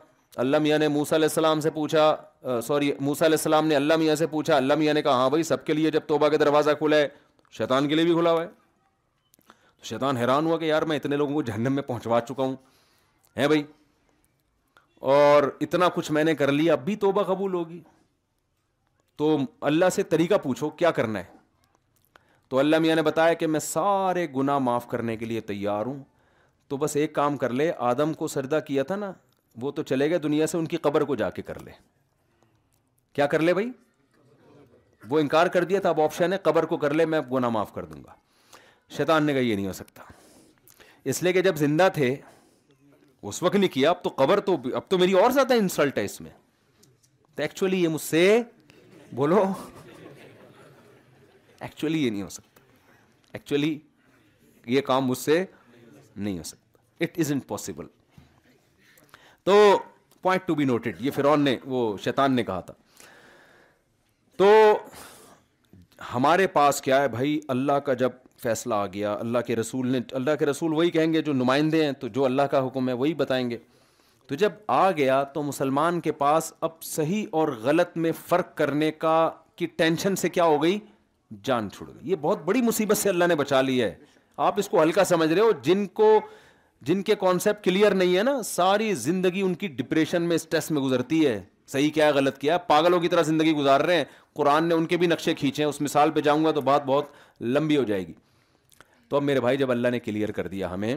اللہ 0.45 0.59
میاں 0.67 0.79
نے 0.79 0.89
موسیٰ 0.89 1.17
علیہ 1.19 1.29
السلام 1.29 1.61
سے 1.61 1.71
پوچھا 1.71 2.61
سوری 2.67 2.93
موسیٰ 3.01 3.27
علیہ 3.27 3.37
السلام 3.39 3.67
نے 3.67 3.77
اللہ 3.77 3.97
میاں 4.03 4.15
سے 4.17 4.27
پوچھا 4.27 4.57
اللہ 4.57 4.75
میاں 4.83 4.95
نے 4.95 5.03
کہا 5.03 5.13
ہاں 5.21 5.31
بھائی 5.31 5.43
سب 5.43 5.65
کے 5.67 5.73
لیے 5.75 5.91
جب 5.91 6.01
توبہ 6.07 6.29
کے 6.29 6.37
دروازہ 6.39 6.71
کھلا 6.79 6.97
ہے 6.97 7.09
شیطان 7.59 7.89
کے 7.89 7.95
لیے 7.95 8.05
بھی 8.05 8.13
کھلا 8.15 8.33
ہوا 8.33 8.43
ہے 8.43 8.49
تو 9.77 9.85
شیطان 9.85 10.17
حیران 10.17 10.47
ہوا 10.47 10.59
کہ 10.59 10.65
یار 10.65 10.83
میں 10.93 10.97
اتنے 10.97 11.17
لوگوں 11.17 11.35
کو 11.35 11.43
جہنم 11.51 11.73
میں 11.75 11.83
پہنچوا 11.83 12.21
چکا 12.29 12.43
ہوں 12.43 12.55
ہیں 13.37 13.47
بھائی 13.49 13.63
اور 15.17 15.43
اتنا 15.67 15.89
کچھ 15.95 16.11
میں 16.13 16.25
نے 16.25 16.35
کر 16.35 16.53
لیا 16.53 16.73
اب 16.73 16.85
بھی 16.85 16.97
توبہ 17.05 17.23
قبول 17.33 17.55
ہوگی 17.55 17.81
تو 19.21 19.35
اللہ 19.69 19.89
سے 19.93 20.03
طریقہ 20.13 20.35
پوچھو 20.43 20.69
کیا 20.81 20.91
کرنا 20.99 21.19
ہے 21.19 21.39
تو 22.51 22.59
اللہ 22.59 22.79
میاں 22.85 22.95
نے 22.97 23.03
بتایا 23.09 23.33
کہ 23.41 23.47
میں 23.47 23.61
سارے 23.61 24.27
گنا 24.37 24.57
معاف 24.69 24.87
کرنے 24.89 25.17
کے 25.17 25.25
لیے 25.33 25.41
تیار 25.51 25.87
ہوں 25.87 25.99
تو 26.69 26.77
بس 26.85 26.95
ایک 26.97 27.13
کام 27.15 27.37
کر 27.43 27.51
لے 27.61 27.71
آدم 27.91 28.13
کو 28.21 28.29
سردا 28.35 28.61
کیا 28.69 28.83
تھا 28.91 28.97
نا 28.97 29.13
وہ 29.63 29.71
تو 29.79 29.83
چلے 29.91 30.09
گئے 30.11 30.19
دنیا 30.29 30.47
سے 30.53 30.57
ان 30.59 30.67
کی 30.73 30.77
قبر 30.87 31.05
کو 31.11 31.15
جا 31.23 31.29
کے 31.39 31.43
کر 31.51 31.59
لے 31.65 31.71
کیا 33.19 33.27
کر 33.35 33.43
لے 33.49 33.55
بھائی 33.55 33.69
وہ 35.11 35.19
انکار 35.19 35.47
کر 35.57 35.65
دیا 35.73 35.81
تھا 35.81 35.89
اب 35.89 36.01
آپشن 36.01 36.33
ہے 36.33 36.39
قبر 36.43 36.67
کو 36.73 36.77
کر 36.87 36.95
لے 37.01 37.07
میں 37.15 37.21
گنا 37.33 37.49
معاف 37.59 37.73
کر 37.75 37.85
دوں 37.93 38.03
گا 38.05 38.15
شیطان 38.97 39.25
نے 39.27 39.33
کہا 39.35 39.43
یہ 39.49 39.55
نہیں 39.57 39.67
ہو 39.67 39.73
سکتا 39.83 40.03
اس 41.13 41.23
لیے 41.23 41.33
کہ 41.33 41.43
جب 41.49 41.57
زندہ 41.67 41.89
تھے 41.95 42.15
اس 43.23 43.43
وقت 43.43 43.57
نہیں 43.57 43.73
کیا 43.79 43.91
اب 43.91 44.03
تو 44.05 44.15
قبر 44.23 44.41
تو 44.49 44.57
اب 44.81 44.89
تو 44.89 44.99
میری 45.05 45.13
اور 45.25 45.31
زیادہ 45.41 45.55
انسلٹ 45.65 45.99
ہے 45.99 46.05
اس 46.05 46.21
میں 46.21 46.31
تو 47.35 47.43
ایکچولی 47.43 47.83
یہ 47.83 47.89
مجھ 47.99 48.03
سے 48.03 48.23
بولو 49.17 49.43
ایکچولی 51.63 52.03
یہ 52.05 52.11
نہیں 52.11 52.23
ہو 52.23 52.29
سکتا 52.31 52.61
ایکچولی 53.33 53.79
یہ 54.75 54.81
کام 54.91 55.07
مجھ 55.07 55.19
سے 55.19 55.45
نہیں 56.17 56.39
ہو 56.39 56.43
سکتا 56.51 57.05
اٹ 57.05 57.19
از 57.19 57.33
پاسبل 57.47 57.87
تو 59.45 59.55
پوائنٹ 60.23 60.47
ٹو 60.47 60.55
بی 60.55 60.65
نوٹڈ 60.65 61.01
یہ 61.07 61.11
فرون 61.15 61.41
نے 61.45 61.57
وہ 61.75 61.81
شیطان 62.05 62.35
نے 62.37 62.45
کہا 62.45 62.61
تھا 62.71 62.75
تو 64.39 64.51
ہمارے 66.15 66.47
پاس 66.57 66.81
کیا 66.83 67.01
ہے 67.03 67.09
بھائی 67.09 67.39
اللہ 67.55 67.79
کا 67.87 67.95
جب 68.03 68.11
فیصلہ 68.43 68.75
آ 68.75 68.87
گیا 68.93 69.13
اللہ 69.21 69.39
کے 69.47 69.57
رسول 69.57 69.89
نے 69.93 69.99
اللہ 70.21 70.37
کے 70.39 70.47
رسول 70.47 70.73
وہی 70.73 70.91
کہیں 70.91 71.13
گے 71.13 71.23
جو 71.23 71.33
نمائندے 71.33 71.85
ہیں 71.85 71.93
تو 72.01 72.09
جو 72.19 72.25
اللہ 72.25 72.43
کا 72.51 72.67
حکم 72.67 72.89
ہے 72.89 72.93
وہی 73.03 73.15
بتائیں 73.15 73.49
گے 73.51 73.57
تو 74.31 74.37
جب 74.41 74.53
آ 74.73 74.91
گیا 74.97 75.23
تو 75.35 75.43
مسلمان 75.43 75.99
کے 76.01 76.11
پاس 76.19 76.53
اب 76.67 76.83
صحیح 76.85 77.25
اور 77.39 77.49
غلط 77.63 77.97
میں 78.03 78.11
فرق 78.29 78.55
کرنے 78.57 78.91
کا 78.93 79.15
کی 79.57 79.67
ٹینشن 79.77 80.17
سے 80.17 80.29
کیا 80.29 80.45
ہو 80.51 80.63
گئی 80.63 80.79
جان 81.45 81.71
چھوڑ 81.77 81.89
گئی 81.89 82.11
یہ 82.11 82.17
بہت 82.21 82.43
بڑی 82.45 82.63
مصیبت 82.63 82.97
سے 82.97 83.09
اللہ 83.09 83.25
نے 83.29 83.35
بچا 83.43 83.61
لی 83.63 83.81
ہے 83.83 83.93
آپ 84.51 84.59
اس 84.61 84.69
کو 84.69 84.83
ہلکا 84.83 85.05
سمجھ 85.05 85.31
رہے 85.33 85.41
ہو 85.41 85.51
جن 85.63 85.85
کو 86.01 86.13
جن 86.89 87.03
کے 87.09 87.15
کانسیپٹ 87.21 87.65
کلیئر 87.65 87.95
نہیں 88.01 88.17
ہے 88.17 88.23
نا 88.23 88.41
ساری 88.51 88.93
زندگی 89.09 89.43
ان 89.43 89.55
کی 89.63 89.69
ڈپریشن 89.81 90.23
میں 90.29 90.37
اسٹریس 90.37 90.71
میں 90.77 90.83
گزرتی 90.83 91.27
ہے 91.27 91.39
صحیح 91.73 91.91
کیا 91.95 92.07
ہے 92.07 92.13
غلط 92.21 92.39
کیا 92.39 92.55
ہے 92.55 92.59
پاگلوں 92.69 93.01
کی 93.01 93.09
طرح 93.09 93.23
زندگی 93.33 93.53
گزار 93.57 93.81
رہے 93.91 93.97
ہیں 93.97 94.05
قرآن 94.39 94.69
نے 94.69 94.75
ان 94.75 94.87
کے 94.87 94.97
بھی 95.03 95.07
نقشے 95.07 95.35
کھینچے 95.43 95.63
ہیں 95.63 95.69
اس 95.71 95.81
مثال 95.81 96.11
پہ 96.11 96.21
جاؤں 96.29 96.45
گا 96.45 96.51
تو 96.51 96.61
بات 96.71 96.85
بہت 96.93 97.11
لمبی 97.57 97.77
ہو 97.77 97.83
جائے 97.91 98.07
گی 98.07 98.13
تو 99.09 99.17
اب 99.17 99.23
میرے 99.23 99.41
بھائی 99.41 99.57
جب 99.59 99.71
اللہ 99.71 99.89
نے 99.97 100.01
کلیئر 100.01 100.31
کر 100.33 100.47
دیا 100.57 100.73
ہمیں 100.75 100.95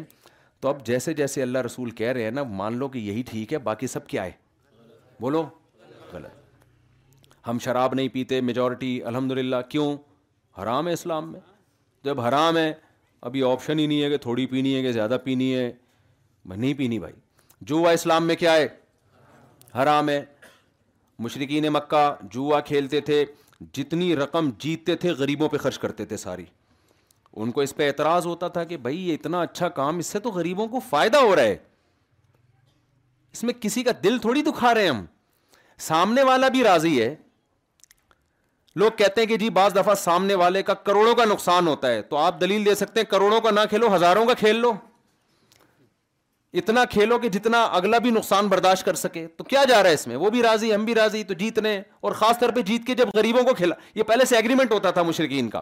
تو 0.63 0.69
اب 0.69 0.85
جیسے 0.85 1.13
جیسے 1.13 1.41
اللہ 1.41 1.59
رسول 1.65 1.89
کہہ 1.91 2.11
رہے 2.15 2.23
ہیں 2.23 2.31
نا 2.31 2.41
مان 2.57 2.75
لو 2.77 2.87
کہ 2.89 2.97
یہی 2.99 3.21
ٹھیک 3.29 3.53
ہے 3.53 3.57
باقی 3.63 3.87
سب 3.93 4.05
کیا 4.11 4.23
ہے 4.25 4.31
بولو 5.21 5.41
غلط 6.11 7.27
ہم 7.47 7.57
شراب 7.63 7.93
نہیں 7.95 8.07
پیتے 8.13 8.39
میجورٹی 8.49 8.91
الحمد 9.11 9.31
للہ 9.37 9.55
کیوں 9.69 9.87
حرام 10.61 10.87
ہے 10.87 10.93
اسلام 10.93 11.31
میں 11.31 11.39
جب 12.05 12.19
حرام 12.27 12.57
ہے 12.57 12.71
ابھی 13.29 13.43
آپشن 13.51 13.79
ہی 13.79 13.87
نہیں 13.87 14.01
ہے 14.03 14.09
کہ 14.09 14.17
تھوڑی 14.27 14.45
پینی 14.53 14.75
ہے 14.75 14.81
کہ 14.81 14.91
زیادہ 14.99 15.17
پینی 15.23 15.53
ہے 15.55 15.71
نہیں 16.55 16.73
پینی 16.77 16.99
بھائی 16.99 17.13
جوا 17.71 17.91
اسلام 17.99 18.25
میں 18.27 18.35
کیا 18.45 18.53
ہے 18.55 18.67
حرام 19.81 20.09
ہے 20.09 20.21
مشرقین 21.25 21.67
مکہ 21.73 22.09
جوا 22.33 22.59
کھیلتے 22.71 23.01
تھے 23.11 23.23
جتنی 23.77 24.15
رقم 24.15 24.49
جیتتے 24.59 24.95
تھے 25.03 25.11
غریبوں 25.23 25.49
پہ 25.49 25.57
خرچ 25.67 25.77
کرتے 25.79 26.05
تھے 26.05 26.17
ساری 26.27 26.45
ان 27.41 27.51
کو 27.51 27.61
اس 27.61 27.75
پہ 27.75 27.87
اعتراض 27.87 28.25
ہوتا 28.25 28.47
تھا 28.55 28.63
کہ 28.71 28.77
بھائی 28.77 29.07
یہ 29.07 29.13
اتنا 29.13 29.41
اچھا 29.41 29.69
کام 29.77 29.97
اس 29.97 30.07
سے 30.15 30.19
تو 30.25 30.31
غریبوں 30.31 30.67
کو 30.73 30.79
فائدہ 30.89 31.17
ہو 31.21 31.35
رہا 31.35 31.43
ہے 31.43 31.55
اس 33.33 33.43
میں 33.43 33.53
کسی 33.59 33.83
کا 33.83 33.91
دل 34.03 34.17
تھوڑی 34.21 34.41
دکھا 34.49 34.73
رہے 34.73 34.81
ہیں 34.83 34.89
ہم 34.89 35.05
سامنے 35.87 36.23
والا 36.23 36.47
بھی 36.47 36.63
راضی 36.63 37.01
ہے 37.01 37.13
لوگ 38.79 38.91
کہتے 38.97 39.21
ہیں 39.21 39.27
کہ 39.27 39.37
جی 39.37 39.49
بعض 39.55 39.75
دفعہ 39.75 39.93
سامنے 40.03 40.35
والے 40.35 40.61
کا 40.63 40.73
کروڑوں 40.89 41.13
کا 41.15 41.25
نقصان 41.25 41.67
ہوتا 41.67 41.87
ہے 41.91 42.01
تو 42.11 42.17
آپ 42.17 42.39
دلیل 42.41 42.65
دے 42.65 42.75
سکتے 42.75 42.99
ہیں 42.99 43.07
کروڑوں 43.11 43.41
کا 43.41 43.51
نہ 43.51 43.59
کھیلو 43.69 43.95
ہزاروں 43.95 44.25
کا 44.25 44.33
کھیل 44.39 44.55
لو 44.61 44.71
اتنا 46.61 46.83
کھیلو 46.89 47.17
کہ 47.19 47.29
جتنا 47.35 47.63
اگلا 47.81 47.97
بھی 47.97 48.09
نقصان 48.11 48.47
برداشت 48.47 48.85
کر 48.85 48.95
سکے 48.95 49.25
تو 49.37 49.43
کیا 49.43 49.63
جا 49.69 49.81
رہا 49.83 49.89
ہے 49.89 49.93
اس 49.93 50.07
میں 50.07 50.15
وہ 50.23 50.29
بھی 50.29 50.41
راضی 50.43 50.73
ہم 50.73 50.85
بھی 50.85 50.95
راضی 50.95 51.23
تو 51.23 51.33
جیتنے 51.43 51.79
اور 52.01 52.11
خاص 52.21 52.39
طور 52.39 52.49
پہ 52.55 52.61
جیت 52.71 52.85
کے 52.87 52.95
جب 52.95 53.09
غریبوں 53.13 53.43
کو 53.43 53.53
کھیلا 53.53 53.75
یہ 53.95 54.03
پہلے 54.07 54.25
سے 54.25 54.35
ایگریمنٹ 54.35 54.71
ہوتا 54.71 54.91
تھا 54.97 55.01
مشرقین 55.03 55.49
کا 55.55 55.61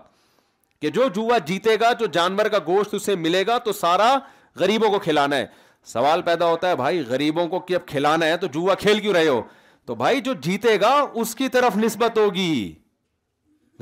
کہ 0.81 0.89
جو 0.89 1.07
جوا 1.15 1.37
جیتے 1.47 1.75
گا 1.81 1.91
جو 1.99 2.05
جانور 2.13 2.45
کا 2.51 2.57
گوشت 2.67 2.93
اسے 2.95 3.15
ملے 3.15 3.45
گا 3.47 3.57
تو 3.65 3.71
سارا 3.79 4.17
غریبوں 4.59 4.89
کو 4.89 4.99
کھلانا 4.99 5.35
ہے 5.37 5.45
سوال 5.91 6.21
پیدا 6.21 6.45
ہوتا 6.49 6.69
ہے 6.69 6.75
بھائی 6.75 6.99
غریبوں 7.07 7.47
کو 7.47 7.59
کہ 7.67 7.75
اب 7.75 7.85
کھلانا 7.87 8.25
ہے 8.25 8.37
تو 8.37 8.47
جوا 8.53 8.75
کھیل 8.79 8.99
کیوں 8.99 9.13
رہے 9.13 9.27
ہو 9.27 9.41
تو 9.85 9.95
بھائی 9.95 10.21
جو 10.21 10.33
جیتے 10.47 10.79
گا 10.81 10.89
اس 11.21 11.33
کی 11.35 11.49
طرف 11.57 11.75
نسبت 11.77 12.17
ہوگی 12.17 12.73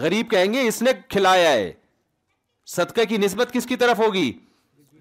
غریب 0.01 0.29
کہیں 0.31 0.53
گے 0.53 0.67
اس 0.67 0.81
نے 0.81 0.91
کھلایا 1.09 1.51
ہے 1.51 1.71
صدقے 2.75 3.05
کی 3.05 3.17
نسبت 3.25 3.51
کس 3.53 3.65
کی 3.67 3.75
طرف 3.83 3.99
ہوگی 3.99 4.31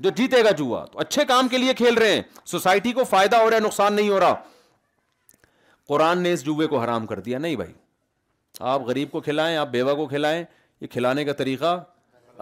جو 0.05 0.11
جیتے 0.17 0.43
گا 0.45 0.51
جوا 0.59 0.85
تو 0.93 0.99
اچھے 0.99 1.25
کام 1.29 1.49
کے 1.49 1.59
لیے 1.59 1.75
کھیل 1.81 1.95
رہے 1.99 2.13
ہیں 2.15 2.23
سوسائٹی 2.53 2.93
کو 2.93 3.05
فائدہ 3.15 3.37
ہو 3.37 3.49
رہا 3.51 3.57
ہے 3.57 3.61
نقصان 3.65 3.95
نہیں 3.95 4.09
ہو 4.09 4.21
رہا 4.21 4.35
قرآن 5.89 6.23
نے 6.23 6.33
اس 6.33 6.45
جوے 6.45 6.67
کو 6.67 6.79
حرام 6.83 7.07
کر 7.07 7.21
دیا 7.29 7.39
نہیں 7.47 7.57
بھائی 7.57 7.73
آپ 8.75 8.83
غریب 8.87 9.11
کو 9.11 9.21
کھلائیں 9.21 9.57
آپ 9.57 9.69
بیوہ 9.71 9.95
کو 9.97 10.07
کھلائیں 10.09 10.43
یہ 10.81 10.87
کھلانے 10.91 11.25
کا 11.25 11.33
طریقہ 11.43 11.79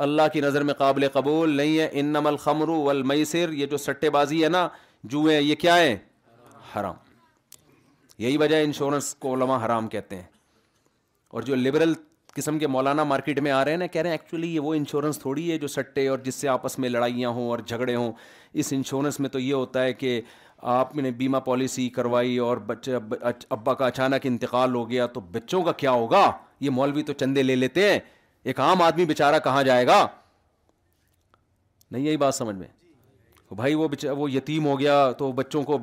اللہ 0.05 0.22
کی 0.32 0.41
نظر 0.41 0.62
میں 0.68 0.74
قابل 0.78 1.07
قبول 1.12 1.51
نہیں 1.57 1.78
ہے 1.78 1.89
ان 2.01 2.16
الخمر 2.26 2.68
والمیسر 2.68 3.53
یہ 3.53 3.66
جو 3.66 3.76
سٹے 3.76 4.11
بازی 4.16 4.43
ہے 4.43 4.49
نا 4.49 4.66
جو 5.12 5.22
ہیں 5.28 5.41
یہ 5.41 5.55
کیا 5.61 5.76
ہیں 5.78 5.95
حرام 6.76 6.95
یہی 8.22 8.37
وجہ 8.37 8.62
انشورنس 8.64 9.14
کو 9.22 9.34
علماء 9.34 9.59
حرام 9.64 9.89
کہتے 9.89 10.16
ہیں 10.16 10.24
اور 11.37 11.43
جو 11.43 11.55
لبرل 11.55 11.95
قسم 12.34 12.59
کے 12.59 12.66
مولانا 12.66 13.05
مارکیٹ 13.05 13.39
میں 13.41 13.51
آ 13.51 13.64
رہے 13.64 13.70
ہیں 13.70 13.78
نا 13.78 13.87
کہہ 13.93 14.01
رہے 14.03 14.11
ہیں 14.11 14.16
ایکچولی 14.18 14.55
یہ 14.55 14.61
وہ 14.61 14.72
انشورنس 14.74 15.18
تھوڑی 15.18 15.51
ہے 15.51 15.57
جو 15.59 15.68
سٹے 15.74 16.07
اور 16.09 16.18
جس 16.24 16.34
سے 16.34 16.49
آپس 16.49 16.78
میں 16.78 16.89
لڑائیاں 16.89 17.30
ہوں 17.39 17.49
اور 17.51 17.59
جھگڑے 17.66 17.95
ہوں 17.95 18.12
اس 18.62 18.72
انشورنس 18.76 19.20
میں 19.20 19.28
تو 19.30 19.39
یہ 19.39 19.53
ہوتا 19.55 19.82
ہے 19.84 19.93
کہ 20.03 20.20
آپ 20.74 20.95
نے 20.97 21.11
بیمہ 21.22 21.37
پالیسی 21.45 21.89
کروائی 21.97 22.37
اور 22.49 22.57
بچہ 22.66 22.91
ابا 23.55 23.74
کا 23.74 23.87
اچانک 23.87 24.26
انتقال 24.26 24.74
ہو 24.74 24.89
گیا 24.91 25.07
تو 25.16 25.20
بچوں 25.32 25.62
کا 25.62 25.72
کیا 25.82 25.91
ہوگا 25.91 26.30
یہ 26.61 26.70
مولوی 26.80 27.03
تو 27.03 27.12
چندے 27.20 27.43
لے 27.43 27.57
لیتے 27.57 27.91
ہیں 27.91 27.99
ایک 28.49 28.59
عام 28.61 28.82
آدمی 28.82 29.05
بیچارہ 29.05 29.38
کہاں 29.44 29.62
جائے 29.68 29.86
گا 29.86 30.07
نہیں 31.90 32.03
یہی 32.03 32.16
بات 32.16 32.34
سمجھ 32.34 32.55
میں 32.57 32.66
بھائی 33.57 33.74
وہ 33.74 33.88
وہ 34.16 34.30
یتیم 34.30 34.66
ہو 34.66 34.78
گیا 34.80 34.99
تو 35.18 35.30
بچوں 35.40 35.62
کو 35.64 35.78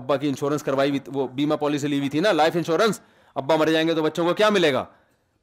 ابا 0.00 0.16
کی 0.22 0.28
انشورنس 0.28 0.62
کروائی 0.62 0.98
وہ 1.14 1.26
بیمہ 1.34 1.54
پالیسی 1.60 1.88
لی 1.88 1.98
ہوئی 1.98 2.08
تھی 2.10 2.20
نا 2.26 2.32
لائف 2.32 2.56
انشورنس 2.56 3.00
ابا 3.42 3.56
مر 3.56 3.70
جائیں 3.72 3.86
گے 3.88 3.94
تو 3.94 4.02
بچوں 4.02 4.24
کو 4.28 4.34
کیا 4.40 4.48
ملے 4.56 4.72
گا 4.72 4.84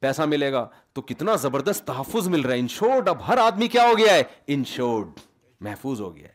پیسہ 0.06 0.22
ملے 0.34 0.52
گا 0.54 0.66
تو 0.94 1.02
کتنا 1.12 1.36
زبردست 1.46 1.86
تحفظ 1.88 2.28
مل 2.36 2.42
رہا 2.42 2.54
ہے 2.54 2.60
انشورڈ 2.60 3.10
اب 3.10 3.28
ہر 3.28 3.38
آدمی 3.46 3.68
کیا 3.76 3.88
ہو 3.90 3.98
گیا 3.98 4.14
ہے 4.14 4.22
انشورڈ 4.58 5.20
محفوظ 5.68 6.02
ہو 6.02 6.16
گیا 6.16 6.28
ہے 6.28 6.34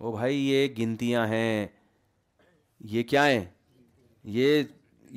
وہ 0.00 0.12
بھائی 0.16 0.44
یہ 0.48 0.66
گنتیاں 0.78 1.26
ہیں 1.34 1.66
یہ 2.94 3.02
کیا 3.12 3.26
ہیں 3.28 3.44
یہ 4.38 4.62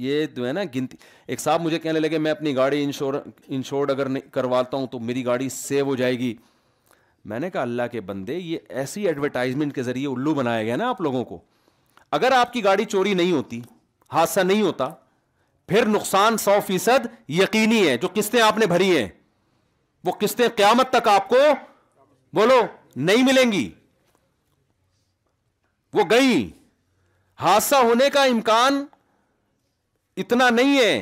یہ 0.01 0.25
جو 0.35 0.47
ہے 0.47 0.51
نا 0.53 0.61
گنتی 0.75 0.97
ایک 1.27 1.39
صاحب 1.39 1.61
مجھے 1.61 1.79
کہنے 1.79 1.99
لگے 1.99 2.17
میں 2.17 2.31
اپنی 2.31 2.55
گاڑی 2.55 2.83
انشور 2.83 3.13
انشورڈ 3.47 3.91
اگر 3.91 4.07
کرواتا 4.33 4.77
ہوں 4.77 4.87
تو 4.91 4.99
میری 4.99 5.25
گاڑی 5.25 5.49
سیو 5.49 5.85
ہو 5.85 5.95
جائے 5.95 6.17
گی 6.19 6.33
میں 7.31 7.39
نے 7.39 7.49
کہا 7.49 7.61
اللہ 7.61 7.83
کے 7.91 8.01
بندے 8.07 8.35
یہ 8.35 8.57
ایسی 8.79 9.05
ایڈورٹائزمنٹ 9.07 9.75
کے 9.75 9.83
ذریعے 9.83 10.07
الو 10.07 10.33
بنایا 10.35 10.63
گیا 10.63 10.75
نا 10.75 10.87
آپ 10.89 11.01
لوگوں 11.01 11.23
کو 11.25 11.39
اگر 12.17 12.31
آپ 12.37 12.53
کی 12.53 12.63
گاڑی 12.63 12.85
چوری 12.85 13.13
نہیں 13.13 13.31
ہوتی 13.31 13.59
حادثہ 14.13 14.39
نہیں 14.39 14.61
ہوتا 14.61 14.89
پھر 15.67 15.85
نقصان 15.87 16.37
سو 16.37 16.59
فیصد 16.67 17.05
یقینی 17.37 17.87
ہے 17.87 17.97
جو 17.97 18.07
قسطیں 18.13 18.41
آپ 18.41 18.57
نے 18.57 18.65
بھری 18.75 18.95
ہیں 18.97 19.07
وہ 20.05 20.11
قسطیں 20.19 20.47
قیامت 20.55 20.89
تک 20.93 21.07
آپ 21.07 21.27
کو 21.29 21.35
بولو 22.37 22.59
نہیں 22.95 23.23
ملیں 23.23 23.51
گی 23.51 23.69
وہ 25.93 26.03
گئی 26.11 26.49
حادثہ 27.41 27.75
ہونے 27.83 28.09
کا 28.13 28.23
امکان 28.33 28.83
اتنا 30.21 30.49
نہیں 30.49 30.77
ہے 30.79 30.99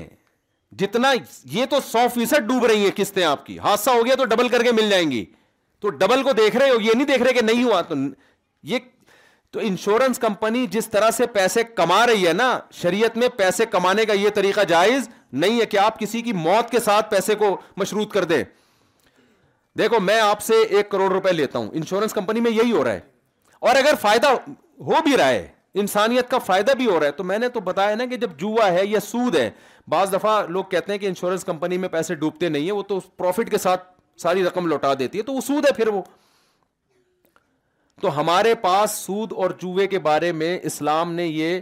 جتنا 0.80 1.12
یہ 1.52 1.66
تو 1.70 1.80
سو 1.92 2.08
فیصد 2.14 2.48
ڈوب 2.48 2.66
رہی 2.66 2.84
ہیں 2.84 2.92
قسطیں 2.96 3.24
آپ 3.26 3.46
کی 3.46 3.58
حادثہ 3.60 3.90
ہو 3.90 4.06
گیا 4.06 4.16
تو 4.16 4.26
ڈبل 4.32 4.50
کر 4.50 4.64
کے 4.64 4.72
مل 4.72 4.90
جائیں 4.90 5.10
گی 5.12 5.24
تو 5.82 5.90
ڈبل 6.04 6.24
کو 6.24 6.32
دیکھ 6.38 6.56
رہے 6.56 6.70
ہو 6.70 6.80
یہ 6.82 6.92
نہیں 6.96 7.08
دیکھ 7.08 7.22
رہے 7.24 7.34
کہ 7.34 7.42
نہیں 7.46 7.64
ہوا 7.64 7.82
تو 7.90 7.96
یہ 8.72 8.80
تو 9.54 9.60
انشورنس 9.64 10.20
کمپنی 10.20 10.66
جس 10.72 10.88
طرح 10.90 11.12
سے 11.12 11.26
پیسے 11.34 11.64
کما 11.76 12.06
رہی 12.08 12.28
ہے 12.28 12.34
نا 12.34 12.52
شریعت 12.82 13.18
میں 13.18 13.28
پیسے 13.38 13.66
کمانے 13.72 14.06
کا 14.06 14.14
یہ 14.14 14.30
طریقہ 14.36 14.62
جائز 14.68 15.10
نہیں 15.44 15.60
ہے 15.62 15.66
کہ 15.74 15.78
آپ 15.80 16.00
کسی 16.00 16.22
کی 16.22 16.34
موت 16.34 16.70
کے 16.72 16.80
ساتھ 16.86 17.10
پیسے 17.12 17.36
کو 17.42 17.56
مشروط 17.78 18.12
کر 18.14 18.24
دیں 18.32 18.44
دیکھو 19.78 20.00
میں 20.00 20.20
آپ 20.20 20.42
سے 20.44 20.62
ایک 20.70 20.90
کروڑ 20.92 21.12
روپے 21.12 21.32
لیتا 21.32 21.60
ہوں 21.60 21.68
انشورنس 21.74 22.14
کمپنی 22.14 22.40
میں 22.48 22.52
یہی 22.52 22.72
ہو 22.72 22.84
رہا 22.84 22.94
ہے 22.94 23.00
اور 23.70 23.76
اگر 23.76 23.94
فائدہ 24.02 24.28
ہو 24.86 25.02
بھی 25.06 25.18
رہا 25.18 25.28
ہے 25.30 25.48
انسانیت 25.80 26.30
کا 26.30 26.38
فائدہ 26.46 26.72
بھی 26.78 26.86
ہو 26.86 27.00
رہا 27.00 27.06
ہے 27.08 27.12
تو 27.18 27.24
میں 27.24 27.38
نے 27.40 27.48
تو 27.50 27.60
بتایا 27.66 27.96
نا 27.96 28.06
کہ 28.10 28.18
جب 28.18 28.30
جوا 28.40 28.72
ہے 28.74 28.86
یا 28.86 29.00
سود 29.02 29.36
ہے 29.36 29.50
بعض 29.90 30.14
دفعہ 30.14 30.42
لوگ 30.48 30.64
کہتے 30.72 30.92
ہیں 30.92 31.00
کہ 31.00 31.06
انشورنس 31.06 31.44
کمپنی 31.46 31.78
میں 31.78 31.90
پیسے 31.90 32.16
ڈوبتے 32.24 32.50
نہیں 32.50 32.64
ہیں 32.66 32.72
وہ 32.72 32.82
تو 32.88 33.00
پروفٹ 33.18 33.50
کے 33.52 33.58
ساتھ 33.58 33.86
ساری 34.22 34.44
رقم 34.44 34.68
لوٹا 34.68 34.94
دیتی 35.00 35.18
ہے 35.18 35.24
تو 35.24 35.34
وہ 35.34 35.42
سود 35.42 35.66
ہے 35.66 35.72
پھر 35.76 35.88
وہ 35.94 36.02
تو 38.02 38.20
ہمارے 38.20 38.54
پاس 38.62 38.92
سود 39.06 39.34
اور 39.44 39.50
جوئے 39.62 39.88
کے 39.88 40.00
بارے 40.10 40.32
میں 40.32 40.58
اسلام 40.72 41.14
نے 41.14 41.28
یہ 41.28 41.60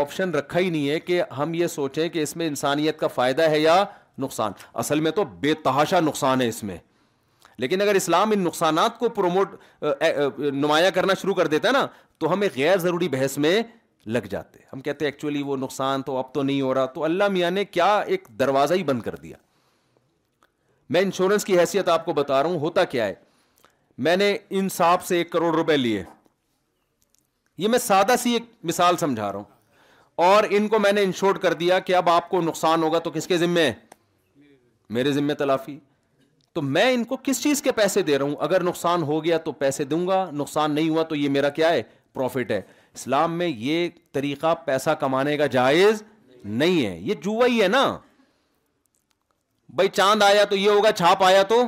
آپشن 0.00 0.30
رکھا 0.34 0.58
ہی 0.60 0.70
نہیں 0.70 0.88
ہے 0.90 0.98
کہ 1.00 1.22
ہم 1.38 1.54
یہ 1.54 1.66
سوچیں 1.78 2.08
کہ 2.08 2.22
اس 2.22 2.34
میں 2.36 2.46
انسانیت 2.48 2.98
کا 2.98 3.06
فائدہ 3.14 3.42
ہے 3.50 3.58
یا 3.60 3.82
نقصان 4.22 4.52
اصل 4.84 5.00
میں 5.00 5.10
تو 5.20 5.24
بے 5.40 5.54
تحاشا 5.64 6.00
نقصان 6.00 6.40
ہے 6.40 6.48
اس 6.48 6.62
میں 6.64 6.78
لیکن 7.64 7.80
اگر 7.82 7.94
اسلام 7.94 8.30
ان 8.32 8.40
نقصانات 8.44 8.98
کو 8.98 9.08
پروموٹ 9.18 9.54
نمایاں 10.38 10.90
کرنا 10.94 11.14
شروع 11.20 11.34
کر 11.34 11.46
دیتا 11.52 11.70
نا 11.72 11.86
تو 12.20 12.32
ہم 12.32 12.40
ایک 12.42 12.54
غیر 12.56 12.78
ضروری 12.78 13.08
بحث 13.08 13.36
میں 13.46 13.60
لگ 14.14 14.26
جاتے 14.30 14.58
ہم 14.72 14.80
کہتے 14.80 15.04
ہیں 15.04 15.12
ایکچولی 15.12 15.42
وہ 15.46 15.56
نقصان 15.56 16.02
تو 16.02 16.16
اب 16.16 16.32
تو 16.34 16.42
نہیں 16.42 16.60
ہو 16.60 16.74
رہا 16.74 16.86
تو 16.98 17.04
اللہ 17.04 17.28
میاں 17.36 17.50
نے 17.50 17.64
کیا 17.64 17.96
ایک 18.14 18.28
دروازہ 18.40 18.74
ہی 18.74 18.84
بند 18.90 19.02
کر 19.02 19.14
دیا 19.22 19.36
میں 20.94 21.00
انشورنس 21.00 21.44
کی 21.44 21.58
حیثیت 21.58 21.88
آپ 21.88 22.04
کو 22.04 22.12
بتا 22.14 22.42
رہا 22.42 22.48
ہوں 22.50 22.58
ہوتا 22.60 22.84
کیا 22.92 23.06
ہے 23.06 23.14
میں 24.06 24.16
نے 24.16 24.36
ان 24.58 24.68
صاحب 24.74 25.04
سے 25.04 25.16
ایک 25.18 25.30
کروڑ 25.32 25.54
روپے 25.54 25.76
لیے 25.76 26.02
یہ 27.58 27.68
میں 27.68 27.78
سادہ 27.78 28.14
سی 28.22 28.32
ایک 28.32 28.42
مثال 28.70 28.96
سمجھا 28.96 29.30
رہا 29.32 29.36
ہوں 29.38 29.44
اور 30.34 30.44
ان 30.58 30.68
کو 30.68 30.78
میں 30.78 30.92
نے 30.92 31.02
انشور 31.02 31.36
کر 31.46 31.52
دیا 31.62 31.78
کہ 31.88 31.94
اب 31.94 32.08
آپ 32.10 32.28
کو 32.30 32.40
نقصان 32.40 32.82
ہوگا 32.82 32.98
تو 33.06 33.10
کس 33.14 33.26
کے 33.26 33.36
ذمے 33.38 33.70
میرے 34.98 35.12
ذمے 35.12 35.34
تلافی 35.34 35.78
تو 36.56 36.62
میں 36.74 36.84
ان 36.92 37.02
کو 37.04 37.16
کس 37.22 37.42
چیز 37.42 37.60
کے 37.62 37.72
پیسے 37.78 38.02
دے 38.02 38.18
رہا 38.18 38.24
ہوں 38.24 38.34
اگر 38.44 38.62
نقصان 38.64 39.02
ہو 39.08 39.22
گیا 39.24 39.38
تو 39.48 39.52
پیسے 39.62 39.84
دوں 39.84 40.06
گا 40.08 40.18
نقصان 40.42 40.70
نہیں 40.74 40.88
ہوا 40.90 41.02
تو 41.10 41.14
یہ 41.16 41.28
میرا 41.30 41.48
کیا 41.58 41.70
ہے 41.70 41.82
پروفٹ 42.14 42.50
ہے 42.50 42.60
اسلام 42.94 43.36
میں 43.38 43.46
یہ 43.48 43.88
طریقہ 44.12 44.54
پیسہ 44.64 44.90
کمانے 45.00 45.36
کا 45.36 45.46
جائز 45.56 46.02
نہیں 46.62 46.86
ہے 46.86 46.96
یہ 47.08 47.14
جوا 47.24 47.46
ہی 47.46 47.60
ہے 47.62 47.68
نا 47.68 47.82
بھائی 49.80 49.88
چاند 49.98 50.22
آیا 50.22 50.44
تو 50.44 50.56
یہ 50.56 50.70
ہوگا 50.70 50.92
چھاپ 51.02 51.24
آیا 51.24 51.42
تو 51.52 51.62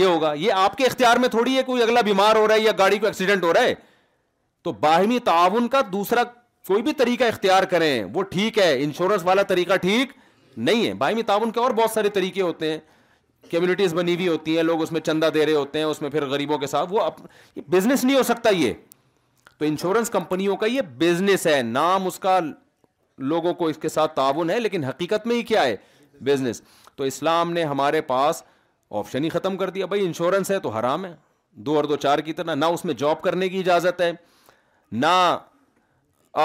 یہ 0.00 0.04
ہوگا 0.06 0.32
یہ 0.40 0.52
آپ 0.64 0.76
کے 0.76 0.84
اختیار 0.86 1.16
میں 1.24 1.28
تھوڑی 1.36 1.56
ہے 1.56 1.62
کوئی 1.66 1.82
اگلا 1.82 2.00
بیمار 2.10 2.36
ہو 2.36 2.46
رہا 2.48 2.54
ہے 2.54 2.60
یا 2.60 2.72
گاڑی 2.78 2.98
کو 2.98 3.06
ایکسیڈنٹ 3.06 3.44
ہو 3.44 3.52
رہا 3.54 3.62
ہے 3.62 3.74
تو 4.64 4.72
باہمی 4.86 5.18
تعاون 5.24 5.68
کا 5.76 5.80
دوسرا 5.92 6.22
کوئی 6.68 6.82
بھی 6.82 6.92
طریقہ 7.04 7.24
اختیار 7.24 7.62
کریں 7.72 7.92
وہ 8.14 8.22
ٹھیک 8.34 8.58
ہے 8.58 8.72
انشورنس 8.82 9.24
والا 9.26 9.42
طریقہ 9.54 9.76
ٹھیک 9.82 10.12
نہیں 10.68 10.86
ہے 10.86 10.92
باہمی 11.04 11.22
تعاون 11.30 11.50
کے 11.52 11.60
اور 11.60 11.70
بہت 11.82 11.90
سارے 11.94 12.08
طریقے 12.18 12.42
ہوتے 12.42 12.70
ہیں 12.72 12.78
کمیونٹیز 13.50 13.94
بنی 13.94 14.14
ہوئی 14.14 14.28
ہوتی 14.28 14.56
ہیں 14.56 14.62
لوگ 14.62 14.82
اس 14.82 14.92
میں 14.92 15.00
چندہ 15.00 15.28
دے 15.34 15.44
رہے 15.46 15.54
ہوتے 15.54 15.78
ہیں 15.78 15.86
اس 15.86 16.02
میں 16.02 16.10
پھر 16.10 16.26
غریبوں 16.28 16.58
کے 16.58 16.66
ساتھ 16.66 16.92
وہ 16.92 17.00
اپ... 17.02 17.20
بزنس 17.70 18.04
نہیں 18.04 18.16
ہو 18.16 18.22
سکتا 18.22 18.50
یہ 18.50 18.72
تو 19.58 19.64
انشورنس 19.64 20.10
کمپنیوں 20.10 20.56
کا 20.56 20.66
یہ 20.66 20.80
بزنس 20.98 21.46
ہے 21.46 21.60
نام 21.62 22.06
اس 22.06 22.18
کا 22.18 22.38
لوگوں 23.32 23.52
کو 23.54 23.66
اس 23.68 23.78
کے 23.80 23.88
ساتھ 23.88 24.14
تعاون 24.16 24.50
ہے 24.50 24.58
لیکن 24.60 24.84
حقیقت 24.84 25.26
میں 25.26 25.36
ہی 25.36 25.42
کیا 25.50 25.64
ہے 25.64 25.76
بزنس 26.24 26.62
تو 26.96 27.04
اسلام 27.04 27.50
نے 27.52 27.64
ہمارے 27.64 28.00
پاس 28.12 28.42
آپشن 28.98 29.24
ہی 29.24 29.28
ختم 29.28 29.56
کر 29.56 29.70
دیا 29.70 29.86
بھائی 29.86 30.04
انشورنس 30.06 30.50
ہے 30.50 30.58
تو 30.60 30.68
حرام 30.70 31.04
ہے 31.04 31.14
دو 31.66 31.76
اور 31.76 31.84
دو 31.84 31.96
چار 32.06 32.18
کی 32.26 32.32
طرح 32.32 32.54
نہ 32.54 32.64
اس 32.74 32.84
میں 32.84 32.94
جاب 32.98 33.20
کرنے 33.22 33.48
کی 33.48 33.58
اجازت 33.58 34.00
ہے 34.00 34.10
نہ 34.92 35.06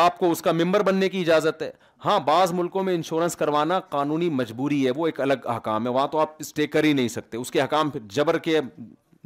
آپ 0.04 0.18
کو 0.20 0.32
اس 0.32 0.42
کا 0.42 0.52
ممبر 0.52 0.84
بننے 0.84 1.10
کی 1.10 1.22
اجازت 1.22 1.62
ہے 1.62 1.72
ہاں 2.06 2.20
بعض 2.26 2.52
ملکوں 2.54 2.84
میں 2.84 2.94
انشورنس 2.96 3.36
کروانا 3.36 3.80
قانونی 3.90 4.30
مجبوری 4.30 4.86
ہے 4.86 4.92
وہ 4.96 5.06
ایک 5.06 5.20
الگ 5.22 5.46
احکام 5.50 5.86
ہے 5.88 5.92
وہاں 5.92 6.08
تو 6.08 6.18
آپ 6.20 6.36
اسٹے 6.40 6.68
کر 6.76 6.84
ہی 6.84 6.92
نہیں 6.94 7.08
سکتے 7.10 7.38
اس 7.38 7.52
کے 7.52 7.62
حکام 7.62 7.90
جبر 8.18 8.38
کے 8.48 8.60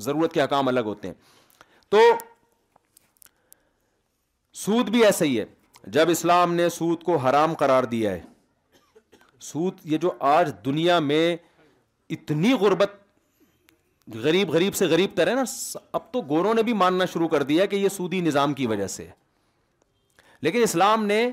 ضرورت 0.05 0.33
کے 0.33 0.41
حکام 0.43 0.67
الگ 0.67 0.83
ہوتے 0.89 1.07
ہیں 1.07 1.15
تو 1.91 1.97
سود 4.65 4.89
بھی 4.89 5.03
ایسا 5.05 5.25
ہی 5.25 5.39
ہے 5.39 5.45
جب 5.97 6.09
اسلام 6.11 6.53
نے 6.53 6.69
سود 6.69 7.03
کو 7.03 7.15
حرام 7.17 7.53
قرار 7.59 7.83
دیا 7.93 8.11
ہے 8.11 8.21
سود 9.49 9.79
یہ 9.91 9.97
جو 9.97 10.11
آج 10.29 10.51
دنیا 10.65 10.99
میں 11.11 11.23
اتنی 12.15 12.51
غربت 12.61 12.99
غریب 14.23 14.49
غریب 14.51 14.75
سے 14.75 14.85
غریب 14.93 15.09
تر 15.15 15.27
ہے 15.27 15.35
نا 15.35 15.43
اب 15.97 16.11
تو 16.11 16.21
گوروں 16.29 16.53
نے 16.53 16.63
بھی 16.63 16.73
ماننا 16.83 17.05
شروع 17.13 17.27
کر 17.29 17.43
دیا 17.51 17.65
کہ 17.65 17.75
یہ 17.75 17.89
سودی 17.97 18.19
نظام 18.21 18.53
کی 18.53 18.67
وجہ 18.67 18.87
سے 18.95 19.05
لیکن 20.45 20.63
اسلام 20.63 21.05
نے 21.05 21.23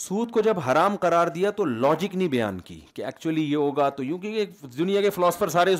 سود 0.00 0.30
کو 0.32 0.40
جب 0.40 0.58
حرام 0.68 0.94
قرار 1.00 1.26
دیا 1.34 1.50
تو 1.56 1.64
لاجک 1.64 2.14
نہیں 2.16 2.28
بیان 2.28 2.60
کی 2.64 2.78
کہ 2.94 3.04
ایکچولی 3.04 3.42
یہ 3.50 3.56
ہوگا 3.56 3.88
تو 3.96 4.04
یوں 4.04 4.18
دنیا 4.78 5.00
کے 5.02 5.10
فلاسفر 5.10 5.72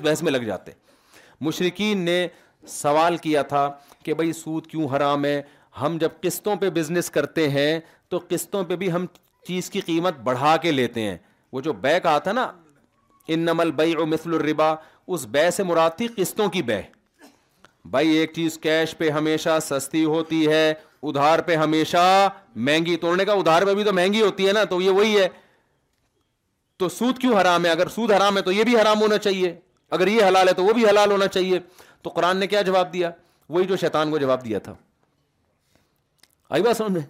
مشرقین 1.41 1.99
نے 2.05 2.27
سوال 2.69 3.17
کیا 3.23 3.43
تھا 3.53 3.69
کہ 4.05 4.15
بھائی 4.15 4.33
سود 4.33 4.67
کیوں 4.71 4.87
حرام 4.95 5.25
ہے 5.25 5.41
ہم 5.81 5.97
جب 6.01 6.09
قسطوں 6.23 6.55
پہ 6.57 6.69
بزنس 6.75 7.11
کرتے 7.11 7.49
ہیں 7.51 7.79
تو 8.11 8.19
قسطوں 8.29 8.63
پہ 8.65 8.77
بھی 8.83 8.91
ہم 8.93 9.07
چیز 9.47 9.71
کی 9.71 9.81
قیمت 9.87 10.19
بڑھا 10.25 10.57
کے 10.63 10.73
لیتے 10.73 11.01
ہیں 11.03 11.17
وہ 11.53 11.61
جو 11.61 11.73
بے 11.87 11.99
کہا 12.03 12.19
تھا 12.27 12.33
نا 12.33 12.47
ان 13.27 13.41
نمل 13.47 13.71
بے 13.81 13.91
اور 13.95 14.07
مثل 14.07 14.35
الربا 14.35 14.73
اس 15.07 15.27
بے 15.31 15.51
سے 15.57 15.63
مراد 15.63 15.97
تھی 15.99 16.09
قسطوں 16.17 16.49
کی 16.59 16.63
بے 16.71 16.81
بھائی 17.91 18.11
ایک 18.17 18.33
چیز 18.35 18.59
کیش 18.63 18.97
پہ 18.99 19.11
ہمیشہ 19.11 19.59
سستی 19.69 20.05
ہوتی 20.05 20.47
ہے 20.53 20.73
ادھار 21.09 21.39
پہ 21.47 21.55
ہمیشہ 21.57 22.29
مہنگی 22.67 22.97
توڑنے 23.05 23.25
کا 23.25 23.33
ادھار 23.33 23.63
پہ 23.67 23.75
بھی 23.75 23.85
تو 23.85 23.93
مہنگی 23.93 24.21
ہوتی 24.23 24.47
ہے 24.49 24.53
نا 24.53 24.63
تو 24.71 24.81
یہ 24.81 24.91
وہی 24.99 25.19
ہے 25.19 25.29
تو 26.79 26.89
سود 26.89 27.19
کیوں 27.21 27.35
حرام 27.41 27.65
ہے 27.67 27.71
اگر 27.71 27.89
سود 27.95 28.11
حرام 28.13 28.37
ہے 28.37 28.43
تو 28.43 28.53
یہ 28.53 28.65
بھی 28.65 28.77
حرام 28.81 29.01
ہونا 29.03 29.19
چاہیے 29.27 29.55
اگر 29.97 30.07
یہ 30.07 30.25
حلال 30.25 30.49
ہے 30.49 30.53
تو 30.61 30.65
وہ 30.65 30.73
بھی 30.73 30.85
حلال 30.89 31.11
ہونا 31.13 31.27
چاہیے 31.29 31.59
تو 32.03 32.11
قرآن 32.11 32.37
نے 32.37 32.47
کیا 32.53 32.63
جواب 32.69 32.93
دیا 32.93 33.11
وہی 33.55 33.65
جو 33.67 33.77
شیطان 33.81 34.11
کو 34.11 34.19
جواب 34.19 34.45
دیا 34.45 34.59
تھا 34.69 34.75
آئی 36.57 36.63
بات 36.63 36.77
سمجھ 36.77 36.93
میں 36.93 37.01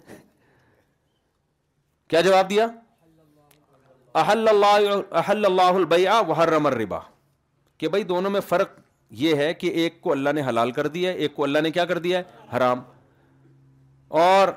کیا 2.09 2.21
جواب 2.21 2.49
دیا 2.49 2.67
احل 4.21 4.47
اللہ 4.47 6.13
وحرم 6.29 6.65
الربا 6.67 6.99
کہ 7.77 7.87
بھائی 7.95 8.03
دونوں 8.13 8.29
میں 8.31 8.41
فرق 8.49 8.79
یہ 9.21 9.35
ہے 9.35 9.53
کہ 9.53 9.67
ایک 9.83 10.01
کو 10.01 10.11
اللہ 10.11 10.31
نے 10.35 10.41
حلال 10.49 10.71
کر 10.71 10.87
دیا 10.97 11.11
ہے 11.11 11.17
ایک 11.25 11.33
کو 11.35 11.43
اللہ 11.43 11.59
نے 11.63 11.71
کیا 11.71 11.85
کر 11.85 11.97
دیا 12.07 12.19
ہے 12.19 12.55
حرام 12.55 12.81
اور 14.21 14.47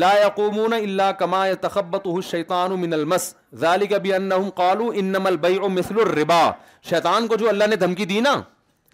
لا 0.00 0.10
يقومون 0.22 0.74
الا 0.74 1.10
كما 1.12 1.38
يتخبطه 1.50 2.76
من 2.82 2.94
المس 2.94 3.34
بانهم 3.52 4.50
قالوا 4.50 4.94
انما 4.94 5.28
البيع 5.28 5.66
مثل 5.68 5.98
الربا 6.00 6.50
شیطان 6.90 7.26
کو 7.32 7.36
جو 7.42 7.48
اللہ 7.48 7.66
نے 7.70 7.76
دھمکی 7.82 8.04
دی 8.12 8.20
نا 8.28 8.34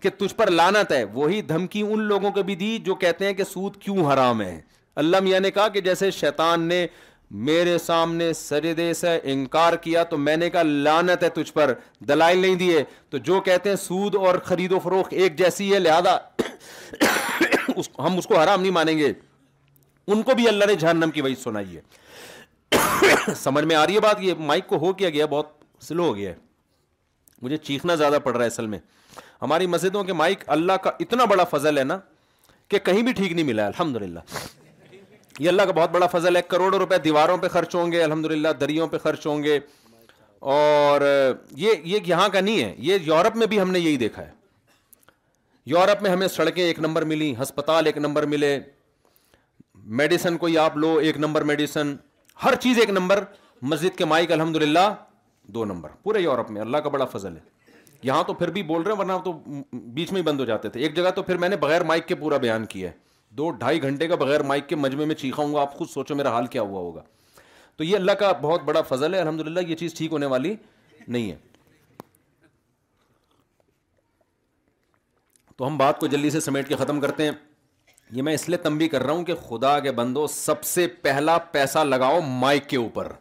کہ 0.02 0.10
تجھ 0.18 0.34
پر 0.36 0.50
لانت 0.60 0.92
ہے 0.92 1.02
وہی 1.12 1.40
دھمکی 1.52 1.82
ان 1.88 2.02
لوگوں 2.12 2.30
کو 2.38 2.42
بھی 2.50 2.54
دی 2.64 2.76
جو 2.86 2.94
کہتے 3.04 3.26
ہیں 3.26 3.32
کہ 3.40 3.44
سود 3.52 3.76
کیوں 3.82 4.10
حرام 4.12 4.42
ہے 4.42 4.60
اللہ 5.04 5.20
میاں 5.28 5.40
نے 5.40 5.50
کہا 5.58 5.68
کہ 5.76 5.80
جیسے 5.90 6.10
شیطان 6.20 6.66
نے 6.68 6.86
میرے 7.48 7.76
سامنے 7.86 8.32
سجدے 8.32 8.92
سے 9.00 9.18
انکار 9.32 9.76
کیا 9.86 10.02
تو 10.12 10.16
میں 10.18 10.36
نے 10.36 10.50
کہا 10.50 10.62
لانت 10.86 11.22
ہے 11.24 11.28
تجھ 11.40 11.52
پر 11.52 11.72
دلائل 12.08 12.38
نہیں 12.38 12.54
دیے 12.64 12.82
تو 13.10 13.18
جو 13.30 13.40
کہتے 13.50 13.68
ہیں 13.68 13.76
سود 13.86 14.14
اور 14.26 14.34
خرید 14.44 14.72
و 14.72 14.78
فروخت 14.84 15.12
ایک 15.22 15.36
جیسی 15.38 15.72
ہے 15.74 15.78
لہذا 15.78 16.16
ہم 17.98 18.18
اس 18.18 18.26
کو 18.26 18.38
حرام 18.38 18.60
نہیں 18.60 18.72
مانیں 18.72 18.96
گے 18.98 19.12
ان 20.12 20.22
کو 20.22 20.34
بھی 20.34 20.48
اللہ 20.48 20.64
نے 20.68 20.74
جہنم 20.82 21.10
کی 21.14 21.20
وجہ 21.20 21.40
سنائی 21.42 21.76
ہے 21.76 23.34
سمجھ 23.40 23.64
میں 23.64 23.76
آ 23.76 23.86
رہی 23.86 23.94
ہے 23.94 24.00
بات 24.00 24.20
یہ 24.22 24.34
مائک 24.50 24.66
کو 24.68 24.76
ہو 24.86 24.92
کیا 25.00 25.10
گیا 25.10 25.26
بہت 25.34 25.50
سلو 25.84 26.06
ہو 26.08 26.16
گیا 26.16 26.30
ہے 26.30 26.36
مجھے 27.42 27.56
چیخنا 27.56 27.94
زیادہ 27.94 28.18
پڑ 28.24 28.32
رہا 28.36 28.42
ہے 28.42 28.46
اصل 28.46 28.66
میں 28.66 28.78
ہماری 29.42 29.66
مسجدوں 29.74 30.02
کے 30.04 30.12
مائک 30.20 30.44
اللہ 30.54 30.76
کا 30.82 30.90
اتنا 31.00 31.24
بڑا 31.32 31.44
فضل 31.50 31.78
ہے 31.78 31.84
نا 31.84 31.98
کہ 32.68 32.78
کہیں 32.88 33.02
بھی 33.02 33.12
ٹھیک 33.20 33.32
نہیں 33.32 33.44
ملا 33.46 33.66
الحمد 33.66 33.96
للہ 34.02 34.20
یہ 35.38 35.48
اللہ 35.48 35.62
کا 35.62 35.72
بہت 35.72 35.90
بڑا 35.90 36.06
فضل 36.16 36.36
ہے 36.36 36.42
کروڑ 36.48 36.70
کروڑوں 36.72 36.98
دیواروں 37.04 37.36
پہ 37.42 37.48
خرچ 37.48 37.74
ہوں 37.74 37.92
گے 37.92 38.02
الحمد 38.04 38.24
للہ 38.30 38.48
دریوں 38.60 38.86
پہ 38.94 38.98
خرچ 39.02 39.26
ہوں 39.26 39.42
گے 39.42 39.58
اور 40.54 41.00
یہ 41.66 41.98
یہاں 42.06 42.28
کا 42.32 42.40
نہیں 42.40 42.62
ہے 42.62 42.74
یہ 42.88 42.98
یورپ 43.06 43.36
میں 43.36 43.46
بھی 43.52 43.60
ہم 43.60 43.70
نے 43.70 43.78
یہی 43.78 43.96
دیکھا 43.96 44.22
ہے 44.26 44.30
یورپ 45.70 46.02
میں 46.02 46.10
ہمیں 46.10 46.26
سڑکیں 46.34 46.62
ایک 46.64 46.78
نمبر 46.80 47.02
ملی 47.10 47.32
ہسپتال 47.40 47.86
ایک 47.86 47.96
نمبر 47.98 48.22
ملے 48.34 48.50
میڈیسن 49.98 50.36
کوئی 50.42 50.56
آپ 50.58 50.76
لو 50.76 50.92
ایک 51.08 51.16
نمبر 51.24 51.42
میڈیسن 51.50 51.94
ہر 52.44 52.54
چیز 52.60 52.78
ایک 52.80 52.90
نمبر 52.90 53.22
مسجد 53.72 53.96
کے 53.98 54.04
مائک 54.12 54.30
الحمد 54.32 54.56
للہ 54.62 54.86
دو 55.54 55.64
نمبر 55.64 55.88
پورے 56.02 56.20
یورپ 56.20 56.50
میں 56.56 56.60
اللہ 56.60 56.84
کا 56.86 56.88
بڑا 56.94 57.04
فضل 57.14 57.36
ہے 57.36 57.76
یہاں 58.08 58.22
تو 58.26 58.34
پھر 58.38 58.50
بھی 58.54 58.62
بول 58.70 58.82
رہے 58.82 58.92
ہیں 58.92 58.98
ورنہ 59.00 59.12
تو 59.24 59.32
بیچ 59.96 60.12
میں 60.12 60.20
ہی 60.20 60.24
بند 60.26 60.40
ہو 60.40 60.44
جاتے 60.52 60.68
تھے 60.76 60.80
ایک 60.86 60.96
جگہ 60.96 61.10
تو 61.16 61.22
پھر 61.30 61.36
میں 61.44 61.48
نے 61.48 61.56
بغیر 61.66 61.84
مائک 61.92 62.06
کے 62.08 62.14
پورا 62.22 62.36
بیان 62.46 62.64
کیا 62.76 62.90
ہے 62.90 62.96
دو 63.40 63.50
ڈھائی 63.64 63.82
گھنٹے 63.90 64.08
کا 64.08 64.14
بغیر 64.24 64.42
مائک 64.52 64.68
کے 64.68 64.76
مجمے 64.86 65.04
میں 65.10 65.14
چیخا 65.24 65.42
ہوں 65.42 65.52
گا 65.54 65.60
آپ 65.60 65.74
خود 65.78 65.88
سوچو 65.94 66.14
میرا 66.22 66.30
حال 66.38 66.46
کیا 66.56 66.62
ہوا 66.72 66.80
ہوگا 66.80 67.02
تو 67.76 67.84
یہ 67.84 67.96
اللہ 67.96 68.12
کا 68.24 68.32
بہت 68.42 68.62
بڑا 68.70 68.82
فضل 68.94 69.14
ہے 69.14 69.20
الحمد 69.26 69.40
للہ 69.48 69.68
یہ 69.70 69.76
چیز 69.84 69.94
ٹھیک 69.98 70.12
ہونے 70.12 70.26
والی 70.36 70.54
نہیں 71.06 71.30
ہے 71.30 71.36
تو 75.58 75.66
ہم 75.66 75.76
بات 75.78 75.98
کو 76.00 76.06
جلدی 76.06 76.28
سے 76.30 76.40
سمیٹ 76.40 76.68
کے 76.68 76.76
ختم 76.76 77.00
کرتے 77.00 77.24
ہیں 77.24 77.30
یہ 78.16 78.22
میں 78.22 78.32
اس 78.34 78.48
لیے 78.48 78.58
تمبی 78.66 78.88
کر 78.88 79.02
رہا 79.02 79.12
ہوں 79.12 79.24
کہ 79.30 79.34
خدا 79.48 79.78
کے 79.86 79.92
بندو 79.92 80.26
سب 80.34 80.62
سے 80.64 80.86
پہلا 81.06 81.36
پیسہ 81.54 81.78
لگاؤ 81.84 82.20
مائک 82.20 82.68
کے 82.68 82.76
اوپر 82.76 83.12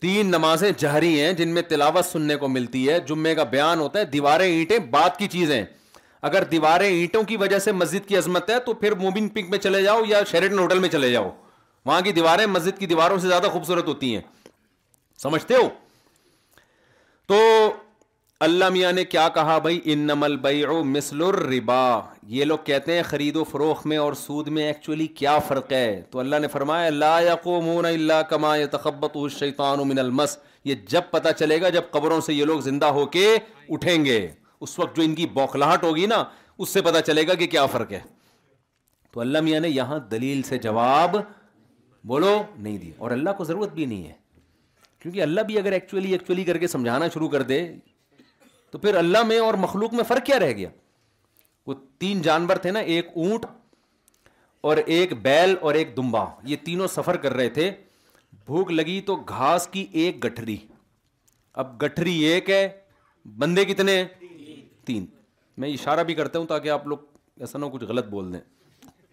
تین 0.00 0.26
نمازیں 0.30 0.70
جہری 0.78 1.20
ہیں 1.20 1.32
جن 1.40 1.48
میں 1.54 1.62
تلاوت 1.68 2.04
سننے 2.06 2.36
کو 2.42 2.48
ملتی 2.48 2.88
ہے 2.88 3.00
جمعے 3.08 3.34
کا 3.34 3.44
بیان 3.56 3.80
ہوتا 3.80 3.98
ہے 3.98 4.04
دیواریں 4.12 4.46
اینٹیں 4.46 4.78
بات 4.90 5.16
کی 5.18 5.28
چیزیں 5.34 5.62
اگر 6.30 6.44
دیواریں 6.52 6.88
اینٹوں 6.88 7.22
کی 7.32 7.36
وجہ 7.42 7.58
سے 7.66 7.72
مسجد 7.82 8.08
کی 8.08 8.16
عظمت 8.16 8.50
ہے 8.50 8.58
تو 8.66 8.74
پھر 8.84 8.94
موبن 9.02 9.28
پنک 9.34 9.50
میں 9.50 9.58
چلے 9.66 9.82
جاؤ 9.82 10.04
یا 10.08 10.22
شیریٹن 10.30 10.58
ہوٹل 10.58 10.78
میں 10.78 10.88
چلے 10.94 11.10
جاؤ 11.12 11.30
وہاں 11.86 12.00
کی 12.08 12.12
دیواریں 12.20 12.46
مسجد 12.46 12.78
کی 12.78 12.86
دیواروں 12.86 13.18
سے 13.18 13.28
زیادہ 13.28 13.48
خوبصورت 13.52 13.86
ہوتی 13.88 14.14
ہیں 14.14 14.22
سمجھتے 15.22 15.54
ہو 15.54 15.68
تو 17.32 17.38
اللہ 18.44 18.68
میاں 18.72 18.90
نے 18.92 19.04
کیا 19.04 19.26
کہا 19.34 19.56
بھائی 19.64 19.78
ان 19.92 19.98
نمل 20.06 20.36
بائی 20.44 20.62
او 20.74 20.82
ربا 21.40 21.80
یہ 22.34 22.44
لوگ 22.44 22.58
کہتے 22.64 22.94
ہیں 22.96 23.02
خرید 23.06 23.36
و 23.36 23.42
فروخت 23.50 23.86
میں 23.86 23.96
اور 24.04 24.12
سود 24.20 24.46
میں 24.58 24.62
ایکچولی 24.66 25.06
کیا 25.20 25.36
فرق 25.48 25.72
ہے 25.72 26.00
تو 26.10 26.18
اللہ 26.18 26.36
نے 26.42 26.48
فرمایا 26.52 26.88
لا 26.90 27.16
الا 27.18 28.20
کما 28.30 28.54
من 29.88 29.98
المس 29.98 30.36
یہ 30.64 30.74
جب 30.88 31.10
پتہ 31.10 31.32
چلے 31.38 31.60
گا 31.62 31.68
جب 31.76 31.90
قبروں 31.90 32.20
سے 32.26 32.34
یہ 32.34 32.44
لوگ 32.52 32.60
زندہ 32.68 32.86
ہو 32.98 33.04
کے 33.16 33.26
اٹھیں 33.70 34.04
گے 34.04 34.18
اس 34.60 34.78
وقت 34.78 34.96
جو 34.96 35.02
ان 35.02 35.14
کی 35.14 35.26
بوکھلاہٹ 35.34 35.84
ہوگی 35.84 36.06
نا 36.14 36.22
اس 36.58 36.68
سے 36.68 36.82
پتہ 36.88 37.00
چلے 37.06 37.26
گا 37.28 37.34
کہ 37.42 37.46
کیا 37.56 37.66
فرق 37.76 37.92
ہے 37.92 38.00
تو 39.12 39.20
اللہ 39.20 39.40
میاں 39.50 39.60
نے 39.60 39.68
یہاں 39.68 39.98
دلیل 40.10 40.42
سے 40.48 40.58
جواب 40.68 41.16
بولو 42.14 42.36
نہیں 42.56 42.78
دی 42.78 42.90
اور 42.98 43.10
اللہ 43.20 43.36
کو 43.38 43.44
ضرورت 43.52 43.74
بھی 43.74 43.84
نہیں 43.86 44.06
ہے 44.08 44.12
کیونکہ 45.02 45.22
اللہ 45.22 45.40
بھی 45.46 45.58
اگر 45.58 45.72
ایکچولی 45.72 46.10
ایکچولی 46.12 46.44
کر 46.44 46.58
کے 46.58 46.66
سمجھانا 46.76 47.08
شروع 47.14 47.28
کر 47.28 47.42
دے 47.52 47.64
تو 48.70 48.78
پھر 48.78 48.94
اللہ 48.96 49.22
میں 49.26 49.38
اور 49.44 49.54
مخلوق 49.62 49.94
میں 49.94 50.04
فرق 50.08 50.24
کیا 50.26 50.38
رہ 50.38 50.52
گیا 50.56 50.68
وہ 51.66 51.74
تین 51.98 52.20
جانور 52.22 52.56
تھے 52.66 52.70
نا 52.70 52.78
ایک 52.96 53.08
اونٹ 53.14 53.46
اور 54.68 54.76
ایک 54.94 55.12
بیل 55.22 55.54
اور 55.68 55.74
ایک 55.74 55.96
دمبا 55.96 56.24
یہ 56.52 56.56
تینوں 56.64 56.86
سفر 56.94 57.16
کر 57.26 57.32
رہے 57.36 57.48
تھے 57.58 57.70
بھوک 58.46 58.70
لگی 58.72 59.00
تو 59.10 59.16
گھاس 59.28 59.66
کی 59.72 59.86
ایک 60.02 60.24
گٹھری 60.24 60.56
اب 61.62 61.80
گٹھری 61.82 62.18
ایک 62.28 62.50
ہے 62.50 62.66
بندے 63.38 63.64
کتنے 63.64 63.96
ہیں 63.96 64.04
تین 64.86 65.06
میں 65.62 65.68
اشارہ 65.72 66.02
بھی 66.10 66.14
کرتا 66.14 66.38
ہوں 66.38 66.46
تاکہ 66.46 66.70
آپ 66.70 66.86
لوگ 66.86 66.98
ایسا 67.40 67.58
نہ 67.58 67.66
کچھ 67.72 67.84
غلط 67.88 68.06
بول 68.08 68.32
دیں 68.32 68.40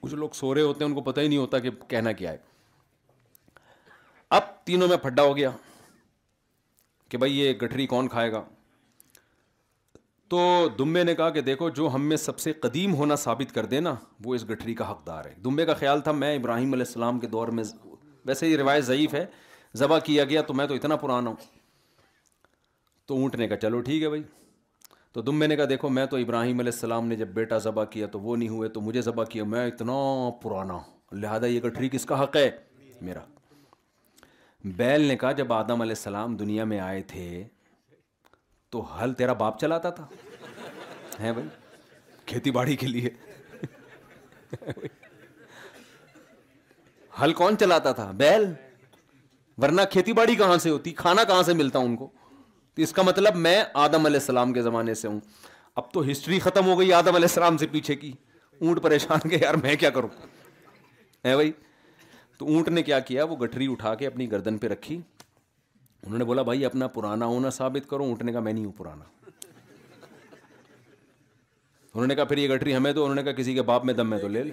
کچھ 0.02 0.14
لوگ 0.16 0.30
سو 0.34 0.54
رہے 0.56 0.62
ہوتے 0.62 0.84
ہیں 0.84 0.90
ان 0.92 0.96
کو 0.96 1.02
پتہ 1.12 1.22
ہی 1.22 1.28
نہیں 1.28 1.40
ہوتا 1.40 1.60
کہ 1.60 1.70
کہنا 1.90 2.12
کیا 2.22 2.32
ہے 2.32 2.38
اب 4.40 4.44
تینوں 4.66 4.88
میں 4.88 4.98
پھڈا 5.04 5.24
ہو 5.24 5.36
گیا 5.38 5.50
کہ 7.10 7.18
بھائی 7.18 7.40
یہ 7.40 7.54
گٹھری 7.62 7.86
کون 7.96 8.08
کھائے 8.14 8.32
گا 8.32 8.44
تو 10.30 10.40
دمبے 10.80 11.04
نے 11.04 11.14
کہا 11.16 11.30
کہ 11.36 11.42
دیکھو 11.42 11.68
جو 11.76 11.90
ہم 11.94 12.08
میں 12.10 12.16
سب 12.18 12.40
سے 12.40 12.52
قدیم 12.62 12.94
ہونا 12.96 13.16
ثابت 13.16 13.54
کر 13.56 13.66
دینا 13.74 13.90
نا 13.90 13.96
وہ 14.24 14.34
اس 14.36 14.50
گٹھری 14.50 14.74
کا 14.76 14.90
حقدار 14.92 15.26
ہے 15.26 15.34
دمبے 15.44 15.66
کا 15.66 15.74
خیال 15.84 16.02
تھا 16.08 16.12
میں 16.24 16.34
ابراہیم 16.38 16.74
علیہ 16.74 16.86
السلام 16.88 17.20
کے 17.20 17.28
دور 17.36 17.48
میں 17.60 17.64
ویسے 18.26 18.48
یہ 18.50 18.58
روایت 18.58 18.84
ضعیف 18.86 19.14
ہے 19.14 19.26
ذبح 19.80 20.00
کیا 20.06 20.24
گیا 20.32 20.42
تو 20.50 20.54
میں 20.54 20.66
تو 20.68 20.74
اتنا 20.74 20.96
پرانا 21.04 21.30
ہوں 21.30 21.36
تو 23.08 23.16
اونٹ 23.18 23.36
نے 23.36 23.48
کہا 23.48 23.58
چلو 23.58 23.80
ٹھیک 23.90 24.04
ہے 24.04 24.10
بھائی 24.10 24.24
تو 25.14 25.22
دمبے 25.30 25.48
نے 25.48 25.56
کہا 25.56 25.66
دیکھو 25.70 25.90
میں 25.90 26.06
تو 26.06 26.18
ابراہیم 26.18 26.60
علیہ 26.60 26.72
السلام 26.74 27.08
نے 27.08 27.16
جب 27.16 27.28
بیٹا 27.34 27.58
ذبح 27.68 27.84
کیا 27.96 28.08
تو 28.08 28.20
وہ 28.20 28.36
نہیں 28.38 28.50
ہوئے 28.50 28.70
تو 28.78 28.82
مجھے 28.90 29.02
ذبح 29.02 29.24
کیا 29.30 29.44
میں 29.54 29.66
اتنا 29.68 29.94
پرانا 30.42 30.74
ہوں 30.74 31.20
لہٰذا 31.22 31.48
یہ 31.48 31.62
گٹھری 31.66 31.90
کس 31.92 32.06
کا 32.06 32.22
حق 32.24 32.36
ہے 32.36 32.50
میرا 33.02 33.22
بیل 34.78 35.02
نے 35.08 35.16
کہا 35.18 35.32
جب 35.42 35.54
آدم 35.54 35.82
علیہ 35.82 35.96
السلام 35.98 36.36
دنیا 36.38 36.64
میں 36.74 36.80
آئے 36.90 37.02
تھے 37.14 37.44
تو 38.72 38.84
ہل 39.00 39.14
تیرا 39.20 39.34
باپ 39.42 39.60
چلاتا 39.60 39.90
تھا 39.98 40.08
ہے 41.20 41.32
بھائی 41.34 41.48
کھیتی 42.32 42.52
باڑی 42.52 42.76
کے 42.76 42.88
لیے 42.88 43.10
ہل 47.22 47.34
کون 47.34 47.58
چلاتا 47.60 47.92
تھا 48.00 48.10
بیل 48.18 48.52
ورنہ 49.64 49.82
کھیتی 49.92 50.14
باڑی 50.14 50.36
کہاں 50.42 50.58
سے 50.64 50.70
ہوتی 50.70 50.92
کھانا 50.98 51.24
کہاں 51.28 51.44
سے 51.44 51.54
ملتا 51.62 51.80
ان 51.86 51.96
کو 52.02 52.10
تو 52.76 52.82
اس 52.82 52.92
کا 52.94 53.02
مطلب 53.02 53.36
میں 53.48 53.56
آدم 53.86 54.06
علیہ 54.06 54.20
السلام 54.20 54.54
کے 54.54 54.62
زمانے 54.62 54.94
سے 54.96 55.08
ہوں 55.08 55.20
اب 55.82 55.92
تو 55.94 56.02
ہسٹری 56.12 56.40
ختم 56.40 56.68
ہو 56.72 56.78
گئی 56.80 56.92
آدم 56.94 57.16
علیہ 57.16 57.28
السلام 57.32 57.58
سے 57.58 57.68
پیچھے 57.72 57.96
کی 58.04 58.12
اونٹ 58.62 58.82
پریشان 58.84 59.30
کے 59.30 59.38
یار 59.42 59.54
میں 59.64 59.76
کیا 59.80 59.90
کروں 59.98 60.10
بھائی 61.24 61.52
تو 62.40 62.46
اونٹ 62.54 62.68
نے 62.70 62.82
کیا 62.84 63.00
کیا 63.10 63.24
وہ 63.30 63.36
گٹری 63.38 63.72
اٹھا 63.72 63.94
کے 63.96 64.08
اپنی 64.08 64.32
گردن 64.32 64.58
پہ 64.58 64.68
رکھی 64.68 65.00
انہوں 66.08 66.20
نے 66.20 66.26
بولا 66.26 66.42
بھائی 66.48 66.64
اپنا 66.66 66.88
پرانا 66.96 67.26
ہونا 67.26 67.50
ثابت 67.54 67.90
کرو 67.90 68.04
اٹھنے 68.12 68.32
کا 68.34 68.40
میں 68.40 68.52
نہیں 68.54 68.66
ہوں 68.66 68.72
پرانا 68.78 69.04
انہوں 71.94 72.08
نے 72.08 72.16
کہا 72.16 72.24
پھر 72.24 72.38
یہ 72.38 72.48
گٹری 72.54 72.76
ہمیں 72.76 72.92
تو 72.94 73.04
انہوں 73.04 73.16
نے 73.16 73.24
کہا 73.24 73.32
کسی 73.40 73.54
کے 73.54 73.62
باپ 73.70 73.86
میں 73.86 73.94
دم 73.94 74.10
میں 74.10 74.18
تو 74.18 74.28
لے 74.36 74.44
لے 74.44 74.52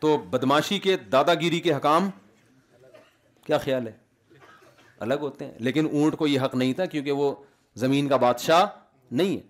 تو 0.00 0.16
بدماشی 0.30 0.78
کے 0.86 0.96
دادا 1.12 1.34
گیری 1.40 1.60
کے 1.66 1.72
حکام 1.74 2.08
کیا 3.46 3.58
خیال 3.64 3.86
ہے 3.86 3.92
الگ 5.06 5.14
ہوتے 5.20 5.44
ہیں 5.46 5.52
لیکن 5.68 5.88
اونٹ 5.92 6.16
کو 6.18 6.26
یہ 6.26 6.40
حق 6.40 6.54
نہیں 6.54 6.72
تھا 6.80 6.84
کیونکہ 6.94 7.20
وہ 7.22 7.32
زمین 7.84 8.08
کا 8.08 8.16
بادشاہ 8.28 8.66
نہیں 9.20 9.36
ہے 9.36 9.42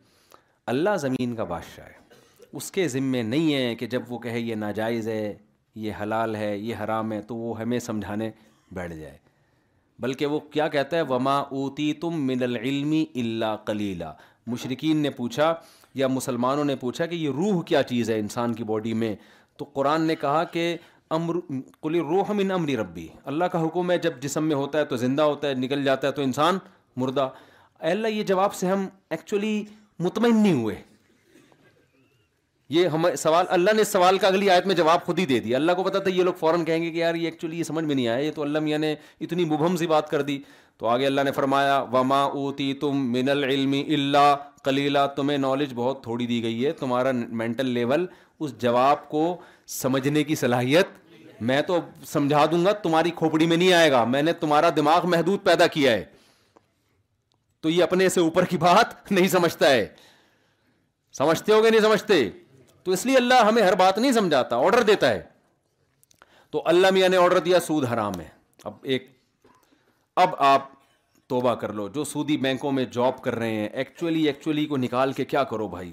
اللہ 0.75 0.97
زمین 1.01 1.35
کا 1.37 1.45
بادشاہ 1.55 1.87
ہے 1.87 2.49
اس 2.61 2.71
کے 2.73 2.89
ذمے 2.89 3.23
نہیں 3.35 3.55
ہے 3.55 3.75
کہ 3.81 3.87
جب 3.97 4.13
وہ 4.13 4.19
کہے 4.29 4.41
یہ 4.41 4.55
ناجائز 4.67 5.09
ہے 5.09 5.37
یہ 5.85 6.03
حلال 6.03 6.37
ہے 6.37 6.57
یہ 6.57 6.83
حرام 6.85 7.13
ہے 7.13 7.23
تو 7.29 7.37
وہ 7.37 7.61
ہمیں 7.61 7.79
سمجھانے 7.91 8.31
بیٹھ 8.75 8.95
جائے 8.95 9.17
بلکہ 10.01 10.27
وہ 10.27 10.39
کیا 10.53 10.67
کہتا 10.69 10.97
ہے 10.97 11.03
وما 11.09 11.37
اوتی 11.59 11.93
تم 12.01 12.21
من 12.27 12.43
العلم 12.43 12.93
اللہ 13.21 13.57
کلیلہ 13.67 14.13
مشرقین 14.47 14.97
نے 15.03 15.11
پوچھا 15.11 15.55
یا 16.01 16.09
مسلمانوں 16.09 16.65
نے 16.65 16.77
پوچھا 16.81 17.07
کہ 17.07 17.15
یہ 17.15 17.31
روح 17.37 17.63
کیا 17.67 17.83
چیز 17.93 18.11
ہے 18.11 18.19
انسان 18.19 18.55
کی 18.55 18.65
باڈی 18.73 18.93
میں 19.03 19.15
تو 19.59 19.65
قرآن 19.75 20.03
نے 20.07 20.15
کہا 20.25 20.43
کہ 20.53 20.77
امر 21.17 21.37
کلی 21.83 22.01
روح 22.09 22.33
من 22.37 22.51
امر 22.51 22.71
ربی 22.79 23.07
اللہ 23.33 23.45
کا 23.53 23.65
حکم 23.65 23.91
ہے 23.91 23.99
جب 24.07 24.21
جسم 24.23 24.45
میں 24.49 24.57
ہوتا 24.57 24.79
ہے 24.79 24.85
تو 24.93 24.97
زندہ 25.07 25.23
ہوتا 25.33 25.49
ہے 25.49 25.55
نکل 25.65 25.85
جاتا 25.85 26.07
ہے 26.07 26.13
تو 26.13 26.23
انسان 26.23 26.59
مردہ 27.01 27.29
اللہ 27.93 28.09
یہ 28.09 28.23
جواب 28.33 28.55
سے 28.55 28.67
ہم 28.67 28.87
ایکچولی 29.17 29.63
مطمئن 30.05 30.37
نہیں 30.43 30.63
ہوئے 30.63 30.75
یہ 32.75 32.87
ہم 32.93 33.07
سوال 33.19 33.45
اللہ 33.55 33.71
نے 33.75 33.83
اس 33.83 33.89
سوال 33.89 34.17
کا 34.19 34.27
اگلی 34.29 34.49
آیت 34.51 34.67
میں 34.67 34.75
جواب 34.75 35.05
خود 35.07 35.19
ہی 35.19 35.25
دے 35.27 35.39
دی 35.41 35.55
اللہ 35.55 35.73
کو 35.77 35.83
پتا 35.85 35.99
تھا 36.03 36.11
یہ 36.11 36.23
لوگ 36.23 36.33
فوراً 36.39 36.65
کہیں 36.65 36.83
گے 36.83 36.91
کہ 36.91 36.97
یار 36.99 37.15
یہ 37.15 37.25
ایکچولی 37.25 37.59
یہ 37.59 37.65
سمجھ 37.65 37.85
میں 37.85 37.95
نہیں 37.95 38.07
آیا 38.09 38.25
یہ 38.25 38.31
تو 38.35 38.43
اللہ 38.43 38.59
میاں 38.59 38.79
نے 38.79 38.95
اتنی 39.21 39.45
مبہم 39.51 39.77
سی 39.77 39.87
بات 39.87 40.09
کر 40.11 40.23
دی 40.31 40.39
تو 40.79 40.87
آگے 40.89 41.07
اللہ 41.07 41.21
نے 41.25 41.33
فرمایا 41.33 41.79
وما 41.93 42.23
اوتی 42.23 42.73
تم 42.81 42.97
من 43.13 43.29
العلم 43.29 43.73
اللہ 43.73 44.35
کلیلہ 44.65 45.07
تمہیں 45.17 45.37
نالج 45.39 45.73
بہت 45.75 46.03
تھوڑی 46.03 46.27
دی 46.27 46.43
گئی 46.43 46.65
ہے 46.65 46.73
تمہارا 46.81 47.13
مینٹل 47.41 47.67
لیول 47.75 48.07
اس 48.41 48.57
جواب 48.63 49.09
کو 49.09 49.23
سمجھنے 49.81 50.25
کی 50.25 50.35
صلاحیت 50.41 51.41
میں 51.51 51.61
تو 51.67 51.79
سمجھا 52.13 52.45
دوں 52.51 52.65
گا 52.65 52.73
تمہاری 52.83 53.11
کھوپڑی 53.17 53.47
میں 53.47 53.57
نہیں 53.57 53.73
آئے 53.73 53.91
گا 53.93 54.05
میں 54.15 54.23
نے 54.23 54.33
تمہارا 54.41 54.71
دماغ 54.77 55.09
محدود 55.11 55.43
پیدا 55.45 55.67
کیا 55.79 55.93
ہے 55.93 56.05
تو 57.63 57.71
یہ 57.71 57.83
اپنے 57.83 58.09
سے 58.09 58.21
اوپر 58.21 58.45
کی 58.51 58.57
بات 58.67 59.13
نہیں 59.13 59.29
سمجھتا 59.29 59.71
ہے 59.71 59.87
سمجھتے 61.19 61.53
ہو 61.53 61.63
گے 61.65 61.71
نہیں 61.71 61.81
سمجھتے 61.81 62.29
تو 62.87 62.93
اس 62.97 63.05
لیے 63.07 63.17
اللہ 63.17 63.41
ہمیں 63.47 63.63
ہر 63.63 63.75
بات 63.79 63.97
نہیں 63.99 64.13
سمجھاتا 64.13 64.57
آرڈر 64.65 64.83
دیتا 64.89 65.09
ہے 65.11 65.21
تو 66.53 66.61
اللہ 66.73 66.91
میاں 66.97 67.09
نے 67.09 67.17
آرڈر 67.17 67.39
دیا 67.47 67.61
سود 67.61 67.85
حرام 67.93 68.21
ہے 68.21 68.27
اب 68.69 68.75
ایک 68.95 69.07
اب 70.25 70.35
آپ 70.49 70.69
توبہ 71.33 71.55
کر 71.63 71.73
لو 71.79 71.87
جو 71.95 72.05
سودی 72.11 72.37
بینکوں 72.45 72.71
میں 72.73 72.85
جاب 72.97 73.21
کر 73.23 73.35
رہے 73.39 73.55
ہیں 73.55 73.69
ایکچولی 73.83 74.23
ایکچولی 74.27 74.67
کو 74.67 74.77
نکال 74.83 75.13
کے 75.13 75.25
کیا 75.33 75.43
کرو 75.53 75.67
بھائی 75.69 75.91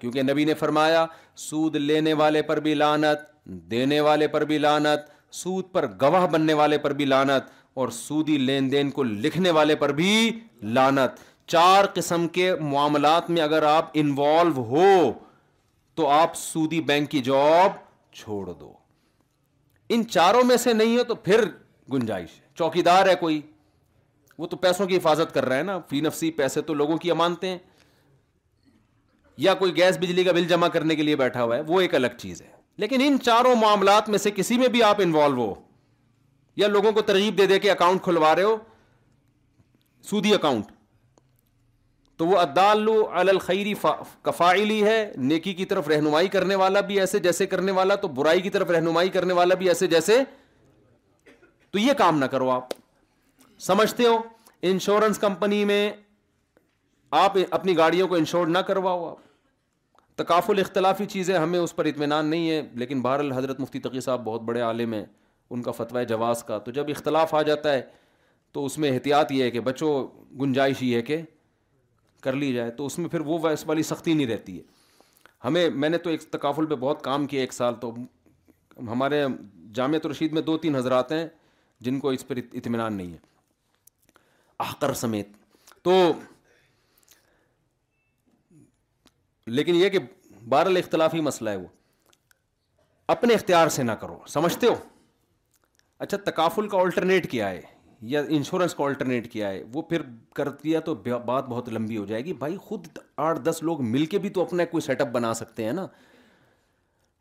کیونکہ 0.00 0.22
نبی 0.22 0.44
نے 0.44 0.54
فرمایا 0.64 1.04
سود 1.44 1.76
لینے 1.90 2.12
والے 2.22 2.42
پر 2.48 2.60
بھی 2.66 2.72
لانت 2.82 3.20
دینے 3.70 4.00
والے 4.08 4.28
پر 4.34 4.44
بھی 4.50 4.58
لانت 4.64 5.06
سود 5.42 5.70
پر 5.72 5.86
گواہ 6.00 6.26
بننے 6.34 6.54
والے 6.62 6.78
پر 6.86 6.92
بھی 6.98 7.04
لانت 7.04 7.52
اور 7.80 7.88
سودی 8.00 8.36
لین 8.50 8.70
دین 8.72 8.90
کو 8.98 9.02
لکھنے 9.26 9.50
والے 9.60 9.74
پر 9.84 9.92
بھی 10.00 10.12
لانت 10.80 11.22
چار 11.54 11.84
قسم 11.94 12.26
کے 12.38 12.54
معاملات 12.74 13.30
میں 13.30 13.42
اگر 13.42 13.62
آپ 13.76 13.90
انوالو 14.04 14.64
ہو 14.74 14.90
تو 15.96 16.06
آپ 16.14 16.34
سودی 16.36 16.80
بینک 16.88 17.10
کی 17.10 17.20
جاب 17.28 17.76
چھوڑ 18.20 18.44
دو 18.52 18.72
ان 19.94 20.06
چاروں 20.08 20.42
میں 20.44 20.56
سے 20.66 20.72
نہیں 20.72 20.96
ہے 20.98 21.04
تو 21.10 21.14
پھر 21.28 21.44
گنجائش 21.92 22.30
چوکی 22.58 22.82
دار 22.88 23.06
ہے 23.06 23.14
کوئی 23.20 23.40
وہ 24.38 24.46
تو 24.46 24.56
پیسوں 24.64 24.86
کی 24.86 24.96
حفاظت 24.96 25.32
کر 25.34 25.44
رہا 25.48 25.56
ہے 25.56 25.62
نا 25.62 25.78
فی 25.90 26.00
نفسی 26.06 26.30
پیسے 26.40 26.60
تو 26.70 26.74
لوگوں 26.74 26.96
کی 27.04 27.10
امانتے 27.10 27.48
ہیں 27.48 27.58
یا 29.46 29.54
کوئی 29.62 29.76
گیس 29.76 29.98
بجلی 30.00 30.24
کا 30.24 30.32
بل 30.32 30.44
جمع 30.48 30.68
کرنے 30.76 30.96
کے 30.96 31.02
لیے 31.02 31.16
بیٹھا 31.16 31.42
ہوا 31.42 31.56
ہے 31.56 31.60
وہ 31.68 31.80
ایک 31.80 31.94
الگ 31.94 32.16
چیز 32.18 32.42
ہے 32.42 32.54
لیکن 32.84 33.02
ان 33.06 33.16
چاروں 33.24 33.54
معاملات 33.60 34.08
میں 34.08 34.18
سے 34.18 34.30
کسی 34.36 34.58
میں 34.58 34.68
بھی 34.76 34.82
آپ 34.82 35.00
انوالو 35.02 35.44
ہو 35.46 35.54
یا 36.62 36.68
لوگوں 36.68 36.92
کو 36.98 37.02
ترغیب 37.10 37.38
دے 37.38 37.46
دے 37.46 37.58
کے 37.60 37.70
اکاؤنٹ 37.70 38.02
کھلوا 38.02 38.34
رہے 38.36 38.42
ہو 38.42 38.56
سودی 40.10 40.34
اکاؤنٹ 40.34 40.70
تو 42.18 42.26
وہ 42.26 42.36
ادالو 42.38 42.92
الخیری 43.20 43.72
کفائلی 44.24 44.82
ہے 44.84 44.98
نیکی 45.32 45.52
کی 45.54 45.64
طرف 45.72 45.88
رہنمائی 45.88 46.28
کرنے 46.36 46.54
والا 46.60 46.80
بھی 46.90 46.98
ایسے 47.00 47.18
جیسے 47.26 47.46
کرنے 47.46 47.72
والا 47.78 47.94
تو 48.04 48.08
برائی 48.18 48.40
کی 48.42 48.50
طرف 48.50 48.70
رہنمائی 48.70 49.08
کرنے 49.16 49.32
والا 49.40 49.54
بھی 49.62 49.68
ایسے 49.68 49.86
جیسے 49.86 50.16
تو 51.72 51.78
یہ 51.78 51.92
کام 51.98 52.18
نہ 52.18 52.24
کرو 52.36 52.48
آپ 52.50 52.68
سمجھتے 53.66 54.06
ہو 54.06 54.16
انشورنس 54.70 55.18
کمپنی 55.18 55.64
میں 55.64 55.80
آپ 57.22 57.36
اپنی 57.58 57.76
گاڑیوں 57.76 58.08
کو 58.08 58.14
انشور 58.14 58.46
نہ 58.54 58.58
کرواؤ 58.68 59.08
آپ 59.10 59.24
تقاف 60.18 60.50
ال 60.50 60.58
اختلافی 60.58 61.06
چیزیں 61.06 61.36
ہمیں 61.36 61.58
اس 61.58 61.74
پر 61.76 61.84
اطمینان 61.86 62.26
نہیں 62.30 62.50
ہے 62.50 62.62
لیکن 62.82 63.00
بہر 63.02 63.18
الحضرت 63.20 63.60
مفتی 63.60 63.78
تقی 63.88 64.00
صاحب 64.00 64.24
بہت 64.24 64.42
بڑے 64.42 64.60
عالم 64.68 64.92
ہیں 64.94 65.04
ان 65.50 65.62
کا 65.62 65.70
فتویٰ 65.72 66.04
جواز 66.08 66.42
کا 66.44 66.58
تو 66.58 66.70
جب 66.78 66.88
اختلاف 66.90 67.34
آ 67.34 67.42
جاتا 67.50 67.72
ہے 67.72 67.82
تو 68.52 68.64
اس 68.64 68.78
میں 68.78 68.90
احتیاط 68.90 69.32
یہ 69.32 69.42
ہے 69.44 69.50
کہ 69.50 69.60
بچو 69.68 69.90
گنجائش 70.40 70.82
یہ 70.82 70.96
ہے 70.96 71.02
کہ 71.10 71.20
کر 72.22 72.32
لی 72.32 72.52
جائے 72.52 72.70
تو 72.78 72.86
اس 72.86 72.98
میں 72.98 73.08
پھر 73.10 73.20
وہ 73.30 73.38
ویس 73.42 73.64
والی 73.66 73.82
سختی 73.82 74.14
نہیں 74.14 74.26
رہتی 74.26 74.56
ہے 74.58 74.62
ہمیں 75.44 75.68
میں 75.70 75.88
نے 75.88 75.98
تو 76.06 76.10
ایک 76.10 76.22
تکافل 76.30 76.66
پہ 76.66 76.74
بہت 76.80 77.02
کام 77.04 77.26
کیا 77.26 77.40
ایک 77.40 77.52
سال 77.52 77.74
تو 77.80 77.92
ہمارے 78.90 79.24
جامعۃ 79.74 80.06
رشید 80.10 80.32
میں 80.32 80.42
دو 80.42 80.56
تین 80.58 80.74
حضرات 80.76 81.12
ہیں 81.12 81.26
جن 81.86 81.98
کو 82.00 82.10
اس 82.16 82.26
پر 82.28 82.36
اطمینان 82.52 82.94
نہیں 82.94 83.12
ہے 83.12 83.18
احقر 84.64 84.92
سمیت 85.04 85.28
تو 85.84 85.92
لیکن 89.46 89.74
یہ 89.76 89.88
کہ 89.88 89.98
بہرحال 90.48 90.76
اختلافی 90.76 91.20
مسئلہ 91.20 91.50
ہے 91.50 91.56
وہ 91.56 91.66
اپنے 93.14 93.34
اختیار 93.34 93.68
سے 93.76 93.82
نہ 93.82 93.92
کرو 94.00 94.18
سمجھتے 94.28 94.66
ہو 94.66 94.74
اچھا 96.04 96.16
تقافل 96.30 96.68
کا 96.68 96.78
آلٹرنیٹ 96.78 97.30
کیا 97.30 97.50
ہے 97.50 97.60
یا 98.02 98.20
انشورنس 98.36 98.74
کو 98.74 98.86
آلٹرنیٹ 98.86 99.30
کیا 99.32 99.48
ہے 99.50 99.62
وہ 99.72 99.82
پھر 99.82 100.02
کر 100.34 100.48
دیا 100.64 100.80
تو 100.88 100.94
بات 101.04 101.48
بہت 101.48 101.68
لمبی 101.72 101.96
ہو 101.96 102.04
جائے 102.06 102.24
گی 102.24 102.32
بھائی 102.42 102.56
خود 102.64 102.86
آٹھ 103.26 103.38
دس 103.44 103.62
لوگ 103.62 103.82
مل 103.88 104.04
کے 104.14 104.18
بھی 104.18 104.28
تو 104.30 104.42
اپنا 104.42 104.64
کوئی 104.70 104.80
سیٹ 104.86 105.00
اپ 105.00 105.08
بنا 105.12 105.32
سکتے 105.34 105.64
ہیں 105.64 105.72
نا 105.72 105.86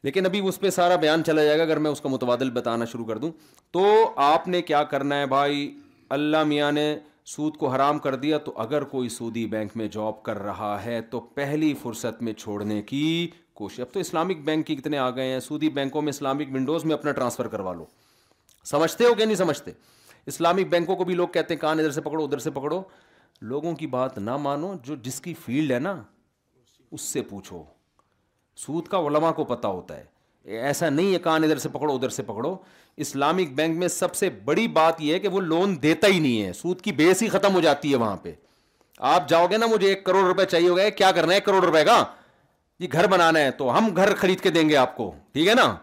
لیکن 0.04 0.26
ابھی 0.26 0.40
اس 0.48 0.60
پہ 0.60 0.70
سارا 0.70 0.96
بیان 1.02 1.24
چلا 1.26 1.44
جائے 1.44 1.58
گا 1.58 1.64
اگر 1.64 1.78
میں 1.86 1.92
اس 1.92 2.02
کا 2.02 2.10
متبادل 2.10 2.50
بتانا 2.54 2.86
شروع 2.92 3.06
کر 3.06 3.18
دوں 3.18 3.32
تو 3.74 3.84
آپ 4.24 4.48
نے 4.48 4.62
کیا 4.62 4.84
کرنا 4.92 5.20
ہے 5.20 5.26
بھائی 5.28 5.72
اللہ 6.18 6.44
میاں 6.48 6.72
نے 6.72 6.96
سود 7.36 7.56
کو 7.58 7.68
حرام 7.74 8.00
کر 8.00 8.16
دیا 8.26 8.38
تو 8.38 8.52
اگر 8.62 8.84
کوئی 8.92 9.10
سودی 9.10 9.46
بینک 9.54 9.72
میں 9.78 9.88
جاب 9.92 10.22
کر 10.24 10.40
رہا 10.44 10.76
ہے 10.84 11.00
تو 11.12 11.20
پہلی 11.40 11.74
فرصت 11.82 12.22
میں 12.24 12.34
چھوڑنے 12.34 12.82
کی 12.86 13.28
کوشش 13.60 13.80
اب 13.80 13.94
تو 13.94 14.00
اسلامک 14.00 14.42
بینک 14.46 14.68
کی 14.68 14.76
کتنے 14.76 14.98
آ 14.98 15.10
گئے 15.16 15.32
ہیں 15.32 15.40
سودی 15.40 15.70
بینکوں 15.80 16.02
میں 16.02 16.10
اسلامک 16.14 16.54
ونڈوز 16.54 16.86
میں 16.86 16.94
اپنا 16.94 17.12
ٹرانسفر 17.12 17.48
کروا 17.48 17.74
لو 17.74 17.86
سمجھتے 18.72 19.04
ہو 19.06 19.14
کہ 19.14 19.26
نہیں 19.26 19.36
سمجھتے 19.36 19.72
اسلامک 20.32 20.66
بینکوں 20.70 20.96
کو 20.98 21.04
بھی 21.06 21.16
لوگ 21.16 21.28
کہتے 21.34 21.54
ہیں 21.54 21.62
کان 21.62 21.80
ادھر 21.80 21.92
سے 21.92 22.02
پکڑو 22.02 22.24
ادھر 22.24 22.38
سے 22.40 22.52
پکڑو 22.52 22.82
لوگوں 23.52 23.74
کی 23.76 23.88
بات 23.88 24.18
نہ 24.18 24.38
مانو 24.42 24.74
جو 24.84 24.96
جس 25.04 25.20
کی 25.22 25.34
فیلڈ 25.46 25.72
ہے 25.72 25.80
نا 25.80 25.96
اس 26.92 27.02
سے 27.02 27.22
پوچھو 27.30 27.64
سود 28.66 28.88
کا 28.88 28.98
علما 29.08 29.32
کو 29.40 29.44
پتا 29.46 29.68
ہوتا 29.68 29.98
ہے 29.98 30.14
ایسا 30.64 30.90
نہیں 30.90 31.14
ہے 31.14 31.20
کان 31.20 31.44
ادھر 31.44 31.58
سے 31.58 31.70
پکڑو 31.74 31.94
ادھر 31.96 32.10
سے 32.16 32.24
پکڑو 32.24 32.56
اسلامک 33.06 33.54
بینک 33.56 33.78
میں 33.78 33.88
سب 33.88 34.16
سے 34.16 34.30
بڑی 34.46 34.68
بات 34.80 35.02
یہ 35.02 35.14
ہے 35.14 35.20
کہ 35.20 35.28
وہ 35.28 35.42
لون 35.42 35.76
دیتا 35.84 36.08
ہی 36.14 36.20
نہیں 36.20 36.42
ہے 36.44 36.52
سود 36.54 36.82
کی 36.82 36.92
بیس 37.02 37.22
ہی 37.24 37.30
ختم 37.30 37.54
ہو 37.56 37.62
جاتی 37.62 37.92
ہے 37.92 37.98
وہاں 38.04 38.18
پہ 38.24 38.34
آپ 39.14 39.28
جاؤ 39.30 39.48
گے 39.52 39.58
نا 39.58 39.66
مجھے 39.72 39.88
ایک 39.88 40.04
کروڑ 40.06 40.24
روپے 40.26 40.46
چاہیے 40.52 40.70
ہوگا 40.70 40.88
کیا 40.98 41.12
کرنا 41.16 41.34
ہے 41.34 41.40
کروڑ 41.48 41.64
روپے 41.66 41.84
کا 41.86 42.04
یہ 42.80 42.88
گھر 42.92 43.08
بنانا 43.08 43.40
ہے 43.40 43.52
تو 43.58 43.78
ہم 43.78 43.90
گھر 43.96 44.14
خرید 44.16 44.40
کے 44.42 44.50
دیں 44.58 44.68
گے 44.70 44.76
آپ 44.78 44.96
کو 44.98 45.12
ٹھیک 45.34 45.48
ہے 45.48 45.54
نا 45.56 45.74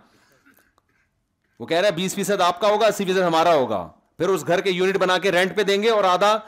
وہ 1.59 1.67
کہہ 1.67 1.77
رہا 1.79 1.87
ہے 1.89 1.93
بیس 1.95 2.15
فیصد 2.15 2.41
آپ 2.47 2.61
کا 2.61 2.69
ہوگا 2.73 2.87
اسی 2.87 3.05
فیصد 3.05 3.21
ہمارا 3.27 3.55
ہوگا 3.55 3.89
پھر 4.19 4.29
اس 4.29 4.47
گھر 4.47 4.61
کے 4.61 4.71
یونٹ 4.71 4.97
بنا 4.99 5.17
کے 5.27 5.33
رینٹ 5.33 5.57
پہ 5.57 5.63
دیں 5.69 5.83
گے 5.83 5.91
اور 5.91 6.05
آدھا 6.05 6.39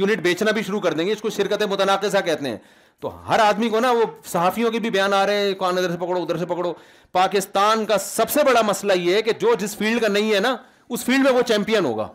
یونٹ 0.00 0.20
بیچنا 0.22 0.50
بھی 0.56 0.62
شروع 0.62 0.80
کر 0.80 0.92
دیں 0.94 1.06
گے 1.06 1.12
اس 1.12 1.20
کو 1.20 1.30
شرکت 1.36 1.62
متناقضہ 1.70 2.18
کہتے 2.24 2.48
ہیں 2.48 2.56
تو 3.00 3.08
ہر 3.28 3.38
آدمی 3.40 3.68
کو 3.70 3.80
نا 3.80 3.90
وہ 3.98 4.04
صحافیوں 4.26 4.70
کے 4.72 4.78
بھی 4.84 4.90
بیان 4.90 5.12
آ 5.14 5.24
رہے 5.26 5.46
ہیں 5.46 5.54
کون 5.58 5.78
ادھر 5.78 5.90
سے 5.90 5.96
پکڑو 5.98 6.22
ادھر 6.22 6.36
سے 6.38 6.46
پکڑو 6.46 6.72
پاکستان 7.18 7.84
کا 7.86 7.98
سب 8.04 8.30
سے 8.30 8.44
بڑا 8.46 8.62
مسئلہ 8.66 8.92
یہ 8.98 9.14
ہے 9.14 9.22
کہ 9.22 9.32
جو 9.40 9.54
جس 9.58 9.76
فیلڈ 9.78 10.00
کا 10.02 10.08
نہیں 10.16 10.32
ہے 10.34 10.40
نا 10.48 10.54
اس 10.96 11.04
فیلڈ 11.04 11.24
میں 11.24 11.32
وہ 11.32 11.42
چیمپئن 11.48 11.84
ہوگا 11.84 12.08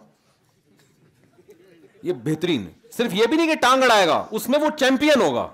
یہ 2.03 2.13
بہترین 2.23 2.65
صرف 2.97 3.13
یہ 3.15 3.27
بھی 3.29 3.37
نہیں 3.37 3.47
کہ 3.47 3.59
ٹانگ 3.61 3.83
اڑائے 3.83 4.07
گا 4.07 4.23
اس 4.39 4.47
میں 4.49 4.59
وہ 4.59 4.69
چیمپئن 4.79 5.21
ہوگا 5.21 5.47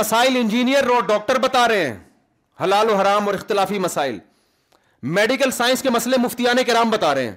مسائل 0.00 0.36
انجینئر 0.36 0.86
اور 0.94 1.02
ڈاکٹر 1.08 1.38
بتا 1.40 1.66
رہے 1.68 1.86
ہیں 1.86 1.96
حلال 2.62 2.90
و 2.90 2.96
حرام 2.96 3.26
اور 3.26 3.34
اختلافی 3.34 3.78
مسائل 3.84 4.18
میڈیکل 5.16 5.50
سائنس 5.50 5.82
کے 5.82 5.90
مسئلے 5.90 6.16
مفتیان 6.22 6.58
کرام 6.66 6.90
بتا 6.90 7.14
رہے 7.14 7.24
ہیں 7.28 7.34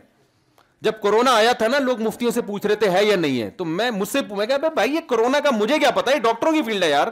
جب 0.84 0.94
کورونا 1.02 1.34
آیا 1.36 1.52
تھا 1.58 1.68
نا 1.68 1.80
لوگ 1.80 2.00
مفتیوں 2.02 2.32
سے 2.32 2.42
پوچھ 2.46 2.66
رہے 2.68 2.76
تھے 2.76 2.90
ہے 2.92 3.04
یا 3.06 3.16
نہیں 3.16 3.42
ہے 3.42 3.50
تو 3.58 3.66
میں 3.66 3.90
مجھ 3.92 4.08
سے 4.10 4.20
میں 4.38 4.46
کہا 4.46 4.68
بھائی 4.76 4.96
یہ 4.96 5.02
کورونا 5.08 5.40
کا 5.44 5.50
مجھے 5.58 5.78
کیا 5.80 5.92
پتا 5.96 6.12
ہے 6.12 6.20
ڈاکٹروں 6.20 6.52
کی 6.54 6.62
فیلڈ 6.66 6.84
ہے 6.84 6.90
یار 6.90 7.08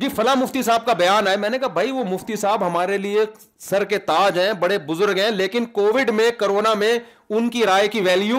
جی 0.00 0.08
فلاں 0.16 0.34
مفتی 0.36 0.62
صاحب 0.62 0.84
کا 0.86 0.92
بیان 0.98 1.26
ہے 1.26 1.36
میں 1.36 1.48
نے 1.50 1.58
کہا 1.58 1.68
بھائی 1.78 1.90
وہ 1.90 2.04
مفتی 2.10 2.36
صاحب 2.42 2.66
ہمارے 2.66 2.98
لیے 2.98 3.24
سر 3.68 3.84
کے 3.92 3.98
تاج 4.10 4.38
ہیں 4.38 4.52
بڑے 4.60 4.78
بزرگ 4.86 5.18
ہیں 5.18 5.30
لیکن 5.30 5.64
کووڈ 5.78 6.10
میں 6.14 6.30
کرونا 6.40 6.74
میں 6.82 6.98
ان 7.28 7.48
کی 7.50 7.64
رائے 7.66 7.88
کی 7.96 8.00
ویلیو 8.00 8.38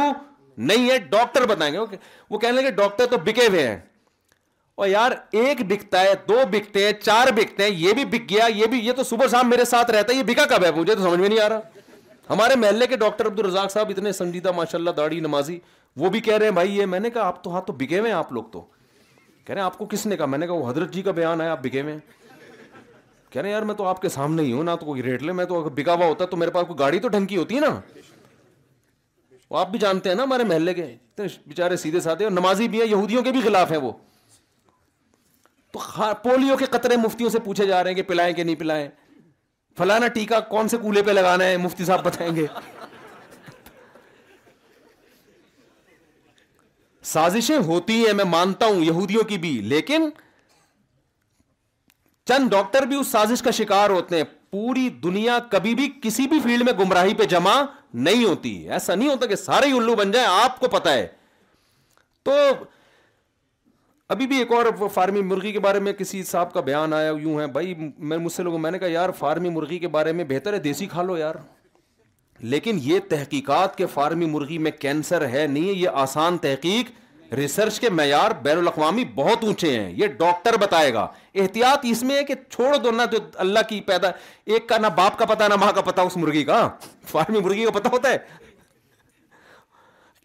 نہیں 0.58 0.90
ہے 0.90 0.98
ڈاکٹر 1.10 1.46
بتائیں 1.48 1.74
گے 1.74 1.80
وہ 2.30 2.38
کہنے 2.40 2.62
لگے 2.62 2.72
ڈاکٹر 2.78 3.06
تو 3.10 3.18
بکے 3.26 3.48
ہوئے 3.48 3.68
ہیں 3.68 3.78
اور 4.80 4.88
یار 4.88 5.12
ایک 5.40 5.62
بکتا 5.70 6.02
ہے 6.02 6.12
دو 6.28 6.36
بکتے 6.52 6.84
ہیں 6.84 6.92
چار 7.00 7.28
بکتے 7.36 7.64
ہیں 7.64 7.72
یہ 7.78 7.94
بھی 7.94 8.04
بک 8.12 8.30
گیا 8.30 8.46
یہ 8.58 8.66
بھی 8.74 8.78
یہ 8.86 8.94
تو 9.00 9.04
صبح 9.10 9.28
شام 9.32 9.50
میرے 9.50 9.64
ساتھ 9.72 9.90
رہتا 9.92 10.14
ہے 10.14 10.18
یہ 10.18 10.24
بکا 10.28 10.46
کب 10.50 10.64
ہے 10.66 10.72
مجھے 10.76 10.94
تو 10.96 11.02
سمجھ 11.04 11.20
میں 11.20 11.30
نہیں 11.30 11.40
آ 11.40 11.48
رہا 11.50 11.60
ہمارے 12.30 12.56
محلے 12.60 12.88
کے 12.88 12.98
ڈاکٹر 12.98 13.28
عبد 13.28 13.40
الرزاق 13.40 13.72
صاحب 13.72 13.90
اتنے 13.90 14.12
سنجیدہ 14.22 14.52
ماشاء 14.56 14.78
اللہ 14.80 14.92
داڑھی 14.98 15.20
نمازی 15.28 15.58
وہ 16.04 16.10
بھی 16.10 16.20
کہہ 16.30 16.38
رہے 16.38 16.46
ہیں 16.46 16.54
بھائی 16.60 16.78
یہ 16.78 16.86
میں 16.94 17.00
نے 17.00 17.10
کہا 17.18 17.24
آپ 17.28 17.44
تو 17.44 17.54
ہاتھ 17.56 17.66
تو 17.66 17.74
بکے 17.80 18.00
ہوئے 18.00 18.12
ہیں 18.12 18.18
آپ 18.18 18.32
لوگ 18.34 18.44
تو 18.54 18.62
کہہ 19.46 19.54
رہے 19.54 19.62
ہیں 19.62 19.66
آپ 19.66 19.78
کو 19.78 19.86
کس 19.96 20.06
نے 20.06 20.18
کہا 20.18 20.26
میں 20.26 20.38
نے 20.40 20.48
کہا 20.48 20.56
وہ 20.56 20.70
حضرت 20.70 20.94
جی 20.94 21.02
کا 21.02 21.12
بیان 21.20 21.42
ہے 21.42 21.48
آپ 21.50 21.64
بکے 21.64 21.82
ہوئے 21.82 21.94
ہیں 21.94 22.00
کہہ 23.30 23.42
رہے 23.42 23.50
ہیں 23.50 23.54
یار 23.56 23.64
میں 23.72 23.76
تو 23.82 23.88
آپ 23.88 24.02
کے 24.02 24.10
سامنے 24.18 24.44
ہی 24.44 24.52
ہوں 24.54 24.64
نہ 24.72 24.76
تو 24.80 24.86
کوئی 24.86 25.04
ریٹ 25.04 25.24
لے 25.24 25.32
میں 25.40 25.46
تو 25.52 25.60
اگر 25.62 25.72
بکا 25.82 25.94
ہوا 25.94 26.06
ہوتا 26.06 26.26
تو 26.34 26.38
میرے 26.44 26.52
پاس 26.52 26.68
کوئی 26.68 26.80
گاڑی 26.80 27.00
تو 27.00 27.08
ڈھنکی 27.18 27.38
ہوتی 27.38 27.56
ہے 27.56 27.60
نا 27.60 27.80
وہ 29.50 29.60
آپ 29.60 29.72
بھی 29.72 29.80
جانتے 29.80 30.10
ہیں 30.10 30.16
نا 30.16 30.24
ہمارے 30.24 30.44
محلے 30.54 30.74
کے 30.80 30.94
بےچارے 31.18 31.78
سیدھے 31.86 32.00
سادھے 32.00 32.30
نمازی 32.44 32.68
بھی 32.74 32.82
ہیں 32.82 32.88
یہودیوں 32.88 33.24
کے 33.24 33.32
بھی 33.32 33.42
خلاف 33.42 33.72
ہیں 33.72 33.78
وہ 33.86 33.92
تو 35.72 35.80
پولیو 36.24 36.56
کے 36.58 36.66
قطرے 36.72 36.98
مفتیوں 36.98 37.30
سے 37.30 37.40
پوچھے 37.44 37.66
جا 37.66 37.84
رہے 37.84 37.90
ہیں 37.92 37.96
کہ 37.96 38.04
پلائیں 38.04 38.34
کہ 38.36 38.44
نہیں 38.44 38.56
پلائیں 38.60 38.88
فلانا 39.78 40.08
ٹیکا 40.14 40.40
کون 40.54 40.68
سے 40.68 40.78
کولے 40.82 41.02
پہ 41.06 41.12
لگانا 41.12 41.46
ہے 41.46 41.58
مفتی 41.58 41.86
صاحب 41.86 42.04
بتائیں 42.06 42.36
گے 42.36 42.46
سازشیں 47.12 47.58
ہوتی 47.68 48.04
ہیں 48.06 48.14
میں 48.14 48.24
مانتا 48.32 48.66
ہوں 48.66 48.84
یہودیوں 48.86 49.24
کی 49.30 49.38
بھی 49.44 49.52
لیکن 49.74 50.10
چند 52.30 52.50
ڈاکٹر 52.52 52.86
بھی 52.86 52.96
اس 53.00 53.08
سازش 53.12 53.42
کا 53.42 53.52
شکار 53.60 53.90
ہوتے 53.90 54.18
ہیں 54.18 54.24
پوری 54.52 54.88
دنیا 55.04 55.38
کبھی 55.52 55.74
بھی 55.76 55.90
کسی 56.02 56.28
بھی 56.28 56.40
فیلڈ 56.44 56.64
میں 56.64 56.74
گمراہی 56.80 57.14
پہ 57.18 57.24
جمع 57.36 57.56
نہیں 58.08 58.24
ہوتی 58.26 58.52
ایسا 58.78 58.96
نہیں 58.96 59.10
ہوتا 59.10 59.26
کہ 59.28 59.36
سارے 59.36 59.72
الو 59.78 59.96
بن 59.96 60.12
جائیں 60.12 60.28
آپ 60.30 60.60
کو 60.60 60.68
پتا 60.78 60.94
ہے 60.94 61.08
تو 62.26 62.36
ابھی 64.12 64.26
بھی 64.28 64.38
ایک 64.40 64.52
اور 64.54 64.66
فارمی 64.94 65.22
مرغی 65.22 65.52
کے 65.52 65.60
بارے 65.64 65.80
میں 65.88 65.92
کسی 65.94 66.22
صاحب 66.30 66.54
کا 66.54 66.62
بیان 66.70 66.94
آیا 66.94 67.12
یوں 67.22 67.40
ہے 67.40 67.46
بھائی 67.58 67.74
میں 67.98 68.18
مجھ 68.18 68.32
سے 68.34 68.44
لوگوں 68.44 68.58
میں 68.60 68.70
نے 68.72 68.80
کہا 68.80 68.88
یار 68.92 69.10
فارمی 69.20 69.50
مرغی 69.58 69.78
کے 69.80 69.88
بارے 69.96 70.12
میں 70.20 70.24
بہتر 70.30 70.54
ہے 70.54 70.60
دیسی 70.60 70.86
کھا 70.94 71.02
لو 71.10 71.18
یار 71.18 71.36
لیکن 72.54 72.78
یہ 72.82 73.00
تحقیقات 73.10 73.76
کے 73.78 73.86
فارمی 73.94 74.26
مرغی 74.32 74.58
میں 74.68 74.72
کینسر 74.80 75.28
ہے 75.30 75.46
نہیں 75.48 75.64
یہ 75.72 75.90
آسان 76.06 76.38
تحقیق 76.48 77.34
ریسرچ 77.36 77.80
کے 77.80 77.90
معیار 77.90 78.32
بین 78.44 78.58
الاقوامی 78.58 79.04
بہت 79.16 79.44
اونچے 79.44 79.78
ہیں 79.80 79.92
یہ 79.98 80.08
ڈاکٹر 80.20 80.58
بتائے 80.62 80.94
گا 80.94 81.06
احتیاط 81.42 81.86
اس 81.90 82.04
میں 82.04 82.18
ہے 82.18 82.24
کہ 82.24 82.34
چھوڑ 82.50 82.76
دو 82.84 82.92
نہ 82.92 83.02
جو 83.12 83.18
اللہ 83.46 83.68
کی 83.70 83.80
پیدا 83.88 84.10
ایک 84.54 84.68
کا 84.70 84.78
نہ 84.78 84.88
باپ 84.98 85.18
کا 85.20 85.26
پتا 85.34 85.48
نہ 85.48 85.56
ماں 85.66 85.72
کا 85.76 85.82
پتا 85.92 86.02
اس 86.02 86.18
مرغی 86.18 86.44
کا 86.44 86.68
فارمی 87.12 87.40
مرغی 87.40 87.66
کا 87.66 87.72
پتہ 87.80 87.88
ہوتا 87.94 88.10
ہے 88.12 88.18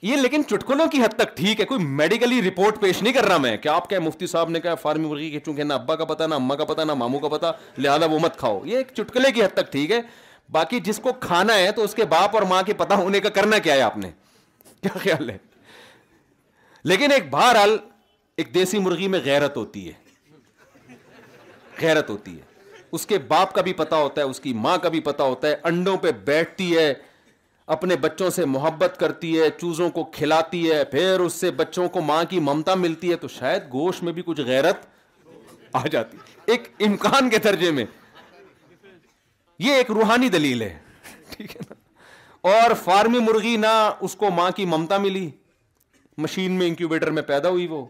یہ 0.08 0.16
لیکن 0.16 0.42
چٹکلوں 0.48 0.86
کی 0.92 0.98
حد 1.02 1.14
تک 1.18 1.36
ٹھیک 1.36 1.60
ہے 1.60 1.64
کوئی 1.66 1.84
میڈیکلی 1.84 2.40
رپورٹ 2.42 2.80
پیش 2.80 3.00
نہیں 3.02 3.12
کر 3.12 3.24
رہا 3.28 3.36
میں 3.44 3.56
کہ 3.56 3.68
آپ 3.74 3.88
کیا 3.88 4.74
فارمی 4.80 5.08
مرغی 5.08 5.38
چونکہ 5.44 5.62
نہ 5.64 5.72
ابا 5.72 5.94
کا 5.96 6.04
پتا 6.10 6.26
کا 6.58 6.64
پتا 6.72 6.84
نہ 6.84 6.94
ماموں 7.02 7.20
کا 7.20 7.28
پتا 7.34 7.50
لہٰذا 7.76 8.28
چٹکلے 8.96 9.30
کی 9.34 9.42
حد 9.44 9.54
تک 9.56 9.70
ٹھیک 9.72 9.90
ہے 9.90 10.00
باقی 10.56 10.80
جس 10.88 10.98
کو 11.02 11.12
کھانا 11.20 11.54
ہے 11.58 11.70
تو 11.76 11.84
اس 11.84 11.94
کے 11.94 12.04
باپ 12.10 12.34
اور 12.36 12.42
ماں 12.48 12.62
کے 12.66 12.74
پتا 12.82 12.94
ہونے 13.02 13.20
کا 13.20 13.28
کرنا 13.38 13.58
کیا 13.68 13.74
ہے 13.74 13.80
آپ 13.82 13.96
نے 14.02 14.10
کیا 14.82 14.96
خیال 14.98 15.30
ہے 15.30 15.36
لیکن 16.92 17.12
ایک 17.12 17.30
بہرحال 17.30 17.76
ایک 18.42 18.52
دیسی 18.54 18.78
مرغی 18.88 19.08
میں 19.14 19.20
غیرت 19.24 19.56
ہوتی 19.56 19.86
ہے 19.88 20.94
غیرت 21.80 22.10
ہوتی 22.10 22.36
ہے 22.36 22.76
اس 22.98 23.06
کے 23.12 23.18
باپ 23.34 23.52
کا 23.54 23.62
بھی 23.68 23.72
پتا 23.82 23.96
ہوتا 24.02 24.22
ہے 24.22 24.26
اس 24.34 24.40
کی 24.40 24.52
ماں 24.68 24.76
کا 24.82 24.88
بھی 24.96 25.00
پتا 25.10 25.24
ہوتا 25.32 25.48
ہے 25.48 25.54
انڈوں 25.72 25.96
پہ 26.02 26.12
بیٹھتی 26.26 26.72
ہے 26.76 26.92
اپنے 27.72 27.96
بچوں 27.96 28.28
سے 28.30 28.44
محبت 28.44 28.96
کرتی 29.00 29.38
ہے 29.40 29.48
چوزوں 29.60 29.88
کو 29.90 30.02
کھلاتی 30.14 30.70
ہے 30.70 30.82
پھر 30.90 31.20
اس 31.24 31.32
سے 31.40 31.50
بچوں 31.60 31.88
کو 31.88 32.00
ماں 32.02 32.22
کی 32.30 32.40
ممتا 32.48 32.74
ملتی 32.74 33.10
ہے 33.10 33.16
تو 33.22 33.28
شاید 33.28 33.62
گوشت 33.72 34.02
میں 34.04 34.12
بھی 34.12 34.22
کچھ 34.26 34.40
غیرت 34.46 34.84
آ 35.76 35.86
جاتی 35.92 36.16
ایک 36.52 36.68
امکان 36.86 37.30
کے 37.30 37.38
درجے 37.44 37.70
میں 37.78 37.84
یہ 39.66 39.74
ایک 39.74 39.90
روحانی 39.90 40.28
دلیل 40.28 40.62
ہے 40.62 40.76
ٹھیک 41.36 41.54
ہے 41.56 41.60
نا 41.70 41.74
اور 42.52 42.74
فارمی 42.82 43.18
مرغی 43.28 43.56
نہ 43.56 43.72
اس 44.06 44.14
کو 44.24 44.30
ماں 44.36 44.50
کی 44.56 44.64
ممتا 44.74 44.98
ملی 44.98 45.28
مشین 46.22 46.52
میں 46.58 46.66
انکیوبیٹر 46.68 47.10
میں 47.10 47.22
پیدا 47.32 47.48
ہوئی 47.48 47.66
وہ 47.66 47.84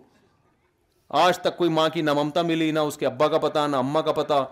آج 1.25 1.39
تک 1.39 1.57
کوئی 1.57 1.71
ماں 1.71 1.89
کی 1.95 2.03
نہ 2.03 2.13
ممتا 2.21 2.43
ملی 2.53 2.71
نہ 2.73 2.79
اس 2.91 2.97
کے 2.99 3.07
ابا 3.07 3.29
کا 3.29 3.39
پتا 3.39 3.67
نہ 3.67 3.77
اما 3.77 4.01
کا 4.03 4.13
پتا 4.13 4.43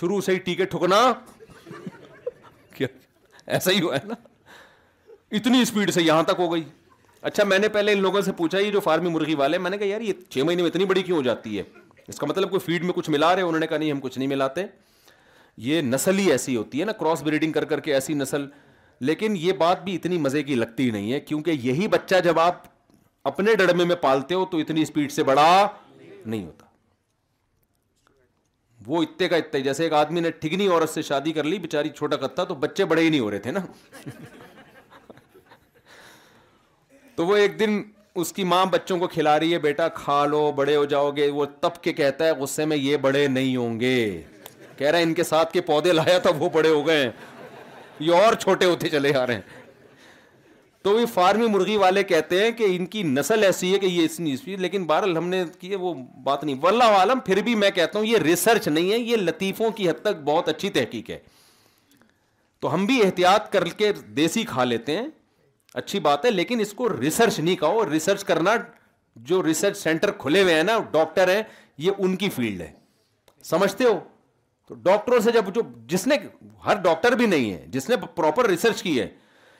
شروع 0.00 0.20
سے 0.26 0.34
ہی 0.34 0.38
ٹیکے 0.48 0.64
ٹھکنا 0.74 1.00
ایسا 3.46 3.70
ہی 3.70 3.80
ہوا 3.80 3.96
ہے 3.96 4.00
نا 4.06 4.14
اتنی 5.38 5.60
اسپیڈ 5.62 5.90
سے 5.94 6.02
یہاں 6.02 6.22
تک 6.26 6.38
ہو 6.38 6.52
گئی 6.52 6.62
اچھا 7.28 7.44
میں 7.44 7.58
نے 7.58 7.68
پہلے 7.74 7.92
ان 7.92 7.98
لوگوں 8.02 8.20
سے 8.28 8.32
پوچھا 8.36 8.58
یہ 8.58 8.70
جو 8.70 8.80
فارمی 8.80 9.08
مرغی 9.10 9.34
والے 9.38 9.58
میں 9.58 9.70
نے 9.70 9.78
کہا 9.78 9.86
یار 9.86 10.00
یہ 10.00 10.12
چھ 10.30 10.38
مہینے 10.46 10.62
میں 10.62 10.70
اتنی 10.70 10.84
بڑی 10.92 11.02
کیوں 11.02 11.16
ہو 11.16 11.22
جاتی 11.22 11.56
ہے 11.58 11.62
اس 12.08 12.18
کا 12.18 12.26
مطلب 12.26 12.50
کوئی 12.50 12.60
فیڈ 12.64 12.84
میں 12.84 12.92
کچھ 12.94 13.10
ملا 13.10 13.34
رہے 13.34 13.42
انہوں 13.42 13.60
نے 13.60 13.66
کہا 13.66 13.76
نہیں 13.78 13.90
ہم 13.92 14.00
کچھ 14.00 14.18
نہیں 14.18 14.28
ملاتے 14.28 14.62
یہ 15.66 15.80
نسل 15.82 16.18
ہی 16.18 16.30
ایسی 16.32 16.56
ہوتی 16.56 16.80
ہے 16.80 16.84
نا 16.84 16.92
کراس 17.02 17.22
بریڈنگ 17.22 17.52
کر 17.52 17.64
کر 17.74 17.80
کے 17.80 17.94
ایسی 17.94 18.14
نسل 18.14 18.46
لیکن 19.10 19.34
یہ 19.40 19.52
بات 19.60 19.84
بھی 19.84 19.94
اتنی 19.94 20.18
مزے 20.26 20.42
کی 20.42 20.54
لگتی 20.54 20.90
نہیں 20.90 21.12
ہے 21.12 21.20
کیونکہ 21.20 21.58
یہی 21.68 21.88
بچہ 21.88 22.20
جب 22.24 22.38
آپ 22.40 22.62
اپنے 23.32 23.54
ڈڑمے 23.62 23.84
میں 23.84 23.96
پالتے 24.02 24.34
ہو 24.34 24.44
تو 24.50 24.58
اتنی 24.58 24.82
اسپیڈ 24.82 25.12
سے 25.12 25.22
بڑا 25.30 25.46
نہیں 26.24 26.44
ہوتا 26.44 26.66
وہ 28.86 29.02
اتنے 29.02 29.28
کا 29.28 29.36
اتنے 29.36 29.60
جیسے 29.60 29.82
ایک 29.84 29.92
آدمی 29.92 30.20
نے 30.20 30.30
ٹھگنی 30.40 30.66
عورت 30.68 30.90
سے 30.90 31.02
شادی 31.12 31.32
کر 31.32 31.44
لی 31.44 31.58
بیچاری 31.58 31.88
چھوٹا 31.96 32.16
کتا 32.26 32.44
تو 32.44 32.54
بچے 32.66 32.84
بڑے 32.92 33.02
ہی 33.02 33.08
نہیں 33.08 33.20
ہو 33.20 33.30
رہے 33.30 33.38
تھے 33.38 33.50
نا 33.50 33.60
تو 37.20 37.24
وہ 37.26 37.34
ایک 37.36 37.58
دن 37.60 37.70
اس 38.20 38.32
کی 38.32 38.44
ماں 38.50 38.64
بچوں 38.72 38.98
کو 38.98 39.06
کھلا 39.14 39.38
رہی 39.40 39.52
ہے 39.52 39.58
بیٹا 39.64 39.88
کھا 39.96 40.24
لو 40.26 40.38
بڑے 40.56 40.76
ہو 40.76 40.84
جاؤ 40.92 41.10
گے 41.16 41.28
وہ 41.30 41.44
تب 41.60 41.74
کے 41.82 41.92
کہتا 41.92 42.24
ہے 42.26 42.30
غصے 42.38 42.64
میں 42.66 42.76
یہ 42.76 42.96
بڑے 43.06 43.26
نہیں 43.28 43.56
ہوں 43.56 43.78
گے 43.80 43.96
کہہ 44.76 44.86
رہا 44.90 44.98
ہے 44.98 45.02
ان 45.02 45.12
کے 45.14 45.22
ساتھ 45.32 45.52
کے 45.52 45.60
پودے 45.66 45.92
لایا 45.92 46.16
تھا 46.26 46.30
وہ 46.38 46.48
بڑے 46.52 46.68
ہو 46.68 46.86
گئے 46.86 47.10
یہ 48.06 48.22
اور 48.22 48.34
چھوٹے 48.44 48.66
ہوتے 48.66 48.88
چلے 48.94 49.14
آ 49.22 49.26
رہے 49.26 49.34
ہیں 49.34 49.68
تو 50.84 50.98
یہ 51.00 51.06
فارمی 51.14 51.46
مرغی 51.56 51.76
والے 51.84 52.02
کہتے 52.12 52.42
ہیں 52.44 52.50
کہ 52.58 52.74
ان 52.76 52.86
کی 52.94 53.02
نسل 53.18 53.44
ایسی 53.44 53.72
ہے 53.74 53.78
کہ 53.78 53.86
یہ 53.86 54.04
اس 54.04 54.18
نیچ 54.20 54.48
لیکن 54.66 54.84
بہرحال 54.92 55.16
ہم 55.16 55.28
نے 55.34 55.44
کی 55.58 55.74
وہ 55.80 55.94
بات 56.24 56.44
نہیں 56.44 56.56
واللہ 56.62 56.84
عالم 57.02 57.20
پھر 57.26 57.42
بھی 57.50 57.54
میں 57.64 57.70
کہتا 57.80 57.98
ہوں 57.98 58.06
یہ 58.06 58.18
ریسرچ 58.24 58.68
نہیں 58.68 58.90
ہے 58.92 58.98
یہ 58.98 59.16
لطیفوں 59.26 59.70
کی 59.80 59.88
حد 59.90 60.00
تک 60.04 60.22
بہت 60.32 60.48
اچھی 60.54 60.70
تحقیق 60.80 61.10
ہے 61.10 61.18
تو 62.60 62.74
ہم 62.74 62.86
بھی 62.86 63.00
احتیاط 63.04 63.52
کر 63.52 63.68
کے 63.82 63.92
دیسی 64.16 64.44
کھا 64.54 64.64
لیتے 64.74 64.96
ہیں 64.98 65.06
اچھی 65.74 65.98
بات 66.00 66.24
ہے 66.24 66.30
لیکن 66.30 66.60
اس 66.60 66.72
کو 66.74 66.88
ریسرچ 66.98 67.38
نہیں 67.38 67.56
کہو 67.56 67.88
ریسرچ 67.90 68.24
کرنا 68.24 68.54
جو 69.30 69.42
ریسرچ 69.42 69.76
سینٹر 69.78 70.10
کھلے 70.18 70.42
ہوئے 70.42 70.54
ہیں 70.54 70.62
نا 70.62 70.78
ڈاکٹر 70.92 71.28
ہیں 71.34 71.42
یہ 71.86 71.92
ان 71.98 72.16
کی 72.16 72.28
فیلڈ 72.36 72.60
ہے 72.60 72.70
سمجھتے 73.44 73.84
ہو 73.84 73.98
تو 74.68 74.74
ڈاکٹروں 74.82 75.18
سے 75.20 75.32
جب 75.32 75.54
جو 75.54 75.62
جس 75.88 76.06
نے 76.06 76.16
ہر 76.66 76.76
ڈاکٹر 76.82 77.12
بھی 77.16 77.26
نہیں 77.26 77.52
ہے 77.52 77.64
جس 77.70 77.88
نے 77.88 77.96
پراپر 78.14 78.46
ریسرچ 78.48 78.82
کی 78.82 78.98
ہے 79.00 79.08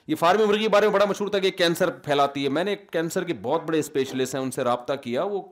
یہ 0.08 0.14
فارمی 0.18 0.44
مرغی 0.46 0.62
کے 0.62 0.68
بارے 0.68 0.86
میں 0.86 0.92
بڑا 0.94 1.04
مشہور 1.08 1.28
تھا 1.30 1.38
کہ 1.38 1.50
کینسر 1.56 1.90
پھیلاتی 2.04 2.44
ہے 2.44 2.48
میں 2.58 2.64
نے 2.64 2.74
کینسر 2.92 3.24
کے 3.24 3.34
بہت 3.42 3.64
بڑے 3.66 3.78
اسپیشلسٹ 3.78 4.34
ہیں 4.34 4.42
ان 4.42 4.50
سے 4.50 4.64
رابطہ 4.64 4.92
کیا 5.02 5.22
وہ 5.32 5.42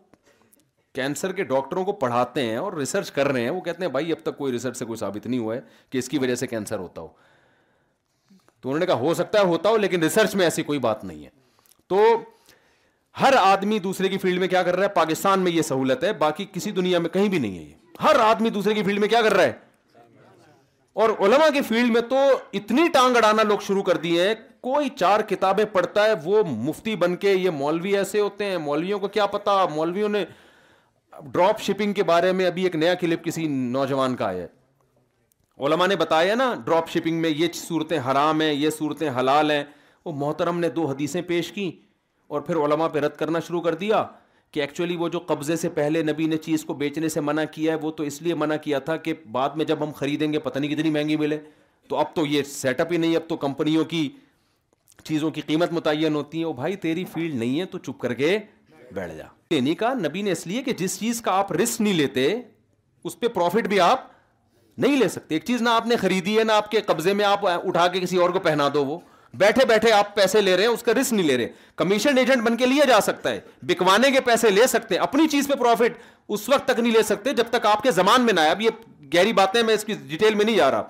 کینسر 0.95 1.33
کے 1.33 1.45
ڈاکٹروں 1.45 1.85
کو 1.85 1.93
پڑھاتے 2.05 2.45
ہیں 2.47 2.57
اور 2.57 2.73
ریسرچ 2.73 3.11
کر 3.13 3.29
رہے 3.33 3.43
ہیں 3.43 3.51
وہ 3.51 3.61
کہتے 3.61 3.85
ہیں 3.85 3.91
بھائی 3.93 4.13
اب 4.13 4.23
تک 4.27 4.39
کوئی 4.39 4.53
ریسرچ 4.53 4.77
سے 4.77 4.85
کوئی 4.85 4.97
ثابت 4.99 5.27
نہیں 5.27 5.41
ہوا 5.41 5.55
ہے 5.55 5.61
کہ 5.91 5.99
اس 5.99 6.09
کی 6.09 6.19
وجہ 6.19 6.35
سے 6.35 6.47
کینسر 6.47 6.79
ہوتا 6.79 7.01
ہو 7.01 7.09
تو 8.63 8.69
انہوں 8.69 8.79
نے 8.81 8.87
کہا 8.87 8.95
ہو 9.01 9.13
سکتا 9.15 9.39
ہے 9.41 9.45
ہوتا 9.47 9.69
ہو 9.69 9.77
لیکن 9.77 10.03
ریسرچ 10.03 10.35
میں 10.37 10.45
ایسی 10.45 10.63
کوئی 10.69 10.79
بات 10.87 11.05
نہیں 11.05 11.25
ہے 11.25 11.31
تو 11.89 12.01
ہر 13.21 13.35
آدمی 13.41 13.79
دوسرے 13.85 14.09
کی 14.09 14.19
فیلڈ 14.19 14.39
میں 14.41 14.49
کیا 14.49 14.63
کر 14.63 14.75
رہا 14.77 14.85
ہے 14.85 14.89
پاکستان 14.95 15.41
میں 15.41 15.53
یہ 15.53 15.63
سہولت 15.69 16.05
ہے 16.05 16.13
باقی 16.25 16.45
کسی 16.53 16.71
دنیا 16.71 16.99
میں 17.05 17.11
کہیں 17.11 17.29
بھی 17.29 17.39
نہیں 17.39 17.59
ہے 17.59 17.63
یہ 17.63 18.03
ہر 18.03 18.17
آدمی 18.21 18.51
دوسرے 18.57 18.75
کی 18.75 18.83
فیلڈ 18.85 18.99
میں 19.01 19.09
کیا 19.09 19.23
کر 19.23 19.35
رہا 19.37 19.43
ہے 19.45 19.53
اور 21.03 21.11
علما 21.25 21.49
کی 21.55 21.61
فیلڈ 21.69 21.93
میں 21.93 22.01
تو 22.11 22.21
اتنی 22.59 22.87
ٹانگ 22.93 23.17
اڑانا 23.17 23.43
لوگ 23.49 23.59
شروع 23.67 23.83
کر 23.83 23.97
دیے 24.07 24.27
ہیں 24.29 24.35
کوئی 24.69 24.89
چار 24.97 25.21
کتابیں 25.29 25.65
پڑھتا 25.73 26.05
ہے 26.05 26.13
وہ 26.25 26.43
مفتی 26.51 26.95
بن 27.03 27.17
کے 27.25 27.33
یہ 27.35 27.51
مولوی 27.59 27.97
ایسے 27.97 28.21
ہوتے 28.21 28.45
ہیں 28.45 28.59
مولویوں 28.59 28.99
کو 29.01 29.09
کیا 29.17 29.27
پتا 29.35 29.65
مولویوں 29.75 30.09
نے 30.09 30.25
ڈراپ 31.23 31.61
شپنگ 31.63 31.93
کے 31.93 32.03
بارے 32.13 32.33
میں 32.41 32.47
ابھی 32.47 32.63
ایک 32.65 32.77
نیا 32.77 32.95
کلپ 33.01 33.25
کسی 33.25 33.47
نوجوان 33.51 34.17
کا 34.17 34.31
ہے 34.33 34.47
علماء 35.67 35.87
نے 35.89 35.97
بتایا 35.97 36.35
نا 36.35 36.53
ڈراپ 36.65 36.89
شپنگ 36.91 37.21
میں 37.21 37.31
یہ 37.37 37.49
صورتیں 37.55 37.99
حرام 38.11 38.41
ہیں 38.41 38.53
یہ 38.53 38.71
صورتیں 38.79 39.09
حلال 39.19 39.51
ہیں 39.51 39.63
وہ 40.05 40.13
محترم 40.17 40.59
نے 40.61 40.69
دو 40.71 40.85
حدیثیں 40.87 41.21
پیش 41.27 41.51
کی 41.53 41.71
اور 42.35 42.41
پھر 42.41 42.57
علماء 42.65 42.89
پہ 42.93 42.99
رد 43.01 43.17
کرنا 43.19 43.41
شروع 43.47 43.61
کر 43.61 43.75
دیا 43.81 44.05
کہ 44.53 44.61
ایکچولی 44.61 44.97
وہ 44.97 45.09
جو 45.15 45.19
قبضے 45.27 45.57
سے 45.57 45.69
پہلے 45.79 46.03
نبی 46.03 46.27
نے 46.27 46.37
چیز 46.45 46.65
کو 46.65 46.75
بیچنے 46.83 47.09
سے 47.15 47.21
منع 47.21 47.45
کیا 47.53 47.73
ہے 47.73 47.79
وہ 47.83 47.91
تو 47.97 48.03
اس 48.11 48.21
لیے 48.23 48.35
منع 48.43 48.57
کیا 48.65 48.79
تھا 48.91 48.97
کہ 49.07 49.15
بعد 49.33 49.57
میں 49.57 49.65
جب 49.71 49.83
ہم 49.85 49.91
خریدیں 49.97 50.33
گے 50.33 50.39
پتہ 50.45 50.59
نہیں 50.59 50.75
کتنی 50.75 50.91
مہنگی 50.91 51.17
ملے 51.25 51.39
تو 51.89 51.97
اب 51.99 52.15
تو 52.15 52.27
یہ 52.27 52.43
سیٹ 52.53 52.81
اپ 52.81 52.93
ہی 52.93 52.97
نہیں 52.97 53.17
اب 53.17 53.29
تو 53.29 53.37
کمپنیوں 53.47 53.85
کی 53.93 54.09
چیزوں 55.03 55.31
کی 55.31 55.41
قیمت 55.47 55.73
متعین 55.73 56.15
ہوتی 56.15 56.41
ہے 56.41 56.45
وہ 56.45 56.53
بھائی 56.53 56.77
تیری 56.87 57.05
فیلڈ 57.13 57.35
نہیں 57.39 57.59
ہے 57.61 57.65
تو 57.75 57.79
چپ 57.79 58.01
کر 58.01 58.15
کے 58.15 58.39
بیٹھ 58.95 59.15
جا 59.17 59.25
نہیں 59.51 59.75
کا 59.81 59.93
نبی 59.95 60.23
نے 60.23 60.31
اس 60.33 60.47
لیے 60.47 60.63
کہ 60.63 60.73
جس 60.79 60.99
چیز 61.01 61.21
کا 61.23 61.33
آپ 61.39 61.53
رسک 61.53 61.81
نہیں 61.81 61.95
لیتے 61.95 62.29
اس 63.05 63.19
پہ 63.21 63.29
پروفٹ 63.35 63.69
بھی 63.69 63.79
آپ 63.81 64.07
نہیں 64.83 64.97
لے 64.97 65.07
سکتے 65.09 65.35
ایک 65.35 65.45
چیز 65.45 65.63
نہ 65.63 65.69
آپ 65.69 65.87
نے 65.87 65.97
خریدی 66.01 66.39
ہے 66.39 66.43
نہ 66.45 66.53
آپ 66.53 66.71
کے 66.71 66.81
قبضے 66.87 67.13
میں 67.21 67.25
آپ 67.25 67.47
اٹھا 67.47 67.87
کے 67.93 68.01
کسی 68.01 68.17
اور 68.23 68.31
کو 68.31 68.39
پہنا 68.41 68.69
دو 68.75 68.85
وہ 68.87 68.99
بیٹھے 69.39 69.65
بیٹھے 69.69 69.93
آپ 69.93 70.15
پیسے 70.15 70.41
لے 70.41 70.57
رہے 70.57 70.63
ہیں 70.65 70.71
اس 70.73 70.83
کا 70.83 70.93
رسک 71.01 71.13
نہیں 71.13 71.27
لے 71.27 71.37
رہے 71.37 71.49
کمیشن 71.77 72.19
ایجنٹ 72.19 72.43
بن 72.43 72.57
کے 72.57 72.67
لیا 72.67 72.85
جا 72.89 73.01
سکتا 73.07 73.31
ہے 73.31 73.41
بکوانے 73.69 74.11
کے 74.11 74.21
پیسے 74.29 74.51
لے 74.51 74.67
سکتے 74.75 74.95
ہیں 74.95 75.03
اپنی 75.03 75.27
چیز 75.31 75.49
پہ 75.49 75.55
پروفٹ 75.63 75.99
اس 76.37 76.49
وقت 76.49 76.69
تک 76.69 76.81
نہیں 76.81 76.93
لے 76.93 77.03
سکتے 77.11 77.33
جب 77.41 77.49
تک 77.51 77.67
آپ 77.67 77.83
کے 77.83 77.91
زمان 77.99 78.23
میں 78.27 78.33
نہ 78.33 78.41
آئے 78.41 78.51
اب 78.51 78.61
یہ 78.61 78.81
گہری 79.15 79.33
باتیں 79.43 79.63
میں 79.63 79.75
اس 79.75 79.85
کی 79.85 79.95
ڈیٹیل 80.09 80.35
میں 80.35 80.45
نہیں 80.45 80.57
جا 80.57 80.71
رہا 80.71 80.83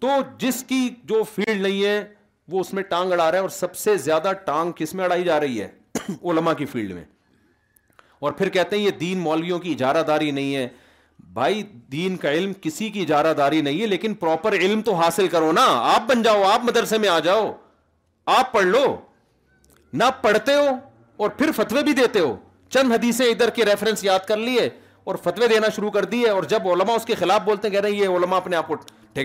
تو 0.00 0.16
جس 0.38 0.62
کی 0.68 0.88
جو 1.12 1.22
فیلڈ 1.34 1.62
نہیں 1.62 1.84
ہے 1.84 2.04
وہ 2.52 2.60
اس 2.60 2.72
میں 2.74 2.82
ٹانگ 2.88 3.12
اڑا 3.12 3.30
رہا 3.30 3.36
ہے 3.38 3.42
اور 3.42 3.48
سب 3.58 3.76
سے 3.76 3.96
زیادہ 4.06 4.32
ٹانگ 4.44 4.72
کس 4.76 4.94
میں 4.94 5.04
اڑائی 5.04 5.24
جا 5.24 5.38
رہی 5.40 5.60
ہے 5.60 5.68
علماء 6.30 6.52
کی 6.58 6.66
فیلڈ 6.72 6.92
میں 6.92 7.04
اور 8.26 8.32
پھر 8.38 8.48
کہتے 8.56 8.76
ہیں 8.76 8.84
یہ 8.84 8.90
دین 9.00 9.18
مولویوں 9.18 9.58
کی 9.58 9.72
اجارہ 9.72 10.02
داری 10.06 10.30
نہیں 10.30 10.54
ہے 10.56 10.68
بھائی 11.34 11.62
دین 11.92 12.16
کا 12.22 12.30
علم 12.30 12.52
کسی 12.62 12.88
کی 12.90 13.00
اجارہ 13.02 13.32
داری 13.34 13.60
نہیں 13.62 13.80
ہے 13.80 13.86
لیکن 13.86 14.14
پراپر 14.20 14.52
علم 14.52 14.80
تو 14.84 14.94
حاصل 14.94 15.28
کرو 15.34 15.52
نا 15.52 15.64
آپ 15.94 16.08
بن 16.08 16.22
جاؤ 16.22 16.42
آپ 16.48 16.64
مدرسے 16.64 16.98
میں 16.98 17.08
آ 17.08 17.18
جاؤ 17.24 17.50
آپ 18.38 18.52
پڑھ 18.52 18.64
لو 18.66 18.84
نہ 19.92 20.04
پڑھتے 20.22 20.54
ہو 20.54 20.66
اور 21.22 21.30
پھر 21.38 21.50
فتوے 21.56 21.82
بھی 21.84 21.92
دیتے 21.92 22.20
ہو 22.20 22.34
چند 22.74 22.92
حدیثیں 22.92 23.26
ادھر 23.30 23.50
کے 23.56 23.64
ریفرنس 23.64 24.04
یاد 24.04 24.26
کر 24.28 24.36
لیے 24.36 24.68
اور 25.10 25.14
فتوے 25.22 25.48
دینا 25.48 25.68
شروع 25.76 25.90
کر 25.90 26.04
دیے 26.10 26.28
اور 26.30 26.42
جب 26.52 26.68
علماء 26.72 26.94
اس 26.96 27.04
کے 27.04 27.14
خلاف 27.18 27.40
بولتے 27.44 27.68
ہیں 27.68 27.72
کہہ 27.74 27.80
رہے 27.80 27.90
ہیں 27.90 28.00
یہ 28.02 28.16
علماء 28.16 28.36
اپنے 28.36 28.56
آپ 28.56 28.68
کو 28.68 28.76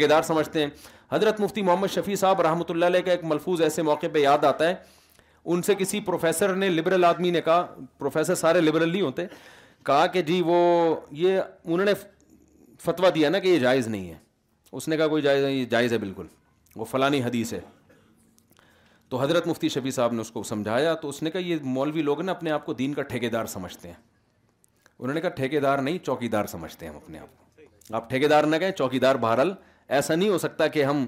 دار 0.10 0.22
سمجھتے 0.28 0.60
ہیں 0.62 0.70
حضرت 1.12 1.40
مفتی 1.42 1.62
محمد 1.64 1.92
شفیع 1.94 2.16
صاحب 2.24 2.42
رحمۃ 2.42 2.70
اللہ 2.70 2.86
علیہ 2.86 3.02
کا 3.02 3.12
ایک 3.12 3.24
ملفوظ 3.26 3.62
ایسے 3.62 3.82
موقع 3.90 4.08
پہ 4.14 4.20
یاد 4.20 4.44
آتا 4.46 4.68
ہے 4.70 4.74
ان 5.50 5.62
سے 5.64 5.76
کسی 5.80 6.00
پروفیسر 6.08 6.56
نے 6.64 6.70
لبرل 6.70 7.06
آدمی 7.06 7.30
نے 7.32 7.42
کہا 7.42 7.66
پروفیسر 7.98 8.36
سارے 8.36 8.62
لبرل 8.62 8.92
نہیں 8.92 9.02
ہوتے 9.02 9.26
کہا 9.88 10.06
کہ 10.14 10.22
جی 10.28 10.42
وہ 10.46 10.56
یہ 11.18 11.40
انہوں 11.66 11.86
نے 11.86 11.92
فتویٰ 12.84 13.10
دیا 13.16 13.30
نا 13.30 13.40
کہ 13.44 13.48
یہ 13.48 13.60
جائز 13.60 13.86
نہیں 13.92 14.10
ہے 14.10 14.16
اس 14.80 14.88
نے 14.88 14.96
کہا 14.98 15.08
کوئی 15.12 15.22
جائز 15.24 15.44
نہیں 15.44 15.54
یہ 15.56 15.66
جائز 15.74 15.94
ہے 15.94 15.98
بالکل 15.98 16.26
وہ 16.80 16.86
فلانی 16.86 17.22
حدیث 17.24 17.54
ہے 17.54 17.60
تو 19.10 19.22
حضرت 19.22 19.48
مفتی 19.48 19.70
شفیع 19.76 19.92
صاحب 19.98 20.14
نے 20.14 20.22
اس 20.22 20.32
کو 20.32 20.44
سمجھایا 20.50 20.94
تو 21.04 21.10
اس 21.10 21.22
نے 21.24 21.32
کہا 21.32 21.42
یہ 21.52 21.64
مولوی 21.78 22.02
لوگ 22.10 22.22
نا 22.22 22.32
اپنے 22.32 22.52
آپ 22.56 22.66
کو 22.66 22.74
دین 22.82 22.94
کا 22.94 23.02
ٹھیکے 23.12 23.30
دار 23.36 23.46
سمجھتے 23.54 23.88
ہیں 23.88 23.96
انہوں 25.00 25.14
نے 25.14 25.22
کہا 25.22 25.30
ٹھیکے 25.40 25.60
دار 25.68 25.80
نہیں 25.88 25.98
چوکی 26.10 26.28
دار 26.36 26.46
سمجھتے 26.56 26.86
ہیں 26.86 26.92
ہم 26.94 26.98
اپنے 27.04 27.20
آپ 27.20 27.38
کو 27.38 27.96
آپ 27.98 28.10
ٹھیکے 28.10 28.28
دار 28.34 28.44
نہ 28.44 28.56
کہیں 28.66 28.72
چوکی 28.82 29.00
دار 29.06 29.16
بہرحال 29.28 29.54
ایسا 30.00 30.16
نہیں 30.16 30.30
ہو 30.30 30.38
سکتا 30.46 30.68
کہ 30.76 30.84
ہم 30.84 31.06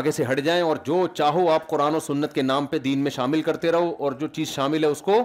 آگے 0.00 0.10
سے 0.18 0.24
ہٹ 0.30 0.40
جائیں 0.44 0.62
اور 0.70 0.76
جو 0.84 1.06
چاہو 1.14 1.48
آپ 1.52 1.68
قرآن 1.68 1.94
و 1.94 2.00
سنت 2.08 2.32
کے 2.32 2.42
نام 2.52 2.66
پہ 2.74 2.78
دین 2.88 2.98
میں 3.04 3.10
شامل 3.20 3.42
کرتے 3.50 3.72
رہو 3.72 3.94
اور 4.06 4.12
جو 4.20 4.26
چیز 4.40 4.48
شامل 4.60 4.84
ہے 4.84 4.88
اس 4.96 5.02
کو 5.10 5.22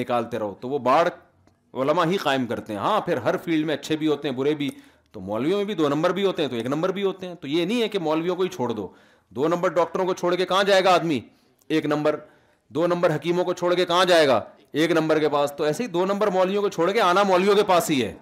نکالتے 0.00 0.38
رہو 0.38 0.54
تو 0.60 0.68
وہ 0.68 0.78
باڑھ 0.90 1.08
علماء 1.82 2.04
ہی 2.10 2.16
قائم 2.22 2.46
کرتے 2.46 2.72
ہیں 2.72 2.80
ہاں 2.80 3.00
پھر 3.06 3.16
ہر 3.24 3.36
فیلڈ 3.44 3.66
میں 3.66 3.74
اچھے 3.74 3.96
بھی 3.96 4.06
ہوتے 4.08 4.28
ہیں 4.28 4.34
برے 4.36 4.54
بھی 4.54 4.70
تو 5.12 5.20
مولویوں 5.20 5.56
میں 5.56 5.64
بھی 5.64 5.74
دو 5.74 5.88
نمبر 5.88 6.12
بھی 6.12 6.24
ہوتے 6.24 6.42
ہیں 6.42 6.48
تو 6.48 6.56
ایک 6.56 6.66
نمبر 6.66 6.90
بھی 6.92 7.02
ہوتے 7.02 7.26
ہیں 7.26 7.34
تو 7.40 7.46
یہ 7.48 7.64
نہیں 7.64 7.82
ہے 7.82 7.88
کہ 7.88 7.98
مولویوں 8.08 8.36
کو 8.36 8.42
ہی 8.42 8.48
چھوڑ 8.54 8.70
دو 8.72 8.86
دو 9.36 9.48
نمبر 9.48 9.68
ڈاکٹروں 9.78 10.06
کو 10.06 10.14
چھوڑ 10.14 10.34
کے 10.34 10.46
کہاں 10.46 10.62
جائے 10.64 10.84
گا 10.84 10.94
آدمی 10.94 11.18
ایک 11.68 11.86
نمبر 11.86 12.16
دو 12.74 12.86
نمبر 12.86 13.14
حکیموں 13.14 13.44
کو 13.44 13.52
چھوڑ 13.52 13.74
کے 13.74 13.84
کہاں 13.86 14.04
جائے 14.08 14.26
گا 14.28 14.40
ایک 14.72 14.90
نمبر 14.92 15.18
کے 15.20 15.28
پاس 15.32 15.52
تو 15.56 15.64
ایسے 15.64 15.82
ہی 15.82 15.88
دو 15.88 16.04
نمبر 16.06 16.30
مولویوں 16.36 16.62
کو 16.62 16.68
چھوڑ 16.76 16.90
کے 16.92 17.00
آنا 17.00 17.22
مولویوں 17.22 17.54
کے 17.56 17.62
پاس 17.66 17.90
ہی 17.90 18.02
ہے 18.02 18.12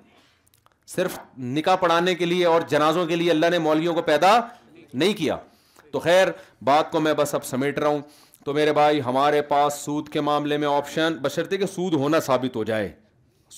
صرف 0.94 1.18
نکاح 1.56 1.76
پڑھانے 1.80 2.14
کے 2.14 2.24
لیے 2.26 2.46
اور 2.46 2.62
جنازوں 2.70 3.06
کے 3.06 3.16
لیے 3.16 3.30
اللہ 3.30 3.50
نے 3.50 3.58
مولویوں 3.66 3.94
کو 3.94 4.02
پیدا 4.02 4.38
نہیں 4.94 5.12
کیا 5.18 5.36
تو 5.92 6.00
خیر 6.00 6.28
بات 6.64 6.90
کو 6.92 7.00
میں 7.00 7.14
بس 7.16 7.34
اب 7.34 7.44
سمیٹ 7.44 7.78
رہا 7.78 7.88
ہوں 7.88 8.00
تو 8.44 8.54
میرے 8.54 8.72
بھائی 8.72 9.00
ہمارے 9.06 9.42
پاس 9.52 9.78
سود 9.84 10.08
کے 10.12 10.20
معاملے 10.28 10.56
میں 10.58 10.68
آپشن 10.76 11.16
بشرطے 11.22 11.56
کہ 11.58 11.66
سود 11.74 11.94
ہونا 11.94 12.20
ثابت 12.26 12.56
ہو 12.56 12.64
جائے 12.70 12.92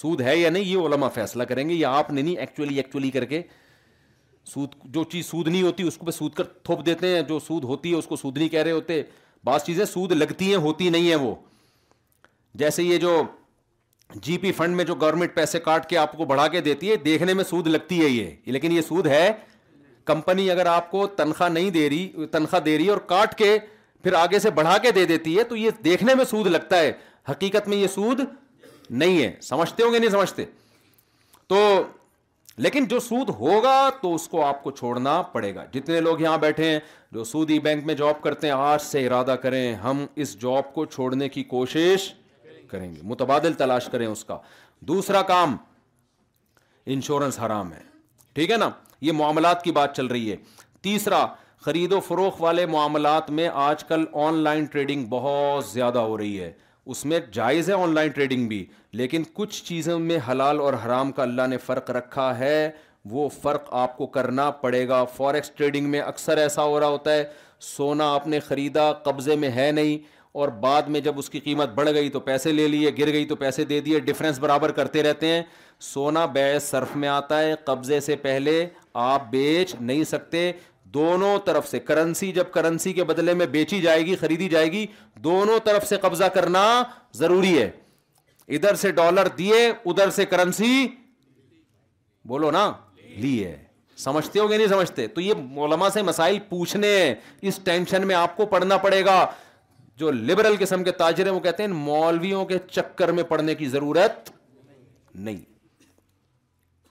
سود 0.00 0.20
ہے 0.20 0.36
یا 0.36 0.48
نہیں 0.50 0.62
یہ 0.64 0.86
علماء 0.86 1.08
فیصلہ 1.14 1.42
کریں 1.48 1.68
گے 1.68 1.74
یا 1.74 1.90
آپ 1.96 2.10
نے 2.12 2.22
نہیں 2.22 2.36
ایکچولی 2.44 2.76
ایکچولی 2.76 3.10
کر 3.16 3.24
کے 3.32 3.40
سود 4.54 4.74
جو 4.94 5.02
چیز 5.12 5.26
سود 5.26 5.48
نہیں 5.48 5.62
ہوتی 5.62 5.82
اس 5.88 5.96
کو 5.98 6.06
پہ 6.06 6.10
سود 6.10 6.34
کر 6.38 6.44
تھوپ 6.68 6.84
دیتے 6.86 7.08
ہیں 7.14 7.20
جو 7.28 7.38
سود 7.46 7.64
ہوتی 7.64 7.90
ہے 7.90 7.96
اس 7.98 8.06
کو 8.06 8.16
سود 8.22 8.38
نہیں 8.38 8.48
کہہ 8.54 8.62
رہے 8.62 8.70
ہوتے 8.78 9.00
بعض 9.44 9.62
چیزیں 9.64 9.84
سود 9.84 10.12
لگتی 10.12 10.48
ہیں 10.50 10.60
ہوتی 10.64 10.88
نہیں 10.96 11.08
ہیں 11.08 11.16
وہ 11.26 11.34
جیسے 12.62 12.82
یہ 12.82 12.98
جو 13.04 13.14
جی 14.24 14.36
پی 14.38 14.52
فنڈ 14.58 14.76
میں 14.76 14.84
جو 14.88 14.94
گورنمنٹ 15.04 15.34
پیسے 15.34 15.58
کاٹ 15.68 15.88
کے 15.88 15.96
آپ 15.98 16.16
کو 16.16 16.24
بڑھا 16.32 16.46
کے 16.56 16.60
دیتی 16.66 16.90
ہے 16.90 16.96
دیکھنے 17.04 17.34
میں 17.34 17.44
سود 17.50 17.66
لگتی 17.66 18.00
ہے 18.02 18.08
یہ 18.08 18.50
لیکن 18.56 18.72
یہ 18.72 18.82
سود 18.88 19.06
ہے 19.14 19.30
کمپنی 20.10 20.50
اگر 20.50 20.66
آپ 20.74 20.90
کو 20.90 21.06
تنخواہ 21.22 21.48
نہیں 21.48 21.70
دے 21.78 21.88
رہی 21.90 22.26
تنخواہ 22.32 22.62
دے 22.62 22.76
رہی 22.76 22.84
ہے 22.84 22.90
اور 22.90 22.98
کاٹ 23.14 23.34
کے 23.38 23.56
پھر 24.02 24.12
آگے 24.22 24.38
سے 24.38 24.50
بڑھا 24.60 24.76
کے 24.82 24.90
دے 25.00 25.04
دیتی 25.14 25.36
ہے 25.38 25.44
تو 25.52 25.56
یہ 25.56 25.80
دیکھنے 25.84 26.14
میں 26.14 26.24
سود 26.30 26.46
لگتا 26.56 26.80
ہے 26.80 26.92
حقیقت 27.30 27.68
میں 27.68 27.76
یہ 27.76 27.86
سود 27.94 28.20
نہیں 28.90 29.22
ہے 29.22 29.32
سمجھتے 29.42 29.82
ہوں 29.82 29.92
گے 29.92 29.98
نہیں 29.98 30.10
سمجھتے 30.10 30.44
تو 31.48 31.58
لیکن 32.56 32.84
جو 32.88 32.98
سود 33.00 33.28
ہوگا 33.38 33.88
تو 34.00 34.14
اس 34.14 34.26
کو 34.28 34.44
آپ 34.44 34.62
کو 34.62 34.70
چھوڑنا 34.70 35.20
پڑے 35.32 35.54
گا 35.54 35.64
جتنے 35.74 36.00
لوگ 36.00 36.20
یہاں 36.20 36.38
بیٹھے 36.38 36.70
ہیں 36.70 36.78
جو 37.12 37.24
سودی 37.24 37.58
بینک 37.60 37.84
میں 37.86 37.94
جاب 37.94 38.20
کرتے 38.22 38.46
ہیں 38.46 38.54
آج 38.54 38.80
سے 38.82 39.06
ارادہ 39.06 39.36
کریں 39.42 39.74
ہم 39.84 40.04
اس 40.22 40.36
جاب 40.42 40.72
کو 40.74 40.84
چھوڑنے 40.84 41.28
کی 41.28 41.42
کوشش 41.54 42.12
کریں 42.70 42.90
گے 42.94 43.00
متبادل 43.04 43.52
تلاش 43.58 43.88
کریں 43.92 44.06
اس 44.06 44.24
کا 44.24 44.38
دوسرا 44.90 45.22
کام 45.32 45.56
انشورنس 46.94 47.38
حرام 47.40 47.72
ہے 47.72 47.80
ٹھیک 48.34 48.50
ہے 48.50 48.56
نا 48.56 48.68
یہ 49.00 49.12
معاملات 49.12 49.62
کی 49.64 49.72
بات 49.72 49.96
چل 49.96 50.06
رہی 50.06 50.30
ہے 50.30 50.36
تیسرا 50.82 51.24
خرید 51.64 51.92
و 51.92 52.00
فروخت 52.06 52.40
والے 52.42 52.64
معاملات 52.66 53.30
میں 53.30 53.48
آج 53.68 53.84
کل 53.84 54.04
آن 54.26 54.34
لائن 54.42 54.64
ٹریڈنگ 54.72 55.06
بہت 55.10 55.64
زیادہ 55.66 55.98
ہو 55.98 56.16
رہی 56.18 56.40
ہے 56.40 56.52
اس 56.90 57.04
میں 57.10 57.18
جائز 57.32 57.68
ہے 57.70 57.74
آن 57.82 57.94
لائن 57.94 58.10
ٹریڈنگ 58.14 58.46
بھی 58.48 58.64
لیکن 59.00 59.22
کچھ 59.34 59.62
چیزوں 59.64 59.98
میں 59.98 60.18
حلال 60.28 60.60
اور 60.60 60.74
حرام 60.84 61.12
کا 61.12 61.22
اللہ 61.22 61.46
نے 61.50 61.58
فرق 61.66 61.90
رکھا 61.90 62.38
ہے 62.38 62.70
وہ 63.10 63.28
فرق 63.42 63.68
آپ 63.84 63.96
کو 63.96 64.06
کرنا 64.16 64.50
پڑے 64.60 64.86
گا 64.88 65.02
فوریکس 65.16 65.50
ٹریڈنگ 65.56 65.88
میں 65.90 66.00
اکثر 66.00 66.36
ایسا 66.38 66.62
ہو 66.64 66.78
رہا 66.80 66.86
ہوتا 66.88 67.12
ہے 67.14 67.24
سونا 67.60 68.12
آپ 68.14 68.26
نے 68.28 68.40
خریدا 68.48 68.92
قبضے 69.06 69.36
میں 69.42 69.50
ہے 69.54 69.70
نہیں 69.72 70.12
اور 70.42 70.48
بعد 70.60 70.82
میں 70.92 71.00
جب 71.00 71.18
اس 71.18 71.28
کی 71.30 71.40
قیمت 71.40 71.68
بڑھ 71.74 71.88
گئی 71.94 72.08
تو 72.10 72.20
پیسے 72.20 72.52
لے 72.52 72.66
لیے 72.68 72.90
گر 72.98 73.12
گئی 73.12 73.24
تو 73.26 73.36
پیسے 73.42 73.64
دے 73.64 73.80
دیے 73.80 73.98
ڈفرینس 74.06 74.38
برابر 74.40 74.70
کرتے 74.78 75.02
رہتے 75.02 75.26
ہیں 75.26 75.42
سونا 75.92 76.24
بیس 76.36 76.62
صرف 76.70 76.96
میں 77.02 77.08
آتا 77.08 77.38
ہے 77.40 77.54
قبضے 77.64 78.00
سے 78.00 78.16
پہلے 78.22 78.64
آپ 79.08 79.30
بیچ 79.30 79.74
نہیں 79.80 80.04
سکتے 80.08 80.50
دونوں 80.94 81.38
طرف 81.44 81.68
سے 81.70 81.78
کرنسی 81.90 82.30
جب 82.32 82.50
کرنسی 82.52 82.92
کے 82.92 83.04
بدلے 83.04 83.34
میں 83.34 83.46
بیچی 83.56 83.80
جائے 83.80 84.04
گی 84.06 84.16
خریدی 84.16 84.48
جائے 84.48 84.70
گی 84.72 84.84
دونوں 85.26 85.58
طرف 85.64 85.86
سے 85.88 85.96
قبضہ 86.02 86.24
کرنا 86.34 86.64
ضروری 87.22 87.56
ہے 87.58 87.70
ادھر 88.56 88.74
سے 88.84 88.90
ڈالر 89.00 89.28
دیے 89.38 89.60
ادھر 89.70 90.10
سے 90.20 90.26
کرنسی 90.34 90.72
بولو 92.32 92.50
نا 92.50 92.64
لیے 93.24 93.56
سمجھتے 94.04 94.38
ہو 94.40 94.48
گے 94.50 94.56
نہیں 94.56 94.68
سمجھتے 94.68 95.06
تو 95.16 95.20
یہ 95.20 95.34
مولما 95.56 95.88
سے 95.96 96.02
مسائل 96.10 96.38
پوچھنے 96.48 96.92
اس 97.50 97.58
ٹینشن 97.64 98.06
میں 98.06 98.14
آپ 98.20 98.36
کو 98.36 98.46
پڑھنا 98.54 98.76
پڑے 98.86 99.04
گا 99.04 99.18
جو 100.02 100.10
لبرل 100.30 100.56
قسم 100.60 100.84
کے 100.84 100.90
تاجر 101.02 101.26
ہیں 101.26 101.32
وہ 101.32 101.40
کہتے 101.40 101.62
ہیں 101.62 101.70
مولویوں 101.88 102.44
کے 102.52 102.58
چکر 102.70 103.12
میں 103.18 103.22
پڑنے 103.34 103.54
کی 103.60 103.68
ضرورت 103.74 104.30
نہیں 105.26 105.42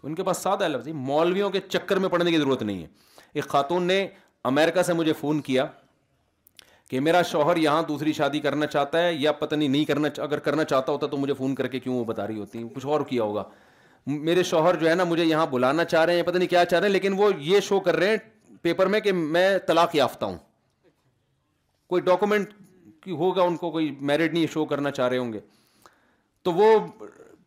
ان 0.09 0.15
کے 0.15 0.23
پاس 0.27 0.37
سادہ 0.45 0.67
لفظ 0.67 0.87
مولویوں 1.09 1.49
کے 1.49 1.59
چکر 1.69 1.97
میں 2.05 2.09
پڑنے 2.15 2.31
کی 2.31 2.37
ضرورت 2.37 2.63
نہیں 2.69 2.81
ہے 2.83 2.87
ایک 3.33 3.47
خاتون 3.49 3.83
نے 3.87 4.05
امریکہ 4.51 4.81
سے 4.83 4.93
مجھے 4.93 5.13
فون 5.19 5.39
کیا 5.41 5.65
کہ 6.89 6.99
میرا 6.99 7.21
شوہر 7.31 7.57
یہاں 7.57 7.81
دوسری 7.87 8.13
شادی 8.13 8.39
کرنا 8.39 8.65
چاہتا 8.67 9.03
ہے 9.05 9.13
یا 9.13 9.31
پتہ 9.39 9.55
نہیں 9.55 9.67
نہیں 9.69 9.85
کرنا 9.85 10.07
اگر 10.21 10.39
کرنا 10.47 10.63
چاہتا 10.71 10.91
ہوتا 10.91 11.07
تو 11.11 11.17
مجھے 11.17 11.33
فون 11.37 11.55
کر 11.55 11.67
کے 11.67 11.79
کیوں 11.79 11.95
وہ 11.99 12.03
بتا 12.05 12.27
رہی 12.27 12.39
ہوتی 12.39 12.63
کچھ 12.75 12.85
اور 12.85 13.01
کیا 13.09 13.23
ہوگا 13.23 13.43
میرے 14.07 14.43
شوہر 14.43 14.75
جو 14.75 14.89
ہے 14.89 14.95
نا 14.95 15.03
مجھے 15.03 15.25
یہاں 15.25 15.45
بلانا 15.51 15.83
چاہ 15.85 16.03
رہے 16.05 16.15
ہیں 16.15 16.23
پتہ 16.23 16.37
نہیں 16.37 16.47
کیا 16.49 16.63
چاہ 16.65 16.79
رہے 16.79 16.87
ہیں 16.87 16.93
لیکن 16.93 17.13
وہ 17.17 17.31
یہ 17.43 17.59
شو 17.69 17.79
کر 17.87 17.95
رہے 17.95 18.09
ہیں 18.09 18.17
پیپر 18.61 18.87
میں 18.95 18.99
کہ 19.07 19.11
میں 19.13 19.49
طلاق 19.67 19.95
یافتہ 19.95 20.25
ہوں 20.25 20.37
کوئی 21.89 22.01
ڈاکومنٹ 22.01 22.53
ہوگا 23.19 23.41
ان 23.43 23.55
کو 23.57 23.71
کوئی 23.71 23.89
میرڈ 24.09 24.33
نہیں 24.33 24.45
شو 24.53 24.65
کرنا 24.65 24.91
چاہ 24.91 25.07
رہے 25.07 25.17
ہوں 25.17 25.33
گے 25.33 25.39
تو 26.43 26.51
وہ 26.53 26.71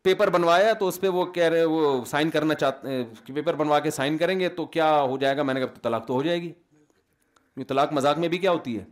پیپر 0.06 0.30
بنوایا 0.30 0.72
تو 0.78 0.88
اس 0.88 1.00
پہ 1.00 1.08
وہ 1.18 1.24
کہہ 1.36 1.48
رہے 1.52 1.62
وہ 1.70 2.04
سائن 2.06 2.28
کرنا 2.30 2.54
چاہتے 2.54 3.02
پیپر 3.34 3.54
بنوا 3.60 3.78
کے 3.86 3.90
سائن 3.96 4.18
کریں 4.18 4.38
گے 4.40 4.48
تو 4.58 4.64
کیا 4.74 4.88
ہو 5.12 5.16
جائے 5.20 5.36
گا 5.36 5.42
میں 5.48 5.54
نے 5.54 5.60
کہا 5.60 5.78
طلاق 5.82 6.06
تو 6.06 6.14
ہو 6.14 6.22
جائے 6.22 6.40
گی 6.42 7.64
طلاق 7.68 7.92
مذاق 7.92 8.18
میں 8.24 8.28
بھی 8.34 8.38
کیا 8.44 8.50
ہوتی 8.58 8.76
ہے 8.78 8.84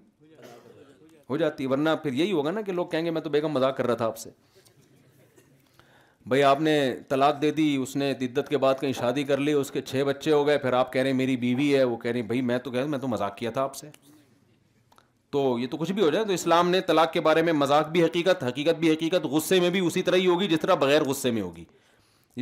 ہو 1.31 1.37
جاتی 1.43 1.65
ہے 1.65 1.69
ورنہ 1.69 1.91
پھر 2.03 2.13
یہی 2.23 2.33
ہوگا 2.33 2.51
نا 2.57 2.61
کہ 2.69 2.73
لوگ 2.79 2.87
کہیں 2.95 3.05
گے 3.05 3.11
میں 3.11 3.21
تو 3.27 3.31
بیگم 3.37 3.53
مذاق 3.61 3.77
کر 3.77 3.87
رہا 3.87 3.95
تھا 4.03 4.07
آپ 4.07 4.17
سے 4.25 4.31
بھائی 6.33 6.43
آپ 6.51 6.61
نے 6.67 6.75
طلاق 7.09 7.41
دے 7.43 7.51
دی 7.61 7.75
اس 7.83 7.95
نے 8.03 8.11
عدت 8.21 8.49
کے 8.49 8.59
بعد 8.65 8.81
کہیں 8.81 8.93
شادی 9.01 9.25
کر 9.31 9.39
لی 9.49 9.53
اس 9.63 9.71
کے 9.71 9.81
چھ 9.93 10.03
بچے 10.07 10.33
ہو 10.33 10.47
گئے 10.47 10.59
پھر 10.67 10.73
آپ 10.83 10.93
کہہ 10.93 11.03
رہے 11.03 11.11
ہیں 11.11 11.17
میری 11.17 11.37
بیوی 11.47 11.75
ہے 11.77 11.85
وہ 11.93 11.97
کہہ 12.07 12.11
رہی 12.13 12.23
بھائی 12.33 12.41
میں 12.51 12.59
تو 12.67 12.71
کہہ 12.77 12.85
میں 12.95 12.99
تو 12.99 13.09
مذاق 13.17 13.37
کیا 13.37 13.51
تھا 13.59 13.63
آپ 13.63 13.77
سے 13.77 13.89
تو 15.35 15.41
یہ 15.59 15.67
تو 15.71 15.77
کچھ 15.77 15.91
بھی 15.93 16.03
ہو 16.03 16.09
جائے 16.11 16.25
تو 16.25 16.33
اسلام 16.33 16.69
نے 16.71 16.81
طلاق 16.89 17.13
کے 17.13 17.21
بارے 17.21 17.43
میں 17.43 17.53
مذاق 17.53 17.89
بھی 17.93 18.03
حقیقت 18.03 18.43
حقیقت 18.45 18.79
بھی 18.81 18.91
حقیقت 18.93 19.25
غصے 19.31 19.59
میں 19.61 19.71
بھی 19.77 19.81
اسی 19.87 20.03
طرح 20.09 20.17
ہی 20.17 20.27
ہوگی 20.27 20.47
جس 20.49 20.61
طرح 20.63 20.75
بغیر 20.83 21.05
غصے 21.05 21.31
میں 21.39 21.43
ہوگی 21.43 21.65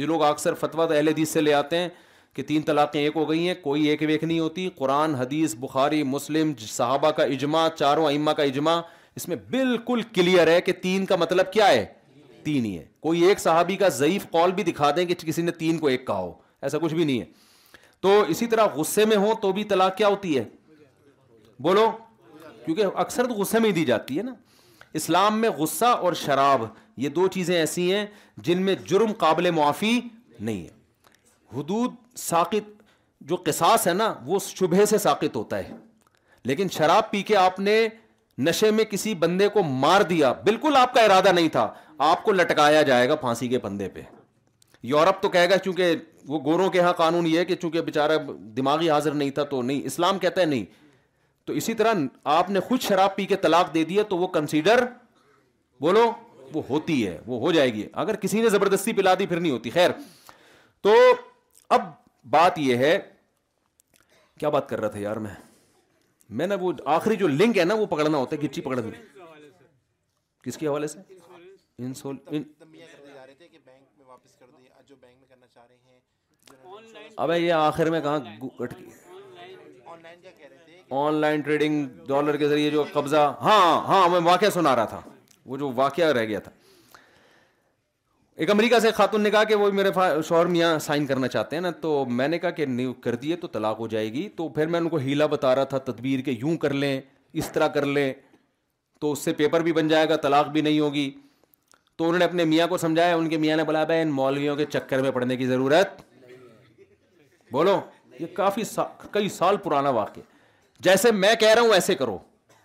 یہ 0.01 0.07
لوگ 0.07 0.23
اکثر 0.23 0.55
فتویٰ 0.63 0.87
اہل 0.97 1.09
حدیث 1.09 1.29
سے 1.33 1.41
لے 1.41 1.53
آتے 1.61 1.79
ہیں 1.79 1.89
کہ 2.37 2.43
تین 2.49 2.63
طلاقیں 2.71 3.01
ایک 3.01 3.17
ہو 3.17 3.29
گئی 3.31 3.47
ہیں 3.47 3.55
کوئی 3.63 3.87
ایک 3.91 4.03
ویک 4.09 4.25
نہیں 4.25 4.41
ہوتی 4.41 4.69
قرآن 4.79 5.15
حدیث 5.21 5.55
بخاری 5.61 6.03
مسلم 6.17 6.53
صحابہ 6.67 7.11
کا 7.21 7.25
اجماع 7.37 7.67
چاروں 7.77 8.07
ائمہ 8.09 8.31
کا 8.37 8.43
اجماع 8.53 8.81
اس 9.21 9.29
میں 9.29 9.37
بالکل 9.57 10.03
کلیئر 10.19 10.51
ہے 10.55 10.61
کہ 10.69 10.73
تین 10.83 11.07
کا 11.07 11.17
مطلب 11.25 11.53
کیا 11.53 11.69
ہے 11.69 11.85
تین 12.45 12.65
ہی 12.65 12.77
ہے 12.79 12.85
کوئی 13.09 13.23
ایک 13.25 13.41
صحابی 13.47 13.77
کا 13.85 13.89
ضعیف 14.03 14.31
قول 14.31 14.53
بھی 14.53 14.63
دکھا 14.73 14.91
دیں 14.97 15.05
کہ 15.07 15.15
کسی 15.27 15.43
نے 15.43 15.53
تین 15.65 15.79
کو 15.79 15.87
ایک 15.95 16.07
کہا 16.07 16.19
ہو 16.21 16.33
ایسا 16.69 16.79
کچھ 16.85 16.95
بھی 16.95 17.05
نہیں 17.05 17.21
ہے 17.21 17.25
تو 18.03 18.21
اسی 18.35 18.47
طرح 18.55 18.69
غصے 18.77 19.05
میں 19.13 19.17
ہوں 19.25 19.35
تو 19.43 19.53
بھی 19.59 19.65
طلاق 19.75 19.97
کیا 19.97 20.09
ہوتی 20.09 20.39
ہے 20.39 20.45
بولو 21.67 21.91
کیونکہ 22.65 22.97
اکثر 23.05 23.27
تو 23.27 23.35
غصے 23.35 23.59
میں 23.59 23.71
دی 23.79 23.85
جاتی 23.85 24.19
ہے 24.19 24.23
نا 24.23 24.35
اسلام 25.01 25.39
میں 25.41 25.51
غصہ 25.59 25.85
اور 26.07 26.13
شراب 26.23 26.63
یہ 27.03 27.09
دو 27.19 27.27
چیزیں 27.35 27.55
ایسی 27.57 27.93
ہیں 27.95 28.07
جن 28.49 28.63
میں 28.63 28.75
جرم 28.89 29.13
قابل 29.19 29.51
معافی 29.59 29.99
نہیں 30.41 30.61
ہے 30.63 31.59
حدود 31.59 31.93
ساقت 32.19 32.71
جو 33.29 33.37
قصاص 33.47 33.87
ہے 33.89 33.93
نا 33.95 34.13
وہ 34.27 34.39
شبہ 34.47 34.85
سے 34.91 34.99
ساقط 34.99 35.37
ہوتا 35.37 35.59
ہے 35.59 35.75
لیکن 36.51 36.69
شراب 36.73 37.11
پی 37.11 37.23
کے 37.23 37.37
آپ 37.37 37.59
نے 37.61 37.77
نشے 38.47 38.71
میں 38.71 38.85
کسی 38.91 39.15
بندے 39.25 39.49
کو 39.57 39.63
مار 39.63 40.01
دیا 40.11 40.33
بالکل 40.45 40.77
آپ 40.81 40.95
کا 40.95 41.01
ارادہ 41.05 41.33
نہیں 41.33 41.49
تھا 41.57 41.69
آپ 42.11 42.23
کو 42.25 42.33
لٹکایا 42.33 42.83
جائے 42.91 43.09
گا 43.09 43.15
پھانسی 43.25 43.49
کے 43.49 43.59
پندے 43.67 43.89
پہ 43.97 44.03
یورپ 44.93 45.21
تو 45.23 45.29
کہے 45.35 45.51
گا 45.51 45.57
چونکہ 45.65 45.95
وہ 46.29 46.39
گوروں 46.45 46.69
کے 46.71 46.81
ہاں 46.81 46.93
قانون 47.03 47.27
یہ 47.27 47.39
ہے 47.39 47.45
کہ 47.45 47.55
چونکہ 47.61 47.81
بیچارہ 47.89 48.17
دماغی 48.57 48.91
حاضر 48.91 49.15
نہیں 49.21 49.31
تھا 49.39 49.43
تو 49.53 49.63
نہیں 49.63 49.81
اسلام 49.87 50.19
کہتا 50.19 50.41
ہے 50.41 50.47
نہیں 50.47 50.65
تو 51.47 51.53
اسی 51.59 51.75
طرح 51.75 51.95
آپ 52.39 52.51
نے 52.51 52.61
خود 52.69 52.81
شراب 52.81 53.15
پی 53.17 53.25
کے 53.27 53.37
طلاق 53.45 53.73
دے 53.75 53.85
دیا 53.85 54.03
تو 54.09 54.17
وہ 54.17 54.27
کنسیڈر 54.37 54.85
بولو 55.87 56.05
وہ 56.53 56.63
ہوتی 56.69 57.07
ہے 57.07 57.19
وہ 57.27 57.41
ہو 57.41 57.53
جائے 57.53 57.73
گی 57.75 57.87
اگر 58.03 58.17
کسی 58.25 58.41
نے 58.43 58.49
زبردستی 58.51 58.93
پلا 59.01 59.15
دی 59.19 59.27
پھر 59.27 59.41
نہیں 59.41 59.53
ہوتی 59.53 59.71
خیر 59.77 59.91
تو 60.87 60.95
اب 61.77 61.91
بات 62.31 62.59
یہ 62.59 62.77
ہے 62.85 62.99
کیا 64.41 64.49
بات 64.57 64.69
کر 64.69 64.81
رہا 64.81 64.89
تھا 64.89 64.99
یار 65.01 65.17
میں 65.25 65.35
میں 66.41 66.47
نے 66.47 66.55
وہ 66.61 66.73
آخری 66.97 67.17
جو 67.23 67.29
لنک 67.29 67.59
ہے 67.59 67.65
نا 67.65 67.75
وہ 67.81 67.87
پکڑنا 67.87 68.19
ہوتا 68.19 68.37
ہے 68.37 68.47
گچی 68.47 68.61
پکڑی 68.69 68.91
کس 70.45 70.57
کے 70.59 70.67
حوالے 70.69 70.87
سے 70.87 70.99
یہ 77.39 77.53
آخر 77.53 77.91
میں 77.91 78.01
کہاں 78.07 78.19
آن 81.01 81.15
لائن 81.21 81.41
ٹریڈنگ 81.41 81.87
ڈالر 82.07 82.37
کے 82.37 82.49
ذریعے 82.49 82.71
جو 82.71 82.85
قبضہ 82.93 83.21
ہاں 83.43 83.61
ہاں 83.87 84.09
میں 84.13 84.19
واقعہ 84.25 84.49
سنا 84.55 84.75
رہا 84.77 84.85
تھا 84.95 85.01
وہ 85.53 85.57
جو 85.57 85.71
واقعہ 85.77 86.07
رہ 86.19 86.25
گیا 86.27 86.39
تھا 86.47 86.51
ایک 88.45 88.51
امریکہ 88.51 88.79
سے 88.83 88.91
خاتون 88.97 89.21
نے 89.23 89.31
کہا 89.31 89.43
کہ 89.45 89.55
وہ 89.63 89.71
میرے 89.79 89.91
شوہر 90.29 90.47
میاں 90.57 90.79
سائن 90.87 91.07
کرنا 91.07 91.29
چاہتے 91.29 91.57
ہیں 91.57 91.61
نا 91.63 91.71
تو 91.81 92.05
میں 92.19 92.27
نے 92.29 92.39
کہا 92.39 92.51
کہ 92.59 92.67
نہیں 92.67 92.93
کر 93.05 93.15
دیے 93.25 93.37
تو 93.37 93.47
طلاق 93.57 93.79
ہو 93.81 93.87
جائے 93.95 94.13
گی 94.13 94.29
تو 94.37 94.49
پھر 94.59 94.67
میں 94.75 94.81
ان 94.81 94.89
کو 94.89 94.97
ہیلا 95.07 95.27
بتا 95.35 95.55
رہا 95.55 95.65
تھا 95.73 95.79
تدبیر 95.91 96.21
کہ 96.25 96.31
یوں 96.41 96.57
کر 96.65 96.73
لیں 96.85 97.01
اس 97.43 97.49
طرح 97.53 97.69
کر 97.77 97.87
لیں 97.99 98.13
تو 99.01 99.13
اس 99.13 99.19
سے 99.25 99.33
پیپر 99.43 99.63
بھی 99.69 99.73
بن 99.81 99.89
جائے 99.89 100.09
گا 100.09 100.17
طلاق 100.27 100.49
بھی 100.57 100.61
نہیں 100.69 100.81
ہوگی 100.81 101.11
تو 101.97 102.05
انہوں 102.05 102.19
نے 102.19 102.25
اپنے 102.25 102.45
میاں 102.51 102.67
کو 102.67 102.77
سمجھایا 102.87 103.15
ان 103.17 103.29
کے 103.29 103.39
میاں 103.47 103.57
نے 103.57 103.65
بلایا 103.71 103.85
بھائی 103.93 104.01
ان 104.03 104.11
مولویوں 104.21 104.57
کے 104.57 104.65
چکر 104.77 105.03
میں 105.03 105.11
پڑھنے 105.19 105.37
کی 105.37 105.47
ضرورت 105.47 106.03
بولو 107.53 107.79
یہ 108.19 108.27
کافی 108.35 108.63
کئی 109.13 109.29
سال 109.39 109.57
پرانا 109.67 109.91
واقعہ 110.01 110.31
جیسے 110.87 111.11
میں 111.13 111.35
کہہ 111.41 111.53
رہا 111.55 111.61
ہوں 111.63 111.69
ویسے 111.71 111.95
کرو 111.95 112.17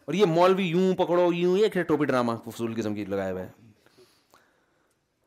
اور 0.06 0.14
یہ 0.14 0.26
مولوی 0.26 0.64
یوں 0.68 0.94
پکڑو 0.98 1.28
یوں 1.34 1.58
یہ 1.58 1.82
ٹوپی 1.88 2.06
ڈرامہ 2.06 2.32
فضول 2.46 2.74
قسم 2.78 2.94
کی 2.96 3.06
لگائے 3.06 3.32
ہوئے 3.32 3.46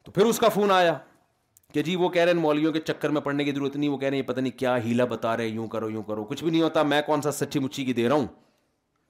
تو 0.04 0.12
پھر 0.12 0.24
اس 0.30 0.38
کا 0.38 0.48
فون 0.54 0.70
آیا 0.76 0.96
کہ 1.74 1.82
جی 1.88 1.94
وہ 1.96 2.08
کہہ 2.14 2.22
رہے 2.24 2.32
ہیں 2.32 2.40
مولویوں 2.40 2.72
کے 2.72 2.80
چکر 2.80 3.10
میں 3.16 3.20
پڑھنے 3.20 3.44
کی 3.44 3.52
ضرورت 3.54 3.76
نہیں 3.76 3.88
وہ 3.90 3.98
کہہ 3.98 4.08
رہے 4.08 4.16
ہیں 4.16 4.22
یہ 4.22 4.28
پتہ 4.28 4.40
نہیں 4.40 4.58
کیا 4.58 4.76
ہیلا 4.84 5.04
بتا 5.14 5.36
رہے 5.36 5.46
یوں 5.48 5.66
کرو 5.74 5.90
یوں 5.90 6.02
کرو 6.08 6.24
کچھ 6.30 6.42
بھی 6.44 6.50
نہیں 6.50 6.62
ہوتا 6.62 6.82
میں 6.92 7.00
کون 7.06 7.22
سا 7.22 7.32
سچی 7.38 7.58
مچھی 7.68 7.84
کی 7.84 7.92
دے 8.00 8.08
رہا 8.08 8.14
ہوں 8.16 8.26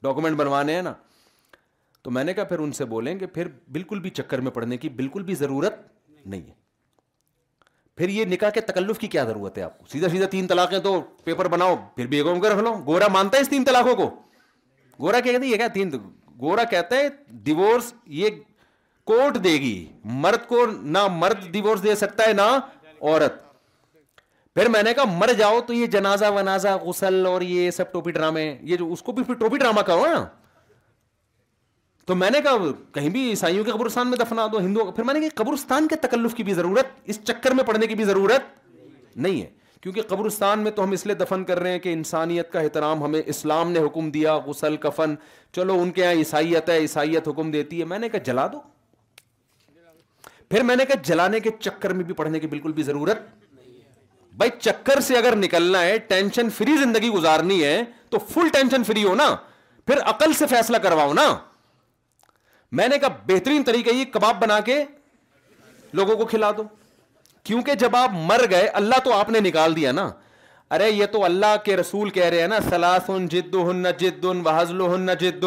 ڈاکومنٹ 0.02 0.36
بنوانے 0.38 0.74
ہیں 0.74 0.82
نا 0.82 0.92
تو 2.02 2.10
میں 2.16 2.24
نے 2.24 2.34
کہا 2.34 2.44
پھر 2.52 2.58
ان 2.66 2.72
سے 2.78 2.84
بولیں 2.94 3.14
کہ 3.18 3.26
پھر 3.38 3.48
بالکل 3.78 4.00
بھی 4.00 4.10
چکر 4.20 4.40
میں 4.46 4.50
پڑھنے 4.60 4.76
کی 4.84 4.88
بالکل 5.02 5.22
بھی 5.30 5.34
ضرورت 5.44 5.80
نہیں 6.26 6.42
ہے 6.48 6.59
پھر 8.00 8.08
یہ 8.08 8.24
نکاح 8.24 8.50
کے 8.50 8.60
تکلف 8.66 8.98
کی 8.98 9.06
کیا 9.14 9.22
ضرورت 9.30 9.56
ہے 9.58 9.62
آپ 9.62 9.76
کو 9.78 9.84
سیدھا 9.92 10.08
سیدھا 10.08 10.26
تین 10.34 10.46
طلاقیں 10.48 10.78
تو 10.82 10.92
پیپر 11.24 11.48
بناؤ 11.54 11.74
پھر 11.96 12.06
بیگم 12.12 12.40
کے 12.40 12.48
رکھ 12.48 12.58
لو 12.64 12.72
گورا 12.86 13.08
مانتا 13.12 13.36
ہے 13.36 13.42
اس 13.42 13.48
تین 13.48 13.64
طلاقوں 13.64 13.94
کو 13.96 14.08
گورا 15.00 15.20
کیا 15.20 15.32
کہتے 15.32 15.44
ہیں 15.46 15.50
یہ 15.52 15.56
کیا 15.56 15.66
تین 15.74 15.90
گورا 16.40 16.64
کہتا 16.70 16.96
ہے 16.96 17.08
ڈیورس 17.48 17.92
یہ 18.20 18.40
کوٹ 19.10 19.36
دے 19.44 19.52
گی 19.64 19.74
مرد 20.24 20.46
کو 20.48 20.64
نہ 20.96 21.06
مرد 21.16 21.46
ڈیوس 21.52 21.82
دے 21.82 21.94
سکتا 22.04 22.28
ہے 22.28 22.32
نہ 22.36 22.46
عورت 23.00 23.38
پھر 24.54 24.68
میں 24.76 24.82
نے 24.82 24.94
کہا 24.94 25.16
مر 25.18 25.32
جاؤ 25.38 25.60
تو 25.66 25.72
یہ 25.72 25.86
جنازہ 25.96 26.30
ونازا 26.36 26.74
غسل 26.86 27.24
اور 27.32 27.40
یہ 27.50 27.70
سب 27.80 27.92
ٹوپی 27.92 28.12
ڈرامے 28.12 28.52
یہ 28.70 28.76
جو 28.76 28.92
اس 28.92 29.02
کو 29.02 29.12
بھی 29.20 29.34
ٹوپی 29.34 29.58
ڈرامہ 29.58 29.80
نا 29.90 30.24
تو 32.10 32.14
میں 32.16 32.28
نے 32.30 32.40
کہا 32.44 32.70
کہیں 32.94 33.08
بھی 33.14 33.20
عیسائیوں 33.30 33.64
کے 33.64 33.70
قبرستان 33.70 34.08
میں 34.10 34.16
دفنا 34.18 34.46
دو 34.52 34.58
ہندو 34.60 34.90
پھر 34.94 35.04
میں 35.04 35.12
نے 35.14 35.20
کہا 35.20 35.28
قبرستان 35.42 35.86
کے 35.88 35.96
تکلف 36.06 36.34
کی 36.34 36.42
بھی 36.44 36.54
ضرورت 36.54 36.86
اس 37.10 37.18
چکر 37.24 37.50
میں 37.54 37.64
پڑھنے 37.64 37.86
کی 37.86 37.94
بھی 37.94 38.04
ضرورت 38.04 38.46
نہیں 39.16 39.40
ہے 39.40 39.46
کیونکہ 39.82 40.02
قبرستان 40.08 40.58
میں 40.64 40.70
تو 40.78 40.84
ہم 40.84 40.90
اس 40.96 41.04
لیے 41.06 41.14
دفن 41.20 41.44
کر 41.50 41.58
رہے 41.60 41.72
ہیں 41.72 41.78
کہ 41.84 41.92
انسانیت 41.92 42.50
کا 42.52 42.60
احترام 42.60 43.02
ہمیں 43.04 43.20
اسلام 43.24 43.70
نے 43.72 43.80
حکم 43.86 44.10
دیا 44.16 44.34
غسل 44.46 44.76
کفن 44.86 45.14
چلو 45.56 45.78
ان 45.82 45.90
کے 45.90 46.00
یہاں 46.02 46.12
عیسائیت 46.20 46.68
ہے 46.70 46.78
عیسائیت 46.84 47.28
حکم 47.28 47.50
دیتی 47.50 47.78
ہے 47.80 47.84
میں 47.92 47.98
نے 47.98 48.08
کہا 48.08 48.22
جلا 48.30 48.46
دو 48.52 48.60
پھر 50.48 50.62
میں 50.70 50.76
نے 50.76 50.84
کہا 50.88 51.00
جلانے 51.12 51.40
کے 51.40 51.50
چکر 51.60 51.92
میں 52.00 52.04
بھی 52.04 52.14
پڑھنے 52.22 52.40
کی 52.40 52.46
بالکل 52.56 52.72
بھی 52.72 52.82
ضرورت 52.90 53.20
بھائی 54.42 54.50
چکر 54.58 55.00
سے 55.10 55.16
اگر 55.18 55.36
نکلنا 55.46 55.82
ہے 55.84 55.96
ٹینشن 56.08 56.50
فری 56.58 56.76
زندگی 56.82 57.10
گزارنی 57.18 57.62
ہے 57.64 57.82
تو 58.10 58.18
فل 58.32 58.48
ٹینشن 58.58 58.84
فری 58.90 59.04
ہو 59.04 59.14
نا 59.24 59.34
پھر 59.86 60.02
عقل 60.14 60.32
سے 60.40 60.46
فیصلہ 60.54 60.76
کرواؤ 60.88 61.12
نا 61.20 61.28
میں 62.78 62.86
نے 62.88 62.98
کہا 62.98 63.08
بہترین 63.28 63.62
طریقہ 63.66 63.94
یہ 63.94 64.04
کباب 64.12 64.40
بنا 64.42 64.58
کے 64.64 64.82
لوگوں 66.00 66.16
کو 66.16 66.24
کھلا 66.26 66.50
دو 66.56 66.62
کیونکہ 67.44 67.74
جب 67.78 67.96
آپ 67.96 68.10
مر 68.26 68.44
گئے 68.50 68.66
اللہ 68.80 68.98
تو 69.04 69.12
آپ 69.12 69.30
نے 69.30 69.40
نکال 69.40 69.76
دیا 69.76 69.92
نا 69.92 70.10
ارے 70.74 70.90
یہ 70.90 71.06
تو 71.12 71.24
اللہ 71.24 71.56
کے 71.64 71.76
رسول 71.76 72.10
کہہ 72.16 72.24
رہے 72.30 72.40
ہیں 72.40 72.48
نا 72.48 72.58
سلاس 72.68 73.08
ان 73.10 73.26
جد 73.28 73.54
ہن 73.68 73.84
جد 73.98 74.22
جد 74.22 74.24
وحضل 74.44 74.80
ہن 74.80 75.06
جد 75.20 75.42
جد 75.42 75.44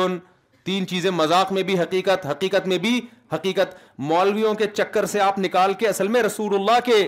تین 0.65 0.87
چیزیں 0.87 1.09
مذاق 1.11 1.51
میں 1.53 1.63
بھی 1.69 1.79
حقیقت 1.79 2.25
حقیقت 2.25 2.67
میں 2.67 2.77
بھی 2.87 2.99
حقیقت 3.33 3.75
مولویوں 4.09 4.53
کے 4.61 4.67
چکر 4.73 5.05
سے 5.13 5.19
آپ 5.21 5.39
نکال 5.39 5.73
کے 5.79 5.87
اصل 5.87 6.07
میں 6.07 6.21
رسول 6.23 6.55
اللہ 6.55 6.79
کے 6.85 7.07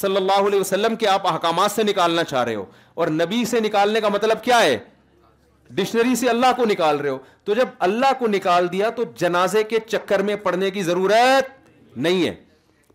صلی 0.00 0.16
اللہ 0.16 0.46
علیہ 0.46 0.60
وسلم 0.60 0.96
کے 0.96 1.08
آپ 1.08 1.26
احکامات 1.32 1.70
سے 1.70 1.82
نکالنا 1.82 2.24
چاہ 2.24 2.44
رہے 2.44 2.54
ہو 2.54 2.64
اور 3.02 3.08
نبی 3.12 3.44
سے 3.50 3.60
نکالنے 3.60 4.00
کا 4.00 4.08
مطلب 4.14 4.42
کیا 4.44 4.60
ہے 4.62 4.76
ڈکشنری 5.74 6.14
سے 6.16 6.28
اللہ 6.28 6.52
کو 6.56 6.64
نکال 6.66 6.96
رہے 7.00 7.08
ہو 7.10 7.18
تو 7.44 7.54
جب 7.54 7.68
اللہ 7.86 8.12
کو 8.18 8.26
نکال 8.28 8.70
دیا 8.72 8.88
تو 8.96 9.04
جنازے 9.18 9.62
کے 9.72 9.78
چکر 9.88 10.22
میں 10.30 10.36
پڑنے 10.42 10.70
کی 10.70 10.82
ضرورت 10.82 11.98
نہیں 12.06 12.26
ہے 12.26 12.34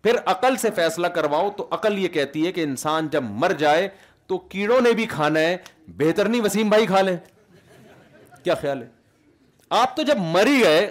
پھر 0.03 0.15
عقل 0.31 0.55
سے 0.61 0.69
فیصلہ 0.75 1.07
کرواؤ 1.19 1.49
تو 1.57 1.67
عقل 1.77 1.97
یہ 1.99 2.07
کہتی 2.17 2.45
ہے 2.45 2.51
کہ 2.51 2.63
انسان 2.63 3.07
جب 3.11 3.23
مر 3.43 3.51
جائے 3.59 3.87
تو 4.27 4.37
کیڑوں 4.51 4.79
نے 4.81 4.91
بھی 4.99 5.05
کھانا 5.15 5.39
ہے 5.39 5.55
بہتر 6.03 6.29
نہیں 6.29 6.41
وسیم 6.41 6.69
بھائی 6.69 6.85
کھا 6.87 7.01
لیں 7.01 7.15
کیا 8.43 8.55
خیال 8.61 8.81
ہے 8.81 8.87
آپ 9.81 9.95
تو 9.95 10.03
جب 10.09 10.17
مر 10.35 10.47
ہی 10.47 10.61
گئے 10.63 10.89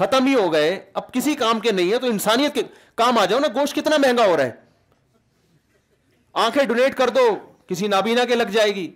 ختم 0.00 0.26
ہی 0.26 0.34
ہو 0.34 0.52
گئے 0.52 0.78
اب 1.00 1.12
کسی 1.12 1.34
کام 1.40 1.60
کے 1.66 1.72
نہیں 1.72 1.92
ہے 1.92 1.98
تو 1.98 2.06
انسانیت 2.06 2.54
کے 2.54 2.62
کام 3.02 3.18
آ 3.18 3.24
جاؤ 3.30 3.38
نا 3.40 3.48
گوشت 3.54 3.74
کتنا 3.76 3.96
مہنگا 4.06 4.24
ہو 4.26 4.36
رہا 4.36 4.44
ہے 4.44 4.62
آنکھیں 6.46 6.64
ڈونیٹ 6.68 6.94
کر 6.98 7.10
دو 7.18 7.28
کسی 7.68 7.86
نابینا 7.88 8.24
کے 8.28 8.34
لگ 8.34 8.50
جائے 8.54 8.74
گی 8.74 8.90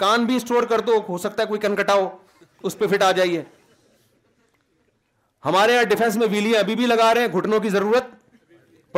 کان 0.00 0.24
بھی 0.32 0.36
کر 0.68 0.80
دو 0.90 0.96
ہو 1.08 1.16
سکتا 1.24 1.38
ہے 1.42 1.46
کوئی 1.52 1.60
کنکٹا 1.62 1.94
فٹ 2.90 3.02
آ 3.02 3.10
جائیے 3.20 3.40
ہمارے 5.44 5.72
یہاں 5.74 5.84
ڈیفینس 5.90 6.16
میں 6.22 6.26
ابھی 6.64 6.74
بھی 6.80 6.86
لگا 6.86 7.08
رہے 7.14 7.22
ہیں 7.26 7.32
گھٹنوں 7.38 7.60
کی 7.66 7.70
ضرورت 7.76 8.04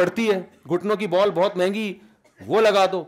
پڑتی 0.01 0.25
ہے 0.31 0.39
گھٹنوں 0.75 0.97
کی 1.03 1.07
بال 1.17 1.31
بہت 1.41 1.57
مہنگی 1.63 1.87
وہ 2.47 2.57
لگا 2.61 2.85
دو 2.93 3.01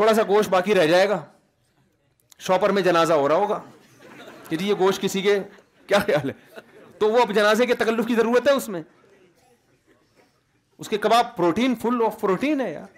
تھوڑا 0.00 0.14
سا 0.20 0.26
گوشت 0.32 0.50
باقی 0.56 0.74
رہ 0.80 0.86
جائے 0.92 1.06
گا 1.08 1.18
شاپر 2.48 2.74
میں 2.78 2.82
جنازہ 2.88 3.18
ہو 3.22 3.28
رہا 3.28 3.38
ہوگا 3.44 3.58
کہ 4.48 4.54
جی، 4.56 4.64
یہ 4.68 4.74
گوشت 4.84 4.98
کسی 5.02 5.20
کے 5.28 5.34
کیا 5.92 5.98
خیال 6.06 6.26
ہے 6.30 6.36
تو 6.98 7.04
وہ 7.12 7.18
اب 7.20 7.30
جنازے 7.34 7.64
کے 7.70 7.74
تکلف 7.84 8.04
کی 8.08 8.14
ضرورت 8.24 8.44
ہے 8.48 8.52
اس 8.60 8.66
میں 8.74 8.82
اس 8.82 10.86
کے 10.88 10.96
کباب 11.06 11.26
پروٹین 11.36 11.70
فل 11.82 11.98
آف 12.06 12.14
پروٹین 12.20 12.58
ہے 12.60 12.70
یار 12.72 12.90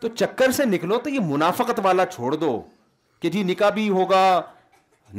تو 0.00 0.08
چکر 0.08 0.50
سے 0.56 0.64
نکلو 0.64 0.98
تو 1.04 1.10
یہ 1.10 1.20
منافقت 1.28 1.80
والا 1.84 2.04
چھوڑ 2.06 2.34
دو 2.34 2.60
کہ 3.22 3.30
جی 3.30 3.42
نکاح 3.44 3.70
بھی 3.70 3.88
ہوگا 3.90 4.20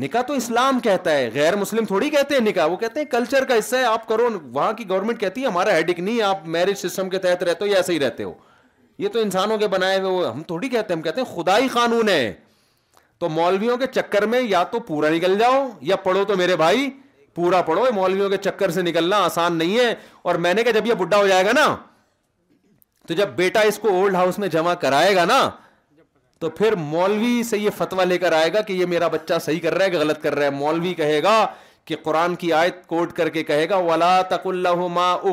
نکاح 0.04 0.22
تو 0.28 0.34
اسلام 0.34 0.80
کہتا 0.84 1.12
ہے 1.18 1.30
غیر 1.34 1.56
مسلم 1.56 1.86
تھوڑی 1.86 2.10
کہتے 2.10 2.36
ہیں 2.36 2.42
نکاح 2.42 2.66
وہ 2.72 2.78
کہتے 2.84 3.00
ہیں 3.00 3.06
کلچر 3.12 3.46
کا 3.46 3.58
حصہ 3.60 3.76
ہے 3.76 3.84
آپ 3.86 4.08
کرو 4.08 4.30
وہاں 4.54 4.72
کی 4.74 4.88
گورنمنٹ 4.90 5.20
کہتی 5.20 5.42
ہے 5.42 5.48
ہمارا 5.48 5.76
ہیڈک 5.76 6.00
نہیں 6.00 6.22
آپ 6.28 6.48
میرج 6.56 6.78
سسٹم 6.88 7.10
کے 7.10 7.18
تحت 7.26 7.44
رہتے 7.44 7.64
ہو 7.66 7.70
یا 7.70 7.78
ایسے 7.78 7.94
ہی 7.94 8.00
رہتے 8.00 8.24
ہو 8.24 8.34
یہ 8.98 9.08
تو 9.14 9.20
انسانوں 9.20 9.58
کے 9.58 9.68
بنائے 9.68 10.00
ہوئے 10.00 10.28
ہم 10.28 10.42
تھوڑی 10.48 10.70
کہتے 10.70 10.94
ہیں 10.94 10.98
ہم 11.00 11.04
کہتے 11.04 11.22
ہیں 11.22 11.36
خدائی 11.36 11.68
قانون 11.74 12.10
ہے 12.10 12.34
تو 13.20 13.30
مولویوں 13.30 13.78
کے 13.78 13.88
چکر 13.96 14.26
میں 14.26 14.42
یا 14.42 14.64
تو 14.72 14.80
پورا 14.90 15.10
نکل 15.14 15.38
جاؤ 15.40 15.68
یا 15.92 15.96
پڑھو 16.08 16.24
تو 16.32 16.38
میرے 16.38 16.56
بھائی 16.64 16.90
پورا 17.36 17.62
پڑھو 17.68 17.86
مولویوں 17.96 18.30
کے 18.30 18.38
چکر 18.50 18.70
سے 18.78 18.82
نکلنا 18.82 19.18
آسان 19.24 19.58
نہیں 19.58 19.78
ہے 19.80 19.94
اور 20.26 20.36
میں 20.46 20.54
نے 20.54 20.64
کہا 20.64 20.72
جب 20.80 20.88
یہ 20.88 20.94
بڈھا 21.04 21.18
ہو 21.18 21.28
جائے 21.28 21.46
گا 21.46 21.52
نا 21.56 21.76
تو 23.08 23.14
جب 23.20 23.30
بیٹا 23.36 23.60
اس 23.68 23.80
کو 23.80 23.90
اولڈ 24.00 24.16
ہاؤس 24.16 24.38
میں 24.40 24.48
جمع 24.56 24.74
کرائے 24.82 25.16
گا 25.16 25.24
نا 25.26 25.40
تو 26.40 26.50
پھر 26.50 26.76
مولوی 26.92 27.42
سے 27.50 27.58
یہ 27.58 27.70
فتوا 27.78 28.04
لے 28.04 28.18
کر 28.18 28.32
آئے 28.34 28.54
گا 28.54 28.62
کہ 28.68 28.74
یہ 28.74 28.86
میرا 28.94 29.08
بچہ 29.16 29.34
صحیح 29.46 29.60
کر 29.64 29.74
رہا 29.76 29.86
ہے 29.86 29.90
کہ 29.90 29.98
غلط 30.00 30.22
کر 30.22 30.36
رہا 30.36 30.46
ہے 30.46 30.50
مولوی 30.60 30.94
کہے 30.98 31.22
گا 31.24 31.46
کہ 31.86 31.96
قرآن 32.04 32.36
کی 32.42 32.52
آیت 32.54 32.86
کوٹ 32.88 33.14
کر 33.16 33.30
کے 33.36 33.44
کہے 33.44 33.68
گا 33.70 33.78
ولا 33.86 34.22
تک 34.30 34.46
اللہ 34.48 35.24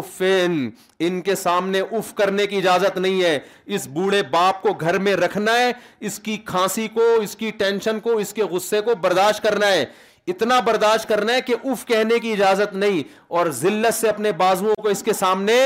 ان 1.09 1.21
کے 1.23 1.35
سامنے 1.35 1.81
اف 1.99 2.13
کرنے 2.21 2.47
کی 2.47 2.57
اجازت 2.57 2.97
نہیں 2.99 3.23
ہے 3.23 3.39
اس 3.77 3.87
بوڑھے 3.99 4.23
باپ 4.31 4.63
کو 4.63 4.73
گھر 4.81 4.99
میں 5.07 5.15
رکھنا 5.17 5.57
ہے 5.59 5.73
اس 6.11 6.19
کی 6.29 6.37
کھانسی 6.47 6.87
کو 6.95 7.13
اس 7.23 7.37
کی 7.37 7.51
ٹینشن 7.59 8.01
کو 8.09 8.17
اس 8.25 8.33
کے 8.35 8.45
غصے 8.51 8.81
کو 8.89 8.95
برداشت 9.03 9.43
کرنا 9.43 9.67
ہے 9.73 9.85
اتنا 10.33 10.59
برداشت 10.61 11.09
کرنا 11.09 11.35
ہے 11.35 11.41
کہ 11.43 11.55
اف 11.73 11.85
کہنے 11.87 12.19
کی 12.21 12.33
اجازت 12.33 12.75
نہیں 12.75 13.03
اور 13.39 13.47
ذلت 13.61 13.95
سے 13.95 14.09
اپنے 14.09 14.33
بازو 14.45 14.73
کو 14.83 14.89
اس 14.89 15.03
کے 15.03 15.13
سامنے 15.13 15.57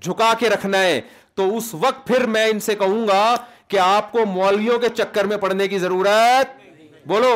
جھکا 0.00 0.32
کے 0.38 0.48
رکھنا 0.50 0.82
ہے 0.82 1.00
تو 1.36 1.44
اس 1.56 1.72
وقت 1.82 2.06
پھر 2.06 2.26
میں 2.36 2.44
ان 2.50 2.60
سے 2.60 2.74
کہوں 2.84 3.06
گا 3.08 3.34
کہ 3.68 3.78
آپ 3.78 4.10
کو 4.12 4.24
مولویوں 4.26 4.78
کے 4.78 4.88
چکر 4.96 5.24
میں 5.32 5.36
پڑنے 5.44 5.68
کی 5.68 5.78
ضرورت 5.84 6.60
بولو 7.08 7.34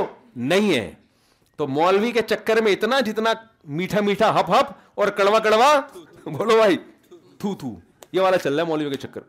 نہیں 0.52 0.74
ہے 0.74 0.90
تو 1.58 1.66
مولوی 1.76 2.10
کے 2.12 2.22
چکر 2.30 2.60
میں 2.62 2.72
اتنا 2.72 2.98
جتنا 3.06 3.32
میٹھا 3.80 4.00
میٹھا 4.08 4.28
ہپ 4.40 4.50
ہپ 4.50 4.72
اور 5.00 5.08
کڑوا 5.20 5.38
کڑوا 5.48 5.70
بولو 6.24 6.56
بھائی 6.56 6.76
تھو 7.38 7.74
یہ 8.12 8.20
والا 8.20 8.38
چل 8.42 8.52
رہا 8.54 8.62
ہے 8.62 8.68
مولویوں 8.68 8.90
کے 8.90 8.96
چکر 9.06 9.20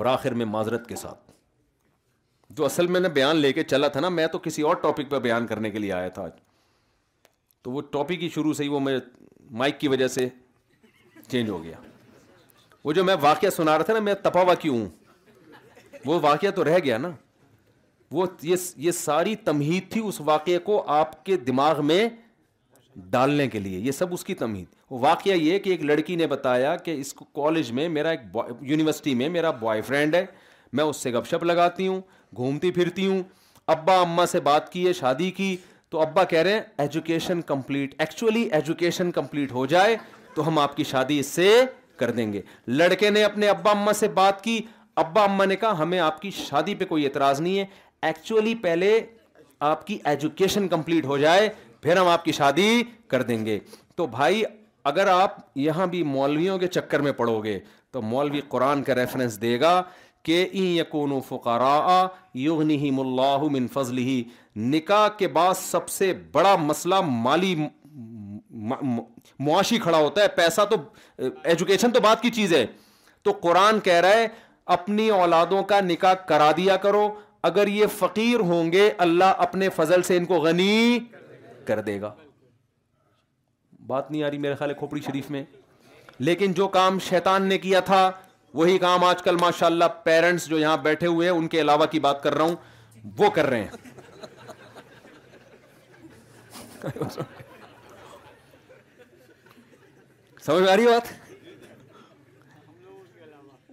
اور 0.00 0.06
آخر 0.06 0.34
میں 0.40 0.46
معذرت 0.46 0.86
کے 0.88 0.96
ساتھ 0.96 1.26
جو 2.58 2.64
اصل 2.64 2.86
میں 2.92 3.00
نے 3.00 3.08
بیان 3.16 3.36
لے 3.36 3.52
کے 3.52 3.62
چلا 3.72 3.88
تھا 3.94 4.00
نا 4.00 4.08
میں 4.18 4.26
تو 4.32 4.38
کسی 4.44 4.62
اور 4.68 4.76
ٹاپک 4.84 5.10
پہ 5.10 5.18
بیان 5.28 5.46
کرنے 5.46 5.70
کے 5.70 5.78
لیے 5.78 5.92
آیا 5.92 6.08
تھا 6.18 6.26
تو 7.62 7.70
وہ 7.70 7.80
ٹاپک 7.92 8.22
ہی 8.22 8.28
شروع 8.34 8.52
سے 8.60 8.64
ہی 8.64 8.68
وہ 8.76 8.80
مائک 9.60 9.80
کی 9.80 9.88
وجہ 9.88 10.08
سے 10.18 10.28
چینج 11.30 11.50
ہو 11.50 11.62
گیا 11.64 11.76
وہ 12.88 12.92
جو 12.94 13.02
میں 13.04 13.14
واقعہ 13.20 13.48
سنا 13.50 13.72
رہا 13.78 13.84
تھا 13.84 13.94
نا 13.94 14.00
میں 14.00 14.12
تپاوا 14.22 14.52
کیوں 14.60 14.76
ہوں 14.76 14.86
وہ 16.06 16.18
واقعہ 16.22 16.50
تو 16.56 16.62
رہ 16.64 16.78
گیا 16.84 16.98
نا 16.98 17.10
وہ 18.18 18.26
یہ 18.80 18.90
ساری 18.98 19.34
تمہید 19.48 19.90
تھی 19.92 20.00
اس 20.08 20.20
واقعے 20.24 20.58
کو 20.68 20.82
آپ 20.92 21.12
کے 21.24 21.36
دماغ 21.48 21.84
میں 21.86 22.08
ڈالنے 23.10 23.46
کے 23.48 23.58
لیے 23.64 23.78
یہ 23.86 23.92
سب 23.98 24.14
اس 24.14 24.24
کی 24.24 24.34
وہ 24.90 24.98
واقعہ 25.00 25.32
یہ 25.34 25.58
کہ 25.64 25.70
ایک 25.70 25.82
لڑکی 25.84 26.14
نے 26.16 26.26
بتایا 26.26 26.74
کہ 26.84 26.90
اس 27.00 27.12
کالج 27.14 27.72
میں 27.78 27.88
میرا 27.96 28.10
ایک 28.10 28.20
یونیورسٹی 28.68 29.14
میں 29.14 29.28
میرا 29.34 29.50
بوائے 29.64 29.80
فرینڈ 29.88 30.14
ہے 30.14 30.24
میں 30.78 30.84
اس 30.84 30.96
سے 31.02 31.10
گپ 31.12 31.26
شپ 31.30 31.44
لگاتی 31.44 31.86
ہوں 31.88 32.00
گھومتی 32.36 32.70
پھرتی 32.78 33.06
ہوں 33.06 33.22
ابا 33.74 33.98
اما 34.00 34.26
سے 34.32 34.40
بات 34.48 34.70
کی 34.72 34.86
ہے 34.86 34.92
شادی 35.02 35.30
کی 35.40 35.56
تو 35.90 36.00
ابا 36.02 36.24
کہہ 36.32 36.42
رہے 36.48 36.52
ہیں 36.52 36.62
education 36.86 37.40
complete 37.52 37.94
actually 37.98 38.48
education 38.58 39.10
complete 39.20 39.52
ہو 39.52 39.66
جائے 39.74 39.96
تو 40.34 40.48
ہم 40.48 40.58
آپ 40.58 40.76
کی 40.76 40.84
شادی 40.90 41.18
اس 41.20 41.26
سے 41.36 41.50
کر 41.98 42.10
دیں 42.18 42.32
گے 42.32 42.40
لڑکے 42.66 43.10
نے 43.10 43.24
اپنے 43.24 43.48
ابا 43.48 43.70
اما 43.70 43.92
سے 44.00 44.08
بات 44.18 44.42
کی 44.44 44.60
ابا 45.04 45.24
اما 45.24 45.44
نے 45.44 45.56
کہا 45.56 45.78
ہمیں 45.78 45.98
آپ 46.00 46.20
کی 46.22 46.30
شادی 46.36 46.74
پہ 46.74 46.84
کوئی 46.92 47.04
اعتراض 47.06 47.40
نہیں 47.40 47.58
ہے 47.58 47.64
ایکچولی 48.08 48.54
پہلے 48.62 48.98
آپ 49.72 49.86
کی 49.86 49.98
ایجوکیشن 50.10 50.68
کمپلیٹ 50.68 51.06
ہو 51.06 51.18
جائے 51.18 51.48
پھر 51.82 51.96
ہم 51.96 52.08
آپ 52.08 52.24
کی 52.24 52.32
شادی 52.42 52.70
کر 53.10 53.22
دیں 53.30 53.44
گے 53.46 53.58
تو 53.96 54.06
بھائی 54.16 54.42
اگر 54.92 55.06
آپ 55.12 55.36
یہاں 55.68 55.86
بھی 55.94 56.02
مولویوں 56.16 56.58
کے 56.58 56.66
چکر 56.78 57.00
میں 57.06 57.12
پڑھو 57.22 57.42
گے 57.44 57.58
تو 57.92 58.02
مولوی 58.02 58.40
قرآن 58.54 58.82
کا 58.82 58.94
ریفرنس 58.94 59.40
دے 59.42 59.58
گا 59.60 59.80
کہ 60.24 60.46
این 60.52 60.64
یقون 60.76 61.12
فقارا 61.28 62.06
یغنی 62.44 62.76
ہی 62.84 62.90
من 63.50 63.66
فضلی 63.72 64.22
نکاح 64.74 65.06
کے 65.18 65.28
بعد 65.38 65.54
سب 65.60 65.88
سے 65.88 66.12
بڑا 66.32 66.54
مسئلہ 66.64 67.00
مالی 67.08 67.54
معاشی 69.38 69.78
کھڑا 69.78 69.98
ہوتا 69.98 70.22
ہے 70.22 70.28
پیسہ 70.36 70.60
تو 70.70 70.76
ایجوکیشن 71.52 71.90
تو 71.92 72.00
بات 72.00 72.22
کی 72.22 72.30
چیز 72.38 72.52
ہے 72.52 72.64
تو 73.22 73.32
قرآن 73.42 73.80
کہہ 73.80 74.00
رہا 74.02 74.16
ہے 74.20 74.26
اپنی 74.76 75.08
اولادوں 75.16 75.62
کا 75.72 75.80
نکاح 75.80 76.14
کرا 76.28 76.50
دیا 76.56 76.76
کرو 76.86 77.08
اگر 77.50 77.66
یہ 77.68 77.86
فقیر 77.98 78.40
ہوں 78.50 78.72
گے 78.72 78.90
اللہ 79.06 79.34
اپنے 79.46 79.68
فضل 79.76 80.02
سے 80.08 80.16
ان 80.16 80.24
کو 80.30 80.40
غنی 80.40 80.98
کر 81.66 81.80
دے 81.90 82.00
گا 82.00 82.12
بات 83.86 84.10
نہیں 84.10 84.22
آ 84.24 84.30
رہی 84.30 84.38
میرے 84.38 84.54
خیال 84.54 84.70
ہے 84.70 84.74
کھوپڑی 84.78 85.00
شریف 85.06 85.30
میں 85.30 85.42
لیکن 86.28 86.52
جو 86.52 86.68
کام 86.76 86.98
شیطان 87.08 87.46
نے 87.48 87.58
کیا 87.58 87.80
تھا 87.90 88.10
وہی 88.58 88.78
کام 88.78 89.04
آج 89.04 89.22
کل 89.22 89.36
ماشاء 89.40 89.66
اللہ 89.66 89.84
پیرنٹس 90.04 90.46
جو 90.48 90.58
یہاں 90.58 90.76
بیٹھے 90.88 91.06
ہوئے 91.06 91.28
ہیں 91.30 91.34
ان 91.36 91.48
کے 91.48 91.60
علاوہ 91.60 91.86
کی 91.90 92.00
بات 92.08 92.22
کر 92.22 92.34
رہا 92.38 92.44
ہوں 92.44 92.56
وہ 93.18 93.30
کر 93.34 93.46
رہے 93.50 93.64
ہیں 93.64 93.86
سمجھ 100.48 100.62
میں 100.62 100.68
آ 100.72 100.76
رہی 100.76 100.84
بات 100.86 101.08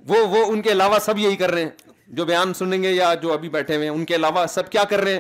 وہ 0.07 0.15
وہ 0.33 0.39
ان 0.51 0.61
کے 0.61 0.71
علاوہ 0.71 0.97
سب 1.05 1.17
یہی 1.17 1.35
کر 1.41 1.51
رہے 1.51 1.61
ہیں 1.63 1.91
جو 2.15 2.25
بیان 2.25 2.53
سنیں 2.53 2.81
گے 2.81 2.91
یا 2.91 3.13
جو 3.21 3.31
ابھی 3.33 3.49
بیٹھے 3.49 3.75
ہوئے 3.75 3.87
ہیں 3.89 3.93
ان 3.95 4.03
کے 4.05 4.15
علاوہ 4.15 4.45
سب 4.55 4.69
کیا 4.71 4.83
کر 4.89 5.01
رہے 5.03 5.13
ہیں 5.13 5.19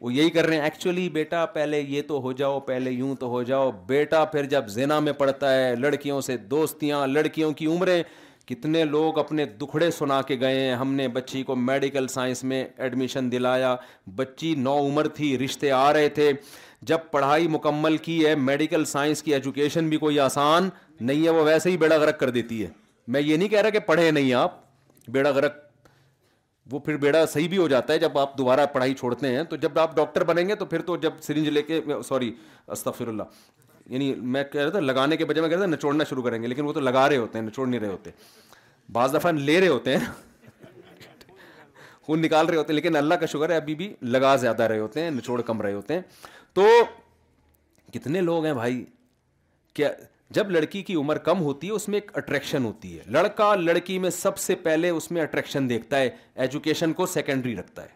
وہ 0.00 0.12
یہی 0.14 0.30
کر 0.36 0.46
رہے 0.46 0.56
ہیں 0.56 0.62
ایکچولی 0.64 1.08
بیٹا 1.18 1.44
پہلے 1.54 1.80
یہ 1.80 2.02
تو 2.08 2.20
ہو 2.22 2.32
جاؤ 2.40 2.58
پہلے 2.70 2.90
یوں 2.90 3.14
تو 3.20 3.28
ہو 3.28 3.42
جاؤ 3.52 3.70
بیٹا 3.86 4.24
پھر 4.32 4.44
جب 4.54 4.68
زینا 4.78 4.98
میں 5.06 5.12
پڑتا 5.20 5.54
ہے 5.54 5.74
لڑکیوں 5.78 6.20
سے 6.30 6.36
دوستیاں 6.56 7.06
لڑکیوں 7.06 7.52
کی 7.60 7.66
عمریں 7.76 8.02
کتنے 8.48 8.84
لوگ 8.84 9.18
اپنے 9.18 9.44
دکھڑے 9.60 9.90
سنا 9.98 10.20
کے 10.32 10.40
گئے 10.40 10.60
ہیں 10.60 10.74
ہم 10.80 10.92
نے 10.94 11.08
بچی 11.18 11.42
کو 11.50 11.56
میڈیکل 11.70 12.06
سائنس 12.08 12.44
میں 12.52 12.64
ایڈمیشن 12.76 13.32
دلایا 13.32 13.74
بچی 14.16 14.54
نو 14.66 14.78
عمر 14.86 15.08
تھی 15.18 15.36
رشتے 15.44 15.70
آ 15.84 15.92
رہے 15.92 16.08
تھے 16.18 16.32
جب 16.86 16.98
پڑھائی 17.10 17.48
مکمل 17.48 17.96
کی 18.02 18.24
ہے 18.24 18.34
میڈیکل 18.34 18.84
سائنس 18.84 19.22
کی 19.22 19.34
ایجوکیشن 19.34 19.88
بھی 19.88 19.96
کوئی 19.98 20.18
آسان 20.20 20.68
نہیں 21.00 21.24
ہے 21.24 21.30
وہ 21.30 21.44
ویسے 21.44 21.70
ہی 21.70 21.76
بیڑا 21.76 21.96
غرق 22.00 22.18
کر 22.20 22.30
دیتی 22.30 22.62
ہے 22.62 22.68
میں 23.12 23.20
یہ 23.20 23.36
نہیں 23.36 23.48
کہہ 23.48 23.60
رہا 23.60 23.70
کہ 23.70 23.78
پڑھے 23.86 24.10
نہیں 24.10 24.32
آپ 24.34 24.54
بیڑا 25.12 25.30
غرق 25.34 25.56
وہ 26.72 26.78
پھر 26.78 26.96
بیڑا 27.02 27.24
صحیح 27.26 27.48
بھی 27.48 27.58
ہو 27.58 27.66
جاتا 27.68 27.92
ہے 27.92 27.98
جب 27.98 28.18
آپ 28.18 28.36
دوبارہ 28.38 28.66
پڑھائی 28.72 28.94
چھوڑتے 28.94 29.28
ہیں 29.34 29.42
تو 29.50 29.56
جب 29.56 29.78
آپ 29.78 29.96
ڈاکٹر 29.96 30.24
بنیں 30.24 30.48
گے 30.48 30.54
تو 30.54 30.64
پھر 30.66 30.82
تو 30.86 30.96
جب 31.06 31.12
سرنج 31.22 31.48
لے 31.48 31.62
کے 31.62 31.80
سوری 32.08 32.32
استفر 32.66 33.08
اللہ 33.08 33.22
یعنی 33.90 34.14
میں 34.14 34.42
کہہ 34.52 34.60
رہا 34.60 34.70
تھا 34.70 34.80
لگانے 34.80 35.16
کے 35.16 35.24
بجائے 35.24 35.42
میں 35.42 35.48
کہہ 35.48 35.58
رہا 35.58 35.66
تھا 35.66 35.74
نچوڑنا 35.74 36.04
شروع 36.10 36.22
کریں 36.22 36.42
گے 36.42 36.46
لیکن 36.48 36.64
وہ 36.64 36.72
تو 36.72 36.80
لگا 36.80 37.08
رہے 37.08 37.16
ہوتے 37.16 37.38
ہیں 37.38 37.46
نچوڑ 37.46 37.66
نہیں 37.66 37.80
رہے 37.80 37.88
ہوتے 37.88 38.10
بعض 38.92 39.14
دفعہ 39.14 39.32
لے 39.32 39.60
رہے 39.60 39.68
ہوتے 39.68 39.96
ہیں 39.96 40.04
خون 42.06 42.20
نکال 42.22 42.46
رہے 42.46 42.56
ہوتے 42.56 42.72
ہیں 42.72 42.74
لیکن 42.74 42.96
اللہ 42.96 43.14
کا 43.20 43.26
شکر 43.26 43.50
ہے 43.50 43.56
ابھی 43.56 43.74
بھی 43.74 43.92
لگا 44.02 44.34
زیادہ 44.44 44.62
رہے 44.62 44.78
ہوتے 44.78 45.02
ہیں 45.04 45.10
نچوڑ 45.10 45.40
کم 45.46 45.60
رہے 45.62 45.72
ہوتے 45.72 45.94
ہیں 45.94 46.00
تو 46.58 46.64
کتنے 47.94 48.20
لوگ 48.20 48.44
ہیں 48.44 48.52
بھائی 48.54 48.84
کیا 49.74 49.88
جب 50.36 50.48
لڑکی 50.50 50.82
کی 50.86 50.94
عمر 51.00 51.18
کم 51.26 51.40
ہوتی 51.40 51.66
ہے 51.66 51.72
اس 51.72 51.86
میں 51.88 51.96
ایک 51.98 52.10
اٹریکشن 52.18 52.64
ہوتی 52.64 52.96
ہے 52.98 53.02
لڑکا 53.16 53.54
لڑکی 53.56 53.98
میں 54.04 54.10
سب 54.16 54.38
سے 54.44 54.54
پہلے 54.64 54.88
اس 54.94 55.10
میں 55.10 55.22
اٹریکشن 55.22 55.68
دیکھتا 55.68 55.98
ہے 56.00 56.08
ایجوکیشن 56.46 56.92
کو 57.00 57.06
سیکنڈری 57.12 57.54
رکھتا 57.56 57.82
ہے 57.82 57.88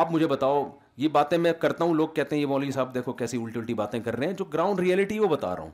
آپ 0.00 0.12
مجھے 0.12 0.26
بتاؤ 0.34 0.62
یہ 1.04 1.08
باتیں 1.16 1.36
میں 1.46 1.52
کرتا 1.62 1.84
ہوں 1.84 1.94
لوگ 2.02 2.08
کہتے 2.18 2.36
ہیں 2.36 2.42
یہ 2.42 2.46
مولوی 2.48 2.70
صاحب 2.72 2.92
دیکھو 2.94 3.12
کیسی 3.22 3.42
الٹی 3.42 3.58
الٹی 3.60 3.74
باتیں 3.80 3.98
کر 4.08 4.16
رہے 4.18 4.26
ہیں 4.26 4.34
جو 4.38 4.44
گراؤنڈ 4.54 4.80
ریئلٹی 4.80 5.18
وہ 5.18 5.28
بتا 5.28 5.54
رہا 5.56 5.62
ہوں 5.62 5.72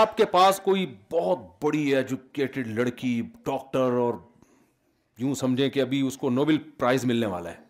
آپ 0.00 0.16
کے 0.16 0.24
پاس 0.38 0.60
کوئی 0.70 0.86
بہت 1.12 1.44
بڑی 1.64 1.84
ایجوکیٹڈ 1.96 2.66
لڑکی 2.78 3.20
ڈاکٹر 3.50 3.98
اور 4.06 4.14
یوں 5.24 5.34
سمجھیں 5.44 5.68
کہ 5.76 5.80
ابھی 5.82 6.00
اس 6.06 6.16
کو 6.24 6.30
نوبل 6.40 6.58
پرائز 6.78 7.04
ملنے 7.12 7.26
والا 7.36 7.50
ہے 7.50 7.64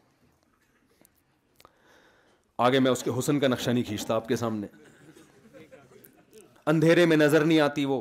آگے 2.65 2.79
میں 2.81 2.91
اس 2.91 3.03
کے 3.03 3.11
حسن 3.19 3.41
کا 3.41 3.49
نقشہ 3.49 3.71
نہیں 3.71 3.85
کھینچتا 3.85 4.15
آپ 4.15 4.29
کے 4.29 4.37
سامنے 4.37 4.67
اندھیرے 6.71 7.05
میں 7.07 7.17
نظر 7.17 7.45
نہیں 7.45 7.61
آتی 7.61 7.85
وہ 7.85 8.01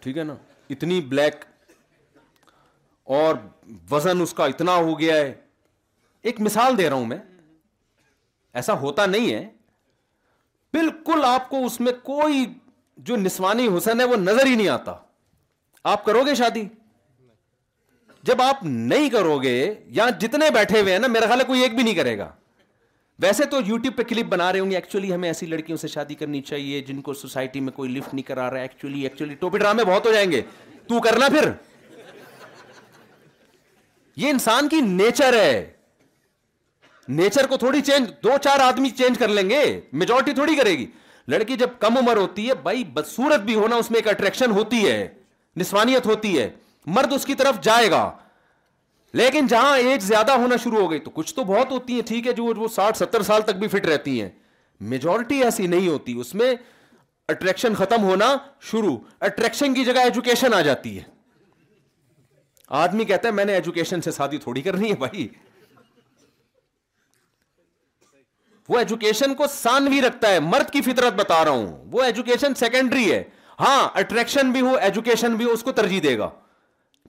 ٹھیک 0.00 0.18
ہے 0.18 0.24
نا 0.24 0.34
اتنی 0.74 1.00
بلیک 1.08 1.44
اور 3.16 3.34
وزن 3.90 4.22
اس 4.22 4.32
کا 4.34 4.44
اتنا 4.52 4.74
ہو 4.76 4.98
گیا 4.98 5.16
ہے 5.16 5.32
ایک 6.30 6.40
مثال 6.40 6.78
دے 6.78 6.88
رہا 6.88 6.96
ہوں 6.96 7.06
میں 7.06 7.18
ایسا 8.60 8.78
ہوتا 8.80 9.06
نہیں 9.06 9.32
ہے 9.32 9.46
بالکل 10.72 11.24
آپ 11.26 11.48
کو 11.50 11.64
اس 11.66 11.78
میں 11.80 11.92
کوئی 12.04 12.44
جو 13.08 13.16
نسوانی 13.16 13.68
حسن 13.76 14.00
ہے 14.00 14.04
وہ 14.06 14.16
نظر 14.20 14.46
ہی 14.46 14.54
نہیں 14.54 14.68
آتا 14.68 14.94
آپ 15.92 16.04
کرو 16.04 16.24
گے 16.26 16.34
شادی 16.34 16.64
جب 18.28 18.40
آپ 18.42 18.62
نہیں 18.64 19.08
کرو 19.10 19.38
گے 19.42 19.56
یا 19.98 20.08
جتنے 20.20 20.50
بیٹھے 20.54 20.80
ہوئے 20.80 20.92
ہیں 20.92 20.98
نا 21.00 21.06
میرا 21.08 21.26
خیال 21.26 21.40
ہے 21.40 21.44
کوئی 21.46 21.60
ایک 21.62 21.74
بھی 21.74 21.82
نہیں 21.82 21.94
کرے 21.94 22.16
گا 22.18 22.28
ویسے 23.22 23.44
تو 23.50 23.58
یو 23.66 23.76
ٹیوب 23.78 23.96
پہ 23.96 24.02
کلپ 24.08 24.26
بنا 24.32 24.52
رہے 24.52 24.60
ہوں 24.60 24.70
گے 24.70 24.74
ایکچولی 24.76 25.12
ہمیں 25.14 25.28
ایسی 25.28 25.46
لڑکیوں 25.46 25.76
سے 25.78 25.88
شادی 25.88 26.14
کرنی 26.14 26.40
چاہیے 26.42 26.80
جن 26.86 27.00
کو 27.02 27.14
سوسائٹی 27.14 27.60
میں 27.60 27.72
کوئی 27.76 27.90
لفٹ 27.90 28.14
نہیں 28.14 28.26
کرا 28.28 28.50
رہا 28.50 28.60
ایکچولی 28.62 29.02
ایکچولی 29.02 29.34
ٹوپی 29.40 29.58
ڈرامے 29.58 29.84
بہت 29.88 30.06
ہو 30.06 30.12
جائیں 30.12 30.30
گے 30.32 30.42
تو 30.88 31.00
کرنا 31.08 31.28
پھر 31.32 31.50
یہ 34.22 34.30
انسان 34.30 34.68
کی 34.68 34.80
نیچر 34.86 35.34
ہے 35.40 35.66
نیچر 37.08 37.46
کو 37.48 37.56
تھوڑی 37.56 37.80
چینج 37.86 38.10
دو 38.24 38.36
چار 38.42 38.60
آدمی 38.60 38.90
چینج 38.98 39.18
کر 39.18 39.28
لیں 39.28 39.48
گے 39.50 39.60
میجورٹی 40.02 40.32
تھوڑی 40.34 40.54
کرے 40.56 40.76
گی 40.78 40.86
لڑکی 41.28 41.56
جب 41.56 41.68
کم 41.80 41.96
عمر 41.98 42.16
ہوتی 42.16 42.48
ہے 42.48 42.54
بھائی 42.62 42.84
بدسورت 42.94 43.40
بھی 43.44 43.54
ہونا 43.54 43.76
اس 43.76 43.90
میں 43.90 43.98
ایک 43.98 44.08
اٹریکشن 44.08 44.50
ہوتی 44.58 44.86
ہے 44.88 45.06
نسوانیت 45.60 46.06
ہوتی 46.06 46.38
ہے 46.38 46.48
مرد 46.86 47.12
اس 47.12 47.24
کی 47.26 47.34
طرف 47.34 47.60
جائے 47.64 47.90
گا 47.90 48.10
لیکن 49.20 49.46
جہاں 49.46 49.76
ایج 49.78 50.02
زیادہ 50.02 50.32
ہونا 50.40 50.56
شروع 50.62 50.78
ہو 50.80 50.90
گئی 50.90 50.98
تو 51.00 51.10
کچھ 51.14 51.34
تو 51.34 51.44
بہت 51.44 51.70
ہوتی 51.70 51.94
ہیں 51.94 52.02
ٹھیک 52.06 52.26
ہے 52.26 52.32
جو 52.32 52.44
وہ 52.56 52.68
ساٹھ 52.74 52.96
ستر 52.96 53.22
سال 53.22 53.42
تک 53.46 53.54
بھی 53.58 53.68
فٹ 53.68 53.86
رہتی 53.86 54.20
ہیں 54.20 54.28
میجورٹی 54.90 55.42
ایسی 55.44 55.66
نہیں 55.66 55.88
ہوتی 55.88 56.18
اس 56.20 56.34
میں 56.34 56.54
اٹریکشن 57.28 57.74
ختم 57.78 58.02
ہونا 58.04 58.34
شروع 58.70 58.96
اٹریکشن 59.26 59.74
کی 59.74 59.84
جگہ 59.84 60.00
ایجوکیشن 60.04 60.54
آ 60.54 60.60
جاتی 60.68 60.96
ہے 60.98 61.02
آدمی 62.82 63.04
کہتا 63.04 63.28
ہے 63.28 63.32
میں 63.34 63.44
نے 63.44 63.54
ایجوکیشن 63.54 64.00
سے 64.00 64.10
شادی 64.16 64.38
تھوڑی 64.38 64.62
کرنی 64.62 64.90
ہے 64.90 64.94
بھائی 64.96 65.26
وہ 68.68 68.78
ایجوکیشن 68.78 69.34
کو 69.34 69.46
سان 69.52 69.84
بھی 69.90 70.00
رکھتا 70.02 70.28
ہے 70.30 70.40
مرد 70.40 70.70
کی 70.72 70.80
فطرت 70.88 71.12
بتا 71.20 71.44
رہا 71.44 71.50
ہوں 71.52 71.88
وہ 71.92 72.02
ایجوکیشن 72.02 72.54
سیکنڈری 72.58 73.10
ہے 73.12 73.22
ہاں 73.60 73.88
اٹریکشن 73.98 74.50
بھی 74.52 74.60
ہو 74.60 74.74
ایجوکیشن 74.80 75.34
بھی 75.36 75.44
ہو 75.44 75.50
اس 75.52 75.62
کو 75.62 75.72
ترجیح 75.80 76.00
دے 76.04 76.16
گا 76.18 76.28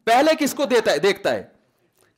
پہلے 0.06 0.32
کس 0.40 0.54
کو 0.58 0.66
دیتا 0.66 0.92
ہے 0.92 1.00
دیکھتا 1.00 1.34
ہے 1.34 1.44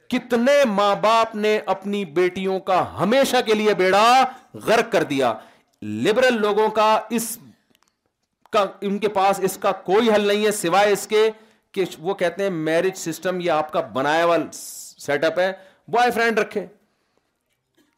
کتنے 0.10 0.58
ماں 0.76 0.96
باپ 1.02 1.34
نے 1.36 1.58
اپنی 1.74 2.04
بیٹیوں 2.20 2.60
کا 2.70 2.84
ہمیشہ 3.02 3.38
کے 3.46 3.54
لیے 3.54 3.74
بیڑا 3.78 4.04
غرق 4.66 4.92
کر 4.92 5.04
دیا 5.10 5.34
لبرل 6.06 6.40
لوگوں 6.42 6.68
کا 6.80 6.98
اس 7.20 7.36
کا 8.52 8.66
ان 8.88 8.98
کے 9.00 9.08
پاس 9.18 9.40
اس 9.44 9.58
کا 9.62 9.72
کوئی 9.90 10.12
حل 10.14 10.28
نہیں 10.28 10.46
ہے 10.46 10.52
سوائے 10.52 10.92
اس 10.94 11.08
کے 11.08 11.30
کہ 11.78 11.84
وہ 12.08 12.14
کہتے 12.16 12.44
ہیں 12.44 12.50
میرج 12.66 12.98
سسٹم 12.98 13.40
یہ 13.42 13.52
آپ 13.52 13.72
کا 13.74 13.82
بنایا 13.94 14.26
ہوا 14.26 14.38
سیٹ 14.54 15.24
اپ 15.26 15.40
ہے 15.40 15.52
بوائے 15.92 16.12
فرینڈ 16.12 16.40
رکھے 16.40 16.66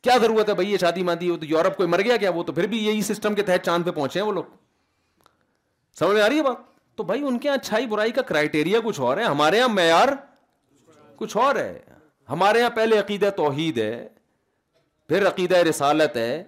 کیا 0.04 0.18
ضرورت 0.22 0.50
ہے 0.50 0.54
بھائی 0.56 0.72
یہ 0.72 0.78
شادی 0.82 1.04
ماندی 1.04 1.30
تو 1.40 1.46
یورپ 1.46 1.76
کوئی 1.78 1.90
مر 1.90 2.02
گیا 2.06 2.18
کیا 2.18 2.30
وہ 2.36 2.44
تو 2.44 2.54
پھر 2.54 2.68
بھی 2.68 2.86
یہی 2.86 3.02
سسٹم 3.14 3.36
کے 3.36 3.42
تحت 3.44 3.66
چاند 3.66 3.86
پہ 3.86 3.92
پہنچے 3.92 4.20
ہیں 4.20 4.26
وہ 4.28 4.32
لوگ 4.32 4.44
سمجھ 6.00 6.14
میں 6.18 6.24
آ 6.24 6.30
رہی 6.30 6.38
ہے 6.38 6.44
بات 6.44 6.74
تو 6.98 7.04
بھائی 7.04 7.22
ان 7.28 7.38
کے 7.40 7.48
یہاں 7.48 7.58
اچھائی 7.58 7.86
برائی 7.88 8.12
کا 8.18 8.22
کرائٹیریا 8.28 8.80
کچھ 8.84 9.00
اور 9.02 9.18
ہے 9.18 9.24
ہمارے 9.24 9.58
یہاں 9.58 9.70
معیار 9.70 10.08
کچھ 11.18 11.36
اور 11.38 11.56
ہے 11.56 11.80
ہمارے 12.30 12.60
یہاں 12.60 12.70
پہلے 12.76 13.00
عقیدہ 13.00 13.30
توحید 13.38 13.78
ہے 13.78 14.08
پھر 15.10 15.28
عقیدہ 15.28 15.56
رسالت 15.70 16.16
ہے 16.18 16.44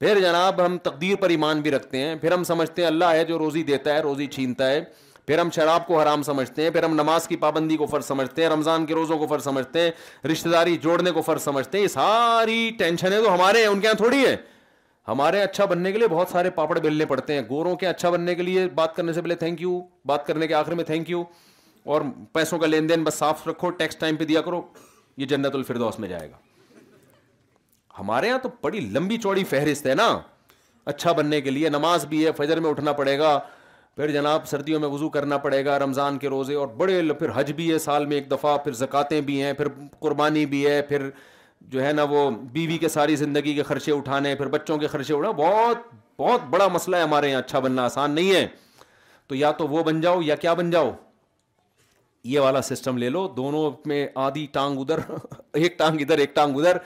پھر 0.00 0.20
جناب 0.20 0.64
ہم 0.64 0.76
تقدیر 0.82 1.16
پر 1.20 1.30
ایمان 1.30 1.60
بھی 1.66 1.70
رکھتے 1.70 1.98
ہیں 1.98 2.14
پھر 2.20 2.32
ہم 2.32 2.44
سمجھتے 2.44 2.82
ہیں 2.82 2.86
اللہ 2.86 3.12
ہے 3.18 3.24
جو 3.24 3.38
روزی 3.38 3.62
دیتا 3.70 3.94
ہے 3.94 4.00
روزی 4.02 4.26
چھینتا 4.36 4.70
ہے 4.70 4.82
پھر 5.26 5.38
ہم 5.38 5.50
شراب 5.54 5.86
کو 5.86 6.00
حرام 6.00 6.22
سمجھتے 6.22 6.62
ہیں 6.62 6.70
پھر 6.70 6.82
ہم 6.82 6.94
نماز 6.94 7.28
کی 7.28 7.36
پابندی 7.44 7.76
کو 7.76 7.86
فرض 7.90 8.06
سمجھتے 8.06 8.42
ہیں 8.42 8.48
رمضان 8.48 8.86
کے 8.86 8.94
روزوں 8.94 9.18
کو 9.18 9.26
فرض 9.26 9.44
سمجھتے 9.44 9.80
ہیں 9.80 10.26
رشتے 10.32 10.48
داری 10.50 10.76
جوڑنے 10.82 11.10
کو 11.18 11.22
فرض 11.28 11.42
سمجھتے 11.44 11.78
ہیں 11.78 11.82
یہ 11.84 11.88
ساری 11.92 12.58
ٹینشن 12.78 13.12
ہے 13.12 13.20
تو 13.24 13.34
ہمارے 13.34 13.60
ہیں 13.60 13.66
ان 13.66 13.80
کے 13.80 13.86
یہاں 13.86 13.96
تھوڑی 14.02 14.24
ہے 14.24 14.36
ہمارے 15.08 15.40
اچھا 15.42 15.64
بننے 15.70 15.90
کے 15.92 15.98
لیے 15.98 16.08
بہت 16.08 16.28
سارے 16.28 16.50
پاپڑ 16.58 16.78
بیلنے 16.80 17.04
پڑتے 17.06 17.34
ہیں 17.34 17.40
گوروں 17.48 17.74
کے 17.76 17.86
اچھا 17.86 18.10
بننے 18.10 18.34
کے 18.34 18.42
لیے 18.42 18.66
بات 18.74 18.94
کرنے 18.96 19.12
سے 19.12 19.22
پہلے 19.22 19.34
تھینک 19.42 19.60
یو 19.62 19.80
بات 20.06 20.26
کرنے 20.26 20.46
کے 20.46 20.54
آخر 20.54 20.74
میں 20.74 20.84
تھینک 20.84 21.10
یو 21.10 21.22
اور 21.92 22.02
پیسوں 22.32 22.58
کا 22.58 22.66
لین 22.66 22.88
دین 22.88 23.04
بس 23.04 23.14
صاف 23.14 23.46
رکھو 23.48 23.70
ٹیکس 23.80 23.96
ٹائم 24.02 24.16
پہ 24.16 24.24
دیا 24.24 24.40
کرو 24.42 24.60
یہ 25.16 25.26
جنت 25.32 25.54
الفردوس 25.54 25.98
میں 26.00 26.08
جائے 26.08 26.30
گا 26.30 26.36
ہمارے 27.98 28.28
یہاں 28.28 28.38
تو 28.42 28.48
بڑی 28.62 28.80
لمبی 28.94 29.16
چوڑی 29.22 29.44
فہرست 29.50 29.86
ہے 29.86 29.94
نا 29.94 30.06
اچھا 30.92 31.12
بننے 31.18 31.40
کے 31.40 31.50
لیے 31.50 31.68
نماز 31.68 32.06
بھی 32.06 32.24
ہے 32.24 32.32
فجر 32.36 32.60
میں 32.60 32.70
اٹھنا 32.70 32.92
پڑے 32.92 33.18
گا 33.18 33.38
پھر 33.96 34.10
جناب 34.10 34.46
سردیوں 34.48 34.80
میں 34.80 34.88
وضو 34.88 35.08
کرنا 35.16 35.36
پڑے 35.44 35.64
گا 35.64 35.78
رمضان 35.78 36.16
کے 36.18 36.28
روزے 36.28 36.54
اور 36.62 36.66
بڑے 36.80 37.02
پھر 37.18 37.30
حج 37.34 37.52
بھی 37.56 37.72
ہے 37.72 37.78
سال 37.78 38.06
میں 38.06 38.16
ایک 38.16 38.30
دفعہ 38.30 38.56
پھر 38.64 38.72
زکاتے 38.82 39.20
بھی 39.28 39.40
ہیں 39.42 39.52
پھر 39.60 39.68
قربانی 40.00 40.44
بھی 40.54 40.66
ہے 40.66 40.80
پھر 40.88 41.08
جو 41.70 41.82
ہے 41.84 41.92
نا 41.92 42.02
وہ 42.10 42.30
بیوی 42.52 42.76
کے 42.78 42.88
ساری 42.88 43.16
زندگی 43.16 43.54
کے 43.54 43.62
خرچے 43.62 43.92
اٹھانے 43.92 44.34
پھر 44.36 44.46
بچوں 44.54 44.76
کے 44.78 44.86
خرچے 44.86 45.14
اٹھانے 45.14 45.42
بہت 45.42 45.78
بہت 46.18 46.40
بڑا 46.50 46.66
مسئلہ 46.72 46.96
ہے 46.96 47.02
ہمارے 47.02 47.28
یہاں 47.30 47.40
اچھا 47.40 47.58
بننا 47.60 47.84
آسان 47.84 48.10
نہیں 48.14 48.34
ہے 48.34 48.46
تو 49.28 49.34
یا 49.34 49.50
تو 49.60 49.66
وہ 49.68 49.82
بن 49.84 50.00
جاؤ 50.00 50.20
یا 50.22 50.34
کیا 50.44 50.54
بن 50.54 50.70
جاؤ 50.70 50.90
یہ 52.32 52.40
والا 52.40 52.60
سسٹم 52.62 52.98
لے 52.98 53.08
لو 53.10 53.26
دونوں 53.36 53.70
میں 53.88 54.06
آدھی 54.24 54.46
ٹانگ 54.52 54.80
ادھر 54.80 54.98
ایک 55.52 55.78
ٹانگ 55.78 56.00
ادھر 56.00 56.18
ایک 56.18 56.34
ٹانگ 56.34 56.56
ادھر 56.58 56.76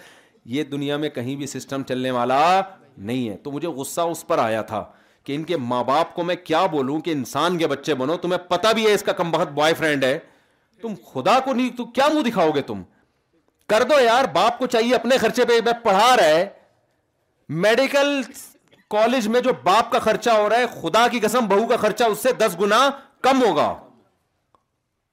یہ 0.55 0.63
دنیا 0.71 0.97
میں 0.97 1.09
کہیں 1.15 1.35
بھی 1.37 1.47
سسٹم 1.47 1.83
چلنے 1.89 2.11
والا 2.11 2.39
نہیں 2.99 3.29
ہے 3.29 3.37
تو 3.43 3.51
مجھے 3.53 3.69
غصہ 3.69 4.01
اس 4.13 4.27
پر 4.27 4.39
آیا 4.45 4.63
تھا 4.71 4.85
کہ 5.25 5.35
ان 5.37 5.45
کے 5.45 5.57
ماں 5.73 5.83
باپ 5.85 6.15
کو 6.15 6.23
میں 6.25 6.35
کیا 6.45 6.65
بولوں 6.73 6.99
کہ 7.01 7.11
انسان 7.11 7.59
کے 7.59 7.67
بچے 7.69 7.95
بنو 7.95 8.17
تمہیں 8.23 8.39
پتہ 8.49 8.73
بھی 8.75 8.87
ہے 8.87 8.93
اس 8.95 9.03
کا 9.03 9.13
کم 9.21 9.31
بہت 9.33 9.51
بوائے 9.55 9.75
فرینڈ 9.79 10.05
ہے 10.05 10.19
تم 10.83 10.95
خدا 11.13 11.39
کو 11.45 11.53
نہیں 11.55 11.77
تو 11.77 11.85
کیا 11.85 12.09
منہ 12.15 12.29
دکھاؤ 12.29 12.51
گے 12.55 12.61
تم 12.67 12.83
کر 13.71 13.83
دو 13.89 14.01
یار 14.03 14.25
باپ 14.35 14.59
کو 14.59 14.67
چاہیے 14.75 14.95
اپنے 14.95 15.17
خرچے 15.25 15.45
پہ 15.49 15.59
میں 15.65 15.73
پڑھا 15.83 16.15
رہا 16.17 16.27
ہے 16.37 16.47
میڈیکل 17.65 18.21
کالج 18.91 19.29
میں 19.29 19.41
جو 19.47 19.53
باپ 19.65 19.91
کا 19.93 19.99
خرچہ 20.09 20.31
ہو 20.39 20.49
رہا 20.49 20.59
ہے 20.59 20.67
خدا 20.81 21.07
کی 21.13 21.21
قسم 21.21 21.47
بہو 21.49 21.67
کا 21.69 21.77
خرچہ 21.85 22.05
اس 22.13 22.19
سے 22.23 22.33
دس 22.39 22.57
گنا 22.61 22.79
کم 23.29 23.43
ہوگا 23.47 23.75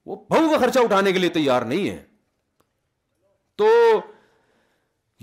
وہ 0.05 0.15
بہو 0.29 0.49
کا 0.51 0.57
خرچہ 0.59 0.79
اٹھانے 0.83 1.11
کے 1.11 1.19
لیے 1.19 1.29
تیار 1.39 1.61
نہیں 1.73 1.89
ہے 1.89 1.97
تو 3.57 3.67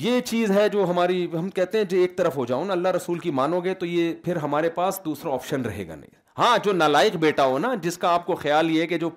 یہ 0.04 0.20
چیز 0.32 0.50
ہے 0.50 0.68
جو 0.68 0.84
ہماری 0.90 1.26
ہم 1.32 1.48
کہتے 1.56 1.78
ہیں 1.78 1.84
جو 1.92 1.98
ایک 2.00 2.16
طرف 2.16 2.36
ہو 2.36 2.44
جاؤ 2.46 2.64
نا 2.64 2.72
اللہ 2.72 2.88
رسول 2.96 3.18
کی 3.24 3.30
مانو 3.40 3.60
گے 3.64 3.74
تو 3.82 3.86
یہ 3.86 4.14
پھر 4.24 4.36
ہمارے 4.44 4.70
پاس 4.80 5.00
دوسرا 5.04 5.32
آپشن 5.34 5.62
رہے 5.66 5.86
گا 5.88 5.94
نہیں 5.94 6.20
ہاں 6.38 6.56
جو 6.64 6.72
نالائق 6.72 7.16
بیٹا 7.24 7.44
ہو 7.46 7.58
نا 7.58 7.74
جس 7.82 7.98
کا 7.98 8.08
آپ 8.14 8.26
کو 8.26 8.34
خیال 8.44 8.70
یہ 8.70 8.86
کہ 8.92 8.98
جو 8.98 9.10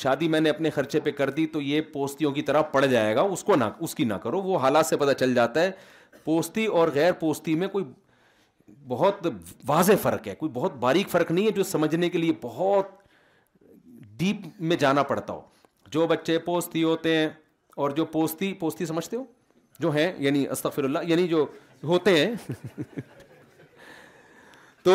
شادی 0.00 0.28
میں 0.28 0.40
نے 0.40 0.50
اپنے 0.50 0.70
خرچے 0.70 1.00
پہ 1.00 1.10
کر 1.16 1.30
دی 1.30 1.46
تو 1.52 1.60
یہ 1.60 1.80
پوستیوں 1.92 2.32
کی 2.32 2.42
طرح 2.42 2.62
پڑ 2.72 2.84
جائے 2.84 3.14
گا 3.16 3.20
اس 3.30 3.42
کو 3.44 3.56
نہ 3.56 3.64
اس 3.80 3.94
کی 3.94 4.04
نہ 4.04 4.14
کرو 4.22 4.40
وہ 4.42 4.58
حالات 4.58 4.86
سے 4.86 4.96
پتہ 4.96 5.12
چل 5.20 5.34
جاتا 5.34 5.62
ہے 5.62 5.70
پوستی 6.24 6.64
اور 6.80 6.88
غیر 6.94 7.12
پوستی 7.20 7.54
میں 7.62 7.68
کوئی 7.68 7.84
بہت 8.88 9.26
واضح 9.66 9.92
فرق 10.02 10.26
ہے 10.28 10.34
کوئی 10.38 10.52
بہت 10.52 10.74
باریک 10.80 11.08
فرق 11.10 11.30
نہیں 11.30 11.46
ہے 11.46 11.50
جو 11.52 11.62
سمجھنے 11.64 12.08
کے 12.10 12.18
لیے 12.18 12.32
بہت 12.42 13.00
ڈیپ 14.18 14.46
میں 14.70 14.76
جانا 14.80 15.02
پڑتا 15.02 15.32
ہو 15.32 15.40
جو 15.92 16.06
بچے 16.06 16.38
پوستی 16.46 16.82
ہوتے 16.84 17.16
ہیں 17.16 17.28
اور 17.82 17.90
جو 17.96 18.04
پوستی 18.12 18.52
پوستی 18.60 18.86
سمجھتے 18.86 19.16
ہو 19.16 19.24
جو 19.80 19.90
ہیں 19.92 20.12
یعنی 20.18 20.46
استغفر 20.50 20.84
اللہ 20.84 20.98
یعنی 21.08 21.26
جو 21.28 21.44
ہوتے 21.84 22.16
ہیں 22.18 22.52
تو 24.84 24.94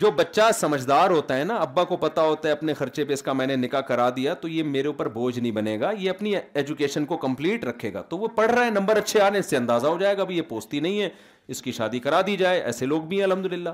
جو 0.00 0.10
بچہ 0.16 0.50
سمجھدار 0.58 1.10
ہوتا 1.10 1.36
ہے 1.38 1.42
نا 1.44 1.56
ابا 1.60 1.82
کو 1.84 1.96
پتا 1.96 2.22
ہوتا 2.22 2.48
ہے 2.48 2.52
اپنے 2.52 2.74
خرچے 2.74 3.04
پہ 3.04 3.12
اس 3.12 3.22
کا 3.22 3.32
میں 3.32 3.46
نے 3.46 3.56
نکاح 3.56 3.80
کرا 3.90 4.08
دیا 4.16 4.32
تو 4.40 4.48
یہ 4.48 4.62
میرے 4.62 4.88
اوپر 4.88 5.08
بوجھ 5.08 5.38
نہیں 5.38 5.52
بنے 5.52 5.78
گا 5.80 5.90
یہ 5.98 6.10
اپنی 6.10 6.34
ایجوکیشن 6.36 7.04
کو 7.06 7.16
کمپلیٹ 7.26 7.64
رکھے 7.64 7.92
گا 7.94 8.02
تو 8.08 8.18
وہ 8.18 8.28
پڑھ 8.36 8.50
رہا 8.50 8.64
ہے 8.64 8.70
نمبر 8.70 8.96
اچھے 8.96 9.20
آنے 9.22 9.42
سے 9.42 9.56
اندازہ 9.56 9.86
ہو 9.86 9.98
جائے 9.98 10.16
گا 10.18 10.24
بھی 10.30 10.36
یہ 10.36 10.42
پوستی 10.48 10.80
نہیں 10.80 11.00
ہے 11.02 11.08
اس 11.54 11.62
کی 11.62 11.72
شادی 11.72 11.98
کرا 12.08 12.20
دی 12.26 12.36
جائے 12.36 12.60
ایسے 12.60 12.86
لوگ 12.86 13.02
بھی 13.08 13.16
ہیں 13.16 13.24
الحمد 13.24 13.46
للہ 13.52 13.70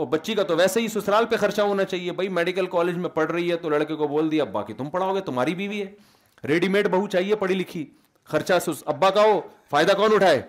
اور 0.00 0.06
بچی 0.06 0.34
کا 0.34 0.42
تو 0.48 0.56
ویسے 0.56 0.80
ہی 0.80 0.88
سسرال 0.88 1.24
پہ 1.30 1.36
خرچہ 1.36 1.62
ہونا 1.62 1.84
چاہیے 1.84 2.12
بھائی 2.20 2.28
میڈیکل 2.38 2.66
کالج 2.76 2.96
میں 2.96 3.08
پڑھ 3.14 3.30
رہی 3.30 3.50
ہے 3.50 3.56
تو 3.62 3.68
لڑکے 3.70 3.94
کو 3.94 4.08
بول 4.08 4.30
دیا 4.30 4.42
ابا 4.44 4.62
کی 4.64 4.72
تم 4.78 4.90
پڑھاؤ 4.90 5.14
گے 5.14 5.20
تمہاری 5.26 5.54
بیوی 5.54 5.80
ہے 5.82 6.46
ریڈی 6.48 6.68
میڈ 6.68 6.88
بہو 6.90 7.06
چاہیے 7.12 7.36
پڑھی 7.36 7.54
لکھی 7.54 7.84
خرچہ 8.30 8.58
سس 8.66 8.82
ابا 8.92 9.10
کا 9.18 9.22
ہو 9.24 9.40
فائدہ 9.70 9.92
کون 9.96 10.14
اٹھائے 10.14 10.40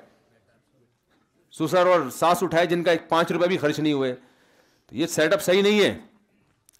سسر 1.59 1.87
اور 1.91 2.09
ساس 2.19 2.43
اٹھائے 2.43 2.65
جن 2.65 2.83
کا 2.83 2.91
ایک 2.91 3.09
پانچ 3.09 3.31
روپے 3.31 3.47
بھی 3.47 3.57
خرچ 3.57 3.79
نہیں 3.79 3.93
ہوئے 3.93 4.13
تو 4.89 4.95
یہ 4.95 5.07
سیٹ 5.15 5.33
اپ 5.33 5.41
صحیح 5.43 5.61
نہیں 5.63 5.79
ہے 5.83 5.97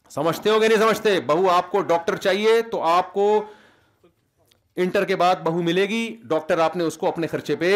سمجھتے 0.10 0.50
ہو 0.50 0.62
گے 0.62 0.68
نہیں 0.68 0.80
سمجھتے 0.80 1.20
بہو 1.26 1.50
آپ 1.52 1.70
کو 1.72 1.82
ڈاکٹر 1.90 2.16
چاہیے 2.26 2.62
تو 2.72 2.82
آپ 2.92 3.12
کو 3.14 3.26
انٹر 4.84 5.06
کے 5.06 5.16
بعد 5.16 5.36
بہو 5.44 5.62
ملے 5.62 5.88
گی 5.90 6.16
ڈاکٹر 6.30 6.60
آپ 6.66 6.76
نے 6.78 6.84
اس 6.84 6.98
کو 6.98 7.08
اپنے 7.08 7.28
خرچے 7.28 7.56
پہ 7.64 7.74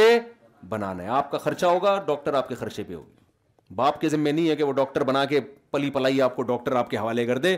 بنانا 0.69 1.03
ہے 1.03 1.07
آپ 1.17 1.29
کا 1.31 1.37
خرچہ 1.45 1.65
ہوگا 1.65 1.97
ڈاکٹر 2.05 2.33
آپ 2.41 2.49
کے 2.49 2.55
خرچے 2.55 2.83
پہ 2.83 2.93
ہوگی 2.93 3.73
باپ 3.75 3.99
کے 4.01 4.09
ذمہ 4.09 4.29
نہیں 4.29 4.49
ہے 4.49 4.55
کہ 4.55 4.63
وہ 4.63 4.73
ڈاکٹر 4.73 5.03
بنا 5.09 5.23
کے 5.25 5.39
پلی 5.71 5.89
پلائی 5.91 6.21
آپ 6.21 6.35
کو 6.35 6.41
ڈاکٹر 6.53 6.75
آپ 6.75 6.89
کے 6.89 6.97
حوالے 6.97 7.25
کر 7.25 7.37
دے 7.45 7.55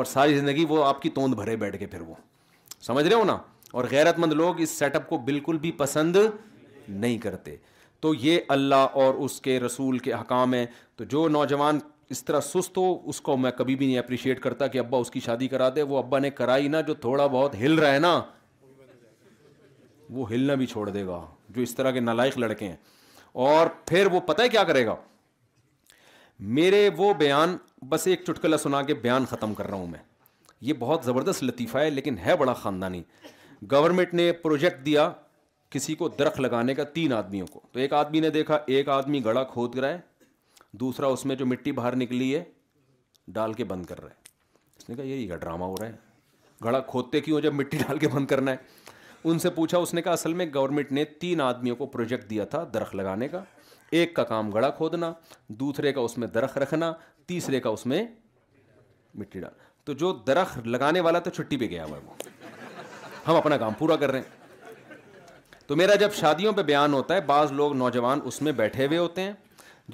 اور 0.00 0.04
ساری 0.12 0.38
زندگی 0.38 0.64
وہ 0.68 0.84
آپ 0.84 1.02
کی 1.02 1.10
توند 1.18 1.34
بھرے 1.34 1.56
بیٹھ 1.64 1.78
کے 1.78 1.86
پھر 1.86 2.00
وہ 2.00 2.14
سمجھ 2.86 3.04
رہے 3.06 3.16
ہو 3.16 3.24
نا 3.24 3.36
اور 3.72 3.84
غیرت 3.90 4.18
مند 4.18 4.32
لوگ 4.32 4.60
اس 4.60 4.70
سیٹ 4.78 4.96
اپ 4.96 5.08
کو 5.08 5.18
بالکل 5.30 5.58
بھی 5.58 5.72
پسند 5.82 6.16
نہیں 6.88 7.18
کرتے 7.18 7.56
تو 8.02 8.14
یہ 8.14 8.38
اللہ 8.52 8.86
اور 9.02 9.14
اس 9.24 9.40
کے 9.40 9.58
رسول 9.60 9.98
کے 10.06 10.12
حکام 10.12 10.54
ہیں 10.54 10.64
تو 10.96 11.04
جو 11.08 11.26
نوجوان 11.28 11.78
اس 12.12 12.22
طرح 12.24 12.40
سست 12.46 12.76
ہو 12.76 12.86
اس 13.10 13.20
کو 13.26 13.36
میں 13.42 13.50
کبھی 13.58 13.74
بھی 13.82 13.86
نہیں 13.86 13.98
اپریشیٹ 13.98 14.40
کرتا 14.46 14.66
کہ 14.72 14.78
ابا 14.78 14.98
اس 15.04 15.10
کی 15.10 15.20
شادی 15.26 15.46
کرا 15.48 15.68
دے 15.76 15.82
وہ 15.92 15.98
ابا 15.98 16.18
نے 16.24 16.30
کرائی 16.40 16.68
نا 16.74 16.80
جو 16.88 16.94
تھوڑا 17.04 17.26
بہت 17.26 17.54
ہل 17.60 17.74
رہا 17.78 17.92
ہے 17.94 17.98
نا 17.98 18.10
وہ 20.16 20.28
ہلنا 20.32 20.54
بھی 20.62 20.66
چھوڑ 20.72 20.88
دے 20.88 21.04
گا 21.06 21.20
جو 21.56 21.62
اس 21.62 21.74
طرح 21.74 21.90
کے 21.96 22.00
نالائق 22.00 22.36
لڑکے 22.38 22.68
ہیں 22.68 22.76
اور 23.46 23.66
پھر 23.88 24.06
وہ 24.12 24.20
پتہ 24.26 24.42
ہے 24.42 24.48
کیا 24.56 24.64
کرے 24.72 24.84
گا 24.86 24.94
میرے 26.58 26.88
وہ 26.96 27.12
بیان 27.24 27.56
بس 27.88 28.06
ایک 28.12 28.24
چٹکلا 28.26 28.56
سنا 28.66 28.82
کے 28.90 28.94
بیان 29.08 29.24
ختم 29.30 29.54
کر 29.60 29.66
رہا 29.70 29.76
ہوں 29.82 29.86
میں 29.94 29.98
یہ 30.68 30.72
بہت 30.78 31.04
زبردست 31.04 31.44
لطیفہ 31.44 31.78
ہے 31.84 31.90
لیکن 31.90 32.18
ہے 32.26 32.36
بڑا 32.44 32.52
خاندانی 32.62 33.02
گورنمنٹ 33.70 34.14
نے 34.20 34.30
پروجیکٹ 34.46 34.84
دیا 34.86 35.10
کسی 35.70 35.94
کو 36.02 36.08
درخت 36.18 36.40
لگانے 36.40 36.74
کا 36.74 36.84
تین 36.98 37.12
آدمیوں 37.12 37.46
کو 37.52 37.60
تو 37.72 37.80
ایک 37.80 37.92
آدمی 38.04 38.20
نے 38.20 38.30
دیکھا 38.40 38.58
ایک 38.76 38.88
آدمی 38.98 39.24
گڑا 39.24 39.42
کھود 39.52 39.78
رہا 39.78 39.88
ہے 39.92 40.00
دوسرا 40.80 41.06
اس 41.14 41.24
میں 41.26 41.34
جو 41.36 41.46
مٹی 41.46 41.72
باہر 41.72 41.96
نکلی 41.96 42.34
ہے 42.34 42.42
ڈال 43.32 43.52
کے 43.54 43.64
بند 43.72 43.86
کر 43.86 44.00
رہا 44.00 44.08
ہے 44.10 44.20
اس 44.78 44.88
نے 44.88 44.94
کہا 44.96 45.04
یہی 45.04 45.26
کا 45.28 45.36
ڈرامہ 45.36 45.64
ہو 45.64 45.74
رہا 45.80 45.86
ہے 45.86 45.96
گھڑا 46.64 46.80
کھودتے 46.90 47.20
کیوں 47.20 47.40
جب 47.40 47.54
مٹی 47.54 47.78
ڈال 47.78 47.98
کے 47.98 48.08
بند 48.14 48.26
کرنا 48.26 48.50
ہے 48.50 48.56
ان 49.24 49.38
سے 49.38 49.50
پوچھا 49.54 49.78
اس 49.78 49.92
نے 49.94 50.02
کہا 50.02 50.12
اصل 50.12 50.32
میں 50.34 50.46
گورنمنٹ 50.54 50.92
نے 50.92 51.04
تین 51.20 51.40
آدمیوں 51.40 51.76
کو 51.76 51.86
پروجیکٹ 51.86 52.30
دیا 52.30 52.44
تھا 52.54 52.64
درخت 52.74 52.94
لگانے 52.96 53.28
کا 53.28 53.42
ایک 53.98 54.14
کا 54.16 54.24
کام 54.24 54.50
گڑا 54.52 54.70
کھودنا 54.76 55.12
دوسرے 55.62 55.92
کا 55.92 56.00
اس 56.00 56.16
میں 56.18 56.28
درخت 56.34 56.58
رکھنا 56.58 56.92
تیسرے 57.26 57.60
کا 57.60 57.70
اس 57.70 57.86
میں 57.86 58.04
مٹی 59.18 59.40
ڈال 59.40 59.60
تو 59.84 59.92
جو 60.00 60.12
درخت 60.26 60.66
لگانے 60.66 61.00
والا 61.00 61.18
تو 61.18 61.30
چھٹی 61.30 61.56
پہ 61.56 61.66
گیا 61.70 61.84
ہوا 61.84 61.96
ہے 61.96 62.02
وہ 62.06 63.20
ہم 63.26 63.36
اپنا 63.36 63.56
کام 63.56 63.72
پورا 63.78 63.96
کر 63.96 64.10
رہے 64.10 64.18
ہیں 64.18 64.40
تو 65.66 65.76
میرا 65.76 65.94
جب 66.00 66.12
شادیوں 66.14 66.52
پہ 66.52 66.62
بیان 66.70 66.92
ہوتا 66.94 67.14
ہے 67.14 67.20
بعض 67.26 67.52
لوگ 67.60 67.72
نوجوان 67.76 68.20
اس 68.26 68.40
میں 68.42 68.52
بیٹھے 68.52 68.86
ہوئے 68.86 68.98
ہوتے 68.98 69.22
ہیں 69.22 69.32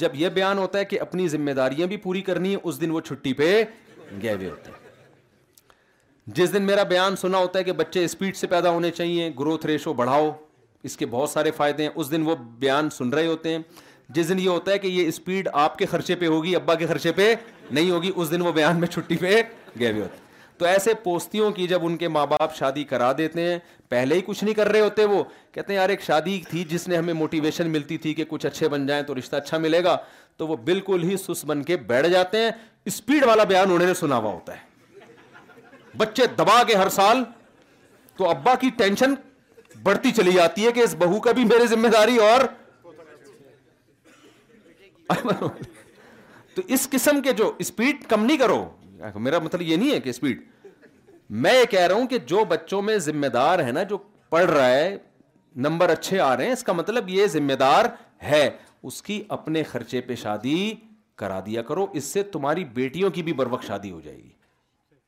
جب 0.01 0.11
یہ 0.15 0.29
بیان 0.35 0.59
ہوتا 0.59 0.79
ہے 0.79 0.85
کہ 0.93 1.01
اپنی 1.01 1.29
ذمہ 1.29 1.51
داریاں 1.57 1.87
بھی 1.87 1.97
پوری 2.07 2.21
کرنی 2.23 2.53
ہے 2.55 2.59
اس 2.63 2.81
دن 2.81 2.91
وہ 2.91 3.01
چھٹی 3.09 3.33
پہ 3.41 3.49
گئے 4.23 4.35
ہوئے 4.35 4.51
ہوتے 4.51 4.71
ہیں 4.71 4.87
جس 6.37 6.53
دن 6.53 6.63
میرا 6.67 6.83
بیان 6.93 7.17
سنا 7.17 7.39
ہوتا 7.39 7.59
ہے 7.59 7.65
کہ 7.65 7.73
بچے 7.83 8.05
اسپیڈ 8.05 8.37
سے 8.37 8.47
پیدا 8.47 8.71
ہونے 8.71 8.91
چاہیے 8.91 9.31
گروتھ 9.39 9.67
ریشو 9.67 9.93
بڑھاؤ 10.01 10.31
اس 10.89 10.97
کے 10.97 11.07
بہت 11.15 11.31
سارے 11.31 11.51
فائدے 11.57 11.83
ہیں 11.83 11.91
اس 11.95 12.11
دن 12.11 12.23
وہ 12.27 12.35
بیان 12.65 12.91
سن 12.99 13.09
رہے 13.13 13.27
ہوتے 13.27 13.51
ہیں 13.53 13.59
جس 14.19 14.29
دن 14.29 14.39
یہ 14.39 14.49
ہوتا 14.49 14.73
ہے 14.73 14.79
کہ 14.79 14.87
یہ 14.99 15.09
اسپیڈ 15.09 15.49
آپ 15.65 15.79
کے 15.79 15.87
خرچے 15.87 16.15
پہ 16.23 16.27
ہوگی 16.35 16.55
ابا 16.57 16.75
کے 16.83 16.87
خرچے 16.87 17.13
پہ 17.17 17.35
نہیں 17.71 17.91
ہوگی 17.91 18.11
اس 18.17 18.31
دن 18.31 18.43
وہ 18.47 18.53
بیان 18.61 18.81
میں 18.81 18.89
چھٹی 18.89 19.17
پہ 19.21 19.41
گئے 19.81 19.91
ہوئے 19.91 20.03
ہوتے 20.03 20.17
ہیں 20.21 20.27
تو 20.59 20.65
ایسے 20.67 20.93
پوستیوں 21.03 21.51
کی 21.57 21.67
جب 21.69 21.85
ان 21.87 21.97
کے 21.97 22.09
ماں 22.09 22.25
باپ 22.27 22.55
شادی 22.57 22.83
کرا 22.93 23.13
دیتے 23.19 23.41
ہیں 23.49 23.59
پہلے 23.89 24.15
ہی 24.15 24.21
کچھ 24.27 24.43
نہیں 24.45 24.55
کر 24.55 24.69
رہے 24.71 24.81
ہوتے 24.81 25.05
وہ 25.11 25.23
کہتے 25.53 25.73
ہیں 25.73 25.79
یار 25.81 25.89
ایک 25.89 26.01
شادی 26.03 26.31
تھی 26.49 26.51
تھی 26.51 26.65
جس 26.73 26.87
نے 26.89 26.97
ہمیں 26.97 27.13
موٹیویشن 27.19 27.71
ملتی 27.71 27.99
کہ 28.15 28.25
کچھ 28.29 28.47
اچھے 28.47 28.69
بن 28.69 28.87
جائیں 28.87 29.03
تو 29.11 29.15
رشتہ 29.19 29.37
اچھا 29.37 29.59
ملے 29.67 29.83
گا 29.85 29.97
تو 30.37 30.47
وہ 30.47 30.57
بالکل 30.71 31.03
ہی 31.11 31.17
سس 31.27 31.45
بن 31.51 31.63
کے 31.69 31.77
بیٹھ 31.93 32.09
جاتے 32.17 32.39
ہیں 32.43 32.51
اسپیڈ 32.93 33.25
والا 33.27 33.45
بیان 33.53 33.71
انہوں 33.73 33.87
نے 33.87 33.95
سنا 34.01 34.17
ہوا 34.17 34.33
ہوتا 34.33 34.57
ہے 34.57 35.97
بچے 36.03 36.27
دبا 36.39 36.63
کے 36.67 36.75
ہر 36.77 36.89
سال 36.97 37.23
تو 38.17 38.29
ابا 38.31 38.55
کی 38.61 38.71
ٹینشن 38.79 39.15
بڑھتی 39.83 40.11
چلی 40.17 40.33
جاتی 40.33 40.67
ہے 40.67 40.73
کہ 40.73 40.81
اس 40.83 40.95
بہو 40.99 41.21
کا 41.29 41.33
بھی 41.39 41.45
میرے 41.55 41.67
ذمہ 41.75 41.89
داری 41.93 42.17
اور 42.29 42.47
تو 46.55 46.63
اس 46.77 46.89
قسم 46.91 47.21
کے 47.25 47.33
جو 47.37 47.51
اسپیڈ 47.65 48.05
کم 48.09 48.25
نہیں 48.25 48.37
کرو 48.37 48.65
میرا 49.15 49.39
مطلب 49.41 49.63
یہ 49.63 49.77
نہیں 49.77 49.93
ہے 49.95 50.01
کہ 50.01 50.09
اسپیڈ 50.11 50.43
میں 51.45 51.53
یہ 51.61 51.65
کہہ 51.71 51.87
رہا 51.87 51.95
ہوں 51.97 52.07
کہ 52.09 52.19
جو 52.27 52.45
بچوں 52.49 52.81
میں 52.83 52.97
ذمہ 53.07 53.27
دار 53.33 53.59
ہے 53.67 53.73
نا 53.73 53.83
جو 53.89 53.99
پڑھ 54.31 54.51
رہا 54.51 54.69
ہے 54.71 54.97
نمبر 55.67 55.89
اچھے 55.91 56.21
آ 56.21 56.37
رہے 56.37 56.47
ہیں 56.47 56.53
اس 56.53 56.63
کا 56.65 56.73
مطلب 56.73 57.09
یہ 57.09 57.27
ذمہ 57.33 57.53
دار 57.61 57.85
ہے 58.23 58.49
اس 58.89 59.03
کی 59.03 59.23
اپنے 59.37 59.63
خرچے 59.71 60.01
پہ 60.07 60.15
شادی 60.23 60.73
کرا 61.19 61.41
دیا 61.47 61.63
کرو 61.69 61.87
اس 61.99 62.05
سے 62.05 62.23
تمہاری 62.33 62.65
بیٹیوں 62.75 63.11
کی 63.11 63.23
بھی 63.23 63.33
بر 63.41 63.47
وقت 63.51 63.67
شادی 63.67 63.91
ہو 63.91 64.01
جائے 64.01 64.17
گی 64.17 64.29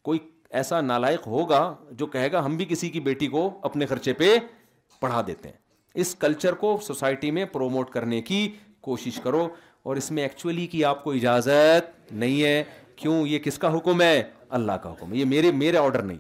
کوئی 0.04 0.18
ایسا 0.58 0.80
نالائق 0.80 1.26
ہوگا 1.26 1.62
جو 1.98 2.06
کہے 2.14 2.30
گا 2.32 2.44
ہم 2.44 2.56
بھی 2.56 2.64
کسی 2.68 2.88
کی 2.90 3.00
بیٹی 3.00 3.26
کو 3.34 3.48
اپنے 3.64 3.86
خرچے 3.86 4.12
پہ 4.22 4.34
پڑھا 5.00 5.20
دیتے 5.26 5.48
ہیں 5.48 5.56
اس 6.04 6.14
کلچر 6.20 6.52
کو 6.64 6.76
سوسائٹی 6.86 7.30
میں 7.36 7.44
پروموٹ 7.52 7.90
کرنے 7.90 8.20
کی 8.22 8.46
کوشش 8.88 9.20
کرو 9.24 9.48
اور 9.82 9.96
اس 9.96 10.10
میں 10.10 10.22
ایکچولی 10.22 10.66
کی 10.72 10.84
آپ 10.84 11.02
کو 11.04 11.12
اجازت 11.12 12.12
نہیں 12.12 12.42
ہے 12.42 12.62
کیوں 13.01 13.18
یہ 13.27 13.39
کس 13.44 13.56
کا 13.59 13.68
حکم 13.77 14.01
ہے 14.02 14.14
اللہ 14.59 14.72
کا 14.82 14.90
حکم 14.93 15.12
یہ 15.14 15.24
میرے 15.32 15.51
میرے 15.64 15.77
آرڈر 15.78 16.02
نہیں 16.10 16.16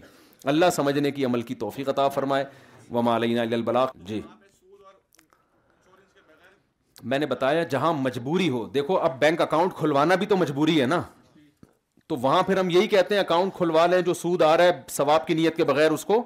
اللہ 0.52 0.70
سمجھنے 0.74 1.10
کی 1.18 1.24
عمل 1.24 1.42
کی 1.50 1.54
توفیق 1.62 1.88
عطا 1.88 2.08
فرمائے 2.16 2.44
وما 2.96 3.16
علینا 3.16 3.42
البلاغ 3.60 3.88
جی 4.10 4.20
میں 7.12 7.18
نے 7.18 7.26
بتایا 7.26 7.62
جہاں 7.74 7.92
مجبوری 7.98 8.48
ہو 8.54 8.64
دیکھو 8.74 8.96
اب 9.08 9.18
بینک 9.20 9.40
اکاؤنٹ 9.40 9.74
کھلوانا 9.76 10.14
بھی 10.22 10.26
تو 10.32 10.36
مجبوری 10.36 10.80
ہے 10.80 10.86
نا 10.94 11.00
تو 12.12 12.16
وہاں 12.24 12.42
پھر 12.48 12.58
ہم 12.58 12.70
یہی 12.70 12.86
کہتے 12.94 13.14
ہیں 13.14 13.22
اکاؤنٹ 13.22 13.54
کھلوا 13.56 13.86
لیں 13.92 14.00
جو 14.08 14.14
سود 14.20 14.42
آ 14.42 14.56
رہا 14.56 14.64
ہے 14.70 14.80
ثواب 14.96 15.26
کی 15.26 15.34
نیت 15.40 15.56
کے 15.56 15.64
بغیر 15.70 15.90
اس 15.96 16.04
کو 16.04 16.22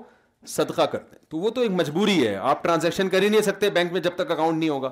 صدقہ 0.55 0.87
کر 0.95 1.03
دیں 1.11 1.19
تو 1.35 1.39
وہ 1.43 1.51
تو 1.57 1.61
ایک 1.67 1.71
مجبوری 1.81 2.17
ہے 2.27 2.35
آپ 2.53 2.63
ٹرانزیکشن 2.63 3.09
کر 3.17 3.23
ہی 3.23 3.29
نہیں 3.35 3.47
سکتے 3.51 3.71
بینک 3.81 3.93
میں 3.93 4.01
جب 4.07 4.15
تک 4.23 4.31
اکاؤنٹ 4.31 4.59
نہیں 4.59 4.69
ہوگا 4.71 4.91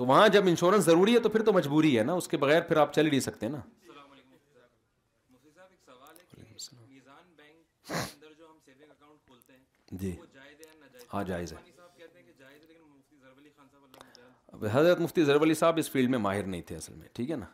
تو 0.00 0.06
وہاں 0.06 0.28
جب 0.36 0.46
انشورنس 0.52 0.84
ضروری 0.84 1.14
ہے 1.14 1.18
تو 1.26 1.28
پھر 1.36 1.42
تو 1.48 1.52
مجبوری 1.58 1.96
ہے 1.98 2.02
نا 2.06 2.12
اس 2.22 2.28
کے 2.28 2.36
بغیر 2.46 2.60
پھر 2.70 2.76
آپ 2.84 2.94
چل 2.94 3.04
ہی 3.06 3.10
نہیں 3.10 3.26
سکتے 3.28 3.48
نا 3.48 3.58
جی۔ 9.92 10.14
ہاں 11.12 11.22
ہے 14.62 14.68
حضرت 14.72 15.00
مفتی 15.00 15.22
ضرب 15.24 15.42
علی 15.42 15.54
صاحب 15.54 15.78
اس 15.78 15.90
فیلڈ 15.90 16.10
میں 16.10 16.18
ماہر 16.18 16.46
نہیں 16.46 16.62
تھے 16.66 16.76
اصل 16.76 16.94
میں 16.94 17.08
ٹھیک 17.12 17.30
ہے 17.30 17.36
نا 17.36 17.46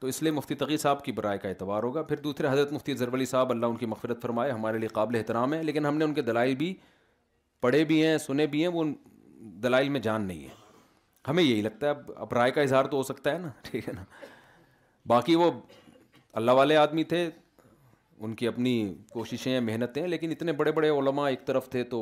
تو 0.00 0.06
اس 0.08 0.20
لیے 0.22 0.30
مفتی 0.32 0.54
تقی 0.62 0.76
صاحب 0.76 1.04
کی 1.04 1.12
برائے 1.18 1.38
کا 1.38 1.48
اعتبار 1.48 1.82
ہوگا 1.82 2.02
پھر 2.02 2.16
دوسرے 2.20 2.48
حضرت 2.50 2.72
مفتی 2.72 2.94
ضرب 3.02 3.14
علی 3.14 3.26
صاحب 3.26 3.50
اللہ 3.50 3.66
ان 3.66 3.76
کی 3.76 3.86
مغفرت 3.86 4.22
فرمائے 4.22 4.50
ہمارے 4.52 4.78
لیے 4.78 4.88
قابل 4.94 5.16
احترام 5.16 5.54
ہے 5.54 5.62
لیکن 5.62 5.86
ہم 5.86 5.96
نے 5.96 6.04
ان 6.04 6.14
کے 6.14 6.22
دلائل 6.30 6.54
بھی 6.62 6.72
پڑھے 7.60 7.84
بھی 7.92 8.04
ہیں 8.06 8.16
سنے 8.26 8.46
بھی 8.54 8.60
ہیں 8.66 8.72
وہ 8.78 8.84
دلائل 9.62 9.88
میں 9.96 10.00
جان 10.00 10.26
نہیں 10.26 10.42
ہے 10.48 10.54
ہمیں 11.28 11.42
یہی 11.42 11.62
لگتا 11.62 11.86
ہے 11.86 11.90
اب 11.90 12.10
اب 12.16 12.32
رائے 12.34 12.50
کا 12.52 12.60
اظہار 12.62 12.84
تو 12.90 12.96
ہو 12.96 13.02
سکتا 13.12 13.32
ہے 13.32 13.38
نا 13.38 13.50
ٹھیک 13.70 13.88
ہے 13.88 13.92
نا 13.92 14.04
باقی 15.14 15.34
وہ 15.34 15.50
اللہ 16.40 16.50
والے 16.62 16.76
آدمی 16.76 17.04
تھے 17.12 17.28
ان 18.24 18.34
کی 18.40 18.46
اپنی 18.48 18.72
کوششیں 19.12 19.58
محنتیں 19.68 20.06
لیکن 20.06 20.30
اتنے 20.30 20.52
بڑے 20.58 20.72
بڑے 20.72 20.88
علماء 20.90 21.28
ایک 21.28 21.44
طرف 21.46 21.68
تھے 21.70 21.82
تو 21.94 22.00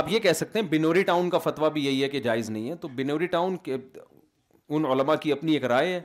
آپ 0.00 0.08
یہ 0.10 0.18
کہہ 0.26 0.32
سکتے 0.40 0.58
ہیں 0.58 0.66
بنوری 0.70 1.02
ٹاؤن 1.08 1.30
کا 1.30 1.38
فتویٰ 1.46 1.70
بھی 1.72 1.84
یہی 1.84 2.02
ہے 2.02 2.08
کہ 2.08 2.20
جائز 2.26 2.50
نہیں 2.50 2.68
ہے 2.70 2.74
تو 2.84 2.88
بنوری 3.00 3.26
ٹاؤن 3.32 3.56
کے 3.68 3.76
ان 4.68 4.84
علماء 4.92 5.14
کی 5.22 5.32
اپنی 5.32 5.52
ایک 5.52 5.64
رائے 5.72 5.92
ہے 5.92 6.00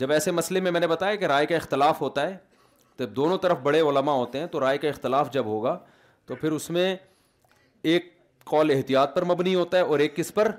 جب 0.00 0.12
ایسے 0.12 0.30
مسئلے 0.30 0.60
میں 0.66 0.70
میں 0.70 0.80
نے 0.80 0.86
بتایا 0.86 1.14
کہ 1.14 1.24
رائے 1.32 1.46
کا 1.46 1.56
اختلاف 1.56 2.00
ہوتا 2.02 2.26
ہے 2.28 2.36
تو 2.96 3.06
دونوں 3.16 3.38
طرف 3.42 3.58
بڑے 3.62 3.80
علماء 3.88 4.14
ہوتے 4.16 4.38
ہیں 4.40 4.46
تو 4.54 4.60
رائے 4.60 4.78
کا 4.78 4.88
اختلاف 4.88 5.32
جب 5.32 5.44
ہوگا 5.46 5.76
تو 6.26 6.34
پھر 6.40 6.52
اس 6.52 6.70
میں 6.76 6.94
ایک 7.92 8.10
کال 8.50 8.70
احتیاط 8.74 9.14
پر 9.14 9.24
مبنی 9.32 9.54
ہوتا 9.54 9.76
ہے 9.76 9.82
اور 9.92 9.98
ایک 10.04 10.14
کس 10.16 10.32
پر 10.34 10.50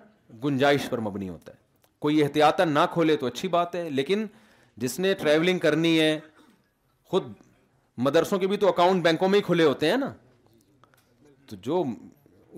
گنجائش 0.44 0.90
پر 0.90 1.00
مبنی 1.08 1.30
ہوتا 1.30 1.52
ہے 1.54 1.58
کوئی 2.06 2.22
احتیاط 2.24 2.60
نہ 2.78 2.86
کھولے 2.94 3.16
تو 3.18 3.26
اچھی 3.28 3.48
بات 3.56 3.76
ہے 3.76 3.90
لیکن 3.90 4.26
جس 4.84 5.00
نے 5.00 5.14
ٹریولنگ 5.22 5.60
کرنی 5.68 6.00
ہے 6.00 6.18
خود 7.12 7.32
مدرسوں 8.04 8.38
کے 8.40 8.48
بھی 8.48 8.58
تو 8.58 8.68
اکاؤنٹ 8.68 9.04
بینکوں 9.04 9.28
میں 9.30 9.40
ہی 9.40 9.44
کھلے 9.44 9.64
ہوتے 9.66 9.90
ہیں 9.90 9.98
نا 9.98 10.12
تو 11.50 11.56
جو 11.68 11.84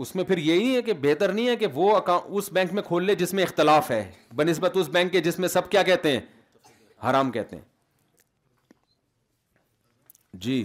اس 0.04 0.16
میں 0.16 0.24
پھر 0.24 0.38
یہی 0.48 0.76
ہے 0.76 0.82
کہ 0.82 0.94
بہتر 1.02 1.34
نہیں 1.34 1.48
ہے 1.48 1.56
کہ 1.62 1.68
وہ 1.74 1.96
اکاؤنٹ 1.96 2.36
اس 2.38 2.52
بینک 2.54 2.74
میں 2.74 2.84
کھول 2.84 3.04
لے 3.06 3.16
جس 3.16 3.34
میں 3.40 3.44
اختلاف 3.44 3.92
ہے 3.92 4.04
بہ 4.36 4.44
نسبت 4.50 4.78
اس 4.82 4.90
بینک 4.98 5.12
کے 5.12 5.22
جس 5.28 5.40
میں 5.40 5.48
سب 5.58 5.70
کیا 5.72 5.84
کہتے 5.90 6.12
ہیں 6.12 6.22
حرام 7.10 7.32
کہتے 7.32 7.56
ہیں 7.56 7.64
جی 10.44 10.64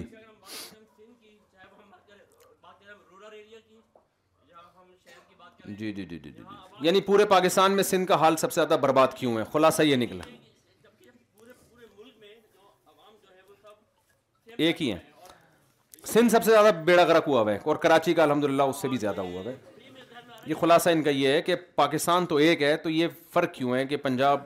جی،, 5.68 5.76
جی 5.94 5.94
جی 5.94 6.06
جی 6.06 6.18
جی 6.24 6.32
جی 6.38 6.86
یعنی 6.86 7.02
پورے 7.02 7.26
پاکستان 7.26 7.72
میں 7.76 7.84
سندھ 7.84 8.08
کا 8.08 8.16
حال 8.22 8.36
سب 8.38 8.52
سے 8.52 8.62
زیادہ 8.62 8.80
برباد 8.82 9.14
کیوں 9.18 9.38
ہے 9.38 9.44
خلاصہ 9.52 9.82
یہ 9.84 9.96
نکلا 9.96 10.24
ایک 14.66 14.82
ہی 14.82 14.92
ہے 14.92 14.98
سندھ 16.14 16.32
سب 16.32 16.44
سے 16.44 16.52
زیادہ 16.52 16.72
بیڑا 16.86 17.04
گرک 17.08 17.24
ہوا 17.28 17.42
ہوا 17.42 17.52
ہے 17.52 17.58
اور 17.64 17.76
کراچی 17.86 18.14
کا 18.14 18.24
الحمد 18.24 18.44
للہ 18.44 18.64
اس 18.74 18.82
سے 18.82 18.88
بھی 18.88 18.98
زیادہ 18.98 19.22
ہوا 19.22 19.42
ہوا 19.44 19.52
ہے 19.52 19.56
یہ 20.46 20.54
خلاصہ 20.60 20.90
ان 20.90 21.02
کا 21.04 21.10
یہ 21.10 21.28
ہے 21.34 21.42
کہ 21.42 21.56
پاکستان 21.76 22.26
تو 22.26 22.36
ایک 22.46 22.62
ہے 22.62 22.76
تو 22.84 22.90
یہ 22.90 23.08
فرق 23.34 23.54
کیوں 23.54 23.76
ہے 23.76 23.86
کہ 23.88 23.98
پنجاب 23.98 24.42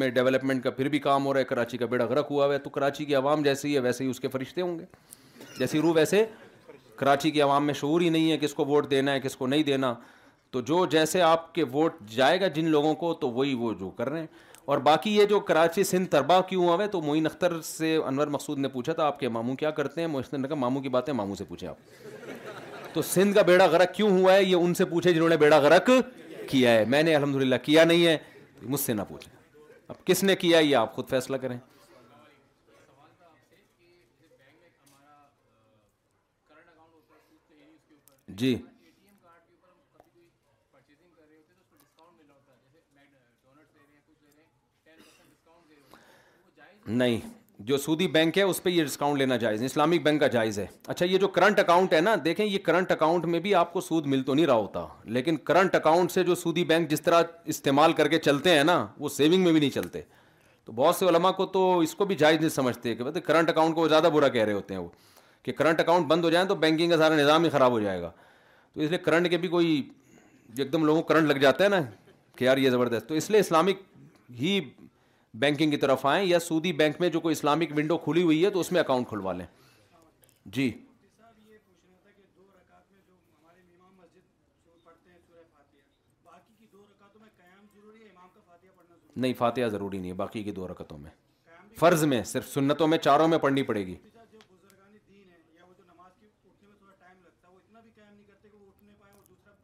میں 0.00 0.08
ڈیولپمنٹ 0.10 0.62
کا 0.64 0.70
پھر 0.70 0.88
بھی 0.88 0.98
کام 0.98 1.26
ہو 1.26 1.32
رہا 1.32 1.40
ہے 1.40 1.44
کراچی 1.44 1.78
کا 1.78 1.86
بیڑا 1.86 2.06
گرک 2.06 2.26
ہوا 2.30 2.44
ہوا 2.44 2.54
ہے 2.54 2.58
تو 2.58 2.70
کراچی 2.70 3.04
کی 3.04 3.14
عوام 3.14 3.42
جیسے 3.42 3.68
ہی 3.68 3.74
ہے 3.74 3.80
ویسے 3.80 4.04
ہی 4.04 4.08
اس 4.10 4.20
کے 4.20 4.28
فرشتے 4.28 4.60
ہوں 4.60 4.78
گے 4.78 4.84
جیسی 5.58 5.80
روح 5.80 5.92
ویسے 5.94 6.24
کراچی 6.96 7.30
کی 7.30 7.42
عوام 7.42 7.66
میں 7.66 7.74
شعور 7.80 8.00
ہی 8.00 8.08
نہیں 8.10 8.30
ہے 8.32 8.38
کس 8.38 8.54
کو 8.54 8.64
ووٹ 8.66 8.90
دینا 8.90 9.12
ہے 9.12 9.20
کس 9.20 9.36
کو 9.36 9.46
نہیں 9.46 9.62
دینا 9.62 9.92
تو 10.52 10.60
جو 10.68 10.84
جیسے 10.92 11.20
آپ 11.22 11.54
کے 11.54 11.64
ووٹ 11.72 11.94
جائے 12.14 12.40
گا 12.40 12.46
جن 12.58 12.68
لوگوں 12.74 12.94
کو 13.00 13.12
تو 13.22 13.30
وہی 13.30 13.54
وہ 13.62 13.72
جو 13.80 13.90
کر 13.96 14.08
رہے 14.08 14.20
ہیں 14.20 14.26
اور 14.72 14.78
باقی 14.86 15.14
یہ 15.16 15.24
جو 15.32 15.40
کراچی 15.48 15.84
سندھ 15.84 16.08
تربا 16.10 16.40
کیوں 16.48 16.76
تو 16.92 17.00
موین 17.02 17.26
اختر 17.26 17.60
سے 17.72 17.94
انور 18.06 18.26
مقصود 18.36 18.58
نے 18.58 18.68
پوچھا 18.76 18.92
تھا 19.00 19.04
آپ 19.06 19.18
کے 19.20 19.28
ماموں 19.36 19.54
کیا 19.62 19.70
کرتے 19.80 20.00
ہیں 20.00 20.08
نے 20.32 20.46
کہا 20.48 20.56
ماموں 20.64 20.80
کی 20.82 20.88
باتیں 20.96 21.12
ماموں 21.20 21.34
سے 21.36 21.44
پوچھیں 21.48 21.68
آپ 21.68 22.94
تو 22.94 23.02
سندھ 23.10 23.34
کا 23.36 23.42
بیڑا 23.50 23.66
غرق 23.76 23.94
کیوں 23.94 24.08
ہوا 24.18 24.34
ہے 24.34 24.44
یہ 24.44 24.54
ان 24.56 24.74
سے 24.74 24.84
پوچھے 24.92 25.12
جنہوں 25.12 25.28
نے 25.28 25.36
بیڑا 25.44 25.58
غرق 25.68 25.90
کیا 26.50 26.70
ہے 26.74 26.84
میں 26.92 27.02
نے 27.02 27.14
الحمد 27.14 27.40
کیا 27.64 27.84
نہیں 27.92 28.06
ہے 28.06 28.16
مجھ 28.74 28.80
سے 28.80 28.94
نہ 28.94 29.02
پوچھیں 29.08 29.34
اب 29.92 30.04
کس 30.06 30.22
نے 30.30 30.36
کیا 30.44 30.58
یہ 30.58 30.76
آپ 30.76 30.94
خود 30.94 31.08
فیصلہ 31.08 31.36
کریں 31.44 31.58
جی 38.40 38.54
نہیں 46.88 47.20
جو 47.68 47.76
سودی 47.78 48.06
بینک 48.08 48.36
ہے 48.38 48.42
اس 48.42 48.62
پہ 48.62 48.70
یہ 48.70 48.84
ڈسکاؤنٹ 48.84 49.18
لینا 49.18 49.36
جائز 49.36 49.60
ہے 49.60 49.66
اسلامک 49.66 50.02
بینک 50.02 50.20
کا 50.20 50.26
جائز 50.36 50.58
ہے 50.58 50.66
اچھا 50.86 51.06
یہ 51.06 51.18
جو 51.18 51.28
کرنٹ 51.28 51.58
اکاؤنٹ 51.60 51.92
ہے 51.94 52.00
نا 52.00 52.14
دیکھیں 52.24 52.44
یہ 52.44 52.58
کرنٹ 52.64 52.90
اکاؤنٹ 52.92 53.24
میں 53.26 53.40
بھی 53.40 53.54
آپ 53.60 53.72
کو 53.72 53.80
سود 53.80 54.06
مل 54.06 54.22
تو 54.26 54.34
نہیں 54.34 54.46
رہا 54.46 54.54
ہوتا 54.54 54.84
لیکن 55.16 55.36
کرنٹ 55.46 55.74
اکاؤنٹ 55.74 56.12
سے 56.12 56.22
جو 56.24 56.34
سودی 56.34 56.64
بینک 56.64 56.90
جس 56.90 57.02
طرح 57.02 57.22
استعمال 57.54 57.92
کر 57.96 58.08
کے 58.08 58.18
چلتے 58.26 58.54
ہیں 58.56 58.64
نا 58.64 58.86
وہ 58.98 59.08
سیونگ 59.16 59.42
میں 59.44 59.52
بھی 59.52 59.60
نہیں 59.60 59.70
چلتے 59.74 60.00
تو 60.64 60.72
بہت 60.76 60.96
سے 60.96 61.06
علماء 61.08 61.30
کو 61.32 61.46
تو 61.56 61.78
اس 61.80 61.94
کو 61.94 62.04
بھی 62.04 62.14
جائز 62.18 62.38
نہیں 62.38 62.48
سمجھتے 62.50 62.94
کہ 62.94 63.04
بتائیے 63.04 63.26
کرنٹ 63.26 63.50
اکاؤنٹ 63.50 63.74
کو 63.74 63.80
وہ 63.80 63.88
زیادہ 63.88 64.08
برا 64.14 64.28
کہہ 64.28 64.44
رہے 64.44 64.52
ہوتے 64.52 64.74
ہیں 64.74 64.80
وہ 64.80 64.88
کہ 65.42 65.52
کرنٹ 65.52 65.80
اکاؤنٹ 65.80 66.06
بند 66.06 66.24
ہو 66.24 66.30
جائیں 66.30 66.46
تو 66.48 66.54
بینکنگ 66.64 66.90
کا 66.90 66.96
سارا 66.98 67.16
نظام 67.16 67.44
ہی 67.44 67.50
خراب 67.50 67.72
ہو 67.72 67.80
جائے 67.80 68.00
گا 68.02 68.10
تو 68.74 68.80
اس 68.80 68.90
لیے 68.90 68.98
کرنٹ 69.04 69.30
کے 69.30 69.38
بھی 69.38 69.48
کوئی 69.48 69.80
ایک 70.58 70.72
دم 70.72 70.84
لوگوں 70.84 71.02
کو 71.02 71.08
کرنٹ 71.12 71.28
لگ 71.28 71.38
جاتا 71.42 71.64
ہے 71.64 71.68
نا 71.68 71.80
کہ 72.36 72.44
یار 72.44 72.56
یہ 72.58 72.70
زبردست 72.70 73.08
تو 73.08 73.14
اس 73.14 73.30
لیے 73.30 73.40
اسلامک 73.40 73.82
ہی 74.40 74.60
بینکنگ 75.34 75.70
کی 75.70 75.76
طرف 75.76 76.04
آئیں 76.06 76.24
یا 76.24 76.38
سودی 76.40 76.72
بینک 76.72 77.00
میں 77.00 77.08
جو 77.10 77.20
کوئی 77.20 77.32
اسلامک 77.32 77.72
ونڈو 77.76 77.96
کھلی 78.04 78.22
ہوئی 78.22 78.44
ہے 78.44 78.50
تو 78.50 78.60
اس 78.60 78.72
میں 78.72 78.80
اکاؤنٹ 78.80 79.08
کھلوا 79.08 79.32
لیں 79.32 79.46
جی 80.56 80.70
نہیں 89.20 89.32
فاتحہ 89.38 89.68
ضروری 89.68 89.98
نہیں 89.98 90.10
ہے 90.10 90.14
باقی 90.16 90.42
کی 90.44 90.52
دو 90.52 90.66
رکعتوں 90.68 90.96
میں 90.98 91.10
فرض 91.78 92.04
میں 92.04 92.22
صرف 92.24 92.48
سنتوں 92.52 92.86
میں 92.88 92.98
چاروں 92.98 93.26
میں 93.28 93.38
پڑھنی 93.38 93.62
پڑے 93.62 93.84
گی 93.86 93.94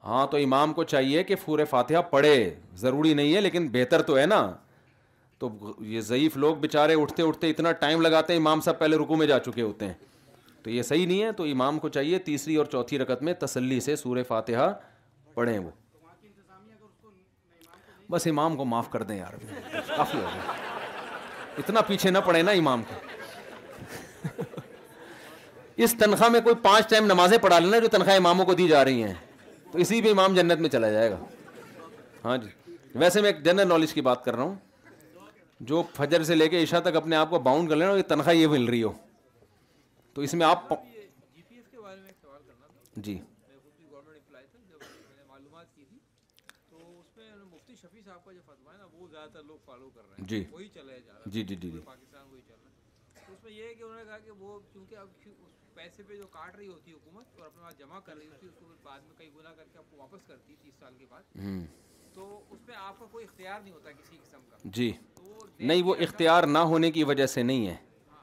ہاں 0.04 0.26
تو 0.30 0.36
امام 0.36 0.72
کو 0.74 0.84
چاہیے 0.84 1.22
کہ 1.24 1.34
پورے 1.44 1.64
فاتحہ 1.64 2.00
پڑھے 2.10 2.32
ضروری 2.78 3.12
نہیں 3.14 3.34
ہے 3.34 3.40
لیکن 3.40 3.68
بہتر 3.72 4.02
تو 4.06 4.18
ہے 4.18 4.26
نا 4.26 4.40
تو 5.48 5.72
یہ 5.92 6.00
ضعیف 6.00 6.36
لوگ 6.44 6.56
بےچارے 6.60 6.94
اٹھتے 7.00 7.22
اٹھتے 7.22 7.48
اتنا 7.50 7.72
ٹائم 7.80 8.00
لگاتے 8.02 8.32
ہیں 8.32 8.40
امام 8.40 8.60
صاحب 8.64 8.78
پہلے 8.78 8.96
رکو 8.98 9.16
میں 9.16 9.26
جا 9.26 9.38
چکے 9.46 9.62
ہوتے 9.62 9.86
ہیں 9.86 9.94
تو 10.62 10.70
یہ 10.70 10.82
صحیح 10.88 11.06
نہیں 11.06 11.22
ہے 11.22 11.32
تو 11.40 11.44
امام 11.54 11.78
کو 11.78 11.88
چاہیے 11.96 12.18
تیسری 12.28 12.54
اور 12.60 12.66
چوتھی 12.74 12.98
رکعت 12.98 13.22
میں 13.28 13.32
تسلی 13.40 13.80
سے 13.86 13.96
سورہ 13.96 14.22
فاتحہ 14.28 14.72
پڑھیں 15.34 15.58
وہ 15.58 15.70
بس 18.10 18.26
امام 18.30 18.56
کو 18.56 18.64
معاف 18.72 18.88
کر 18.90 19.02
دیں 19.02 19.16
یار 19.18 19.34
کافی 19.96 20.18
ہو 20.18 20.28
اتنا 21.58 21.80
پیچھے 21.88 22.10
نہ 22.10 22.18
پڑے 22.24 22.42
نا 22.42 22.50
امام 22.62 22.82
کو 22.88 23.02
اس 25.84 25.94
تنخواہ 25.98 26.28
میں 26.30 26.40
کوئی 26.44 26.54
پانچ 26.62 26.88
ٹائم 26.90 27.06
نمازیں 27.06 27.36
پڑھا 27.42 27.58
لینا 27.58 27.78
جو 27.84 27.88
تنخواہ 27.98 28.16
اماموں 28.16 28.44
کو 28.46 28.54
دی 28.58 28.66
جا 28.68 28.84
رہی 28.84 29.02
ہیں 29.04 29.14
تو 29.72 29.78
اسی 29.84 30.00
بھی 30.02 30.10
امام 30.10 30.34
جنت 30.34 30.60
میں 30.60 30.68
چلا 30.70 30.90
جائے 30.90 31.10
گا 31.10 31.18
ہاں 32.24 32.36
جی 32.44 32.48
ویسے 32.98 33.20
میں 33.20 33.28
ایک 33.30 33.44
جنرل 33.44 33.68
نالج 33.68 33.92
کی 33.94 34.00
بات 34.08 34.24
کر 34.24 34.34
رہا 34.36 34.42
ہوں 34.44 34.54
جو 35.68 35.82
فجر 35.94 36.22
سے 36.24 36.34
لے 36.34 36.48
کے 36.48 36.62
عشاء 36.62 36.78
تک 36.84 36.96
اپنے 36.96 37.16
آپ 37.16 37.30
کو 37.30 37.38
باؤنڈ 37.48 37.68
کر 37.70 37.76
لینا 37.76 37.92
یہ 37.96 38.02
تنخواہ 38.08 38.34
یہ 38.36 38.46
مل 38.48 38.64
رہی 38.68 38.82
ہو 38.82 38.92
تو 40.14 40.20
اس 40.22 40.34
میں 40.34 40.46
آپ 40.46 40.68
جی۔ 42.96 43.14
جی۔, 50.26 50.38
جی 50.44 51.42
جی 51.44 51.44
جی 51.44 51.54
جی 51.54 51.54
جی 51.54 51.72
جی 61.18 61.66
جی 64.64 64.90
نہیں 65.58 65.82
وہ 65.82 65.94
اختیار 66.00 66.44
نہ 66.44 66.58
ہونے 66.70 66.90
کی 66.90 67.04
وجہ 67.04 67.26
سے 67.26 67.42
نہیں 67.42 67.66
ہے 67.66 67.72
ہاں۔ 68.10 68.20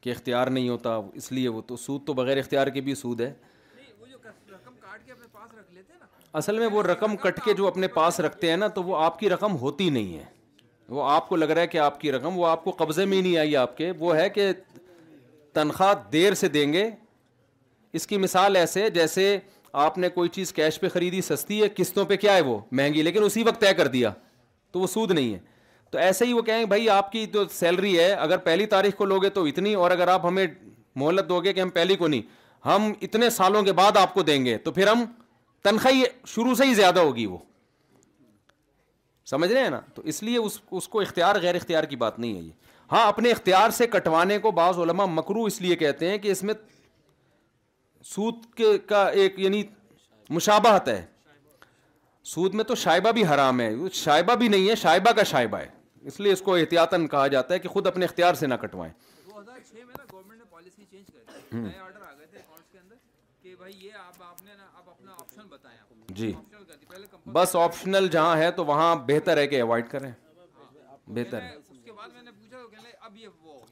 کہ 0.00 0.10
اختیار 0.10 0.46
نہیں 0.56 0.68
ہوتا 0.68 0.94
اس 1.18 1.30
لیے 1.32 1.48
وہ 1.48 1.60
تو 1.66 1.76
سود 1.76 2.04
تو 2.06 2.14
بغیر 2.14 2.36
اختیار 2.38 2.66
کے 2.74 2.80
بھی 2.88 2.94
سود 2.94 3.20
ہے 3.20 3.32
اصل 6.38 6.58
میں 6.58 6.66
وہ 6.72 6.82
رقم 6.82 7.16
کٹ 7.16 7.40
کے 7.44 7.52
جو 7.56 7.66
اپنے 7.66 7.88
پاس 7.88 8.18
رکھتے 8.20 8.50
ہیں 8.50 8.56
نا 8.56 8.66
تو 8.78 8.82
وہ 8.84 8.96
آپ 9.04 9.18
کی 9.18 9.28
رقم 9.30 9.56
ہوتی 9.60 9.88
نہیں 9.90 10.16
ہے 10.18 10.24
وہ 10.96 11.08
آپ 11.10 11.28
کو 11.28 11.36
لگ 11.36 11.44
رہا 11.50 11.60
ہے 11.62 11.66
کہ 11.66 11.78
آپ 11.78 12.00
کی 12.00 12.12
رقم 12.12 12.38
وہ 12.38 12.46
آپ 12.46 12.64
کو 12.64 12.70
قبضے 12.78 13.04
میں 13.04 13.16
ہی 13.16 13.22
نہیں 13.22 13.36
آئی 13.38 13.56
آپ 13.56 13.76
کے 13.76 13.90
وہ 13.98 14.16
ہے 14.16 14.28
کہ 14.30 14.50
تنخواہ 15.54 15.94
دیر 16.12 16.34
سے 16.42 16.48
دیں 16.58 16.72
گے 16.72 16.88
اس 17.98 18.06
کی 18.06 18.16
مثال 18.18 18.56
ایسے 18.56 18.88
جیسے 18.90 19.36
آپ 19.72 19.98
نے 19.98 20.08
کوئی 20.08 20.28
چیز 20.32 20.52
کیش 20.52 20.78
پہ 20.80 20.88
خریدی 20.92 21.20
سستی 21.22 21.62
ہے 21.62 21.68
قسطوں 21.76 22.04
پہ 22.06 22.16
کیا 22.16 22.34
ہے 22.36 22.40
وہ 22.42 22.58
مہنگی 22.72 23.02
لیکن 23.02 23.22
اسی 23.24 23.42
وقت 23.46 23.60
طے 23.60 23.72
کر 23.76 23.86
دیا 23.88 24.10
تو 24.72 24.80
وہ 24.80 24.86
سود 24.86 25.10
نہیں 25.10 25.32
ہے 25.34 25.38
تو 25.90 25.98
ایسے 25.98 26.26
ہی 26.26 26.32
وہ 26.32 26.42
کہیں 26.42 26.64
بھائی 26.68 26.88
آپ 26.90 27.10
کی 27.12 27.24
جو 27.32 27.44
سیلری 27.52 27.98
ہے 27.98 28.12
اگر 28.12 28.38
پہلی 28.46 28.66
تاریخ 28.74 28.94
کو 28.96 29.04
لوگے 29.04 29.28
تو 29.38 29.44
اتنی 29.46 29.74
اور 29.82 29.90
اگر 29.90 30.08
آپ 30.08 30.26
ہمیں 30.26 30.46
مہلت 30.96 31.28
دو 31.28 31.40
گے 31.40 31.52
کہ 31.52 31.60
ہم 31.60 31.68
پہلی 31.70 31.96
کو 31.96 32.08
نہیں 32.08 32.22
ہم 32.66 32.92
اتنے 33.02 33.30
سالوں 33.30 33.62
کے 33.62 33.72
بعد 33.72 33.96
آپ 33.96 34.14
کو 34.14 34.22
دیں 34.22 34.44
گے 34.44 34.56
تو 34.64 34.72
پھر 34.72 34.86
ہم 34.88 35.04
تنخواہ 35.64 36.02
شروع 36.34 36.54
سے 36.54 36.64
ہی 36.66 36.74
زیادہ 36.74 37.00
ہوگی 37.00 37.26
وہ 37.26 37.38
سمجھ 39.30 39.50
رہے 39.52 39.62
ہیں 39.62 39.70
نا 39.70 39.80
تو 39.94 40.02
اس 40.12 40.22
لیے 40.22 40.38
اس 40.38 40.58
اس 40.70 40.88
کو 40.88 41.00
اختیار 41.00 41.36
غیر 41.42 41.54
اختیار 41.54 41.84
کی 41.84 41.96
بات 41.96 42.18
نہیں 42.18 42.34
ہے 42.36 42.40
یہ 42.42 42.52
ہاں 42.92 43.06
اپنے 43.06 43.30
اختیار 43.30 43.70
سے 43.76 43.86
کٹوانے 43.86 44.38
کو 44.44 44.50
بعض 44.58 44.78
علماء 44.80 45.04
مکرو 45.14 45.42
اس 45.44 45.60
لیے 45.62 45.76
کہتے 45.76 46.10
ہیں 46.10 46.18
کہ 46.18 46.30
اس 46.32 46.42
میں 46.42 46.54
سود 48.14 48.44
کا 48.88 49.04
ایک 49.22 49.34
یعنی 49.38 49.62
مشابہت 50.36 50.86
ہے 50.88 51.04
سود 52.34 52.54
میں 52.60 52.64
تو 52.70 52.74
شائبہ 52.82 53.10
بھی 53.18 53.24
حرام 53.26 53.60
ہے 53.60 53.70
شائبہ 53.94 54.34
بھی 54.42 54.48
نہیں 54.54 54.68
ہے 54.68 54.74
شائبہ 54.82 55.12
کا 55.18 55.22
شائبہ 55.32 55.56
ہے 55.64 55.68
اس 56.10 56.18
لیے 56.20 56.32
اس 56.32 56.42
کو 56.42 56.54
احتیاطاً 56.54 57.06
کہا 57.14 57.26
جاتا 57.34 57.54
ہے 57.54 57.58
کہ 57.64 57.68
خود 57.74 57.86
اپنے 57.86 58.04
اختیار 58.04 58.34
سے 58.42 58.46
نہ 58.46 58.54
جی 66.18 66.32
بس 67.32 67.54
آپشنل 67.56 68.06
جہاں 68.12 68.36
ہے 68.36 68.50
تو 68.58 68.64
وہاں 68.64 68.94
بہتر 69.08 69.36
ہے 69.36 69.46
کہ 69.46 69.60
اوائڈ 69.62 69.88
کریں 69.88 70.10
ہاں۔ 70.10 70.96
بہتر 71.14 71.40
ہے 71.42 71.56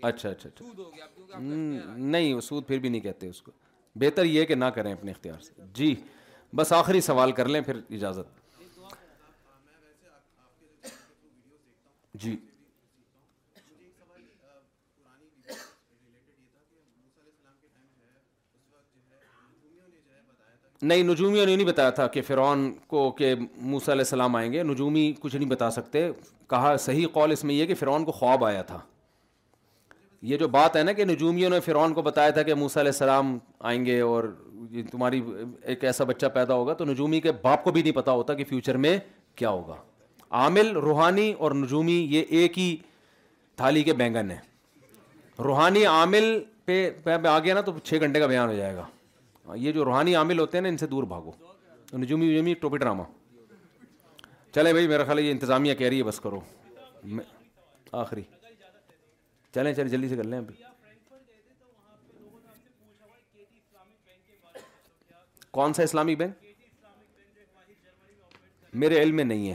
اچھا 0.03 0.29
اچھا, 0.29 0.49
اچھا۔ 0.55 1.39
نہیں 1.39 2.41
سود 2.49 2.67
پھر 2.67 2.79
بھی 2.79 2.89
نہیں 2.89 3.01
کہتے 3.01 3.29
اس 3.29 3.41
کو 3.43 3.53
بہتر 4.01 4.25
یہ 4.25 4.45
کہ 4.45 4.55
نہ 4.55 4.65
کریں 4.75 4.93
اپنے 4.93 5.11
اختیار 5.13 5.39
سے 5.43 5.53
جی 5.75 5.95
بس 6.57 6.73
آخری 6.73 7.01
سوال 7.11 7.33
کر 7.39 7.49
لیں 7.49 7.61
پھر 7.69 7.77
اجازت 7.99 8.45
جی 12.25 12.37
نہیں 20.83 21.03
نجومیوں 21.03 21.45
نے 21.47 21.55
نہیں 21.57 21.67
بتایا 21.67 21.91
تھا 21.99 22.07
کہ 22.15 22.23
فرعون 22.23 22.71
کو 22.87 23.11
کہ 23.19 23.35
موسیٰ 23.35 23.89
علیہ 23.95 24.01
السلام 24.01 24.37
آئیں 24.37 24.53
گے 24.53 24.63
نجومی 24.63 25.13
کچھ 25.21 25.37
نہیں 25.37 25.49
بتا 25.51 25.71
سکتے 25.77 26.09
کہا 26.51 26.77
صحیح 26.87 27.07
قول 27.13 27.33
اس 27.33 27.45
میں 27.45 27.55
یہ 27.55 27.67
کہ 27.67 27.75
فرعون 27.75 28.05
کو 28.05 28.13
خواب 28.13 28.45
آیا 28.45 28.63
تھا 28.71 28.79
یہ 30.29 30.37
جو 30.39 30.47
بات 30.55 30.77
ہے 30.77 30.83
نا 30.83 30.93
کہ 30.99 31.05
نجومیوں 31.05 31.49
نے 31.51 31.59
فرعون 31.65 31.93
کو 31.95 32.03
بتایا 32.03 32.31
تھا 32.37 32.43
کہ 32.47 32.55
موسیٰ 32.61 32.83
علیہ 32.83 32.93
السلام 32.93 33.27
آئیں 33.71 33.85
گے 33.85 34.01
اور 34.11 34.25
تمہاری 34.91 35.21
ایک 35.73 35.85
ایسا 35.91 36.05
بچہ 36.05 36.27
پیدا 36.35 36.55
ہوگا 36.61 36.73
تو 36.81 36.85
نجومی 36.85 37.21
کے 37.27 37.33
باپ 37.43 37.63
کو 37.65 37.71
بھی 37.77 37.83
نہیں 37.83 37.95
پتہ 38.01 38.11
ہوتا 38.21 38.35
کہ 38.41 38.45
فیوچر 38.49 38.77
میں 38.87 38.97
کیا 39.43 39.51
ہوگا 39.59 39.77
عامل 40.41 40.71
روحانی 40.87 41.33
اور 41.45 41.53
نجومی 41.61 41.97
یہ 42.15 42.33
ایک 42.39 42.59
ہی 42.59 42.67
تھالی 43.63 43.83
کے 43.89 43.93
بینگن 44.03 44.31
ہیں 44.31 44.39
روحانی 45.45 45.85
عامل 45.95 46.25
پہ 46.65 46.79
آ 47.29 47.39
گیا 47.39 47.55
نا 47.55 47.61
تو 47.69 47.79
چھ 47.83 48.01
گھنٹے 48.01 48.21
کا 48.21 48.27
بیان 48.33 48.49
ہو 48.49 48.55
جائے 48.55 48.75
گا 48.77 48.87
یہ 49.65 49.73
جو 49.73 49.85
روحانی 49.91 50.15
عامل 50.23 50.39
ہوتے 50.39 50.57
ہیں 50.59 50.63
نا 50.63 50.69
ان 50.69 50.77
سے 50.83 50.87
دور 50.97 51.03
بھاگو 51.15 51.33
نجومی 51.99 52.33
نجومی 52.33 52.55
ٹوپی 52.65 52.79
ڈرامہ 52.83 53.03
چلے 54.55 54.73
بھائی 54.73 54.89
میرا 54.95 55.05
خیال 55.05 55.21
یہ 55.21 55.31
انتظامیہ 55.37 55.75
کہہ 55.83 55.89
رہی 55.89 55.99
ہے 55.99 56.05
بس 56.13 56.21
کرو 56.25 56.41
آخری 58.05 58.23
چلیں 59.57 59.73
چلیں 59.75 59.89
جلدی 59.91 60.09
سے 60.09 60.17
کر 60.17 60.25
لیں 60.31 60.39
ابھی 60.39 60.55
کون 65.51 65.73
سا 65.75 65.83
اسلامی 65.83 66.15
بینک 66.23 66.45
میرے 68.83 69.01
علم 69.03 69.17
میں 69.17 69.25
نہیں 69.25 69.49
ہے 69.51 69.55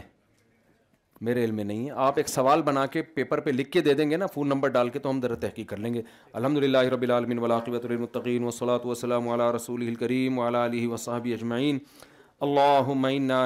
میرے 1.28 1.44
علم 1.44 1.56
میں 1.56 1.64
نہیں 1.72 1.86
ہے 1.86 1.92
آپ 2.06 2.18
ایک 2.18 2.30
سوال 2.30 2.62
بنا 2.70 2.86
کے 2.94 3.02
پیپر 3.18 3.40
پہ 3.48 3.50
لکھ 3.52 3.70
کے 3.72 3.82
دے 3.88 3.94
دیں 4.00 4.10
گے 4.12 4.18
نا 4.24 4.26
فون 4.34 4.48
نمبر 4.54 4.70
ڈال 4.78 4.90
کے 4.96 5.00
تو 5.00 5.10
ہم 5.10 5.20
ذرا 5.24 5.36
تحقیق 5.46 5.70
کر 5.70 5.78
لیں 5.84 5.94
گے 5.94 6.02
الحمد 6.42 6.58
للہ 6.64 6.78
رب 6.96 7.02
العالمین 7.10 7.40
ولاقبۃ 7.44 7.86
المطقین 7.90 8.44
وصلاۃ 8.50 8.86
وسلم 8.94 9.30
علیہ 9.36 9.52
رسول 9.56 9.86
الکریم 9.88 10.40
ولا 10.40 10.66
علیہ 10.72 10.88
وصحب 10.96 11.28
اجمعین 11.38 11.80
اللہ 12.50 12.92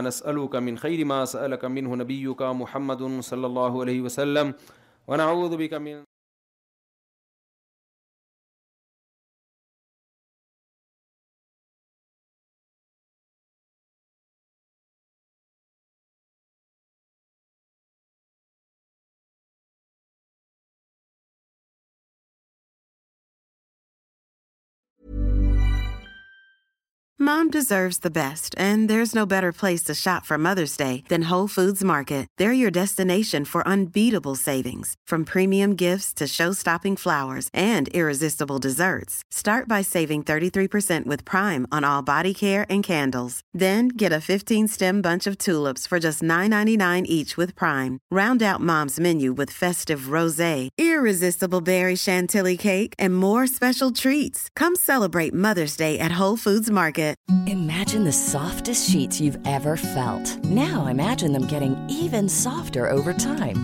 نسألک 0.07 0.55
من 0.71 0.75
خیر 0.87 1.03
ما 1.13 1.23
سألک 1.35 1.65
منه 1.79 2.01
نبیک 2.05 2.41
محمد 2.63 3.03
صلی 3.33 3.43
اللہ 3.53 3.79
علیہ 3.85 4.01
وسلم 4.09 4.51
ونعوذ 5.07 5.61
بك 5.63 5.73
من 5.87 6.03
Mom 27.25 27.49
deserves 27.49 27.97
the 28.01 28.17
best, 28.23 28.53
and 28.55 28.87
there's 28.87 29.15
no 29.15 29.25
better 29.25 29.51
place 29.51 29.81
to 29.81 29.95
shop 29.95 30.27
for 30.27 30.37
Mother's 30.37 30.77
Day 30.77 31.03
than 31.09 31.23
Whole 31.23 31.47
Foods 31.47 31.83
Market. 31.83 32.27
They're 32.37 32.61
your 32.61 32.69
destination 32.69 33.45
for 33.45 33.67
unbeatable 33.67 34.35
savings, 34.35 34.93
from 35.07 35.25
premium 35.25 35.73
gifts 35.75 36.13
to 36.19 36.27
show-stopping 36.27 36.97
flowers 36.97 37.49
and 37.51 37.87
irresistible 37.95 38.59
desserts. 38.59 39.23
Start 39.31 39.67
by 39.67 39.81
saving 39.81 40.21
33% 40.21 41.07
with 41.07 41.25
Prime 41.25 41.65
on 41.71 41.83
all 41.83 42.03
body 42.03 42.31
care 42.31 42.67
and 42.69 42.83
candles. 42.83 43.41
Then 43.55 43.87
get 43.87 44.13
a 44.13 44.25
15-stem 44.31 45.01
bunch 45.01 45.25
of 45.25 45.39
tulips 45.39 45.87
for 45.87 45.99
just 45.99 46.21
$9.99 46.21 47.05
each 47.07 47.37
with 47.37 47.55
Prime. 47.55 47.97
Round 48.11 48.43
out 48.43 48.61
Mom's 48.61 48.99
menu 48.99 49.33
with 49.33 49.49
festive 49.49 50.11
rosé, 50.15 50.69
irresistible 50.77 51.61
berry 51.61 51.95
chantilly 51.95 52.55
cake, 52.55 52.93
and 52.99 53.17
more 53.17 53.47
special 53.47 53.89
treats. 53.89 54.47
Come 54.55 54.75
celebrate 54.75 55.33
Mother's 55.33 55.75
Day 55.75 55.97
at 55.97 56.19
Whole 56.19 56.37
Foods 56.37 56.69
Market. 56.69 57.03
Imagine 57.47 58.03
the 58.03 58.13
softest 58.13 58.87
sheets 58.87 59.19
you've 59.19 59.39
ever 59.47 59.77
felt. 59.77 60.27
Now 60.45 60.85
imagine 60.85 61.31
them 61.31 61.47
getting 61.47 61.75
even 61.89 62.29
softer 62.29 62.91
over 62.91 63.13
time. 63.13 63.63